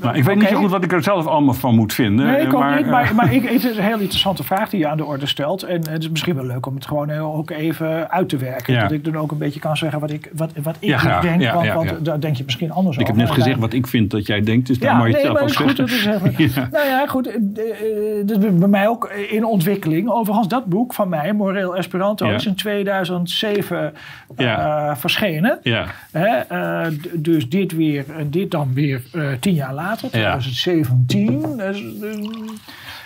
Nou, 0.00 0.16
ik 0.16 0.24
weet 0.24 0.36
niet 0.36 0.48
zo 0.48 0.56
goed 0.56 0.70
wat 0.70 0.84
ik 0.84 0.92
er 0.92 1.02
zelf 1.02 1.26
allemaal 1.26 1.54
van 1.54 1.74
moet 1.74 1.92
vinden. 1.94 2.26
Nee, 2.26 2.40
ik 2.40 2.54
ook 2.54 2.60
maar, 2.60 2.76
niet. 2.76 2.84
eh, 2.84 2.90
Maar, 2.90 3.14
maar 3.14 3.32
ik, 3.34 3.42
het 3.48 3.64
is 3.64 3.76
een 3.76 3.82
heel 3.82 3.98
interessante 3.98 4.42
vraag 4.44 4.70
die 4.70 4.78
je 4.80 4.86
aan 4.88 4.96
de 4.96 5.04
orde 5.04 5.26
stelt. 5.26 5.62
En 5.62 5.88
het 5.90 6.02
is 6.02 6.10
misschien 6.10 6.34
wel 6.34 6.44
leuk 6.44 6.66
om 6.66 6.74
het 6.74 6.86
gewoon 6.86 7.08
heel, 7.08 7.34
ook 7.34 7.50
even 7.50 8.10
uit 8.10 8.28
te 8.28 8.36
werken. 8.36 8.74
Ja. 8.74 8.80
Dat 8.82 8.90
ik 8.92 9.04
dan 9.04 9.16
ook 9.16 9.30
een 9.30 9.38
beetje 9.38 9.60
kan 9.60 9.76
zeggen 9.76 10.00
wat 10.00 10.10
ik, 10.10 10.30
wat, 10.34 10.50
wat 10.62 10.76
ik 10.78 10.88
Ja, 10.88 11.20
denk. 11.20 11.40
Ja, 11.40 11.74
want 11.74 12.04
daar 12.04 12.20
denk 12.20 12.36
je 12.36 12.44
misschien 12.44 12.70
anders 12.72 12.96
ik 12.96 13.06
heb 13.06 13.14
over. 13.16 13.26
net 13.28 13.34
gezegd 13.36 13.58
wat 13.58 13.72
ik 13.72 13.86
vind 13.86 14.10
dat 14.10 14.26
jij 14.26 14.40
denkt, 14.40 14.66
dus 14.66 14.78
daar 14.78 14.96
moet 14.96 15.06
je 15.06 15.12
het 15.12 15.20
zelf 15.22 15.34
maar 15.34 15.42
ook 15.42 15.52
goed. 15.78 15.90
zeggen. 15.90 16.34
Is. 16.38 16.54
Nou 16.72 16.86
ja, 16.86 17.06
goed. 17.06 17.26
eh, 17.26 17.34
eh, 17.36 18.26
Dat 18.26 18.42
is 18.44 18.54
bij 18.58 18.68
mij 18.68 18.88
ook 18.88 19.10
in 19.30 19.44
ontwikkeling. 19.44 20.10
Overigens, 20.10 20.48
dat 20.48 20.64
boek 20.64 20.94
van 20.94 21.08
mij, 21.08 21.32
Moreel 21.32 21.76
Esperanto, 21.76 22.28
is 22.30 22.46
in 22.46 22.54
2007 22.54 23.92
Ja. 24.36 24.88
eh, 24.90 24.96
verschenen. 24.96 25.58
Ja, 25.62 25.84
Hè, 26.12 26.26
eh, 26.26 26.86
dus 27.12 27.48
dit 27.48 27.72
weer 27.72 28.04
en 28.18 28.30
dit 28.30 28.50
dan 28.50 28.70
weer 28.74 29.02
eh, 29.30 29.38
tien 29.40 29.54
jaar 29.54 29.74
later, 29.74 30.08
2017. 30.08 31.56
Dus, 31.56 31.82
eh, 32.00 32.48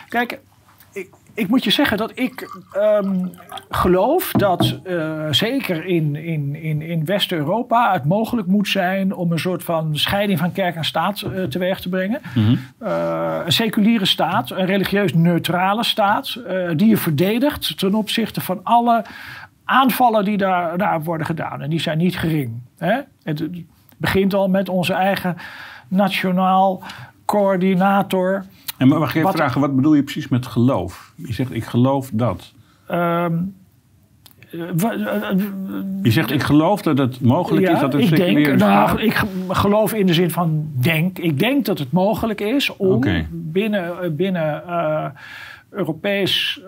kijk, 0.09 0.41
ik, 0.93 1.09
ik 1.35 1.49
moet 1.49 1.65
je 1.65 1.71
zeggen 1.71 1.97
dat 1.97 2.13
ik 2.15 2.61
ehm, 2.73 3.27
geloof 3.69 4.33
dat 4.33 4.81
eh, 4.85 5.27
zeker 5.31 5.85
in, 5.85 6.17
in, 6.17 6.55
in, 6.55 6.83
in 6.83 7.05
West-Europa 7.05 7.93
het 7.93 8.05
mogelijk 8.05 8.47
moet 8.47 8.69
zijn 8.69 9.15
om 9.15 9.33
een 9.33 9.39
soort 9.39 9.65
van 9.65 9.97
scheiding 9.99 10.39
van 10.39 10.53
kerk 10.53 10.77
en 10.77 10.85
staat 10.85 11.21
eh, 11.21 11.43
teweeg 11.43 11.81
te 11.81 11.89
brengen. 11.89 12.21
Eh, 12.79 13.41
een 13.45 13.53
seculiere 13.53 14.07
staat, 14.07 14.51
een 14.51 14.67
religieus 14.67 15.15
neutrale 15.15 15.85
staat, 15.85 16.41
die 16.77 16.89
je 16.89 16.97
verdedigt 16.97 17.79
ten 17.79 17.95
opzichte 17.95 18.41
van 18.41 18.61
alle 18.63 19.05
aanvallen 19.65 20.25
die 20.25 20.37
daar, 20.37 20.79
daar 20.79 21.03
worden 21.03 21.27
gedaan. 21.27 21.63
En 21.63 21.71
die 21.71 21.81
zijn 21.81 21.99
niet 21.99 22.19
gering. 22.19 22.53
Hè? 22.79 23.01
Het, 23.23 23.39
het 23.39 23.53
begint 23.97 24.35
al 24.35 24.49
met 24.49 24.69
onze 24.69 24.93
eigen 24.93 25.37
nationaal 25.89 26.83
coördinator. 27.25 28.45
en 28.79 28.89
mag 28.89 29.03
ik 29.03 29.09
even 29.09 29.23
Wat- 29.23 29.35
vragen, 29.37 29.61
wat 29.61 29.77
bedoel 29.77 29.95
je 29.95 30.03
precies 30.03 30.29
met 30.29 30.47
geloof? 30.47 31.13
Je 31.17 31.33
zegt, 31.33 31.55
ik 31.55 31.65
geloof 31.65 32.11
dat. 32.13 32.53
Ehm, 32.87 33.37
eh, 34.51 34.61
eh, 34.61 35.31
eh, 35.31 35.39
Je 36.03 36.11
zegt, 36.11 36.31
ik 36.31 36.43
geloof 36.43 36.83
dat 36.83 36.99
het 36.99 37.21
mogelijk 37.21 37.69
is 37.69 37.81
dat 37.81 37.95
een 37.95 38.01
ik 38.01 38.17
denk, 38.17 38.57
nou, 38.57 39.01
ik 39.03 39.15
ge- 39.15 39.27
geloof 39.49 39.93
in 39.95 40.07
de 40.07 40.15
zin 40.15 40.31
van 40.31 40.69
denk. 40.75 41.19
Ik 41.19 41.39
denk 41.39 41.65
dat 41.65 41.79
het 41.79 41.93
mogelijk 41.93 42.41
is 42.41 42.77
om 42.77 43.01
binnen, 43.31 44.17
binnen 44.17 44.63
Europees 45.71 46.61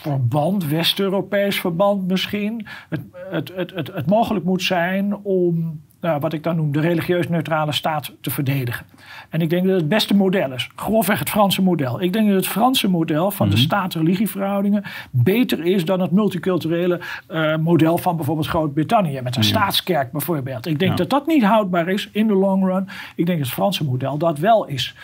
verband, 0.00 0.66
West-Europees 0.66 1.60
verband 1.60 2.08
misschien, 2.08 2.66
het, 2.88 3.00
het, 3.30 3.52
het, 3.54 3.74
het, 3.74 3.90
het 3.94 4.06
mogelijk 4.06 4.44
moet 4.44 4.62
zijn 4.62 5.16
om 5.16 5.80
nou, 6.00 6.20
wat 6.20 6.32
ik 6.32 6.42
dan 6.42 6.56
noem 6.56 6.72
de 6.72 6.80
religieus 6.80 7.28
neutrale 7.28 7.72
staat 7.72 8.12
te 8.20 8.30
verdedigen. 8.30 8.86
En 9.28 9.40
ik 9.40 9.50
denk 9.50 9.66
dat 9.66 9.76
het 9.76 9.88
beste 9.88 10.14
model 10.16 10.52
is. 10.52 10.70
Grofweg 10.76 11.18
het 11.18 11.30
Franse 11.30 11.62
model. 11.62 12.02
Ik 12.02 12.12
denk 12.12 12.26
dat 12.26 12.36
het 12.36 12.46
Franse 12.48 12.90
model 12.90 13.30
van 13.30 13.48
de 13.50 13.56
staat-religieverhoudingen 13.56 14.82
beter 15.10 15.64
is 15.64 15.84
dan 15.84 16.00
het 16.00 16.10
multiculturele 16.10 17.00
eh, 17.26 17.56
model 17.56 17.98
van 17.98 18.16
bijvoorbeeld 18.16 18.46
Groot-Brittannië. 18.48 19.20
Met 19.20 19.36
een 19.36 19.44
staatskerk 19.44 20.12
bijvoorbeeld. 20.12 20.66
Ik 20.66 20.78
denk 20.78 20.90
Ja. 20.90 20.96
dat 20.96 21.10
dat 21.10 21.26
niet 21.26 21.44
houdbaar 21.44 21.88
is 21.88 22.08
in 22.12 22.26
de 22.26 22.34
long 22.34 22.64
run. 22.64 22.88
Ik 23.16 23.26
denk 23.26 23.38
dat 23.38 23.46
het 23.46 23.56
Franse 23.56 23.84
model 23.84 24.18
dat 24.18 24.38
wel 24.38 24.66
is. 24.66 24.94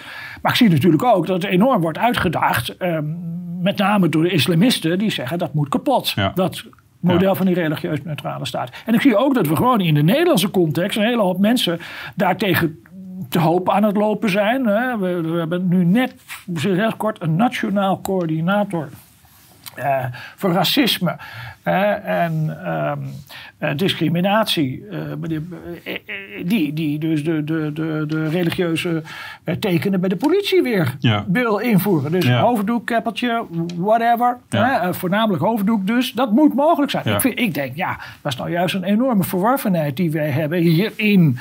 Maar 0.43 0.53
ik 0.53 0.59
zie 0.59 0.69
natuurlijk 0.71 1.03
ook 1.05 1.27
dat 1.27 1.43
het 1.43 1.53
enorm 1.53 1.81
wordt 1.81 1.99
uitgedaagd. 1.99 2.77
ehm, 2.77 3.05
met 3.61 3.77
name 3.79 4.09
door 4.09 4.23
de 4.23 4.31
islamisten 4.31 4.99
die 4.99 5.11
zeggen 5.11 5.39
dat 5.39 5.55
moet 5.55 5.69
kapot. 5.69 6.11
Ja. 6.11 6.33
Dat 6.35 6.65
model 7.05 7.35
van 7.35 7.47
die 7.47 7.55
religieus 7.55 8.03
neutrale 8.03 8.47
staat. 8.47 8.71
En 8.87 8.95
ik 8.95 9.01
zie 9.01 9.17
ook 9.17 9.35
dat 9.35 9.47
we 9.47 9.57
gewoon 9.57 9.81
in 9.81 9.95
de 9.95 10.03
Nederlandse 10.03 10.51
context... 10.51 10.97
een 10.97 11.05
hele 11.05 11.23
hoop 11.23 11.39
mensen 11.39 11.79
daartegen 12.15 12.83
te 13.29 13.39
hoop 13.39 13.71
aan 13.71 13.83
het 13.83 13.97
lopen 13.97 14.31
zijn. 14.31 14.65
We, 14.65 15.21
we 15.23 15.39
hebben 15.39 15.69
nu 15.69 15.85
net, 15.85 16.15
heel 16.55 16.97
kort, 16.97 17.23
een 17.23 17.37
nationaal 17.37 18.01
coördinator... 18.01 18.89
eh, 19.75 20.05
voor 20.37 20.53
racisme 20.53 21.17
en 21.65 22.57
ehm, 22.65 22.99
eh, 23.59 23.71
discriminatie. 23.77 24.85
eh, 24.91 25.13
eh, 25.13 25.41
die, 26.45 26.73
die 26.73 26.99
dus 26.99 27.25
de, 27.25 27.45
de, 27.45 27.71
de, 27.75 28.05
de 28.07 28.29
religieuze 28.29 29.03
tekenen 29.61 30.01
bij 30.01 30.09
de 30.09 30.17
politie 30.17 30.63
weer 30.63 30.97
Ja. 30.99 31.25
wil 31.29 31.59
invoeren. 31.59 32.11
Dus 32.11 32.27
Ja. 32.27 32.41
hoofddoek, 32.41 32.87
keppeltje, 32.87 33.45
whatever. 33.77 34.39
Hè, 34.49 34.95
voornamelijk 34.95 35.43
hoofddoek 35.43 35.87
dus. 35.87 36.13
Dat 36.13 36.33
moet 36.33 36.55
mogelijk 36.55 36.91
zijn. 36.91 37.07
Ik, 37.07 37.21
vind, 37.21 37.39
ik 37.39 37.55
denk, 37.55 37.77
ja, 37.77 37.99
dat 38.23 38.33
is 38.33 38.39
nou 38.39 38.51
juist 38.51 38.75
een 38.75 38.85
enorme 38.85 39.23
verworvenheid 39.25 39.97
die 39.97 40.11
wij 40.11 40.31
hebben 40.31 40.59
hier 40.59 40.93
in 40.97 41.39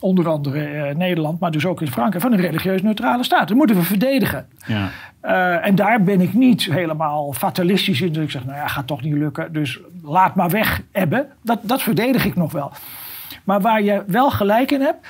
onder 0.00 0.28
andere 0.28 0.64
eh, 0.64 0.94
Nederland, 0.96 1.40
maar 1.40 1.50
dus 1.50 1.66
ook 1.66 1.80
in 1.80 1.90
Frankrijk, 1.90 2.22
van 2.22 2.32
een 2.32 2.40
religieus 2.40 2.82
neutrale 2.82 3.24
staat. 3.24 3.48
Dat 3.48 3.56
moeten 3.56 3.76
we 3.76 3.82
verdedigen. 3.82 4.46
Ja. 4.66 4.88
Eh, 5.20 5.66
en 5.66 5.74
daar 5.74 6.02
ben 6.02 6.20
ik 6.20 6.34
niet 6.34 6.64
helemaal 6.64 7.32
fatalistisch 7.32 8.00
in. 8.00 8.12
Dat 8.12 8.22
ik 8.22 8.30
zeg, 8.30 8.44
nou 8.44 8.56
ja, 8.56 8.66
gaat 8.66 8.86
toch 8.86 9.02
niet 9.02 9.14
lukken. 9.14 9.52
Dus 9.52 9.80
laat 10.02 10.34
maar 10.34 10.50
weg 10.50 10.82
hebben. 10.92 11.26
Dat, 11.42 11.58
dat 11.62 11.82
verdedig 11.82 12.24
ik 12.24 12.36
nog 12.36 12.52
wel. 12.52 12.72
Maar 13.44 13.60
waar 13.60 13.82
je 13.82 14.02
wel 14.06 14.30
gelijk 14.30 14.70
in 14.70 14.80
hebt. 14.80 15.06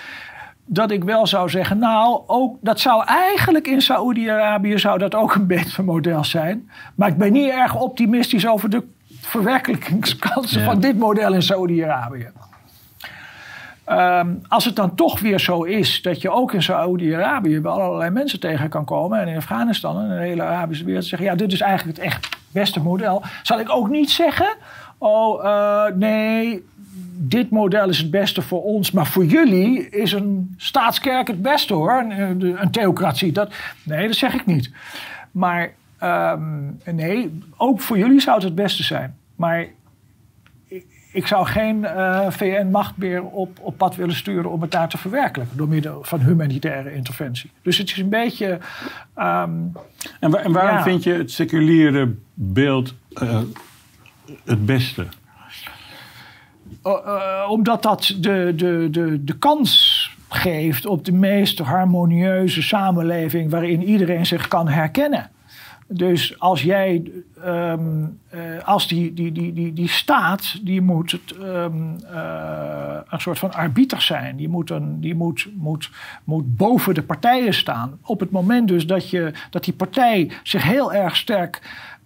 Dat 0.70 0.90
ik 0.90 1.04
wel 1.04 1.26
zou 1.26 1.48
zeggen, 1.50 1.78
nou, 1.78 2.22
ook, 2.26 2.56
dat 2.60 2.80
zou 2.80 3.04
eigenlijk 3.06 3.66
in 3.66 3.80
Saoedi-Arabië 3.80 4.78
zou 4.78 4.98
dat 4.98 5.14
ook 5.14 5.34
een 5.34 5.46
beter 5.46 5.84
model 5.84 6.24
zijn. 6.24 6.70
Maar 6.94 7.08
ik 7.08 7.16
ben 7.16 7.32
niet 7.32 7.50
erg 7.50 7.80
optimistisch 7.80 8.46
over 8.46 8.70
de 8.70 8.84
verwerkelijkingskansen 9.20 10.60
Ja. 10.60 10.64
van 10.66 10.80
dit 10.80 10.98
model 10.98 11.34
in 11.34 11.42
Saoedi-Arabië. 11.42 12.30
Ehm, 13.88 14.34
als 14.48 14.64
het 14.64 14.76
dan 14.76 14.94
toch 14.94 15.20
weer 15.20 15.40
zo 15.40 15.62
is 15.62 16.02
dat 16.02 16.20
je 16.20 16.30
ook 16.30 16.52
in 16.52 16.62
Saoedi-Arabië 16.62 17.60
wel 17.60 17.80
allerlei 17.80 18.10
mensen 18.10 18.40
tegen 18.40 18.68
kan 18.68 18.84
komen. 18.84 19.20
En 19.20 19.28
in 19.28 19.36
Afghanistan 19.36 20.00
en 20.00 20.08
de 20.08 20.14
hele 20.14 20.42
Arabische 20.42 20.84
wereld 20.84 21.04
zeggen: 21.04 21.28
ja, 21.28 21.34
dit 21.34 21.52
is 21.52 21.60
eigenlijk 21.60 21.98
het 21.98 22.06
echt 22.06 22.28
beste 22.50 22.80
model. 22.80 23.22
Zal 23.42 23.60
ik 23.60 23.70
ook 23.70 23.88
niet 23.88 24.10
zeggen: 24.10 24.56
oh 24.98 25.44
eh, 25.44 25.94
nee, 25.94 26.64
dit 27.16 27.50
model 27.50 27.88
is 27.88 27.98
het 27.98 28.10
beste 28.10 28.42
voor 28.42 28.62
ons, 28.62 28.90
maar 28.90 29.06
voor 29.06 29.24
jullie 29.24 29.88
is 29.88 30.12
een 30.12 30.54
staatskerk 30.56 31.26
het 31.26 31.42
beste 31.42 31.74
hoor. 31.74 32.04
Een, 32.08 32.62
een 32.62 32.70
theocratie. 32.70 33.32
Dat, 33.32 33.52
nee, 33.82 34.06
dat 34.06 34.16
zeg 34.16 34.34
ik 34.34 34.46
niet. 34.46 34.70
Maar 35.30 35.72
ehm, 35.98 36.60
nee, 36.84 37.40
ook 37.56 37.80
voor 37.80 37.98
jullie 37.98 38.20
zou 38.20 38.36
het 38.36 38.44
het 38.44 38.54
beste 38.54 38.82
zijn. 38.82 39.16
Maar 39.36 39.66
ik 41.18 41.26
zou 41.26 41.46
geen 41.46 41.84
eh, 41.84 42.30
VN-macht 42.30 42.96
meer 42.96 43.22
op, 43.24 43.58
op 43.60 43.76
pad 43.78 43.96
willen 43.96 44.14
sturen 44.14 44.50
om 44.50 44.60
het 44.62 44.70
daar 44.70 44.88
te 44.88 44.98
verwerkelijken. 44.98 45.56
Door 45.56 45.68
middel 45.68 45.98
van 46.02 46.20
humanitaire 46.20 46.94
interventie. 46.94 47.50
Dus 47.62 47.78
het 47.78 47.90
is 47.90 47.96
een 47.98 48.08
beetje. 48.08 48.58
ehm, 49.14 49.50
En, 50.20 50.30
wa- 50.30 50.38
en 50.38 50.52
waarom 50.52 50.76
Ja. 50.76 50.82
vind 50.82 51.02
je 51.02 51.12
het 51.12 51.30
seculiere 51.30 52.14
beeld 52.34 52.94
eh, 53.14 53.40
het 54.44 54.66
beste? 54.66 55.06
eh, 56.82 56.92
eh, 56.92 57.50
omdat 57.50 57.82
dat 57.82 58.14
de, 58.18 58.52
de, 58.56 58.88
de, 58.90 59.24
de 59.24 59.38
kans 59.38 60.10
geeft 60.28 60.86
op 60.86 61.04
de 61.04 61.12
meest 61.12 61.58
harmonieuze 61.58 62.62
samenleving 62.62 63.50
waarin 63.50 63.82
iedereen 63.82 64.26
zich 64.26 64.48
kan 64.48 64.68
herkennen. 64.68 65.30
Dus 65.90 66.38
als 66.38 66.62
jij, 66.62 67.02
ehm, 67.42 68.04
eh, 68.28 68.40
als 68.64 68.88
die, 68.88 69.14
die, 69.14 69.32
die, 69.32 69.52
die, 69.52 69.72
die 69.72 69.88
staat, 69.88 70.58
die 70.62 70.80
moet 70.80 71.10
het, 71.10 71.36
ehm, 71.36 71.74
eh, 72.12 72.96
een 73.08 73.20
soort 73.20 73.38
van 73.38 73.52
arbiter 73.52 74.00
zijn. 74.00 74.36
Die, 74.36 74.48
moet, 74.48 74.70
een, 74.70 75.00
die 75.00 75.14
moet, 75.14 75.48
moet, 75.54 75.90
moet 76.24 76.56
boven 76.56 76.94
de 76.94 77.02
partijen 77.02 77.54
staan. 77.54 77.98
Op 78.02 78.20
het 78.20 78.30
moment 78.30 78.68
dus 78.68 78.86
dat, 78.86 79.10
je, 79.10 79.32
dat 79.50 79.64
die 79.64 79.74
partij 79.74 80.30
zich 80.42 80.62
heel 80.62 80.92
erg 80.92 81.16
sterk 81.16 81.60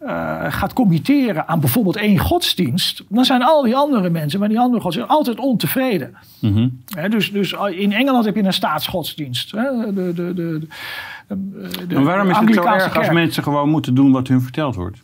uh, 0.06 0.44
gaat 0.48 0.72
committeren 0.72 1.48
aan 1.48 1.60
bijvoorbeeld 1.60 1.96
één 1.96 2.18
godsdienst, 2.18 3.04
dan 3.08 3.24
zijn 3.24 3.42
al 3.42 3.62
die 3.62 3.76
andere 3.76 4.10
mensen 4.10 4.40
maar 4.40 4.48
die 4.48 4.58
andere 4.58 4.82
godsdienst 4.82 5.10
altijd 5.10 5.38
ontevreden. 5.38 6.14
Mm 6.40 6.80
dus, 7.08 7.32
dus 7.32 7.54
in 7.70 7.92
Engeland 7.92 8.24
heb 8.24 8.34
je 8.34 8.42
een 8.42 8.52
staatsgodsdienst. 8.52 9.50
De, 9.50 10.12
de, 10.14 10.34
de, 10.34 10.66
de, 11.88 11.94
maar 11.94 12.04
waarom 12.04 12.30
is 12.30 12.36
het 12.36 12.54
zo 12.54 12.62
erg 12.62 12.98
als 12.98 13.10
mensen 13.10 13.42
gewoon 13.42 13.68
moeten 13.68 13.94
doen 13.94 14.12
wat 14.12 14.28
hun 14.28 14.40
verteld 14.40 14.74
wordt? 14.74 15.02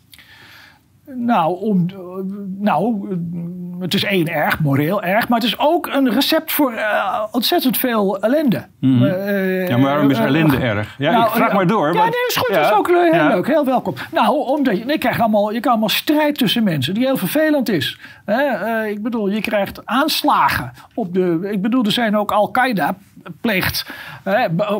Nou, 1.15 1.61
om, 1.61 1.87
nou, 2.59 3.09
het 3.81 3.95
is 3.95 4.05
één 4.05 4.29
erg, 4.29 4.61
moreel 4.61 5.03
erg, 5.03 5.29
maar 5.29 5.39
het 5.39 5.49
is 5.49 5.59
ook 5.59 5.87
een 5.87 6.11
recept 6.11 6.53
voor 6.53 6.73
uh, 6.73 7.25
ontzettend 7.31 7.77
veel 7.77 8.21
ellende. 8.21 8.67
Mm 8.81 9.03
uh, 9.03 9.69
ja, 9.69 9.77
maar 9.77 9.87
waarom 9.87 10.11
is 10.11 10.19
ellende 10.19 10.57
erg? 10.57 10.95
Ja, 10.99 11.11
nou, 11.11 11.25
ik 11.25 11.31
vraag 11.31 11.53
maar 11.53 11.67
door. 11.67 11.87
Ja, 11.87 12.03
nee, 12.03 12.11
dat 12.11 12.25
is 12.29 12.37
goed. 12.37 12.55
Ja. 12.55 12.63
Dat 12.63 12.71
is 12.71 12.77
ook 12.77 12.87
heel 12.89 13.05
ja. 13.05 13.29
leuk. 13.29 13.47
Heel 13.47 13.65
welkom. 13.65 13.95
Nou, 14.13 14.47
omdat 14.47 14.79
je, 14.79 14.99
krijgt 14.99 15.21
allemaal, 15.21 15.53
je 15.53 15.61
kan 15.61 15.71
allemaal 15.71 15.89
strijd 15.89 16.39
tussen 16.39 16.65
mensen 16.65 16.95
die 16.95 17.05
heel 17.05 17.17
vervelend 17.17 17.69
is. 17.69 18.01
Ik 18.89 19.03
bedoel, 19.03 19.29
je 19.29 19.41
krijgt 19.41 19.87
aanslagen 19.87 20.73
op 20.95 21.15
de. 21.15 21.49
Ik 21.53 21.63
bedoel, 21.63 21.85
er 21.85 21.93
zijn 21.93 22.17
ook 22.17 22.33
Al-Qaeda 22.33 22.97
pleegt 23.41 23.87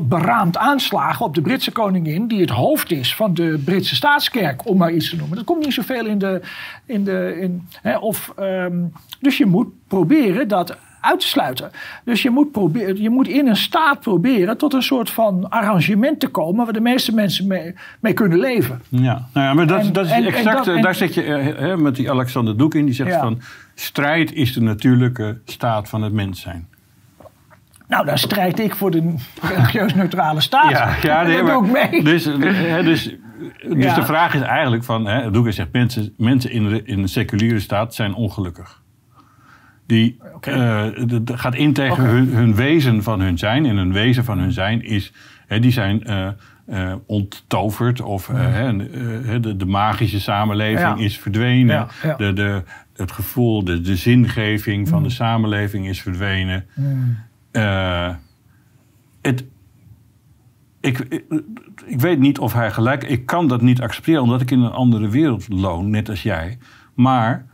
beraamd 0.03 0.57
aanslagen 0.57 1.25
op 1.25 1.35
de 1.35 1.41
Britse 1.41 1.73
koningin, 1.73 2.29
die 2.29 2.41
het 2.41 2.51
hoofd 2.51 2.91
is 2.91 3.15
van 3.15 3.35
de 3.35 3.63
Britse 3.65 3.95
staatskerk, 3.95 4.69
om 4.69 4.77
maar 4.77 4.93
iets 4.93 5.11
te 5.11 5.17
noemen. 5.17 5.37
Dat 5.37 5.47
komt 5.47 5.65
niet 5.65 5.75
zoveel 5.75 6.07
in 6.07 6.19
de. 6.19 6.41
In 6.87 7.05
de 7.05 7.39
in, 7.41 7.69
of, 8.01 8.33
um, 8.39 8.93
dus 9.21 9.39
je 9.39 9.47
moet 9.47 9.69
proberen 9.87 10.49
dat 10.49 10.77
uit 11.01 11.21
te 11.21 11.27
sluiten. 11.27 11.71
Dus 12.05 12.23
je 12.23 12.31
moet, 12.31 12.53
proberen, 12.53 13.03
je 13.03 13.11
moet 13.11 13.29
in 13.29 13.47
een 13.47 13.57
staat 13.57 14.01
proberen 14.01 14.57
tot 14.57 14.75
een 14.75 14.83
soort 14.83 15.11
van 15.11 15.51
arrangement 15.51 16.21
te 16.21 16.29
komen 16.29 16.65
waar 16.65 16.75
de 16.75 16.81
meeste 16.81 17.15
mensen 17.15 17.47
mee, 17.47 17.75
mee 18.01 18.13
kunnen 18.13 18.39
leven. 18.39 18.83
Ja, 18.89 19.29
nou 19.33 19.47
ja 19.47 19.55
maar 19.55 19.67
dat, 19.67 19.95
dat 19.95 20.07
is 20.07 20.13
exact. 20.13 20.83
daar 20.83 20.95
zit 20.95 21.15
je 21.15 21.23
hè, 21.23 21.77
met 21.77 21.97
die 21.97 22.11
Alexander 22.11 22.57
Doek 22.57 22.75
in, 22.75 22.85
die 22.85 22.95
zegt 22.95 23.17
van 23.17 23.41
strijd 23.75 24.33
is 24.33 24.53
de 24.53 24.61
natuurlijke 24.61 25.39
staat 25.45 25.89
van 25.89 26.03
het 26.03 26.13
mens 26.13 26.41
zijn. 26.41 26.68
Nou, 27.89 28.05
daar 28.05 28.19
strijd 28.19 28.59
ik 28.59 28.75
voor 28.75 28.91
de 28.91 29.15
religieus 29.43 29.95
neutrale 29.95 30.41
staat. 30.41 30.71
Ja, 30.71 30.97
ja 31.03 31.23
nee, 31.23 31.43
maar, 31.43 31.53
doe 31.53 31.67
ik 31.67 31.91
mee. 31.91 32.05
Dus, 32.05 32.25
hè, 32.25 32.83
dus, 32.83 33.17
dus 33.69 33.95
de 33.95 34.03
vraag 34.03 34.35
is 34.35 34.41
eigenlijk 34.41 34.85
van... 34.85 35.07
Hè, 35.07 35.53
zegt, 35.53 35.73
mensen, 35.73 36.15
mensen 36.17 36.51
in, 36.51 36.69
de, 36.69 36.83
in 36.83 36.99
een 36.99 37.09
seculiere 37.09 37.61
staat 37.61 37.95
zijn 37.95 38.15
ongelukkig. 38.15 38.83
Die 39.87 40.19
okay. 40.35 40.87
uh, 40.87 41.21
gaat 41.25 41.55
in 41.55 41.73
tegen 41.73 42.05
hun, 42.05 42.29
hun, 42.29 42.55
wezen 42.55 43.03
van 43.03 43.21
hun 43.21 43.39
zijn. 43.39 43.67
En 43.67 43.77
hun 43.77 43.93
wezen 43.93 44.25
van 44.25 44.39
hun 44.39 44.53
zijn 44.53 44.83
is... 44.83 45.13
Hè, 45.47 45.61
die 45.61 45.73
zijn 45.73 46.03
uh, 46.07 46.29
uh, 46.69 46.95
onttoverd. 47.07 48.01
Of 48.01 48.27
de, 48.27 49.55
de, 49.57 49.67
magische 49.67 50.21
samenleving 50.21 51.01
is 51.01 51.19
verdwenen. 51.19 51.89
De, 52.17 52.33
de, 52.33 52.63
het 52.97 53.13
gevoel, 53.13 53.65
de, 53.65 53.81
de 53.81 53.97
zingeving 53.97 54.89
van 54.89 55.03
de 55.03 55.09
mm. 55.09 55.15
samenleving 55.15 55.89
is 55.89 56.03
verdwenen. 56.03 56.67
Mm. 56.75 57.17
Uh, 57.53 58.15
het, 59.21 59.45
ik, 60.81 60.99
ik, 61.87 62.01
weet 62.01 62.19
niet 62.19 62.39
of 62.39 62.53
hij 62.53 62.71
gelijk... 62.71 63.05
Ik 63.05 63.27
kan 63.27 63.49
dat 63.49 63.63
niet 63.63 63.81
accepteren 63.81 64.23
omdat 64.23 64.41
ik 64.41 64.51
in 64.51 64.61
een 64.61 64.73
andere 64.73 65.09
wereld 65.09 65.49
loon, 65.49 65.91
net 65.91 66.09
als 66.09 66.23
jij. 66.23 66.59
Maar 66.95 67.47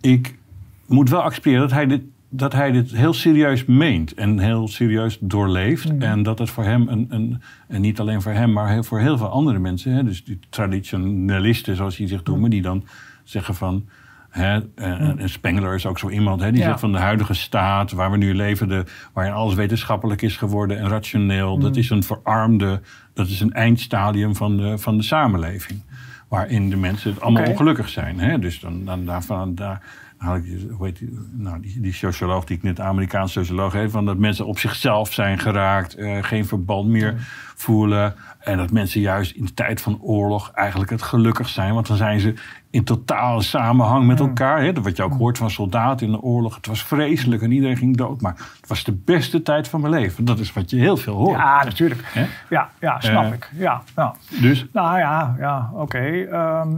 ik 0.00 0.38
moet 0.86 1.10
wel 1.10 1.22
accepteren 1.22 1.60
dat 1.60 1.70
hij 1.70 1.86
dit, 1.86 2.02
dat 2.28 2.52
hij 2.52 2.72
dit 2.72 2.90
heel 2.90 3.12
serieus 3.12 3.64
meent. 3.64 4.14
En 4.14 4.38
heel 4.38 4.68
serieus 4.68 5.18
doorleeft. 5.20 5.92
Mm. 5.92 6.02
En 6.02 6.22
dat 6.22 6.38
het 6.38 6.50
voor 6.50 6.64
hem, 6.64 6.88
een, 6.88 7.06
een, 7.08 7.42
en 7.68 7.80
niet 7.80 8.00
alleen 8.00 8.22
voor 8.22 8.32
hem, 8.32 8.52
maar 8.52 8.84
voor 8.84 9.00
heel 9.00 9.18
veel 9.18 9.28
andere 9.28 9.58
mensen... 9.58 9.92
Hè, 9.92 10.04
dus 10.04 10.24
die 10.24 10.38
traditionalisten, 10.48 11.76
zoals 11.76 11.96
hij 11.96 12.08
zich 12.08 12.24
noemen, 12.24 12.50
die 12.50 12.62
dan 12.62 12.84
zeggen 13.24 13.54
van... 13.54 13.88
Hè, 14.36 14.60
en, 14.74 15.28
Spengler 15.28 15.74
is 15.74 15.86
ook 15.86 15.98
zo 15.98 16.08
iemand 16.08 16.40
hè, 16.40 16.52
die 16.52 16.62
zegt 16.62 16.80
van 16.80 16.92
de 16.92 16.98
huidige 16.98 17.34
staat, 17.34 17.92
waar 17.92 18.10
we 18.10 18.16
nu 18.16 18.34
leven, 18.34 18.68
de, 18.68 18.84
waarin 19.12 19.32
alles 19.32 19.54
wetenschappelijk 19.54 20.22
is 20.22 20.36
geworden 20.36 20.78
en 20.78 20.88
rationeel, 20.88 21.58
dat 21.58 21.72
mm. 21.72 21.78
is 21.78 21.90
een 21.90 22.02
verarmde, 22.02 22.80
dat 23.14 23.28
is 23.28 23.40
een 23.40 23.52
eindstadium 23.52 24.36
van 24.36 24.56
de, 24.56 24.78
van 24.78 24.96
de 24.96 25.02
samenleving. 25.02 25.82
Waarin 26.28 26.70
de 26.70 26.76
mensen 26.76 27.20
allemaal 27.20 27.48
ongelukkig 27.48 27.88
zijn. 27.88 28.20
Hè? 28.20 28.38
Dus 28.38 28.60
dan, 28.60 28.84
dan 28.84 29.04
daarvan, 29.04 29.54
daar, 29.54 29.82
nou, 30.18 30.68
hoe 30.70 30.86
heet 30.86 30.98
die, 30.98 31.18
nou, 31.32 31.60
die, 31.60 31.80
die, 31.80 31.92
socioloog 31.92 32.44
die 32.44 32.56
ik 32.56 32.62
net, 32.62 32.80
Amerikaanse 32.80 33.32
socioloog 33.32 33.72
heeft, 33.72 33.92
van 33.92 34.04
dat 34.04 34.18
mensen 34.18 34.46
op 34.46 34.58
zichzelf 34.58 35.12
zijn 35.12 35.38
geraakt, 35.38 35.98
uh, 35.98 36.18
geen 36.22 36.46
verband 36.46 36.88
meer 36.88 37.14
voelen. 37.54 38.14
En 38.38 38.56
dat 38.56 38.70
mensen 38.70 39.00
juist 39.00 39.36
in 39.36 39.44
de 39.44 39.54
tijd 39.54 39.80
van 39.80 39.98
oorlog 40.00 40.50
eigenlijk 40.50 40.90
het 40.90 41.02
gelukkig 41.02 41.48
zijn. 41.48 41.74
Want 41.74 41.86
dan 41.86 41.96
zijn 41.96 42.20
ze 42.20 42.34
in 42.70 42.84
totale 42.84 43.42
samenhang 43.42 44.06
met 44.06 44.20
elkaar. 44.20 44.62
Hè? 44.62 44.72
Wat 44.72 44.96
je 44.96 45.02
ook 45.02 45.14
hoort 45.14 45.38
van 45.38 45.50
soldaten 45.50 46.06
in 46.06 46.12
de 46.12 46.20
oorlog. 46.20 46.54
Het 46.54 46.66
was 46.66 46.82
vreselijk 46.82 47.42
en 47.42 47.52
iedereen 47.52 47.76
ging 47.76 47.96
dood. 47.96 48.20
Maar 48.20 48.34
het 48.60 48.68
was 48.68 48.84
de 48.84 48.92
beste 48.92 49.42
tijd 49.42 49.68
van 49.68 49.80
mijn 49.80 49.92
leven. 49.92 50.24
Dat 50.24 50.38
is 50.38 50.52
wat 50.52 50.70
je 50.70 50.76
heel 50.76 50.96
veel 50.96 51.14
hoort. 51.14 51.38
Ja, 51.38 51.64
natuurlijk. 51.64 52.28
Ja, 52.50 52.70
ja, 52.80 53.00
snap 53.00 53.24
uh, 53.24 53.32
ik. 53.32 53.50
Ja, 53.56 53.82
nou. 53.94 54.14
Dus? 54.40 54.66
Nou 54.72 54.98
ja, 54.98 55.36
ja 55.38 55.70
oké. 55.72 55.82
Okay. 55.82 56.20
Um, 56.22 56.32
ehm, 56.32 56.74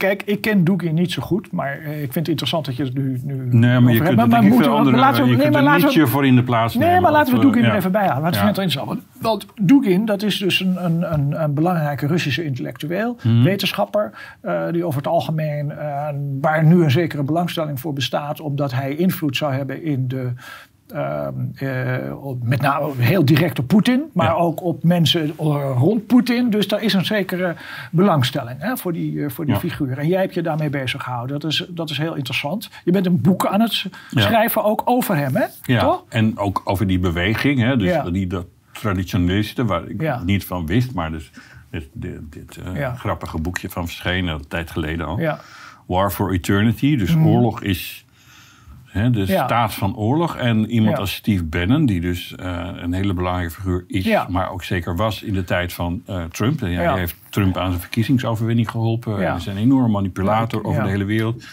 Kijk, 0.00 0.22
ik 0.22 0.40
ken 0.40 0.64
Doekie 0.64 0.92
niet 0.92 1.12
zo 1.12 1.22
goed, 1.22 1.52
maar 1.52 1.78
eh, 1.78 2.02
ik 2.02 2.12
vind 2.12 2.14
het 2.14 2.28
interessant 2.28 2.64
dat 2.64 2.76
je 2.76 2.84
het 2.84 2.94
nu, 2.94 3.20
nu 3.24 3.46
Nee, 3.50 3.80
maar 3.80 3.92
je 3.92 4.00
kunt 4.00 4.28
maar, 4.28 4.42
moeten, 4.42 4.72
andere, 4.72 4.96
laten 4.96 5.28
we, 5.28 5.36
nee, 5.36 5.50
maar 5.50 5.62
laten 5.62 6.00
we, 6.00 6.06
voor 6.06 6.26
in 6.26 6.36
de 6.36 6.42
plaats 6.42 6.74
Nee, 6.74 7.00
maar 7.00 7.12
laten 7.12 7.34
we 7.34 7.40
Doekin 7.40 7.64
er 7.64 7.74
even 7.74 7.92
bij 7.92 8.06
halen. 8.06 8.22
Want 8.22 8.34
ja. 8.34 8.46
het 8.46 8.58
interessant. 8.58 9.00
Want 9.20 9.46
Doekin, 9.60 10.04
dat 10.04 10.22
is 10.22 10.38
dus 10.38 10.60
een, 10.60 10.84
een, 10.84 11.12
een, 11.12 11.42
een 11.42 11.54
belangrijke 11.54 12.06
Russische 12.06 12.44
intellectueel, 12.44 13.16
hmm. 13.20 13.42
wetenschapper, 13.42 14.12
uh, 14.42 14.70
die 14.70 14.84
over 14.84 14.98
het 14.98 15.08
algemeen, 15.08 15.66
uh, 15.66 16.08
waar 16.40 16.64
nu 16.64 16.82
een 16.82 16.90
zekere 16.90 17.22
belangstelling 17.22 17.80
voor 17.80 17.92
bestaat, 17.92 18.40
omdat 18.40 18.72
hij 18.72 18.94
invloed 18.94 19.36
zou 19.36 19.52
hebben 19.52 19.82
in 19.82 20.08
de 20.08 20.32
uh, 20.94 21.28
met 22.42 22.60
name 22.60 22.92
heel 22.98 23.24
direct 23.24 23.58
op 23.58 23.66
Poetin, 23.66 24.02
maar 24.12 24.36
ook 24.36 24.62
op 24.62 24.82
mensen 24.82 25.32
rond 25.76 26.06
Poetin. 26.06 26.50
Dus 26.50 26.68
daar 26.68 26.82
is 26.82 26.92
een 26.92 27.04
zekere 27.04 27.54
belangstelling 27.90 28.60
hè, 28.60 28.76
voor 28.76 28.92
die, 28.92 29.24
eh, 29.24 29.30
voor 29.30 29.46
die 29.46 29.56
figuur. 29.56 29.98
En 29.98 30.08
jij 30.08 30.20
hebt 30.20 30.34
je 30.34 30.42
daarmee 30.42 30.70
bezig 30.70 31.02
gehouden. 31.02 31.40
Dat 31.40 31.50
is, 31.50 31.66
dat 31.68 31.90
is 31.90 31.98
heel 31.98 32.14
interessant. 32.14 32.70
Je 32.84 32.90
bent 32.90 33.06
een 33.06 33.20
boek 33.20 33.46
aan 33.46 33.60
het 33.60 33.86
schrijven 34.10 34.64
ook 34.64 34.82
over 34.84 35.16
hem, 35.16 35.36
hè? 35.36 35.44
Ja, 35.62 35.80
Toch? 35.80 36.04
en 36.08 36.38
ook 36.38 36.62
over 36.64 36.86
die 36.86 36.98
beweging. 36.98 37.60
Hè? 37.60 37.76
Dus 37.76 38.12
die 38.12 38.26
dat 38.26 38.46
traditionalisten, 38.72 39.66
waar 39.66 39.88
ik 39.88 40.24
niet 40.24 40.44
van 40.44 40.66
wist, 40.66 40.94
maar 40.94 41.10
dus 41.10 41.30
dit, 41.70 41.88
dit, 41.92 42.20
dit 42.30 42.58
uh, 42.76 42.94
grappige 42.94 43.40
boekje 43.40 43.70
van 43.70 43.86
verschenen, 43.86 44.34
een 44.34 44.48
tijd 44.48 44.70
geleden 44.70 45.06
al. 45.06 45.20
War 45.86 46.10
for 46.10 46.32
Eternity. 46.32 46.96
Dus 46.96 47.14
mm. 47.14 47.26
oorlog 47.26 47.62
is 47.62 48.04
de 48.92 49.26
staat 49.26 49.74
van 49.74 49.96
oorlog. 49.96 50.36
En 50.36 50.70
iemand 50.70 50.98
als 50.98 51.14
Steve 51.14 51.44
Bannon, 51.44 51.86
die 51.86 52.00
dus 52.00 52.34
uh, 52.40 52.68
een 52.76 52.92
hele 52.92 53.14
belangrijke 53.14 53.54
figuur 53.54 53.84
is, 53.86 54.08
maar 54.28 54.50
ook 54.50 54.64
zeker 54.64 54.96
was 54.96 55.22
in 55.22 55.34
de 55.34 55.44
tijd 55.44 55.72
van 55.72 56.02
uh, 56.10 56.24
Trump. 56.24 56.62
En 56.62 56.74
hij 56.74 56.98
heeft 56.98 57.16
Trump 57.28 57.56
aan 57.56 57.68
zijn 57.68 57.80
verkiezingsoverwinning 57.80 58.70
geholpen. 58.70 59.16
Hij 59.16 59.36
is 59.36 59.46
een 59.46 59.56
enorme 59.56 59.88
manipulator 59.88 60.64
over 60.64 60.82
de 60.82 60.88
hele 60.88 61.04
wereld. 61.04 61.44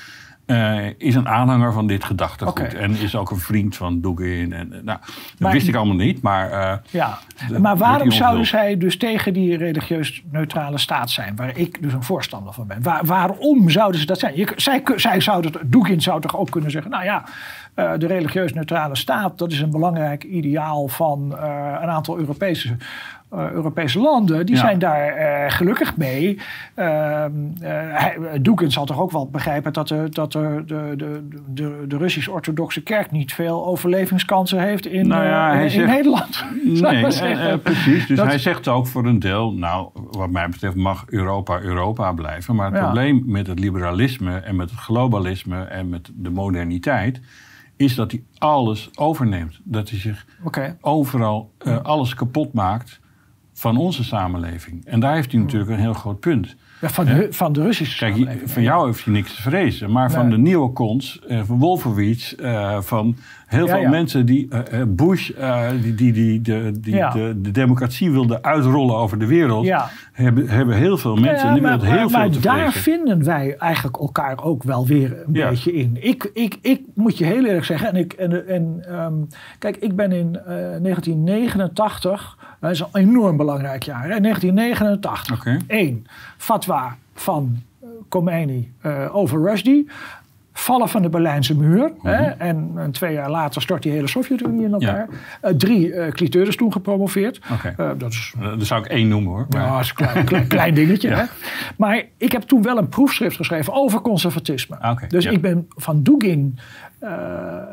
Uh, 0.47 0.85
is 0.97 1.15
een 1.15 1.27
aanhanger 1.27 1.73
van 1.73 1.87
dit 1.87 2.03
gedachtegoed. 2.03 2.73
En 2.73 2.91
is 2.91 3.15
ook 3.15 3.31
een 3.31 3.37
vriend 3.37 3.75
van 3.75 4.01
Dugin. 4.01 4.53
En, 4.53 4.81
nou, 4.83 4.99
dat 5.37 5.51
wist 5.51 5.67
ik 5.67 5.75
allemaal 5.75 5.95
niet. 5.95 6.21
Maar, 6.21 6.51
uh, 6.51 6.73
ja. 6.89 7.17
maar 7.59 7.77
waarom 7.77 8.11
zouden 8.11 8.45
zij 8.45 8.77
dus 8.77 8.97
tegen 8.97 9.33
die 9.33 9.57
religieus 9.57 10.23
neutrale 10.31 10.77
staat 10.77 11.09
zijn? 11.09 11.35
Waar 11.35 11.57
ik 11.57 11.81
dus 11.81 11.93
een 11.93 12.03
voorstander 12.03 12.53
van 12.53 12.67
ben. 12.67 12.83
Waar, 12.83 13.05
waarom 13.05 13.69
zouden 13.69 13.99
ze 13.99 14.05
dat 14.05 14.19
zijn? 14.19 14.37
Je, 14.37 14.53
zij, 14.55 14.83
zij 14.95 15.21
zouden, 15.21 15.51
Dugin 15.65 16.01
zou 16.01 16.21
toch 16.21 16.37
ook 16.37 16.49
kunnen 16.51 16.71
zeggen... 16.71 16.91
nou 16.91 17.03
ja, 17.03 17.23
uh, 17.75 17.91
de 17.97 18.07
religieus 18.07 18.53
neutrale 18.53 18.95
staat... 18.95 19.37
dat 19.37 19.51
is 19.51 19.59
een 19.59 19.71
belangrijk 19.71 20.23
ideaal 20.23 20.87
van 20.87 21.31
een 21.81 21.89
aantal 21.89 22.17
Europese 22.17 22.77
uh, 23.33 23.51
Europese 23.51 23.99
landen, 23.99 24.45
die 24.45 24.57
zijn 24.57 24.79
daar 24.79 25.17
uh, 25.17 25.51
gelukkig 25.51 25.97
mee. 25.97 26.39
Uh, 26.75 27.25
Doeken 28.41 28.71
zal 28.71 28.85
toch 28.85 28.99
ook 28.99 29.11
wel 29.11 29.29
begrijpen 29.29 29.73
dat, 29.73 29.87
de, 29.87 30.07
dat 30.09 30.31
de, 30.31 30.63
de, 30.65 31.27
de, 31.47 31.85
de 31.87 31.97
Russisch-Orthodoxe 31.97 32.83
kerk 32.83 33.11
niet 33.11 33.33
veel 33.33 33.65
overlevingskansen 33.65 34.59
heeft 34.59 34.85
in, 34.85 35.07
nou 35.07 35.23
ja, 35.23 35.53
in 35.53 35.69
zegt, 35.69 35.87
Nederland. 35.87 36.45
Nee, 36.87 37.57
precies. 37.57 38.07
Dus 38.07 38.19
hij 38.19 38.37
zegt 38.37 38.67
ook 38.67 38.87
voor 38.87 39.05
een 39.05 39.19
deel, 39.19 39.53
nou, 39.53 39.89
wat 40.11 40.29
mij 40.29 40.49
betreft 40.49 40.75
mag 40.75 41.03
Europa 41.07 41.59
Europa 41.59 42.11
blijven. 42.11 42.55
Maar 42.55 42.71
het 42.71 42.81
probleem 42.81 43.23
met 43.25 43.47
het 43.47 43.59
liberalisme 43.59 44.37
en 44.37 44.55
met 44.55 44.69
het 44.69 44.79
globalisme 44.79 45.63
en 45.63 45.89
met 45.89 46.11
de 46.15 46.29
moderniteit 46.29 47.21
is 47.75 47.95
dat 47.95 48.11
hij 48.11 48.23
alles 48.37 48.89
overneemt. 48.95 49.59
Dat 49.63 49.89
hij 49.89 49.99
zich 49.99 50.25
overal 50.81 51.51
alles 51.83 52.13
kapot 52.13 52.53
maakt 52.53 52.99
van 53.57 53.77
onze 53.77 54.03
samenleving. 54.03 54.85
En 54.85 54.99
daar 54.99 55.13
heeft 55.13 55.31
hij 55.31 55.41
natuurlijk 55.41 55.71
een 55.71 55.79
heel 55.79 55.93
groot 55.93 56.19
punt. 56.19 56.55
Ja, 56.81 56.89
van, 56.89 57.05
de, 57.05 57.27
van 57.29 57.53
de 57.53 57.61
Russische 57.61 57.97
Kijk, 57.97 58.13
samenleving. 58.13 58.51
van 58.51 58.63
jou 58.63 58.85
heeft 58.85 59.03
hij 59.03 59.13
niks 59.13 59.35
te 59.35 59.41
vrezen. 59.41 59.91
Maar 59.91 60.11
van 60.11 60.29
de 60.29 60.37
neocons, 60.37 61.19
uh, 61.27 61.41
van 61.43 61.59
Wolfowitz, 61.59 62.33
uh, 62.39 62.81
van 62.81 63.17
heel 63.47 63.65
Ja, 63.65 63.73
veel 63.73 63.81
ja. 63.81 63.89
mensen 63.89 64.25
die 64.25 64.47
uh, 64.49 64.81
Bush, 64.87 65.29
uh, 65.29 65.69
die, 65.81 65.95
die, 65.95 66.11
die, 66.11 66.41
de, 66.41 66.71
die 66.79 66.95
Ja. 66.95 67.09
de, 67.09 67.41
de 67.41 67.51
democratie 67.51 68.11
wilde 68.11 68.41
uitrollen 68.41 68.95
over 68.95 69.19
de 69.19 69.25
wereld, 69.25 69.71
hebben, 70.11 70.49
hebben 70.49 70.75
heel 70.75 70.97
veel 70.97 71.15
mensen 71.15 71.47
in 71.47 71.53
de 71.55 71.61
maar, 71.61 71.79
wereld 71.79 71.81
heel 71.81 72.09
maar, 72.09 72.09
veel 72.09 72.19
maar 72.19 72.29
te 72.29 72.39
daar 72.39 72.71
vinden 72.71 73.23
wij 73.23 73.55
eigenlijk 73.57 73.97
elkaar 73.97 74.43
ook 74.43 74.63
wel 74.63 74.85
weer 74.85 75.17
een 75.25 75.33
beetje 75.33 75.73
in. 75.73 75.97
Ik, 75.99 76.29
ik, 76.33 76.57
ik 76.61 76.81
moet 76.93 77.17
je 77.17 77.25
heel 77.25 77.45
eerlijk 77.45 77.65
zeggen, 77.65 77.87
en, 77.89 77.95
ik, 77.95 78.13
en, 78.13 78.47
en 78.47 78.83
ehm, 78.87 79.13
kijk, 79.59 79.77
ik 79.77 79.95
ben 79.95 80.11
in 80.11 80.35
eh, 80.35 80.45
1989, 80.81 82.37
dat 82.59 82.71
is 82.71 82.79
een 82.79 82.87
enorm 82.91 83.37
belangrijk 83.37 83.83
jaar, 83.83 84.09
hè, 84.09 84.19
1989. 84.19 85.37
Oké. 85.39 85.57
Eén, 85.67 86.07
fatwa 86.37 86.95
van 87.13 87.57
eh, 87.81 87.87
Khomeini 88.09 88.71
eh, 88.81 89.15
over 89.15 89.41
Rushdie. 89.41 89.87
Vallen 90.59 90.89
van 90.89 91.01
de 91.01 91.09
Berlijnse 91.09 91.55
muur. 91.55 91.91
hè, 92.01 92.23
en, 92.23 92.71
en 92.75 92.91
twee 92.91 93.13
jaar 93.13 93.29
later 93.29 93.61
stort 93.61 93.83
die 93.83 93.91
hele 93.91 94.07
Sovjet-Unie 94.07 94.65
in 94.65 94.73
elkaar. 94.73 95.07
Eh, 95.41 95.51
drie, 95.53 95.87
uh, 95.87 96.07
Cliteur 96.07 96.47
is 96.47 96.55
toen 96.55 96.71
gepromoveerd. 96.71 97.39
Oké. 97.53 97.73
Eh, 97.77 97.89
dat 97.97 98.11
is 98.11 98.33
dat 98.39 98.65
zou 98.65 98.83
ik 98.83 98.87
één 98.89 99.07
noemen 99.07 99.31
hoor. 99.31 99.45
Maar- 99.49 99.61
ja, 99.61 99.71
dat 99.75 99.81
is 99.83 99.89
een 99.89 99.95
klein, 99.95 100.25
klein, 100.25 100.47
klein 100.47 100.73
dingetje. 100.81 101.09
Ja. 101.09 101.15
Hè? 101.15 101.23
Maar 101.77 102.03
ik 102.17 102.31
heb 102.31 102.41
toen 102.41 102.61
wel 102.61 102.77
een 102.77 102.89
proefschrift 102.89 103.35
geschreven 103.35 103.73
over 103.73 104.01
conservatisme. 104.01 104.79
Ah, 104.79 104.97
dus 105.07 105.23
ja. 105.23 105.31
ik 105.31 105.41
ben 105.41 105.67
van 105.75 106.03
Dugin, 106.03 106.57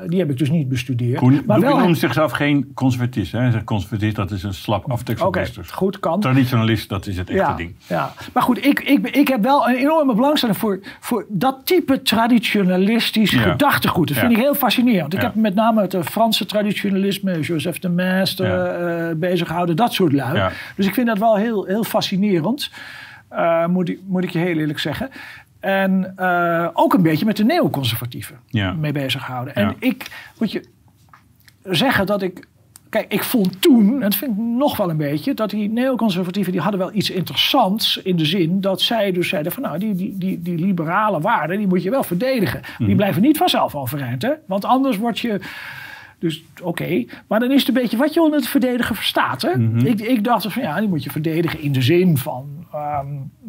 die 0.06 0.19
heb 0.19 0.31
ik 0.31 0.39
dus 0.39 0.51
niet 0.51 0.69
bestudeerd. 0.69 1.19
Koen, 1.19 1.43
maar 1.47 1.61
wel. 1.61 1.78
noemt 1.78 1.98
zichzelf 1.98 2.32
geen 2.32 2.70
conservatist. 2.74 3.32
Hè? 3.32 3.39
Hij 3.39 3.51
zegt 3.51 3.65
conservatist, 3.65 4.16
dat 4.16 4.31
is 4.31 4.43
een 4.43 4.55
slap 4.55 4.90
aftekst 4.90 5.24
Oké, 5.24 5.39
okay. 5.39 5.65
goed, 5.70 6.01
kan. 6.01 6.20
Traditionalist, 6.20 6.89
dat 6.89 7.06
is 7.06 7.16
het 7.16 7.31
echte 7.31 7.43
Ja, 7.51 7.56
ding. 7.56 7.74
ja, 7.86 8.12
maar 8.32 8.43
goed, 8.43 8.65
ik, 8.66 8.81
ik, 8.81 9.09
ik 9.09 9.28
heb 9.28 9.43
wel 9.43 9.69
een 9.69 9.74
enorme 9.74 10.15
belangstelling 10.15 10.59
voor, 10.59 10.81
voor 11.01 11.27
dat 11.28 11.61
type 11.65 12.02
traditionalistisch 12.02 13.31
Ja. 13.31 13.40
gedachtegoed. 13.51 14.09
Dat 14.09 14.16
Ja. 14.16 14.23
vind 14.23 14.32
ik 14.36 14.43
heel 14.43 14.55
fascinerend. 14.55 15.15
Ik 15.15 15.20
heb 15.20 15.35
met 15.35 15.55
name 15.55 15.81
het 15.81 15.94
eh, 15.94 16.02
Franse 16.02 16.47
traditionalisme, 16.47 17.40
Joseph 17.40 17.78
de 17.78 17.89
Maistre, 17.89 18.48
eh, 18.56 19.16
bezig 19.16 19.47
gehouden, 19.47 19.77
dat 19.77 19.93
soort 19.93 20.12
lui. 20.12 20.51
Dus 20.77 20.86
ik 20.86 20.94
vind 20.94 21.06
dat 21.06 21.19
wel 21.19 21.36
heel, 21.36 21.65
heel 21.65 21.85
fascinerend, 21.85 22.70
eh, 23.28 23.66
moet, 23.66 23.89
ik, 23.89 23.98
moet 24.06 24.24
ik 24.24 24.31
je 24.31 24.39
heel 24.39 24.56
eerlijk 24.59 24.78
zeggen. 24.78 25.11
En 25.65 26.12
eh, 26.16 26.69
ook 26.73 26.95
een 26.95 27.03
beetje 27.03 27.24
met 27.24 27.36
de 27.36 27.45
neoconservatieven 27.45 28.39
Ja. 28.47 28.73
mee 28.73 28.93
bezig 28.93 29.24
gehouden. 29.24 29.53
Ja. 29.57 29.69
En 29.69 29.77
ik 29.78 30.11
moet 30.39 30.53
je 30.53 30.65
zeggen 31.62 32.07
dat 32.07 32.23
ik. 32.23 32.47
Kijk, 32.89 33.12
ik 33.12 33.23
vond 33.23 33.62
toen, 33.62 33.93
en 33.95 34.01
dat 34.01 34.15
vind 34.15 34.31
ik 34.31 34.36
nog 34.36 34.77
wel 34.77 34.91
een 34.91 34.97
beetje, 34.97 35.35
dat 35.35 35.51
die 35.51 35.70
neoconservatieven 35.70 36.53
die 36.53 36.61
hadden 36.61 36.81
wel 36.81 36.95
iets 36.95 37.11
interessants 37.11 37.97
in 37.97 38.16
de 38.16 38.24
zin 38.24 38.61
dat 38.61 38.81
zij 38.81 39.12
dus 39.12 39.28
zeiden 39.28 39.53
van 39.53 39.62
nou, 39.62 39.78
die, 39.78 39.95
die, 39.95 40.19
die, 40.19 40.43
die 40.43 40.59
liberale 40.59 41.20
waarden, 41.20 41.59
die 41.59 41.66
moet 41.66 41.82
je 41.82 41.91
wel 41.91 42.03
verdedigen. 42.03 42.61
Mhm. 42.78 42.85
Die 42.86 42.97
blijven 42.97 43.23
niet 43.23 43.36
vanzelf 43.36 43.74
overeind, 43.74 44.23
hè? 44.23 44.32
Want 44.47 44.65
anders 44.65 44.97
word 44.97 45.19
je. 45.19 45.41
Dus 46.25 46.43
oké, 46.63 47.05
maar 47.29 47.41
dan 47.41 47.51
is 47.51 47.59
het 47.59 47.69
een 47.69 47.83
beetje 47.83 47.97
wat 47.97 48.15
je 48.15 48.23
onder 48.23 48.39
het 48.39 48.49
verdedigen 48.49 48.95
verstaat. 48.95 49.43
Hè? 49.43 49.57
Mhm. 49.57 49.87
ik, 49.87 50.01
ik 50.01 50.25
dacht 50.25 50.43
dus 50.43 50.53
van 50.53 50.63
ja, 50.63 50.79
die 50.81 50.89
moet 50.89 51.05
je 51.05 51.11
verdedigen 51.11 51.61
in 51.61 51.73
de 51.73 51.83
zin 51.83 52.19
van 52.19 52.67
ehm, 52.73 53.07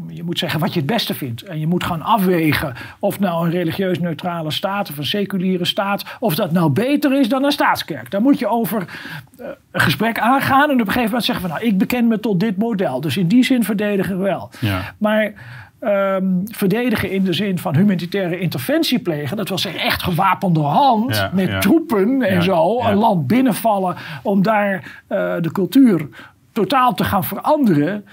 je 0.08 0.24
moet 0.24 0.40
zeggen 0.40 0.60
wat 0.60 0.74
je 0.74 0.80
het 0.80 0.88
beste 0.88 1.14
vindt. 1.14 1.42
En 1.42 1.60
je 1.60 1.68
moet 1.68 1.84
gaan 1.84 2.02
afwegen 2.02 2.74
of 3.00 3.20
nou 3.20 3.46
een 3.46 3.52
religieus 3.52 4.00
neutrale 4.00 4.52
staat 4.52 4.90
of 4.90 4.98
een 4.98 5.06
seculiere 5.06 5.66
staat, 5.66 6.18
of 6.20 6.36
dat 6.36 6.52
nou 6.52 6.70
beter 6.70 7.20
is 7.20 7.30
dan 7.30 7.44
een 7.44 7.52
staatskerk. 7.52 8.12
Daar 8.12 8.22
moet 8.22 8.40
je 8.40 8.48
over 8.48 8.86
eh, 9.38 9.48
een 9.72 9.82
gesprek 9.82 10.20
aangaan 10.20 10.70
en 10.70 10.74
op 10.74 10.80
een 10.80 10.86
gegeven 10.86 11.04
moment 11.04 11.24
zeggen 11.24 11.50
van 11.50 11.58
nou, 11.58 11.66
ik 11.66 11.78
beken 11.78 12.08
me 12.08 12.20
tot 12.20 12.40
dit 12.40 12.58
model. 12.58 13.02
Dus 13.02 13.18
in 13.18 13.28
die 13.28 13.44
zin 13.44 13.64
verdedigen 13.64 14.18
we 14.18 14.24
wel. 14.24 14.50
Ja. 14.60 14.94
Maar 14.98 15.34
ehm, 15.86 16.26
verdedigen 16.46 17.12
in 17.12 17.24
de 17.24 17.34
zin 17.34 17.58
van 17.58 17.76
humanitaire 17.76 18.40
interventie 18.40 19.00
plegen, 19.00 19.38
dat 19.38 19.50
wil 19.50 19.58
zeggen 19.58 19.82
echt 19.82 20.04
gewapende 20.04 20.60
hand 20.60 21.16
Ja, 21.16 21.30
met 21.34 21.48
ja. 21.48 21.60
troepen 21.60 22.22
en 22.22 22.34
Ja, 22.36 22.42
zo, 22.42 22.80
een 22.82 22.96
land 22.96 23.28
binnenvallen 23.28 23.96
om 24.24 24.42
daar 24.44 25.04
eh, 25.08 25.34
de 25.42 25.52
cultuur 25.52 26.08
totaal 26.52 26.94
te 26.94 27.04
gaan 27.04 27.24
veranderen. 27.24 28.06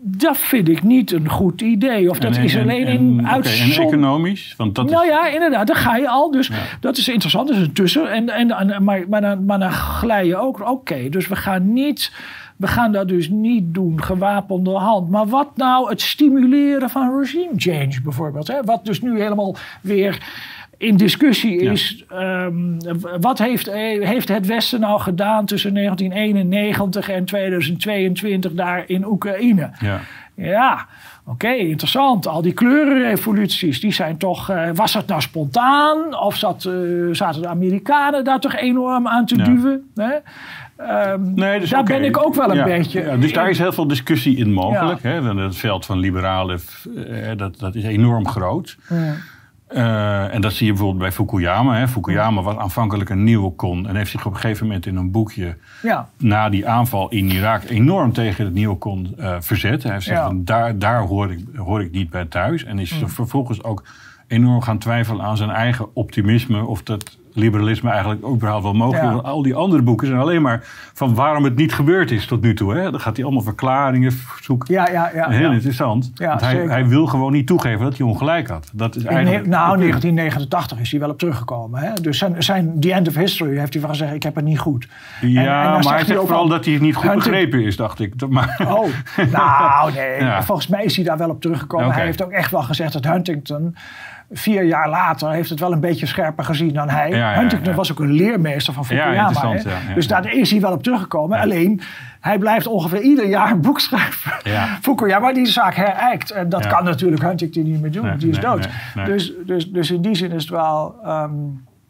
Dat 0.00 0.36
vind 0.38 0.68
ik 0.68 0.82
niet 0.82 1.12
een 1.12 1.28
goed 1.28 1.60
idee. 1.60 2.10
Of 2.10 2.18
dat 2.18 2.36
En- 2.36 2.42
is 2.44 2.54
en- 2.54 2.62
alleen 2.62 2.86
en- 2.86 2.92
in 2.92 3.18
En 3.18 3.28
uitzondering. 3.28 3.86
economisch? 3.88 4.54
Want 4.56 4.74
dat 4.74 4.90
Nou 4.90 5.02
is, 5.04 5.10
ja, 5.10 5.26
inderdaad, 5.28 5.66
daar 5.66 5.76
ga 5.76 5.96
je 5.96 6.08
al. 6.08 6.30
Dus 6.30 6.50
dat 6.80 6.96
is 6.96 7.08
interessant, 7.08 7.48
dat 7.48 7.56
is 7.56 7.62
een 7.62 7.72
tussen. 7.72 8.10
En, 8.12 8.28
en, 8.28 8.84
maar, 8.84 9.04
maar, 9.08 9.20
dan, 9.20 9.44
maar 9.44 9.58
dan 9.58 9.72
glij 9.72 10.26
je 10.26 10.36
ook, 10.36 10.68
oké, 10.70 11.08
dus 11.08 11.28
we 11.28 11.36
gaan 11.36 11.72
niet... 11.72 12.12
We 12.58 12.66
gaan 12.66 12.92
dat 12.92 13.08
dus 13.08 13.28
niet 13.28 13.74
doen, 13.74 14.02
gewapende 14.02 14.70
hand. 14.70 15.10
Maar 15.10 15.26
wat 15.26 15.48
nou 15.56 15.88
het 15.90 16.00
stimuleren 16.00 16.90
van 16.90 17.18
regime 17.18 17.52
change 17.56 18.00
bijvoorbeeld? 18.02 18.46
Hè? 18.48 18.62
Wat 18.64 18.84
dus 18.84 19.00
nu 19.00 19.20
helemaal 19.20 19.56
weer 19.80 20.18
in 20.76 20.96
discussie 20.96 21.62
Ja. 21.62 21.70
is. 21.70 22.04
ehm, 22.08 22.56
wat 23.20 23.38
heeft, 23.38 23.68
eh, 23.68 24.06
heeft 24.06 24.28
het 24.28 24.46
Westen 24.46 24.80
nou 24.80 25.00
gedaan 25.00 25.44
tussen 25.46 25.72
1991 25.72 27.08
en 27.08 27.24
2022 27.24 28.52
daar 28.52 28.84
in 28.86 29.04
Oekraïne? 29.06 29.70
ja. 29.80 30.00
Ja, 30.34 30.86
oké, 31.26 31.48
interessant. 31.48 32.26
Al 32.26 32.42
die 32.42 32.52
kleurenrevoluties, 32.52 33.80
die 33.80 33.92
zijn 33.92 34.16
toch... 34.16 34.50
eh, 34.50 34.70
was 34.74 34.92
dat 34.92 35.06
nou 35.06 35.20
spontaan? 35.20 36.18
Of 36.20 36.36
zat, 36.36 36.64
eh, 36.64 36.72
zaten 37.12 37.42
de 37.42 37.48
Amerikanen 37.48 38.24
daar 38.24 38.40
toch 38.40 38.54
enorm 38.56 39.08
aan 39.08 39.26
te 39.26 39.36
Ja. 39.36 39.44
duwen? 39.44 39.90
Hè? 39.94 40.10
Ehm, 40.78 41.34
Nee, 41.34 41.60
dus 41.60 41.70
daar 41.70 41.82
ben 41.82 42.04
ik 42.04 42.24
ook 42.26 42.34
wel 42.34 42.50
een 42.50 42.56
Ja, 42.56 42.64
beetje... 42.64 43.00
ja, 43.00 43.16
dus 43.16 43.32
daar 43.32 43.50
is 43.50 43.58
heel 43.58 43.72
veel 43.72 43.86
discussie 43.86 44.36
in 44.36 44.52
mogelijk. 44.52 45.02
Ja. 45.02 45.08
Hè? 45.08 45.22
Want 45.22 45.38
Het 45.38 45.56
veld 45.56 45.86
van 45.86 45.98
liberalen, 45.98 46.60
eh, 47.06 47.36
dat, 47.36 47.58
dat 47.58 47.74
is 47.74 47.84
enorm 47.84 48.28
groot. 48.28 48.76
Ja. 48.88 49.14
Eh, 49.68 50.34
en 50.34 50.40
dat 50.40 50.52
zie 50.52 50.66
je 50.66 50.72
bijvoorbeeld 50.72 51.02
bij 51.02 51.12
Fukuyama. 51.12 51.76
Hè. 51.76 51.88
Fukuyama 51.88 52.42
was 52.42 52.56
aanvankelijk 52.56 53.10
een 53.10 53.24
neocon 53.24 53.88
en 53.88 53.96
heeft 53.96 54.10
zich 54.10 54.26
op 54.26 54.34
een 54.34 54.40
gegeven 54.40 54.66
moment 54.66 54.86
in 54.86 54.96
een 54.96 55.10
boekje 55.10 55.56
ja, 55.82 56.08
na 56.18 56.48
die 56.48 56.68
aanval 56.68 57.08
in 57.08 57.30
Irak 57.30 57.62
enorm 57.64 58.12
tegen 58.12 58.44
het 58.44 58.54
neocon 58.54 59.14
eh, 59.18 59.36
verzet. 59.40 59.82
Hij 59.82 59.92
heeft 59.92 60.04
gezegd, 60.04 60.24
van, 60.24 60.44
daar, 60.44 60.78
daar 60.78 61.00
hoor, 61.00 61.30
ik, 61.32 61.44
hoor 61.56 61.82
ik 61.82 61.90
niet 61.90 62.10
bij 62.10 62.24
thuis. 62.24 62.64
En 62.64 62.78
is 62.78 63.00
vervolgens 63.04 63.62
ook 63.62 63.82
enorm 64.26 64.62
gaan 64.62 64.78
twijfelen 64.78 65.24
aan 65.24 65.36
zijn 65.36 65.50
eigen 65.50 65.94
optimisme... 65.94 66.64
of 66.64 66.82
dat 66.82 67.18
liberalisme 67.38 67.90
eigenlijk 67.90 68.26
ook 68.26 68.34
überhaupt 68.34 68.62
wel 68.64 68.72
mogelijk 68.72 69.02
is. 69.02 69.08
Ja. 69.08 69.14
Want 69.14 69.26
Al 69.26 69.42
die 69.42 69.54
andere 69.54 69.82
boeken 69.82 70.06
zijn 70.06 70.18
alleen 70.18 70.42
maar 70.42 70.60
van 70.92 71.14
waarom 71.14 71.44
het 71.44 71.56
niet 71.56 71.74
gebeurd 71.74 72.10
is 72.10 72.26
tot 72.26 72.40
nu 72.40 72.54
toe. 72.54 72.74
Hè. 72.74 72.90
Dan 72.90 73.00
gaat 73.00 73.16
hij 73.16 73.24
allemaal 73.24 73.42
verklaringen 73.42 74.12
zoeken. 74.40 74.74
ja, 74.74 74.88
ja. 74.90 75.10
ja, 75.14 75.28
Heel 75.28 75.48
ja. 75.48 75.52
interessant. 75.52 76.10
Ja, 76.14 76.28
want 76.28 76.40
hij, 76.40 76.56
hij 76.56 76.86
wil 76.86 77.06
gewoon 77.06 77.32
niet 77.32 77.46
toegeven 77.46 77.80
dat 77.80 77.96
hij 77.96 78.06
ongelijk 78.06 78.48
had. 78.48 78.70
Dat 78.72 78.96
is 78.96 79.02
In, 79.02 79.08
eigenlijk 79.08 79.46
nou, 79.46 79.68
punt. 79.68 79.80
1989 79.80 80.78
is 80.80 80.90
hij 80.90 81.00
wel 81.00 81.10
op 81.10 81.18
teruggekomen. 81.18 81.80
Hè? 81.80 81.92
Dus 81.92 82.18
zijn, 82.18 82.42
zijn 82.42 82.80
The 82.80 82.92
End 82.92 83.08
of 83.08 83.14
History 83.14 83.58
heeft 83.58 83.72
hij 83.72 83.82
van 83.82 83.90
gezegd... 83.90 84.14
ik 84.14 84.22
heb 84.22 84.34
het 84.34 84.44
niet 84.44 84.58
goed. 84.58 84.88
Ja, 85.20 85.64
en 85.64 85.84
maar 85.84 85.94
hij 85.94 86.04
zegt 86.04 86.20
vooral 86.20 86.38
al, 86.38 86.48
dat 86.48 86.64
hij 86.64 86.74
het 86.74 86.82
niet 86.82 86.96
goed 86.96 87.14
begrepen 87.14 87.64
is, 87.64 87.76
dacht 87.76 88.00
ik. 88.00 88.28
Maar, 88.28 88.56
Oh, 88.68 88.86
nou 89.32 89.92
nee. 89.92 90.42
Volgens 90.42 90.66
mij 90.66 90.84
is 90.84 90.96
hij 90.96 91.04
daar 91.04 91.18
wel 91.18 91.30
op 91.30 91.40
teruggekomen. 91.40 91.92
Hij 91.92 92.04
heeft 92.04 92.22
ook 92.22 92.30
echt 92.30 92.50
wel 92.50 92.62
gezegd 92.62 92.92
dat 92.92 93.04
Huntington... 93.04 93.76
Vier 94.30 94.62
jaar 94.64 94.88
later 94.88 95.30
heeft 95.30 95.50
het 95.50 95.60
wel 95.60 95.72
een 95.72 95.80
beetje 95.80 96.06
scherper 96.06 96.44
gezien 96.44 96.72
dan 96.72 96.88
hij. 96.88 97.10
Ja, 97.10 97.34
Huntington 97.34 97.74
was 97.74 97.90
ook 97.92 98.00
een 98.00 98.12
leermeester 98.12 98.72
van 98.74 98.84
Ja, 98.88 99.02
Fukuyama. 99.32 99.94
dus 99.94 100.06
daar 100.06 100.32
is 100.32 100.50
hij 100.50 100.60
wel 100.60 100.72
op 100.72 100.82
teruggekomen. 100.82 101.38
Alleen, 101.38 101.80
hij 102.20 102.38
blijft 102.38 102.66
ongeveer 102.66 103.00
ieder 103.00 103.28
jaar 103.28 103.50
een 103.50 103.60
boek 103.60 103.80
schrijven. 103.80 104.32
Ja. 104.42 104.66
Fukuyama 104.82 105.32
die 105.32 105.46
zaak 105.46 105.74
herijkt. 105.74 106.30
En 106.30 106.48
dat 106.48 106.66
kan 106.66 106.84
natuurlijk 106.84 107.22
Huntington 107.22 107.62
niet 107.62 107.80
meer 107.80 107.92
doen. 107.92 108.04
Nee, 108.04 108.16
die 108.16 108.28
is 108.28 108.36
nee, 108.38 108.44
dood. 108.46 108.68
nee. 108.94 109.04
Dus, 109.04 109.32
dus, 109.46 109.70
dus 109.70 109.90
in 109.90 110.02
die 110.02 110.14
zin 110.14 110.30
is 110.32 110.42
het 110.42 110.50
wel... 110.50 110.94
ehm, 111.04 111.30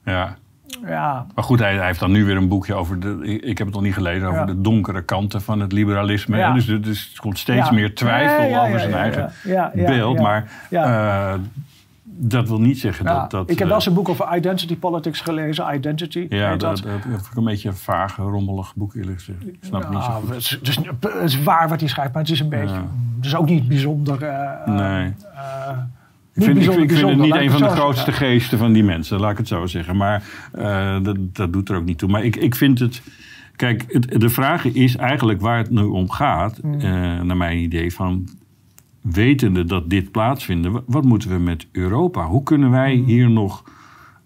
ja. 0.05 0.35
ja, 0.87 1.27
Maar 1.35 1.45
goed, 1.45 1.59
hij, 1.59 1.75
hij 1.77 1.87
heeft 1.87 2.01
dan 2.01 2.13
nu 2.13 2.25
weer 2.25 2.37
een 2.37 2.49
boekje 2.49 2.75
over 2.75 3.01
de. 3.01 3.39
Ik, 3.43 3.59
heb 3.59 3.67
het 3.67 3.77
nog 3.77 3.85
niet 3.85 3.95
gelezen 3.95 4.27
over 4.27 4.41
Ja. 4.41 4.47
de 4.47 4.61
donkere 4.61 5.03
kanten 5.03 5.43
van 5.43 5.61
het 5.61 5.73
liberalisme. 5.73 6.37
Ja. 6.37 6.53
Dus, 6.53 6.69
er- 6.69 6.83
dus 6.83 7.11
er 7.15 7.21
komt 7.21 7.39
steeds 7.39 7.71
meer 7.71 7.95
twijfel 7.95 8.61
over 8.67 8.81
zijn 8.81 8.95
eigen 8.95 9.33
beeld. 9.85 10.17
ja. 10.19 10.23
Maar. 10.23 10.45
Eh, 12.19 12.29
dat 12.29 12.49
wil 12.49 12.61
niet 12.61 12.79
zeggen 12.79 13.05
ja. 13.05 13.21
dat. 13.21 13.31
dat 13.31 13.51
ik 13.51 13.59
heb 13.59 13.69
wel 13.69 13.77
eh, 13.77 13.83
zijn 13.83 13.95
boek 13.95 14.09
over 14.09 14.37
identity 14.37 14.77
politics 14.77 15.21
gelezen. 15.21 15.75
Identity 15.75 16.27
Ja, 16.29 16.51
dat, 16.51 16.61
dat. 16.61 16.83
dat, 16.83 17.01
vind 17.03 17.27
ik 17.31 17.37
een 17.37 17.45
beetje 17.45 17.69
een 17.69 17.77
vage, 17.77 18.23
rommelig 18.23 18.75
boek 18.75 18.95
eerlijk 18.95 19.19
gezegd. 19.19 19.47
Ik 19.49 19.57
snap 19.61 19.91
niet 19.91 20.03
zo 20.03 20.11
goed. 20.11 20.29
Het 20.29 20.39
is, 20.39 20.51
het, 20.51 20.69
is, 20.69 20.77
het 21.01 21.23
is 21.23 21.43
waar 21.43 21.69
wat 21.69 21.81
hij 21.81 21.89
schrijft, 21.89 22.13
maar 22.13 22.23
het 22.23 22.31
is 22.33 22.41
een 22.41 22.49
beetje. 22.49 22.75
Ja. 22.75 22.87
Het 23.17 23.27
is 23.27 23.37
ook 23.37 23.49
niet 23.49 23.69
bijzonder. 23.69 24.23
eh, 24.23 24.53
eh, 24.67 24.67
Nee. 24.67 25.13
eh, 25.35 25.79
Ik 26.35 26.45
vind, 26.45 26.49
ik, 26.49 26.55
bijzonder 26.55 26.73
vind, 26.89 26.91
ik 26.91 26.97
vind 26.97 27.09
het 27.11 27.19
niet 27.19 27.35
een 27.35 27.51
van 27.51 27.61
de 27.61 27.69
grootste 27.69 28.13
geesten 28.13 28.59
van 28.59 28.73
die 28.73 28.85
mensen, 28.85 29.21
laat 29.21 29.31
ik 29.31 29.39
het 29.39 29.49
zo 29.49 29.67
zeggen. 29.67 29.97
Maar 29.97 30.23
eh, 30.53 30.97
dat, 31.03 31.17
dat 31.35 31.53
doet 31.53 31.69
er 31.69 31.77
ook 31.77 31.85
niet 31.85 31.99
toe. 31.99 32.09
Maar 32.09 32.25
ik, 32.25 32.37
ik 32.37 32.55
vind 32.55 32.79
het. 32.79 33.03
Kijk, 33.57 33.85
het, 33.89 34.21
de 34.21 34.29
vraag 34.29 34.65
is 34.65 34.97
eigenlijk 34.97 35.41
waar 35.41 35.57
het 35.59 35.71
nu 35.71 35.83
om 35.83 36.11
gaat, 36.11 36.63
Mm. 36.63 36.81
eh, 36.81 37.21
naar 37.21 37.37
mijn 37.37 37.59
idee, 37.59 37.95
van 37.95 38.29
wetende 39.01 39.65
dat 39.65 39.91
dit 39.91 40.11
plaatsvindt, 40.11 40.69
wa- 40.69 40.81
wat 40.87 41.05
moeten 41.05 41.31
we 41.31 41.39
met 41.39 41.67
Europa? 41.73 42.25
Hoe 42.27 42.43
kunnen 42.43 42.71
wij 42.71 42.97
Mm. 42.97 43.05
hier 43.05 43.31
nog 43.31 43.65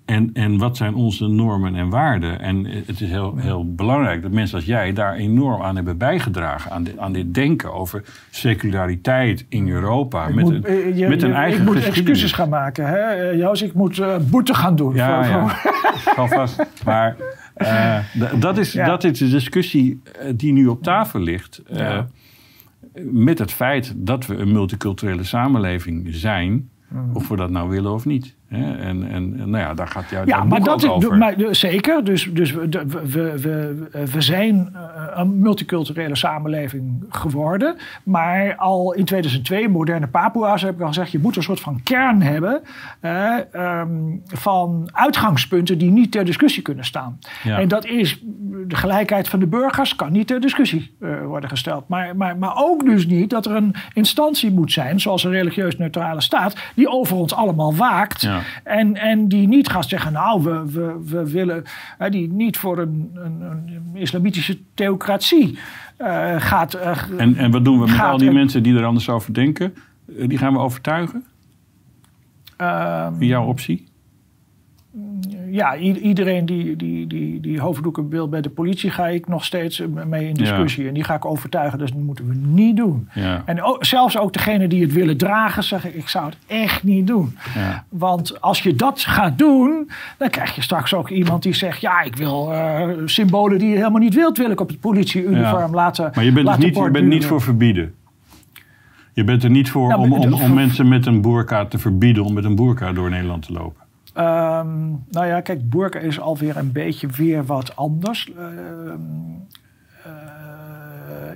En, 0.04 0.30
en 0.32 0.58
wat 0.58 0.76
zijn 0.76 0.94
onze 0.94 1.26
normen 1.26 1.74
en 1.74 1.88
waarden? 1.88 2.40
En 2.40 2.64
het 2.64 3.00
is 3.00 3.08
heel, 3.08 3.36
heel 3.36 3.74
belangrijk 3.74 4.22
dat 4.22 4.30
mensen 4.30 4.56
als 4.56 4.64
jij 4.64 4.92
daar 4.92 5.14
enorm 5.14 5.62
aan 5.62 5.74
hebben 5.76 5.98
bijgedragen. 5.98 6.70
Aan, 6.70 6.84
dit, 6.84 6.98
aan 6.98 7.12
dit 7.12 7.34
denken 7.34 7.72
over 7.74 8.02
seculariteit 8.30 9.46
in 9.48 9.68
Europa. 9.68 10.28
met, 10.28 10.48
een, 10.48 10.96
je, 10.96 11.08
met 11.08 11.22
een 11.22 11.32
eigen 11.32 11.60
Ik 11.60 11.66
moet 11.66 11.84
excuses 11.84 12.32
gaan 12.32 12.48
maken. 12.48 12.86
Hè? 12.86 13.12
Joost, 13.30 13.62
ik 13.62 13.74
moet 13.74 13.98
uh, 13.98 14.16
boete 14.30 14.54
gaan 14.54 14.76
doen. 14.76 14.94
Ja, 14.94 15.24
voor, 15.24 15.56
ja. 16.16 16.26
vast. 16.38 16.62
Maar 16.84 17.16
uh, 17.56 17.98
dat, 18.40 18.58
is, 18.58 18.72
dat 18.72 19.04
is 19.04 19.18
de 19.18 19.28
discussie 19.28 20.00
die 20.34 20.52
nu 20.52 20.66
op 20.66 20.82
tafel 20.82 21.20
ligt. 21.20 21.62
Uh, 21.72 21.98
met 23.02 23.38
het 23.38 23.52
feit 23.52 23.94
dat 23.96 24.26
we 24.26 24.36
een 24.36 24.52
multiculturele 24.52 25.24
samenleving 25.24 26.06
zijn, 26.10 26.70
mhm. 26.88 27.16
of 27.16 27.28
we 27.28 27.36
dat 27.36 27.50
nou 27.50 27.68
willen 27.68 27.92
of 27.92 28.04
niet. 28.04 28.36
En, 28.52 29.10
en, 29.10 29.36
nou 29.36 29.56
ja, 29.56 29.74
daar 29.74 29.88
gaat 29.88 30.10
jouw 30.10 30.22
ja, 30.26 30.44
maar 30.44 30.62
dat, 30.62 30.88
over. 30.88 31.18
Maar, 31.18 31.34
zeker, 31.50 32.04
dus, 32.04 32.28
dus 32.32 32.52
we, 32.52 32.68
we, 33.04 33.40
we, 33.40 33.86
we 34.12 34.20
zijn 34.20 34.70
eh, 34.74 34.80
een 35.14 35.38
multiculturele 35.38 36.16
samenleving 36.16 37.04
geworden. 37.08 37.76
Maar 38.02 38.56
al 38.56 38.92
in 38.92 39.04
2002, 39.04 39.68
moderne 39.68 40.06
Papua's, 40.06 40.62
heb 40.62 40.74
ik 40.74 40.80
al 40.80 40.86
gezegd... 40.86 41.10
je 41.10 41.18
moet 41.18 41.36
een 41.36 41.42
soort 41.42 41.60
van 41.60 41.80
kern 41.82 42.22
hebben 42.22 42.62
eh, 43.00 43.36
van 44.26 44.88
uitgangspunten... 44.92 45.78
die 45.78 45.90
niet 45.90 46.12
ter 46.12 46.24
discussie 46.24 46.62
kunnen 46.62 46.84
staan. 46.84 47.18
En 47.44 47.68
dat 47.68 47.84
is 47.84 48.18
de 48.68 48.76
gelijkheid 48.76 49.28
van 49.28 49.38
de 49.38 49.46
burgers 49.46 49.96
kan 49.96 50.12
niet 50.12 50.26
ter 50.26 50.40
discussie 50.40 50.96
uh, 51.00 51.24
worden 51.24 51.50
gesteld. 51.50 51.88
Maar, 51.88 52.16
maar, 52.16 52.36
maar 52.36 52.52
ook 52.56 52.84
dus 52.84 53.06
niet 53.06 53.30
dat 53.30 53.46
er 53.46 53.56
een 53.56 53.74
instantie 53.92 54.50
moet 54.50 54.72
zijn... 54.72 55.00
zoals 55.00 55.24
een 55.24 55.30
religieus 55.30 55.78
neutrale 55.78 56.20
staat... 56.20 56.56
die 56.74 56.88
over 56.88 57.16
ons 57.16 57.34
allemaal 57.34 57.74
waakt... 57.74 58.20
Ja. 58.20 58.40
En, 58.64 58.96
en 58.96 59.28
die 59.28 59.48
niet 59.48 59.68
gaat 59.68 59.88
zeggen, 59.88 60.12
nou, 60.12 60.42
we, 60.42 60.72
we, 60.72 60.96
we 61.04 61.30
willen, 61.30 61.64
hè, 61.98 62.10
die 62.10 62.32
niet 62.32 62.56
voor 62.56 62.78
een, 62.78 63.10
een, 63.14 63.40
een 63.40 63.90
islamitische 63.94 64.58
theocratie 64.74 65.58
uh, 65.98 66.40
gaat. 66.40 66.74
Uh, 66.74 66.98
en, 67.16 67.36
en 67.36 67.50
wat 67.50 67.64
doen 67.64 67.80
we 67.80 67.86
met 67.86 68.00
al 68.00 68.18
die 68.18 68.30
mensen 68.30 68.62
die 68.62 68.76
er 68.76 68.84
anders 68.84 69.08
over 69.08 69.34
denken? 69.34 69.74
Uh, 70.06 70.28
die 70.28 70.38
gaan 70.38 70.52
we 70.52 70.58
overtuigen? 70.58 71.24
Um, 72.58 73.22
jouw 73.22 73.46
optie? 73.46 73.90
Ja, 75.50 75.76
iedereen 75.76 76.46
die, 76.46 76.76
die, 76.76 77.06
die, 77.06 77.40
die 77.40 77.60
hoofddoeken 77.60 78.08
wil 78.08 78.28
bij 78.28 78.40
de 78.40 78.50
politie, 78.50 78.90
ga 78.90 79.06
ik 79.06 79.28
nog 79.28 79.44
steeds 79.44 79.82
mee 80.06 80.28
in 80.28 80.34
discussie. 80.34 80.88
En 80.88 80.94
die 80.94 81.04
ga 81.04 81.14
ik 81.14 81.24
overtuigen, 81.24 81.78
dus 81.78 81.92
dat 81.92 82.00
moeten 82.00 82.28
we 82.28 82.34
niet 82.34 82.76
doen. 82.76 83.08
Ja. 83.14 83.42
En 83.44 83.62
ook, 83.62 83.84
zelfs 83.84 84.18
ook 84.18 84.32
degene 84.32 84.68
die 84.68 84.82
het 84.82 84.92
willen 84.92 85.16
dragen, 85.16 85.62
zeggen 85.62 85.96
ik 85.96 86.08
zou 86.08 86.24
het 86.24 86.36
echt 86.46 86.82
niet 86.82 87.06
doen. 87.06 87.36
Ja. 87.54 87.84
Want 87.88 88.40
als 88.40 88.62
je 88.62 88.74
dat 88.74 89.00
gaat 89.00 89.38
doen, 89.38 89.90
dan 90.18 90.30
krijg 90.30 90.54
je 90.54 90.62
straks 90.62 90.94
ook 90.94 91.08
iemand 91.10 91.42
die 91.42 91.54
zegt, 91.54 91.80
ja, 91.80 92.02
ik 92.02 92.16
wil 92.16 92.52
uh, 92.52 92.88
symbolen 93.04 93.58
die 93.58 93.68
je 93.68 93.76
helemaal 93.76 94.00
niet 94.00 94.14
wilt, 94.14 94.38
wil 94.38 94.50
ik 94.50 94.60
op 94.60 94.68
het 94.68 94.80
politieuniform 94.80 95.74
laten 95.74 96.10
Maar 96.14 96.24
je 96.24 96.32
bent, 96.32 96.46
dus 96.46 96.56
niet, 96.56 96.76
je 96.76 96.90
bent 96.90 97.08
niet 97.08 97.24
voor 97.24 97.40
verbieden? 97.40 97.94
Je 99.12 99.24
bent 99.24 99.44
er 99.44 99.50
niet 99.50 99.70
voor 99.70 99.94
om, 99.94 100.12
om, 100.12 100.32
om 100.32 100.54
mensen 100.54 100.88
met 100.88 101.06
een 101.06 101.20
boerka 101.20 101.64
te 101.64 101.78
verbieden 101.78 102.24
om 102.24 102.32
met 102.32 102.44
een 102.44 102.54
boerka 102.54 102.92
door 102.92 103.10
Nederland 103.10 103.46
te 103.46 103.52
lopen? 103.52 103.81
Um, 104.16 105.04
nou 105.10 105.26
ja, 105.26 105.40
kijk, 105.40 105.70
burka 105.70 105.98
is 105.98 106.20
alweer 106.20 106.56
een 106.56 106.72
beetje 106.72 107.06
weer 107.06 107.44
wat 107.44 107.76
anders. 107.76 108.30
Uh, 108.38 108.44
uh, 110.06 110.12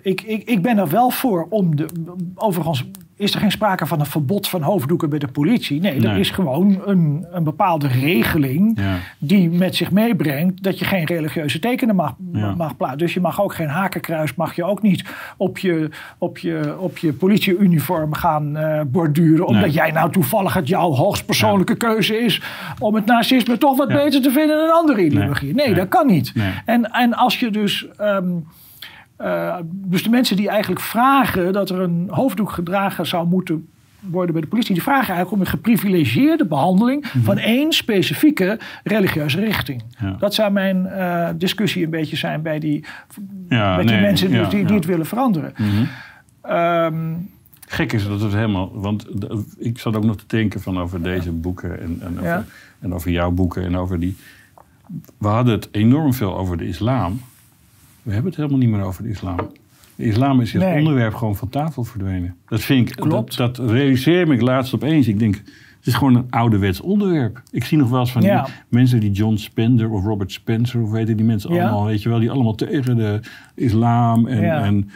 ik, 0.03 0.23
ik, 0.23 0.48
ik 0.48 0.62
ben 0.62 0.78
er 0.78 0.89
wel 0.89 1.11
voor 1.11 1.47
om 1.51 1.77
de. 1.77 1.86
Overigens 2.35 2.85
is 3.16 3.34
er 3.34 3.40
geen 3.40 3.51
sprake 3.51 3.86
van 3.86 4.01
een 4.01 4.06
verbod 4.06 4.48
van 4.48 4.62
hoofddoeken 4.62 5.10
bij 5.10 5.18
de 5.18 5.28
politie. 5.28 5.80
Nee, 5.80 6.09
er 6.09 6.16
is 6.16 6.30
gewoon 6.30 6.82
een, 6.84 7.26
een 7.30 7.44
bepaalde 7.44 7.86
regeling 7.86 8.78
die 9.18 9.51
met 9.51 9.76
zich 9.76 9.90
meebrengt 9.90 10.62
dat 10.62 10.78
je 10.78 10.84
geen 10.84 11.05
religieuze 11.05 11.59
tekenen 11.59 11.97
mag, 11.97 12.14
mag 12.56 12.76
plaatsen. 12.76 12.98
Dus 12.98 13.14
je 13.14 13.20
mag 13.20 13.43
ook 13.43 13.55
geen 13.55 13.68
hakenkruis, 13.68 14.34
mag 14.34 14.56
je 14.56 14.64
ook 14.64 14.82
niet 14.82 15.05
op 15.36 15.59
je, 15.59 15.90
op 16.18 16.38
je, 16.38 16.76
op 16.78 16.98
je 16.98 17.12
politieuniform 17.12 18.14
gaan 18.14 18.56
uh, 18.56 18.80
borduren. 18.86 19.47
Omdat 19.47 19.74
jij 19.74 19.90
nou 19.90 20.12
toevallig 20.12 20.55
het 20.55 20.68
jouw 20.68 20.90
hoogstpersoonlijke 20.90 21.76
keuze 21.76 22.18
is 22.18 22.43
om 22.78 22.94
het 22.94 23.06
nazisme 23.06 23.59
toch 23.59 23.76
wat 23.76 23.88
beter 23.88 24.22
te 24.22 24.30
vinden 24.30 24.56
dan 24.56 24.72
andere 24.72 25.05
ideologie. 25.05 25.55
Nee, 25.55 25.74
dat 25.74 25.88
kan 25.88 26.06
niet. 26.06 26.32
En, 26.64 26.90
en 26.93 27.14
als 27.14 27.40
je 27.40 27.51
dus. 27.51 27.86
Um, 28.01 28.47
uh, 29.20 29.56
dus 29.70 30.02
de 30.02 30.10
mensen 30.10 30.36
die 30.36 30.48
eigenlijk 30.48 30.80
vragen 30.80 31.52
dat 31.52 31.70
er 31.70 31.80
een 31.80 32.06
hoofddoek 32.10 32.51
gedragen 32.51 33.06
zou 33.06 33.26
moeten 33.26 33.68
worden 34.01 34.32
bij 34.32 34.40
de 34.40 34.48
politie, 34.48 34.74
die 34.74 34.82
vragen 34.82 35.14
eigenlijk 35.14 35.32
om 35.32 35.40
een 35.40 35.47
geprivilegeerde 35.47 36.47
behandeling 36.47 37.02
mhm. 37.02 37.24
van 37.24 37.38
één 37.38 37.72
specifieke 37.72 38.59
religieuze 38.84 39.40
richting. 39.40 39.82
Dat 40.18 40.34
zou 40.34 40.52
mijn 40.52 40.86
uh, 40.86 41.28
discussie 41.36 41.84
een 41.84 41.90
beetje 41.90 42.16
zijn 42.16 42.43
bij 42.43 42.59
die, 42.59 42.84
ja, 43.48 43.76
met 43.76 43.88
die 43.88 44.01
mensen 44.01 44.30
die, 44.30 44.64
die, 44.64 44.76
het 44.76 44.84
willen 44.84 45.06
veranderen. 45.06 45.55
Mhm. 45.56 46.55
Um, 46.56 47.30
Gek 47.68 47.93
is 47.93 48.06
dat 48.06 48.20
het 48.20 48.32
helemaal. 48.32 48.80
Want 48.80 49.06
ik 49.59 49.78
zat 49.78 49.97
ook 49.97 50.05
nog 50.05 50.16
te 50.16 50.24
denken 50.26 50.60
van 50.60 50.78
over 50.78 51.02
deze 51.02 51.32
boeken 51.32 51.80
en, 51.80 51.98
en, 52.02 52.18
over, 52.18 52.44
en 52.78 52.94
over 52.94 53.10
jouw 53.10 53.30
boeken 53.30 53.64
en 53.64 53.76
over 53.76 54.01
die. 54.01 54.16
We 55.18 55.28
hadden 55.28 55.55
het 55.55 55.68
enorm 55.70 56.14
veel 56.14 56.36
over 56.36 56.56
de 56.56 56.66
islam. 56.66 57.20
We 58.06 58.12
hebben 58.12 58.30
het 58.30 58.36
helemaal 58.36 58.58
niet 58.58 58.68
meer 58.68 58.82
over 58.82 59.02
de 59.02 59.08
islam. 59.08 59.36
De 59.94 60.04
islam 60.04 60.40
is 60.40 60.54
als 60.54 60.64
onderwerp 60.64 61.14
gewoon 61.14 61.36
van 61.36 61.48
tafel 61.48 61.84
verdwenen. 61.84 62.36
Dat 62.48 62.60
vind 62.60 62.88
ik, 62.88 62.96
Klopt. 62.96 63.36
Dat, 63.36 63.56
dat 63.56 63.70
realiseer 63.70 64.32
ik 64.32 64.40
laatst 64.40 64.74
opeens. 64.74 65.08
Ik 65.08 65.18
denk, 65.18 65.34
het 65.34 65.86
is 65.86 65.94
gewoon 65.94 66.14
een 66.14 66.26
ouderwets 66.30 66.80
onderwerp. 66.80 67.42
Ik 67.50 67.64
zie 67.64 67.78
nog 67.78 67.90
wel 67.90 68.00
eens 68.00 68.12
van 68.12 68.20
die 68.20 68.40
mensen 68.68 69.00
die 69.00 69.10
John 69.10 69.36
Spender 69.36 69.90
of 69.90 70.04
Robert 70.04 70.32
Spencer, 70.32 70.82
of 70.82 70.90
weten 70.90 71.16
die 71.16 71.26
mensen 71.26 71.50
allemaal, 71.50 71.84
weet 71.84 72.02
je 72.02 72.08
wel, 72.08 72.18
die 72.18 72.30
allemaal 72.30 72.54
tegen 72.54 72.96
de 72.96 73.20
islam 73.54 74.26
en, 74.26 74.62
en 74.62 74.90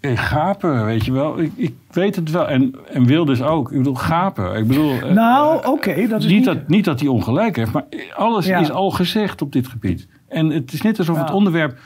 uh, 0.00 0.18
gapen, 0.18 0.84
weet 0.84 1.04
je 1.04 1.12
wel. 1.12 1.40
Ik, 1.40 1.52
ik, 1.54 1.74
weet 1.90 2.16
het 2.16 2.30
wel. 2.30 2.48
En, 2.48 2.74
en 2.92 3.06
Wilders 3.06 3.42
ook. 3.42 3.70
Ik 3.70 3.78
bedoel, 3.78 3.94
gapen. 3.94 4.56
Ik 4.56 4.66
bedoel, 4.66 5.00
eh, 5.00 5.12
nou, 5.12 5.66
oké. 5.66 6.06
dat 6.06 6.20
is 6.20 6.26
niet, 6.26 6.34
niet, 6.34 6.44
dat, 6.44 6.68
niet 6.68 6.84
dat 6.84 7.00
hij 7.00 7.08
ongelijk 7.08 7.56
heeft, 7.56 7.72
maar 7.72 7.84
alles 8.14 8.46
is 8.46 8.70
al 8.70 8.90
gezegd 8.90 9.42
op 9.42 9.52
dit 9.52 9.68
gebied. 9.68 10.08
En 10.32 10.50
het 10.50 10.72
is 10.72 10.82
net 10.82 10.98
alsof 10.98 11.18
het 11.18 11.30
onderwerp. 11.30 11.78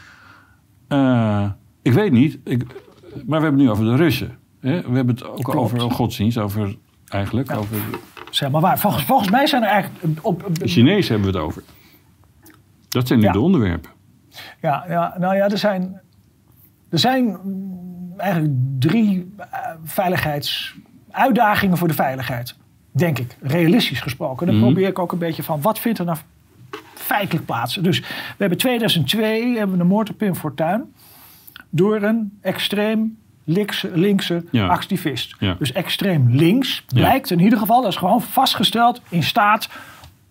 Uh, 0.88 1.50
ik 1.82 1.92
weet 1.92 2.12
niet, 2.12 2.38
ik, 2.44 2.64
maar 3.26 3.38
we 3.40 3.46
hebben 3.46 3.52
het 3.52 3.58
nu 3.58 3.70
over 3.70 3.84
de 3.84 3.96
Russen. 3.96 4.38
Hè? 4.60 4.80
We 4.80 4.96
hebben 4.96 5.14
het 5.14 5.24
ook 5.24 5.54
over 5.54 5.80
godsdienst, 5.80 6.38
over 6.38 6.76
eigenlijk. 7.08 7.48
Ja. 7.48 7.56
Over, 7.56 7.76
zeg 8.30 8.50
maar 8.50 8.60
waar. 8.60 8.78
Volgens, 8.78 9.04
volgens 9.04 9.30
mij 9.30 9.46
zijn 9.46 9.62
er 9.62 9.68
eigenlijk. 9.68 10.18
Op, 10.22 10.44
op, 10.44 10.58
de 10.58 10.68
Chinezen 10.68 11.14
hebben 11.14 11.32
we 11.32 11.38
het 11.38 11.46
over. 11.46 11.62
Dat 12.88 13.06
zijn 13.06 13.20
nu 13.20 13.30
de 13.30 13.40
onderwerpen. 13.40 13.90
Ja, 14.60 14.84
ja, 14.88 15.14
nou 15.18 15.36
ja, 15.36 15.48
er 15.48 15.58
zijn. 15.58 16.00
Er 16.90 16.98
zijn 16.98 17.38
eigenlijk 18.16 18.54
drie 18.78 19.34
uh, 19.38 19.44
veiligheidsuitdagingen 19.84 21.76
voor 21.76 21.88
de 21.88 21.94
veiligheid. 21.94 22.56
Denk 22.92 23.18
ik, 23.18 23.36
realistisch 23.40 24.00
gesproken. 24.00 24.46
Dan 24.46 24.54
mhm. 24.56 24.64
probeer 24.64 24.88
ik 24.88 24.98
ook 24.98 25.12
een 25.12 25.18
beetje 25.18 25.42
van 25.42 25.60
wat 25.60 25.78
vindt 25.78 25.98
er 25.98 26.04
nou 26.04 26.18
feitelijk 27.06 27.46
plaatsen. 27.46 27.82
Dus 27.82 28.00
we 28.00 28.06
hebben 28.36 28.58
2002 28.58 29.56
hebben 29.56 29.76
we 29.76 29.82
een 29.82 29.88
moord 29.88 30.10
op 30.10 30.18
Pim 30.18 30.34
Fortuyn 30.34 30.94
door 31.70 32.02
een 32.02 32.38
extreem 32.40 33.18
linkse, 33.44 33.90
linkse 33.94 34.44
activist. 34.52 35.36
Dus 35.58 35.72
extreem 35.72 36.30
links 36.30 36.84
blijkt 36.94 37.30
in 37.30 37.40
ieder 37.40 37.58
geval, 37.58 37.82
dat 37.82 37.90
is 37.90 37.96
gewoon 37.96 38.22
vastgesteld, 38.22 39.00
in 39.08 39.22
staat 39.22 39.68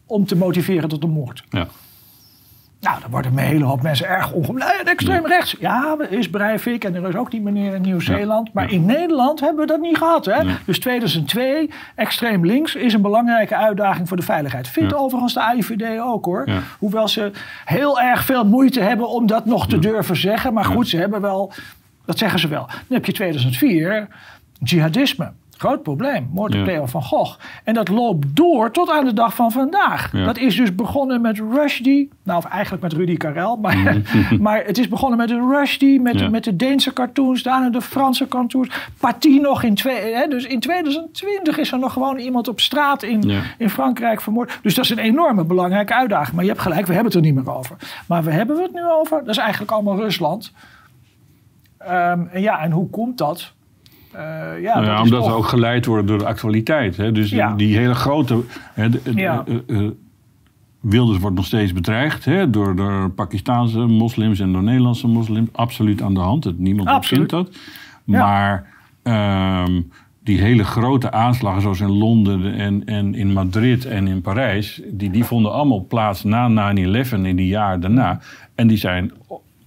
om 0.06 0.26
te 0.26 0.36
motiveren 0.36 0.90
tot 0.90 1.04
een 1.04 1.10
moord. 1.10 1.44
Ja. 1.50 1.68
Nou, 2.80 3.00
dan 3.02 3.12
worden 3.12 3.32
een 3.32 3.38
hele 3.38 3.64
hoop 3.66 3.82
mensen 3.82 4.08
erg 4.08 4.32
ongelukkig. 4.32 4.82
extreem 4.84 5.28
rechts. 5.28 5.56
Ja, 5.60 5.98
is 6.10 6.30
Breivik 6.30 6.84
en 6.84 6.96
er 6.96 7.08
is 7.08 7.16
ook 7.16 7.32
die 7.32 7.42
meneer 7.42 7.74
in 7.74 7.82
Nieuw-Zeeland. 7.82 8.54
Maar 8.54 8.72
in 8.72 8.86
Nederland 8.86 9.40
hebben 9.40 9.60
we 9.60 9.68
dat 9.68 9.80
niet 9.80 9.98
gehad. 9.98 10.26
Hè? 10.26 10.40
Dus 10.66 10.80
2002, 10.80 11.70
extreem 11.96 12.46
links, 12.46 12.76
is 12.76 12.94
een 12.94 13.02
belangrijke 13.02 13.56
uitdaging 13.56 14.08
voor 14.08 14.18
de 14.18 14.24
veiligheid. 14.24 14.68
Vindt 14.68 14.96
overigens 14.96 15.34
de 15.34 15.42
AIVD 15.42 16.00
ook 16.00 16.26
hoor. 16.26 16.50
Hoewel 16.80 17.08
ze 17.08 17.32
heel 17.66 18.02
erg 18.02 18.26
veel 18.26 18.46
moeite 18.46 18.80
hebben 18.80 19.10
om 19.10 19.26
dat 19.26 19.46
nog 19.46 19.68
te 19.68 19.80
durven 19.80 20.16
zeggen. 20.16 20.54
Maar 20.54 20.66
goed, 20.66 20.88
ze 20.88 20.98
hebben 20.98 21.22
wel, 21.22 21.54
dat 22.06 22.18
zeggen 22.18 22.40
ze 22.40 22.48
wel. 22.48 22.66
Dan 22.68 22.78
heb 22.88 23.06
je 23.06 23.12
2004, 23.12 24.08
jihadisme. 24.60 25.32
Groot 25.58 25.84
probleem, 25.84 26.30
moord 26.32 26.56
op 26.56 26.66
Theo 26.66 26.86
van 26.86 27.04
Gogh. 27.04 27.40
En 27.64 27.74
dat 27.74 27.88
loopt 27.88 28.36
door 28.36 28.72
tot 28.72 28.90
aan 28.90 29.06
de 29.06 29.14
dag 29.14 29.36
van 29.36 29.52
vandaag. 29.52 30.12
Dat 30.12 30.38
is 30.38 30.56
dus 30.56 30.76
begonnen 30.76 31.22
met 31.22 31.38
Rushdie. 31.38 32.10
Nou, 32.24 32.38
of 32.38 32.46
eigenlijk 32.46 32.84
met 32.84 32.94
Rudy 32.94 33.18
Karel. 33.18 33.56
Maar, 33.56 33.76
mm. 33.78 34.42
maar 34.46 34.64
het 34.66 34.78
is 34.78 34.88
begonnen 34.88 35.18
met 35.18 35.30
Rushdie, 35.30 36.02
met, 36.02 36.32
met 36.32 36.44
de 36.44 36.56
Deense 36.56 36.94
cartoons, 36.94 37.44
daarna 37.44 37.70
de 37.70 37.82
Franse 37.82 38.28
cartoons. 38.28 38.70
Paty 39.00 39.40
nog 39.40 39.64
in 39.64 39.76
twee... 39.76 40.14
Hè, 40.14 40.28
dus 40.28 40.46
in 40.46 40.60
2020 40.60 41.58
is 41.58 41.72
er 41.72 41.80
nog 41.80 41.94
gewoon 41.94 42.18
iemand 42.18 42.48
op 42.48 42.60
straat 42.60 43.04
in, 43.04 43.32
in 43.58 43.70
Frankrijk 43.70 44.22
vermoord. 44.22 44.60
Dus 44.62 44.76
dat 44.76 44.84
is 44.84 44.90
een 44.90 44.98
enorme 44.98 45.44
belangrijke 45.44 45.94
uitdaging. 45.94 46.36
Maar 46.36 46.44
je 46.44 46.50
hebt 46.50 46.62
gelijk, 46.62 46.86
we 46.86 46.94
hebben 46.94 47.12
het 47.12 47.22
er 47.22 47.32
niet 47.32 47.36
meer 47.46 47.56
over. 47.56 47.76
Maar 48.08 48.24
waar 48.24 48.34
hebben 48.34 48.56
we 48.56 48.62
het 48.62 48.74
nu 48.74 48.86
over? 48.86 49.20
Dat 49.20 49.30
is 49.30 49.38
eigenlijk 49.38 49.72
allemaal 49.72 49.98
Rusland. 49.98 50.52
Um, 51.82 52.28
en 52.28 52.42
ja, 52.42 52.60
en 52.60 52.72
hoe 52.72 52.90
komt 52.90 53.18
dat? 53.18 53.54
Uh, 54.16 54.62
ja, 54.62 54.74
nou 54.74 54.86
ja 54.86 55.02
omdat 55.02 55.20
toch... 55.20 55.30
we 55.30 55.36
ook 55.36 55.46
geleid 55.46 55.86
worden 55.86 56.06
door 56.06 56.18
de 56.18 56.26
actualiteit. 56.26 56.98
Hè? 56.98 57.12
Dus 57.12 57.30
die, 57.30 57.56
die, 57.56 57.78
hele 57.78 57.96
grote. 57.96 58.44
Hè, 58.74 58.90
de, 58.90 59.00
ja. 59.16 59.44
uh, 59.68 59.90
Wilders 60.80 61.20
wordt 61.20 61.36
nog 61.36 61.46
steeds 61.46 61.74
bedreigd 61.74 62.26
hè, 62.26 62.50
door, 62.50 62.76
door 62.76 63.10
Pakistaanse 63.10 63.80
moslims 63.80 64.40
en 64.40 64.52
door 64.52 64.64
Nederlandse 64.64 65.08
moslims. 65.08 65.50
Absoluut 65.52 66.02
aan 66.02 66.14
de 66.14 66.20
hand. 66.20 66.44
Het, 66.44 66.60
niemand 66.60 66.90
ontkent 66.90 67.30
dat. 67.30 67.56
Maar 68.04 68.68
ehm, 69.04 69.82
die 70.24 70.42
hele 70.42 70.64
grote 70.64 71.12
aanslagen, 71.12 71.62
zoals 71.62 71.80
in 71.80 71.92
Londen 71.92 72.54
en, 72.54 72.86
en 72.86 73.16
in 73.16 73.34
Madrid 73.34 73.86
en 73.86 74.08
in 74.08 74.22
Parijs, 74.22 74.82
die, 74.92 75.12
die 75.12 75.24
vonden 75.24 75.52
allemaal 75.52 75.86
plaats 75.86 76.24
na 76.24 76.74
9-11 76.76 77.10
in 77.12 77.36
die 77.36 77.48
jaar 77.48 77.80
daarna. 77.80 78.20
En 78.56 78.68
die 78.68 78.78
zijn 78.78 79.12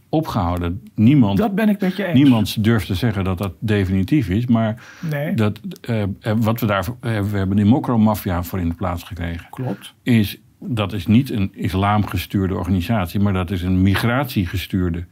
opgehouden. 0.09 0.83
Niemand, 0.95 1.39
dat 1.39 1.55
ben 1.55 1.69
ik 1.69 1.81
met 1.81 1.97
je 1.97 2.05
eens. 2.05 2.19
Niemand 2.19 2.65
durft 2.65 2.87
te 2.87 2.95
zeggen 2.95 3.25
dat 3.25 3.39
dat 3.39 3.53
definitief 3.59 4.29
is. 4.29 4.47
Maar 4.47 4.83
nee. 5.11 5.35
dat, 5.35 5.61
uh, 5.91 6.03
wat 6.37 6.61
we 6.61 6.67
daar. 6.67 6.87
Uh, 6.89 7.21
we 7.21 7.37
hebben 7.37 7.57
de 7.57 7.65
Mokro-maffia 7.65 8.43
voor 8.43 8.61
in 8.61 8.69
de 8.69 8.75
plaats 8.75 9.03
gekregen. 9.03 9.47
Klopt. 9.51 9.95
Is, 10.03 10.39
dat 10.59 10.93
is 10.93 11.07
niet 11.07 11.31
een 11.31 11.51
islamgestuurde 11.55 12.55
organisatie, 12.55 13.21
maar 13.21 13.33
dat 13.33 13.51
is 13.51 13.63
een 13.63 13.83
migratiegestuurde 13.83 15.05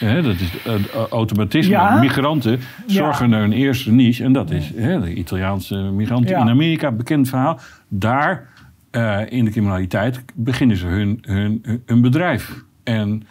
dat 0.00 0.40
is 0.40 0.66
uh, 0.66 1.06
automatisme. 1.10 1.98
Migranten 2.00 2.60
zorgen 2.86 3.30
naar 3.30 3.42
een 3.42 3.52
eerste 3.52 3.92
niche. 3.92 4.24
En 4.24 4.32
dat 4.32 4.50
is 4.50 4.72
de 4.72 5.14
Italiaanse 5.14 5.76
migranten 5.76 6.36
in 6.36 6.48
Amerika. 6.48 6.92
Bekend 6.92 7.28
verhaal. 7.28 7.60
Daar 7.88 8.48
uh, 8.92 9.20
in 9.28 9.44
de 9.44 9.50
criminaliteit 9.50 10.24
beginnen 10.34 10.76
ze 10.76 10.86
hun, 10.86 11.18
hun, 11.22 11.82
hun 11.86 12.00
bedrijf. 12.00 12.64
En 12.82 13.22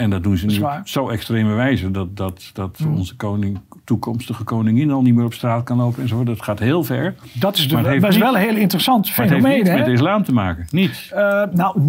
en 0.00 0.10
dat 0.10 0.22
doen 0.22 0.36
ze 0.36 0.46
nu 0.46 0.60
zo 0.84 1.08
extreme 1.08 1.54
wijze 1.54 1.90
dat, 1.90 2.16
dat, 2.16 2.50
dat 2.52 2.78
hmm. 2.78 2.96
onze 2.96 3.16
koning, 3.16 3.58
toekomstige 3.84 4.44
koningin 4.44 4.90
al 4.90 5.02
niet 5.02 5.14
meer 5.14 5.24
op 5.24 5.34
straat 5.34 5.64
kan 5.64 5.76
lopen 5.76 6.02
en 6.02 6.08
zo. 6.08 6.24
Dat 6.24 6.42
gaat 6.42 6.58
heel 6.58 6.84
ver. 6.84 7.14
Dat 7.32 7.56
is, 7.56 7.68
de, 7.68 7.74
maar 7.74 8.08
is 8.08 8.16
wel 8.16 8.34
een 8.34 8.40
heel 8.40 8.56
interessant 8.56 9.10
fenomeen. 9.10 9.42
Maar 9.42 9.50
het 9.50 9.66
heeft 9.66 9.76
met 9.76 9.86
de 9.86 9.92
islam 9.92 10.24
te 10.24 10.32
maken, 10.32 10.66
niet? 10.70 11.10
Uh, 11.12 11.42
nou, 11.52 11.80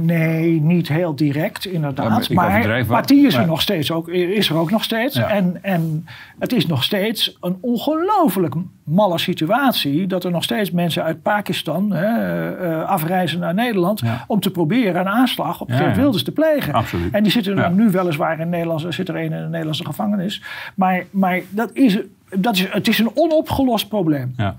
nee, 0.00 0.60
niet 0.60 0.88
heel 0.88 1.16
direct 1.16 1.66
inderdaad. 1.66 2.28
maar 2.28 2.84
maar 2.88 3.06
die 3.06 3.26
is 3.26 3.34
er 3.34 3.46
nog 3.46 3.60
steeds 3.60 3.90
ook, 3.90 4.08
is 4.08 4.48
er 4.48 4.56
ook 4.56 4.70
nog 4.70 4.84
steeds. 4.84 5.16
En, 5.16 5.58
en 5.62 6.06
het 6.38 6.52
is 6.52 6.66
nog 6.66 6.84
steeds 6.84 7.36
een 7.40 7.56
ongelooflijk 7.60 8.54
malle 8.86 9.18
situatie 9.18 10.06
dat 10.06 10.24
er 10.24 10.30
nog 10.30 10.42
steeds 10.42 10.70
mensen 10.70 11.02
uit 11.02 11.22
Pakistan 11.22 11.92
hè, 11.92 12.68
uh, 12.68 12.82
afreizen 12.82 13.40
naar 13.40 13.54
Nederland 13.54 14.02
om 14.26 14.40
te 14.40 14.50
proberen 14.50 15.00
een 15.00 15.08
aanslag 15.08 15.60
op 15.60 15.70
Geert 15.70 15.96
Wilders 15.96 16.22
te 16.22 16.32
plegen. 16.32 16.72
Absoluut. 16.72 17.14
En 17.14 17.22
die 17.22 17.32
zitten 17.32 17.56
ja. 17.56 17.68
nu 17.68 17.90
weliswaar 17.90 18.40
in 18.40 18.48
Nederland, 18.48 18.86
zit 18.88 19.08
er 19.08 19.16
een 19.16 19.24
in 19.24 19.32
een 19.32 19.50
Nederlandse 19.50 19.84
gevangenis. 19.84 20.42
Maar, 20.74 21.04
maar 21.10 21.40
dat 21.50 21.70
is, 21.72 21.98
dat 22.30 22.54
is, 22.54 22.68
het 22.68 22.88
is 22.88 22.98
een 22.98 23.10
onopgelost 23.14 23.88
probleem. 23.88 24.34
Ja. 24.36 24.56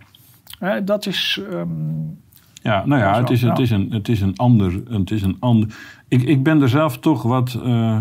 dat 0.79 1.05
is. 1.05 1.41
Um, 1.51 2.19
ja, 2.61 2.85
nou 2.85 3.01
ja, 3.01 3.19
het 3.19 3.29
is, 3.29 3.41
het, 3.41 3.59
is 3.59 3.69
een, 3.69 3.87
het 3.91 4.07
is 4.07 4.21
een 4.21 4.37
ander. 4.37 4.81
Het 4.89 5.11
is 5.11 5.21
een 5.21 5.37
ander 5.39 5.69
ik, 6.07 6.23
ik 6.23 6.43
ben 6.43 6.61
er 6.61 6.69
zelf 6.69 6.99
toch 6.99 7.23
wat 7.23 7.59
uh, 7.63 7.99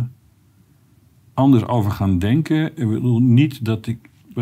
anders 1.35 1.67
over 1.67 1.91
gaan 1.91 2.19
denken. 2.19 2.65
Ik 2.65 2.89
bedoel 2.89 3.21
niet 3.21 3.65
dat 3.65 3.87
ik. 3.87 3.99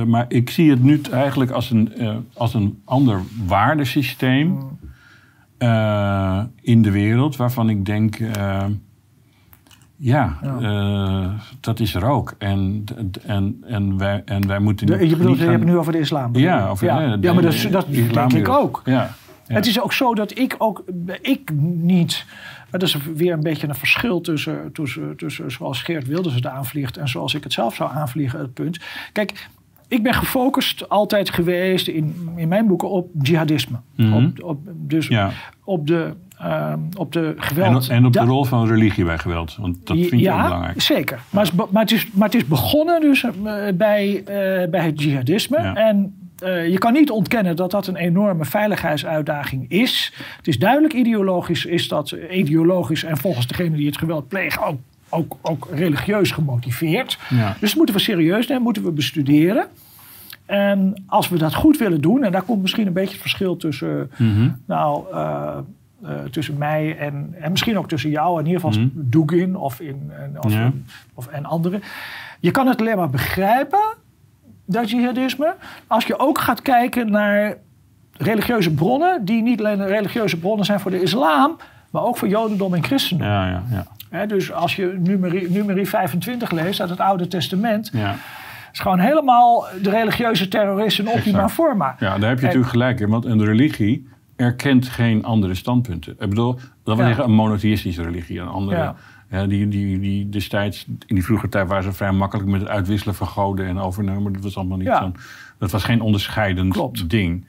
Maar 0.07 0.25
ik 0.29 0.51
zie 0.51 0.71
het 0.71 0.83
nu 0.83 1.01
eigenlijk 1.11 1.51
als 1.51 1.71
een, 1.71 1.93
uh, 1.99 2.17
als 2.35 2.55
een 2.55 2.83
ander 2.85 3.21
waardesysteem 3.47 4.49
mm. 4.49 4.79
uh, 5.59 6.43
in 6.61 6.83
de 6.83 6.91
wereld. 6.91 7.37
Waarvan 7.37 7.69
ik 7.69 7.85
denk. 7.85 8.19
Ja, 9.97 10.39
dat 11.61 11.81
is 11.81 11.95
er 11.95 12.05
ook. 12.05 12.35
En, 12.39 12.85
en, 13.27 13.63
en, 13.67 13.99
wij, 13.99 14.23
en 14.25 14.47
wij 14.47 14.59
moeten. 14.59 14.87
De, 14.87 15.09
je 15.09 15.17
bedoelt, 15.17 15.39
je 15.39 15.45
hebt 15.45 15.59
het 15.59 15.69
nu 15.69 15.77
over 15.77 15.93
de 15.93 15.99
islam. 15.99 16.37
Ja, 16.37 16.69
over, 16.69 16.87
ja. 16.87 17.17
De, 17.17 17.27
ja 17.27 17.33
maar 17.33 17.43
dat, 17.43 17.67
dat 17.71 17.87
denk 18.13 18.33
ik 18.33 18.49
ook. 18.49 18.83
Ja, 18.85 18.93
ja. 18.93 19.55
Het 19.55 19.67
is 19.67 19.81
ook 19.81 19.93
zo 19.93 20.15
dat 20.15 20.39
ik 20.39 20.55
ook, 20.59 20.85
ik 21.21 21.51
niet. 21.81 22.27
Dat 22.71 22.83
is 22.83 22.97
weer 23.15 23.33
een 23.33 23.43
beetje 23.43 23.69
een 23.69 23.75
verschil 23.75 24.21
tussen, 24.21 24.73
tussen, 24.73 25.17
tussen 25.17 25.51
zoals 25.51 25.83
Geert 25.83 26.07
Wilders 26.07 26.35
het 26.35 26.47
aanvliegt 26.47 26.97
en 26.97 27.09
zoals 27.09 27.35
ik 27.35 27.43
het 27.43 27.53
zelf 27.53 27.75
zou 27.75 27.91
aanvliegen, 27.93 28.39
het 28.39 28.55
punt. 28.55 28.81
Kijk, 29.13 29.49
ik 29.95 30.03
ben 30.03 30.15
gefocust 30.15 30.89
altijd 30.89 31.31
geweest 31.31 31.89
in, 31.89 32.15
in 32.37 32.49
mijn 32.49 32.67
boeken 32.67 32.91
op 32.91 33.09
jihadisme. 33.23 33.77
Mm 33.95 34.13
-hmm. 34.13 34.25
op, 34.25 34.43
op, 34.43 34.59
dus 34.75 35.07
ja. 35.07 35.31
op 35.65 35.87
de 35.87 36.15
uh, 36.43 36.73
op 36.97 37.13
de 37.13 37.35
geweld. 37.37 37.89
En, 37.89 37.97
en 37.97 38.07
op 38.07 38.13
de 38.13 38.21
rol 38.21 38.45
van 38.45 38.67
religie 38.67 39.05
bij 39.05 39.19
geweld. 39.19 39.57
Want 39.57 39.87
dat 39.87 39.97
vind 39.97 40.11
je 40.11 40.19
ja, 40.19 40.43
belangrijk. 40.43 40.83
Zeker. 40.83 41.21
Maar, 41.31 41.51
maar, 41.71 41.83
het 41.83 41.93
is, 41.93 42.09
maar 42.13 42.27
het 42.27 42.37
is 42.37 42.47
begonnen 42.47 43.01
dus 43.01 43.23
uh, 43.23 43.33
bij, 43.75 44.15
uh, 44.17 44.25
bij 44.71 44.85
het 44.85 45.03
jihadisme. 45.03 45.63
Ja. 45.63 45.75
En 45.75 46.15
uh, 46.45 46.69
je 46.69 46.79
kan 46.79 46.93
niet 46.93 47.11
ontkennen 47.11 47.57
dat 47.57 47.71
dat 47.71 47.87
een 47.87 47.97
enorme 47.97 48.45
veiligheidsuitdaging 48.45 49.71
is. 49.71 50.13
Het 50.37 50.49
is 50.49 50.59
duidelijk 50.59 50.93
ideologisch, 50.93 51.65
is 51.65 51.89
dat 51.89 52.17
ideologisch 52.31 53.05
en 53.05 53.17
volgens 53.17 53.47
degene 53.47 53.77
die 53.77 53.87
het 53.87 53.99
geweld 53.99 54.29
plegen 54.29 54.63
ook, 54.63 54.79
ook, 55.09 55.37
ook 55.43 55.69
religieus 55.73 56.31
gemotiveerd. 56.31 57.19
Ja. 57.31 57.57
Dus 57.61 57.69
dat 57.69 57.77
moeten 57.77 57.95
we 57.95 58.01
serieus 58.01 58.47
nemen, 58.47 58.63
moeten 58.63 58.85
we 58.85 58.91
bestuderen. 58.91 59.67
En 60.47 61.03
als 61.07 61.29
we 61.29 61.39
dat 61.39 61.55
goed 61.55 61.79
willen 61.79 62.01
doen, 62.01 62.25
en 62.25 62.33
daar 62.33 62.43
komt 62.43 62.63
misschien 62.63 62.87
een 62.87 62.93
beetje 62.93 63.13
het 63.13 63.21
verschil 63.21 63.57
tussen, 63.57 64.11
mm 64.17 64.35
-hmm. 64.35 64.61
nou, 64.67 65.05
uh, 65.15 65.57
uh, 66.03 66.11
tussen 66.31 66.59
mij 66.59 66.99
en, 66.99 67.35
en 67.41 67.51
misschien 67.51 67.79
ook 67.79 67.89
tussen 67.89 68.11
jou, 68.11 68.39
in 68.41 68.47
ieder 68.47 68.61
geval 68.61 68.79
mm 68.81 68.91
-hmm. 68.95 69.11
Dugin 69.11 69.57
of, 69.57 69.81
in, 69.81 70.13
of, 70.41 70.53
ja. 70.53 70.65
in, 70.65 70.87
of 71.15 71.27
en 71.27 71.45
anderen. 71.45 71.83
Je 72.41 72.51
kan 72.51 72.67
het 72.67 72.81
alleen 72.81 72.97
maar 72.97 73.11
begrijpen, 73.11 73.95
dat 74.65 74.91
jihadisme, 74.91 75.55
als 75.87 76.05
je 76.05 76.19
ook 76.19 76.39
gaat 76.39 76.63
kijken 76.63 77.11
naar 77.11 77.57
religieuze 78.13 78.71
bronnen, 78.71 79.25
die 79.25 79.43
niet 79.43 79.59
alleen 79.59 79.87
religieuze 79.87 80.39
bronnen 80.39 80.67
zijn 80.67 80.81
voor 80.81 80.91
de 80.91 81.03
islam, 81.03 81.57
maar 81.91 82.03
ook 82.03 82.17
voor 82.17 82.29
jodendom 82.29 82.75
en 82.75 82.85
christendom. 82.85 83.27
Ja, 83.27 83.47
ja, 83.49 83.63
ja. 83.71 83.87
He, 84.11 84.27
dus 84.27 84.53
als 84.53 84.77
je 84.77 84.95
numerie 85.49 85.89
25 85.89 86.51
leest 86.51 86.81
uit 86.81 86.91
het 86.91 87.01
Oude 87.01 87.29
Testament, 87.29 87.91
ja. 87.93 88.15
Is 88.75 88.81
gewoon 88.81 88.99
helemaal 88.99 89.67
de 89.83 89.91
religieuze 89.91 90.49
terroristen 90.49 91.05
in 91.05 91.13
optima 91.13 91.49
forma. 91.49 91.97
Ja, 91.99 92.19
daar 92.19 92.29
heb 92.29 92.39
je 92.39 92.47
en, 92.47 92.47
natuurlijk 92.47 92.71
gelijk 92.71 93.01
in, 93.01 93.09
want 93.09 93.25
een 93.25 93.45
religie 93.45 94.09
erkent 94.37 94.89
geen 94.89 95.25
andere 95.25 95.55
standpunten. 95.55 96.13
Ik 96.13 96.29
bedoel, 96.29 96.55
dat 96.55 96.97
wil 96.97 96.97
ja. 96.97 97.07
zeggen 97.07 97.25
een 97.25 97.35
monotheïstische 97.35 98.03
religie. 98.03 98.41
Een 98.41 98.49
andere, 98.49 98.77
ja. 98.77 98.95
ja. 99.31 99.47
die, 99.47 99.69
die, 99.69 100.01
die 100.01 100.29
destijds, 100.29 100.87
in 101.07 101.15
die 101.15 101.25
vroege 101.25 101.49
tijd, 101.49 101.69
waren 101.69 101.85
ze 101.85 101.93
vrij 101.93 102.13
makkelijk 102.13 102.49
met 102.49 102.61
het 102.61 102.71
uitwisselen 102.71 103.15
van 103.15 103.27
goden 103.27 103.67
en 103.67 103.79
overnemen. 103.79 104.33
Dat 104.33 104.43
was 104.43 104.57
allemaal 104.57 104.79
niet 104.79 104.97
zo'n. 104.99 105.17
Dat 105.59 105.71
was 105.71 105.85
geen 105.85 106.01
onderscheidend 106.01 106.73
Klopt. 106.73 107.11
ding. 107.11 107.47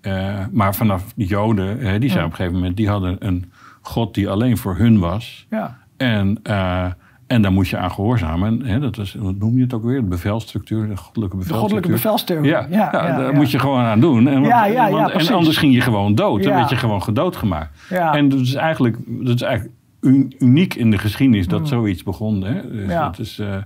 Eh, 0.00 0.44
maar 0.50 0.74
vanaf 0.74 1.04
de 1.14 1.26
Joden, 1.26 1.78
hè, 1.78 1.98
die 1.98 2.10
zijn 2.10 2.24
op 2.24 2.30
een 2.30 2.36
gegeven 2.36 2.58
moment, 2.58 2.76
die 2.76 2.88
hadden 2.88 3.16
een 3.18 3.52
God 3.80 4.14
die 4.14 4.28
alleen 4.28 4.56
voor 4.56 4.76
hun 4.76 4.98
was. 4.98 5.46
Ja. 5.50 5.78
En, 5.96 6.40
eh, 6.42 6.86
en 7.28 7.42
daar 7.42 7.52
moest 7.52 7.70
je 7.70 7.76
aan 7.76 7.90
gehoorzamen. 7.90 8.62
En, 8.62 8.66
hè, 8.72 8.80
dat 8.80 8.96
was, 8.96 9.14
wat 9.18 9.34
noem 9.38 9.56
je 9.56 9.62
het 9.62 9.72
ook 9.74 9.84
weer? 9.84 10.00
De 10.00 10.06
bevelstructuur, 10.06 10.88
de 10.88 10.96
goddelijke 10.96 11.36
De 11.36 11.42
bevelstructuur. 11.42 11.58
goddelijke 11.60 11.88
bevelsteorie. 11.90 12.50
Ja, 12.50 12.66
ja, 12.70 12.88
ja, 12.92 13.06
ja, 13.08 13.18
daar 13.18 13.34
moet 13.34 13.50
je 13.50 13.58
gewoon 13.58 13.80
aan 13.80 14.00
doen. 14.00 14.28
En, 14.28 14.40
want- 14.90 15.30
anders 15.30 15.56
ging 15.56 15.74
je 15.74 15.80
gewoon 15.80 16.14
dood. 16.14 16.42
Dan 16.42 16.54
werd 16.54 16.70
je 16.70 16.76
gewoon 16.76 17.02
gedoodgemaakt. 17.02 17.78
Ja. 17.90 18.14
En 18.14 18.28
dat 18.28 18.40
is 18.40 18.54
eigenlijk, 18.54 18.96
dat 19.06 19.34
is 19.34 19.42
eigenlijk 19.42 19.74
un- 20.00 20.34
uniek 20.38 20.74
in 20.74 20.90
de 20.90 20.98
geschiedenis 20.98 21.46
dat 21.48 21.68
zoiets 21.68 22.02
begon. 22.02 22.44
Hè? 22.44 22.70
Dus 22.72 22.88
dat 22.88 23.18
is, 23.18 23.38
eh, 23.38 23.56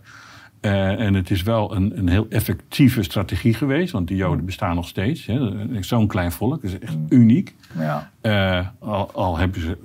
eh, 0.60 1.01
en 1.06 1.14
het 1.14 1.30
is 1.30 1.43
wel 1.43 1.74
een, 1.76 1.98
een 1.98 2.09
heel 2.09 2.26
effectieve 2.28 3.02
strategie 3.02 3.55
geweest. 3.55 3.93
Want 3.93 4.09
die. 4.09 4.16
Joden 4.16 4.44
bestaan 4.44 4.74
nog 4.74 4.89
steeds. 4.89 5.26
hè. 5.26 5.39
Zo'n 5.80 6.06
klein 6.06 6.32
volk, 6.32 6.62
is 6.62 6.78
echt 6.78 6.97
uniek. 7.09 7.55
Ja. 7.78 8.10
Eh, 8.20 8.66
al, 8.78 9.10
al 9.14 9.39
hebben 9.39 9.60
ze 9.60 9.76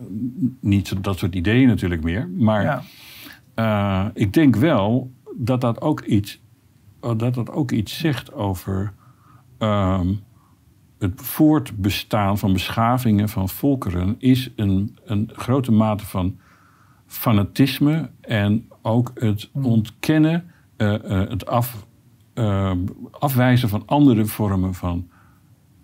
niet 0.61 0.93
dat 1.03 1.17
soort 1.17 1.35
ideeën 1.35 1.67
natuurlijk 1.67 2.03
meer. 2.03 2.29
Maar 2.37 2.63
Eh, 3.57 4.05
ik 4.13 4.34
denk 4.34 4.55
wel 4.55 5.11
dat 5.35 5.61
dat 5.61 5.81
ook 5.81 6.01
iets, 6.01 6.41
dat 6.99 7.34
dat 7.34 7.51
ook 7.51 7.71
iets 7.71 7.97
zegt 7.97 8.34
over 8.34 8.93
ehm, 9.57 10.13
het 10.99 11.21
voortbestaan 11.21 12.38
van 12.38 12.53
beschavingen, 12.53 13.29
van 13.29 13.49
volkeren, 13.49 14.15
is 14.19 14.51
een, 14.55 14.97
een 15.05 15.29
grote 15.34 15.71
mate 15.71 16.05
van 16.05 16.38
fanatisme 17.07 18.09
en 18.21 18.67
ook 18.81 19.11
het 19.13 19.49
ontkennen, 19.53 20.51
eh, 20.77 20.93
eh, 20.93 21.29
het 21.29 21.45
af, 21.45 21.85
eh, 22.34 22.71
afwijzen 23.11 23.69
van 23.69 23.84
andere 23.85 24.25
vormen 24.25 24.73
van, 24.73 25.07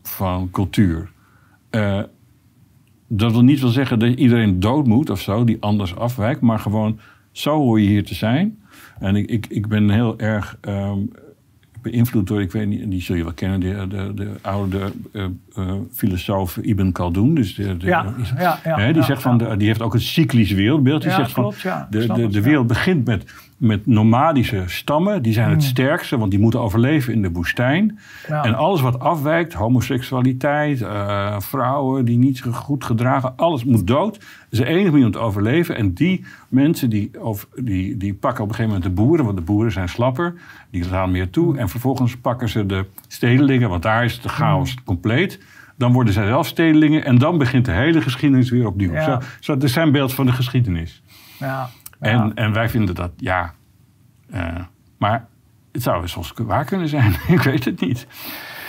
van 0.01 0.49
cultuur. 0.51 1.11
Dat 3.07 3.31
wil 3.31 3.43
niet 3.43 3.59
wel 3.59 3.69
zeggen 3.69 3.99
dat 3.99 4.13
iedereen 4.13 4.59
dood 4.59 4.87
moet 4.87 5.09
of 5.09 5.21
zo, 5.21 5.43
die 5.43 5.57
anders 5.61 5.95
afwijkt, 5.95 6.41
maar 6.41 6.59
gewoon 6.59 6.99
zo 7.33 7.57
hoor 7.57 7.81
je 7.81 7.87
hier 7.87 8.05
te 8.05 8.15
zijn. 8.15 8.57
En 8.99 9.15
ik, 9.15 9.29
ik, 9.29 9.45
ik 9.49 9.67
ben 9.67 9.89
heel 9.89 10.19
erg. 10.19 10.57
ehm, 10.61 10.99
beïnvloed 11.83 12.27
door, 12.27 12.41
ik 12.41 12.51
weet 12.51 12.67
niet, 12.67 12.91
die 12.91 13.01
zul 13.01 13.15
je 13.15 13.23
wel 13.23 13.33
kennen, 13.33 13.59
de, 13.59 13.87
de, 13.89 14.11
de 14.15 14.31
oude 14.41 14.91
uh, 15.11 15.23
uh, 15.57 15.71
filosoof 15.93 16.57
Ibn 16.57 16.91
Khaldun. 16.91 17.35
Dus 17.35 17.55
de, 17.55 17.77
de, 17.77 17.85
ja, 17.85 18.13
ja, 18.37 18.59
ja, 18.63 18.77
hè, 18.79 18.93
die, 18.93 19.03
zegt 19.03 19.21
van 19.21 19.37
de, 19.37 19.57
die 19.57 19.67
heeft 19.67 19.81
ook 19.81 19.93
een 19.93 20.01
cyclisch 20.01 20.51
wereldbeeld. 20.51 21.01
Die 21.01 21.11
zegt 21.11 21.33
klopt, 21.33 21.61
van 21.61 21.87
de, 21.89 22.07
de, 22.13 22.27
de 22.27 22.41
wereld 22.41 22.67
begint 22.67 23.05
met, 23.05 23.33
met 23.57 23.85
nomadische 23.87 24.63
stammen. 24.65 25.21
Die 25.21 25.33
zijn 25.33 25.49
het 25.49 25.61
Mm. 25.61 25.67
sterkste, 25.67 26.17
want 26.17 26.31
die 26.31 26.39
moeten 26.39 26.59
overleven 26.59 27.13
in 27.13 27.21
de 27.21 27.31
woestijn. 27.31 27.99
En 28.27 28.55
alles 28.55 28.81
wat 28.81 28.99
afwijkt, 28.99 29.53
homoseksualiteit, 29.53 30.81
eh, 30.81 31.39
vrouwen 31.39 32.05
die 32.05 32.17
niet 32.17 32.41
goed 32.41 32.83
gedragen, 32.83 33.33
alles 33.35 33.63
moet 33.63 33.87
dood. 33.87 34.19
Is 34.53 34.59
de 34.59 34.65
enige 34.65 34.91
manier 34.91 35.05
om 35.05 35.11
te 35.11 35.19
overleven. 35.19 35.75
En 35.75 35.93
die 35.93 36.25
mensen 36.49 36.89
die, 36.89 37.11
over, 37.19 37.47
die, 37.55 37.97
die 37.97 38.13
pakken 38.13 38.43
op 38.43 38.49
een 38.49 38.55
gegeven 38.55 38.75
moment 38.77 38.95
de 38.95 39.01
boeren, 39.01 39.25
want 39.25 39.37
de 39.37 39.43
boeren 39.43 39.71
zijn 39.71 39.89
slapper, 39.89 40.33
die 40.71 40.83
gaan 40.83 41.11
meer 41.11 41.29
toe. 41.29 41.57
En 41.57 41.69
vervolgens 41.69 42.17
pakken 42.17 42.49
ze 42.49 42.65
de 42.65 42.85
stedelingen, 43.07 43.69
want 43.69 43.83
daar 43.83 44.03
is 44.05 44.21
de 44.21 44.29
chaos 44.29 44.75
Mm. 44.75 44.83
compleet. 44.83 45.39
Dan 45.77 45.91
worden 45.93 46.13
zij 46.13 46.25
zelf 46.25 46.47
stedelingen 46.47 47.05
en 47.05 47.17
dan 47.17 47.37
begint 47.37 47.65
de 47.65 47.71
hele 47.71 48.01
geschiedenis 48.01 48.49
weer 48.49 48.67
opnieuw. 48.67 48.91
Ja. 48.93 49.03
Zo, 49.03 49.19
zo, 49.39 49.53
dat 49.53 49.63
is 49.63 49.73
zijn 49.73 49.91
beeld 49.91 50.13
van 50.13 50.25
de 50.25 50.31
geschiedenis. 50.31 51.01
ja, 51.39 51.69
En, 51.99 52.17
ja. 52.17 52.31
en 52.35 52.53
wij 52.53 52.69
vinden 52.69 52.95
dat, 52.95 53.11
ja. 53.17 53.53
eh, 54.29 54.55
maar 54.97 55.27
het 55.71 55.83
zou 55.83 56.07
soms 56.07 56.33
waar 56.35 56.65
kunnen 56.65 56.87
zijn. 56.87 57.13
ik 57.27 57.41
weet 57.41 57.65
het 57.65 57.79
niet. 57.81 58.07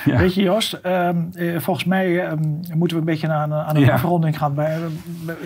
Ja. 0.04 0.18
Weet 0.18 0.34
je, 0.34 0.42
Joost, 0.42 0.72
ehm, 0.72 1.16
eh, 1.34 1.58
volgens 1.58 1.84
mij 1.86 2.24
ehm, 2.24 2.42
moeten 2.74 2.96
we 2.96 3.02
een 3.02 3.04
beetje 3.04 3.28
aan, 3.28 3.52
aan 3.52 3.76
een 3.76 3.82
Ja. 3.82 3.92
afronding 3.92 4.38
gaan. 4.38 4.54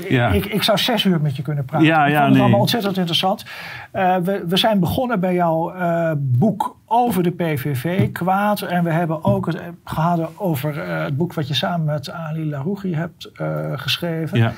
Ja. 0.09 0.29
ik, 0.29 0.47
ik 0.47 0.63
zou 0.63 0.79
zes 0.79 1.05
uur 1.05 1.21
met 1.21 1.37
je 1.37 1.43
kunnen 1.43 1.65
praten. 1.65 1.87
Ja, 1.87 2.07
ik 2.07 2.13
ja, 2.13 2.17
vond 2.17 2.25
het 2.25 2.33
nee. 2.33 2.43
allemaal 2.43 2.61
ontzettend 2.61 2.97
interessant. 2.97 3.45
Eh, 3.91 4.17
we, 4.17 4.45
we 4.47 4.57
zijn 4.57 4.81
begonnen 4.81 5.21
bij 5.21 5.35
jouw 5.35 5.73
eh, 5.73 6.13
boek 6.17 6.77
over 6.87 7.23
de 7.23 7.31
PVV, 7.31 8.13
Kwaad. 8.13 8.61
En 8.61 8.85
we 8.85 8.91
hebben 8.91 9.25
ook 9.25 9.47
het 9.47 9.55
eh, 9.55 9.67
gehad 9.85 10.39
over 10.39 10.89
het 11.05 11.17
boek 11.17 11.35
wat 11.35 11.49
je 11.49 11.55
samen 11.55 11.87
met 11.87 12.11
Ali 12.11 12.49
Larougi 12.49 12.95
hebt 12.95 13.31
geschreven. 13.75 14.39
Ja. 14.39 14.53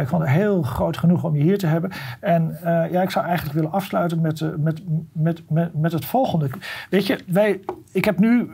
Ik 0.00 0.08
vond 0.08 0.22
het 0.22 0.30
heel 0.30 0.62
groot 0.62 0.96
genoeg 0.96 1.24
om 1.24 1.36
je 1.36 1.42
hier 1.42 1.58
te 1.58 1.66
hebben. 1.66 1.90
En 2.20 2.58
ja, 2.90 3.02
ik 3.02 3.10
zou 3.10 3.26
eigenlijk 3.26 3.54
willen 3.56 3.72
afsluiten 3.72 4.20
met, 4.20 4.44
met, 4.58 4.82
met, 5.12 5.42
met, 5.50 5.74
met 5.74 5.92
het 5.92 6.04
volgende. 6.04 6.50
Weet 6.90 7.06
je, 7.06 7.18
wij, 7.26 7.60
ik 7.92 8.04
heb 8.04 8.18
nu 8.18 8.50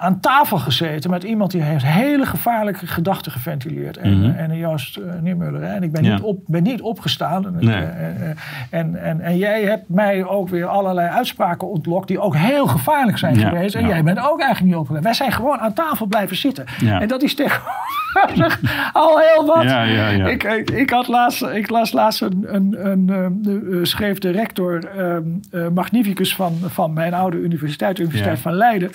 aan 0.00 0.20
tafel 0.20 0.58
gezeten 0.58 1.10
met 1.10 1.22
iemand 1.22 1.50
die 1.50 1.62
heeft 1.62 1.84
hele 1.84 2.26
gevaarlijke 2.26 2.86
gedachten 2.86 3.32
geventileerd. 3.32 3.96
En, 3.96 4.18
Mhm. 4.20 4.30
en 4.36 4.56
Joost 4.56 4.96
uh, 4.98 5.04
Niemuller. 5.20 5.62
En 5.62 5.82
ik 5.82 5.92
ben, 5.92 6.04
Ja. 6.04 6.12
niet 6.14 6.22
op, 6.22 6.38
ben 6.46 6.62
niet 6.62 6.80
opgestaan. 6.80 7.46
En, 7.46 7.54
Nee. 7.64 7.74
eh, 7.84 8.28
en, 8.70 9.02
en, 9.02 9.20
en 9.20 9.36
jij 9.36 9.62
hebt 9.62 9.88
mij 9.88 10.24
ook 10.24 10.48
weer 10.48 10.66
allerlei 10.66 11.08
uitspraken 11.08 11.68
ontlokt 11.68 12.08
die 12.08 12.20
ook 12.20 12.36
heel 12.36 12.66
gevaarlijk 12.66 13.18
zijn 13.18 13.38
Ja, 13.38 13.48
geweest. 13.48 13.74
En 13.74 13.82
ja. 13.82 13.88
jij 13.88 14.02
bent 14.02 14.18
ook 14.18 14.40
eigenlijk 14.40 14.64
niet 14.64 14.74
opgestaan. 14.80 15.02
Wij 15.02 15.14
zijn 15.14 15.32
gewoon 15.32 15.58
aan 15.58 15.72
tafel 15.72 16.06
blijven 16.06 16.36
zitten. 16.36 16.64
En 16.84 17.08
dat 17.08 17.22
is 17.22 17.34
tegenwoordig 17.34 17.97
al 18.92 19.18
heel 19.18 19.46
wat. 19.46 19.62
Ja, 19.62 19.82
ja, 19.82 20.08
ja. 20.08 20.26
Ik, 20.26 20.42
ik, 20.42 20.70
ik 20.70 20.90
had 20.90 21.08
laatst, 21.08 21.42
ik 21.42 21.70
las 21.70 21.92
laatst 21.92 22.20
een, 22.20 22.44
een, 22.54 22.86
een, 22.86 23.08
eh, 23.10 23.26
de- 23.32 23.68
eh, 23.72 23.84
schreef 23.84 24.18
de 24.18 24.30
rector 24.30 24.84
ehm, 24.84 25.22
eh, 25.50 25.68
magnificus 25.68 26.34
van, 26.34 26.58
van 26.66 26.92
mijn 26.92 27.14
oude 27.14 27.36
universiteit, 27.36 27.96
de 27.96 28.02
Universiteit 28.02 28.38
van 28.42 28.52
Leiden. 28.54 28.90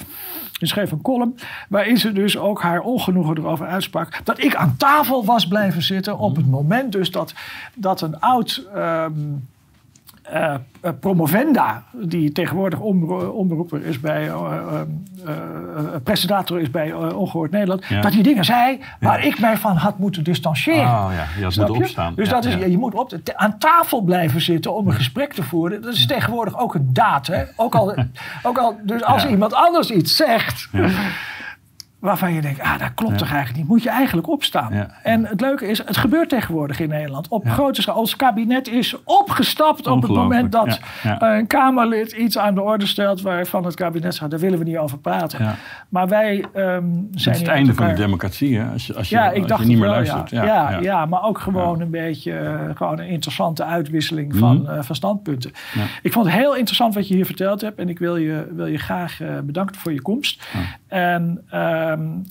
Die 0.59 0.67
schreef 0.67 0.91
een 0.91 1.01
column 1.01 1.35
waarin 1.69 1.97
ze 1.97 2.11
dus 2.11 2.37
ook 2.37 2.61
haar 2.61 2.79
ongenoegen 2.81 3.37
erover 3.37 3.67
uitsprak. 3.67 4.19
Dat 4.23 4.43
ik 4.43 4.55
aan 4.55 4.75
tafel 4.77 5.25
was 5.25 5.47
blijven 5.47 5.81
zitten 5.81 6.17
op 6.17 6.35
het 6.35 6.47
moment 6.49 6.91
dus 6.91 7.11
dat, 7.11 7.33
dat 7.75 8.01
een 8.01 8.19
oud 8.19 8.63
ehm, 8.75 9.11
eh, 10.23 10.53
eh, 10.81 10.91
promovenda, 10.99 11.83
die 11.91 12.31
tegenwoordig 12.31 12.79
omro- 12.79 13.29
omroeper 13.29 13.85
is 13.85 13.99
bij, 13.99 14.27
eh, 14.27 14.81
presentator 16.03 16.59
is 16.59 16.71
bij 16.71 16.91
eh, 16.91 17.17
Ongehoord 17.19 17.51
Nederland, 17.51 17.85
Ja. 17.85 18.01
dat 18.01 18.11
die 18.11 18.23
dingen 18.23 18.45
zei 18.45 18.79
waar 18.99 19.25
ik 19.25 19.39
mij 19.39 19.57
van 19.57 19.75
had 19.75 19.97
moeten 19.97 20.23
distancieren. 20.23 20.81
Oh 20.83 21.07
ja, 21.15 21.25
je 21.37 21.43
had 21.43 21.53
Snap 21.53 21.67
moeten 21.67 21.75
je? 21.75 21.89
opstaan. 21.89 22.13
Dus 22.15 22.27
Ja, 22.29 22.33
dat 22.33 22.45
is, 22.45 22.53
je 22.53 22.77
moet 22.77 22.93
op, 22.93 23.11
aan 23.35 23.57
tafel 23.57 24.01
blijven 24.01 24.41
zitten 24.41 24.75
om 24.75 24.87
een 24.87 24.93
gesprek 24.93 25.33
te 25.33 25.43
voeren. 25.43 25.81
Dat 25.81 25.93
is 25.93 26.05
tegenwoordig 26.07 26.59
ook 26.59 26.75
een 26.75 26.89
daad. 26.93 27.27
Hè? 27.27 27.43
Ook 27.55 27.75
al, 27.75 27.95
ook 28.43 28.57
al, 28.57 28.77
dus 28.83 29.03
als 29.03 29.25
iemand 29.25 29.53
anders 29.53 29.89
iets 29.91 30.15
zegt. 30.15 30.69
Waarvan 32.03 32.33
je 32.33 32.41
denkt, 32.41 32.61
ah, 32.61 32.79
dat 32.79 32.93
klopt 32.95 33.17
toch 33.17 33.27
eigenlijk 33.27 33.57
niet. 33.57 33.67
Moet 33.67 33.83
je 33.83 33.89
eigenlijk 33.89 34.29
opstaan. 34.29 34.73
Ja. 34.73 34.87
En 35.03 35.25
het 35.25 35.41
leuke 35.41 35.67
is, 35.67 35.77
het 35.77 35.97
gebeurt 35.97 36.29
tegenwoordig 36.29 36.79
in 36.79 36.89
Nederland. 36.89 37.27
Op 37.27 37.49
grote 37.49 37.81
schaal. 37.81 37.95
Ons 37.95 38.15
kabinet 38.15 38.67
is 38.67 39.03
opgestapt 39.03 39.87
op 39.87 40.01
het 40.01 40.11
moment 40.11 40.51
dat 40.51 40.79
ja. 41.03 41.21
een 41.21 41.47
Kamerlid 41.47 42.11
iets 42.11 42.37
aan 42.37 42.55
de 42.55 42.61
orde 42.61 42.85
stelt 42.85 43.21
waarvan 43.21 43.65
het 43.65 43.75
kabinet 43.75 44.15
zegt, 44.15 44.31
daar 44.31 44.39
willen 44.39 44.59
we 44.59 44.65
niet 44.65 44.77
over 44.77 44.97
praten. 44.97 45.55
Maar 45.89 46.07
wij 46.07 46.45
ehm, 46.53 46.53
zijn 46.53 47.07
Het 47.11 47.25
is 47.25 47.39
het 47.39 47.47
einde 47.47 47.73
van 47.73 47.87
de 47.87 47.93
democratie, 47.93 48.57
hè? 48.57 48.71
Als 48.71 48.87
je, 48.87 48.95
als 48.95 49.09
je, 49.09 49.15
ja, 49.15 49.25
als 49.25 49.35
ik 49.35 49.41
je 49.41 49.47
dacht 49.47 49.65
niet 49.65 49.77
meer 49.77 49.85
wel, 49.85 49.95
luistert. 49.95 50.29
Ja. 50.29 50.77
Ja, 50.81 51.05
maar 51.05 51.23
ook 51.23 51.39
gewoon 51.39 51.81
een 51.81 51.89
beetje 51.91 52.31
eh, 52.33 52.59
gewoon 52.75 52.99
een 52.99 53.07
interessante 53.07 53.63
uitwisseling 53.63 54.35
van, 54.35 54.61
Mhm. 54.61 54.71
eh, 54.71 54.83
van 54.83 54.95
standpunten. 54.95 55.51
Ik 56.01 56.11
vond 56.11 56.25
het 56.25 56.35
heel 56.35 56.55
interessant 56.55 56.93
wat 56.93 57.07
je 57.07 57.15
hier 57.15 57.25
verteld 57.25 57.61
hebt. 57.61 57.79
En 57.79 57.89
ik 57.89 57.99
wil 57.99 58.15
je, 58.17 58.47
wil 58.55 58.65
je 58.65 58.77
graag 58.77 59.21
eh, 59.21 59.27
bedanken 59.43 59.75
voor 59.75 59.93
je 59.93 60.01
komst. 60.01 60.43
En 60.87 61.43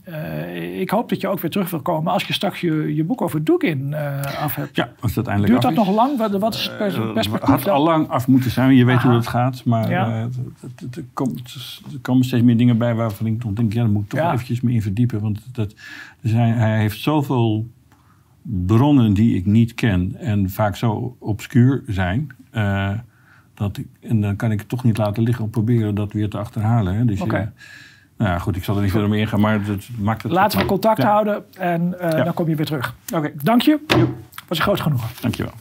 eh, 0.04 0.80
ik 0.80 0.90
hoop 0.90 1.08
dat 1.08 1.20
je 1.20 1.28
ook 1.28 1.40
weer 1.40 1.50
terug 1.50 1.70
wil 1.70 1.80
komen 1.80 2.12
als 2.12 2.24
je 2.24 2.32
straks 2.32 2.60
je, 2.60 2.94
je 2.94 3.04
boek 3.04 3.20
over 3.22 3.44
Doekin 3.44 3.94
eh 3.94 4.42
af 4.42 4.54
hebt. 4.54 4.76
Ja, 4.76 4.92
als 5.00 5.14
dat 5.14 5.26
eindelijk 5.26 5.60
Duurt 5.60 5.74
dat 5.76 5.84
nog 5.86 5.94
lang? 5.94 6.18
Wat, 6.18 6.30
wat 6.38 6.54
is 6.54 6.70
het 6.78 6.94
Eh, 6.94 7.12
perspectief? 7.12 7.48
had 7.48 7.68
al 7.68 7.82
lang 7.82 8.08
af 8.08 8.28
moeten 8.28 8.50
zijn. 8.50 8.74
Je 8.74 8.84
weet 8.84 8.96
Aha. 8.96 9.06
hoe 9.08 9.16
het 9.16 9.26
gaat. 9.26 9.64
Maar 9.64 9.90
Ja. 9.90 10.10
het- 10.10 10.36
het- 10.60 10.80
het- 10.80 10.96
er, 10.96 11.04
komt, 11.12 11.54
er 11.92 11.98
komen 12.02 12.24
steeds 12.24 12.42
meer 12.42 12.56
dingen 12.56 12.78
bij 12.78 12.94
waarvan 12.94 13.26
ik 13.26 13.56
denk... 13.56 13.72
ja, 13.72 13.80
daar 13.82 13.90
moet 13.90 14.02
ik 14.02 14.08
toch 14.08 14.20
Ja. 14.20 14.32
eventjes 14.32 14.60
mee 14.60 14.74
in 14.74 14.82
verdiepen. 14.82 15.20
Want 15.20 15.40
dat, 15.52 15.74
dus 16.20 16.32
hij, 16.32 16.50
hij 16.50 16.78
heeft 16.78 17.00
zoveel 17.00 17.66
bronnen 18.42 19.14
die 19.14 19.36
ik 19.36 19.46
niet 19.46 19.74
ken... 19.74 20.14
en 20.18 20.50
vaak 20.50 20.76
zo 20.76 21.16
obscuur 21.18 21.82
zijn... 21.86 22.26
dat 23.54 23.76
ik, 23.76 23.86
en 24.00 24.20
dan 24.20 24.36
kan 24.36 24.50
ik 24.52 24.58
het 24.58 24.68
toch 24.68 24.84
niet 24.84 24.96
laten 24.98 25.22
liggen 25.22 25.44
om 25.44 25.50
proberen 25.50 25.94
dat 25.94 26.12
weer 26.12 26.28
te 26.28 26.38
achterhalen. 26.38 26.94
Hè. 26.94 27.04
Dus, 27.04 27.20
nou 28.22 28.34
ja, 28.34 28.38
goed, 28.40 28.56
ik 28.56 28.64
zal 28.64 28.76
er 28.76 28.82
niet 28.82 28.90
verder 28.90 29.08
mee 29.08 29.20
ingaan, 29.20 29.40
maar 29.40 29.64
dat 29.64 29.88
maakt 29.98 30.22
het... 30.22 30.32
Laten 30.32 30.58
we 30.58 30.64
contact 30.64 31.02
Ja, 31.02 31.08
houden 31.10 31.44
en 31.58 32.00
eh, 32.00 32.10
Ja. 32.18 32.24
dan 32.24 32.34
kom 32.34 32.48
je 32.48 32.56
weer 32.56 32.66
terug. 32.66 32.94
Oké, 33.14 33.32
Dank 33.42 33.62
je. 33.62 33.78
Was 34.48 34.58
groot 34.60 34.80
genoegen. 34.80 35.08
dankjewel. 35.20 35.52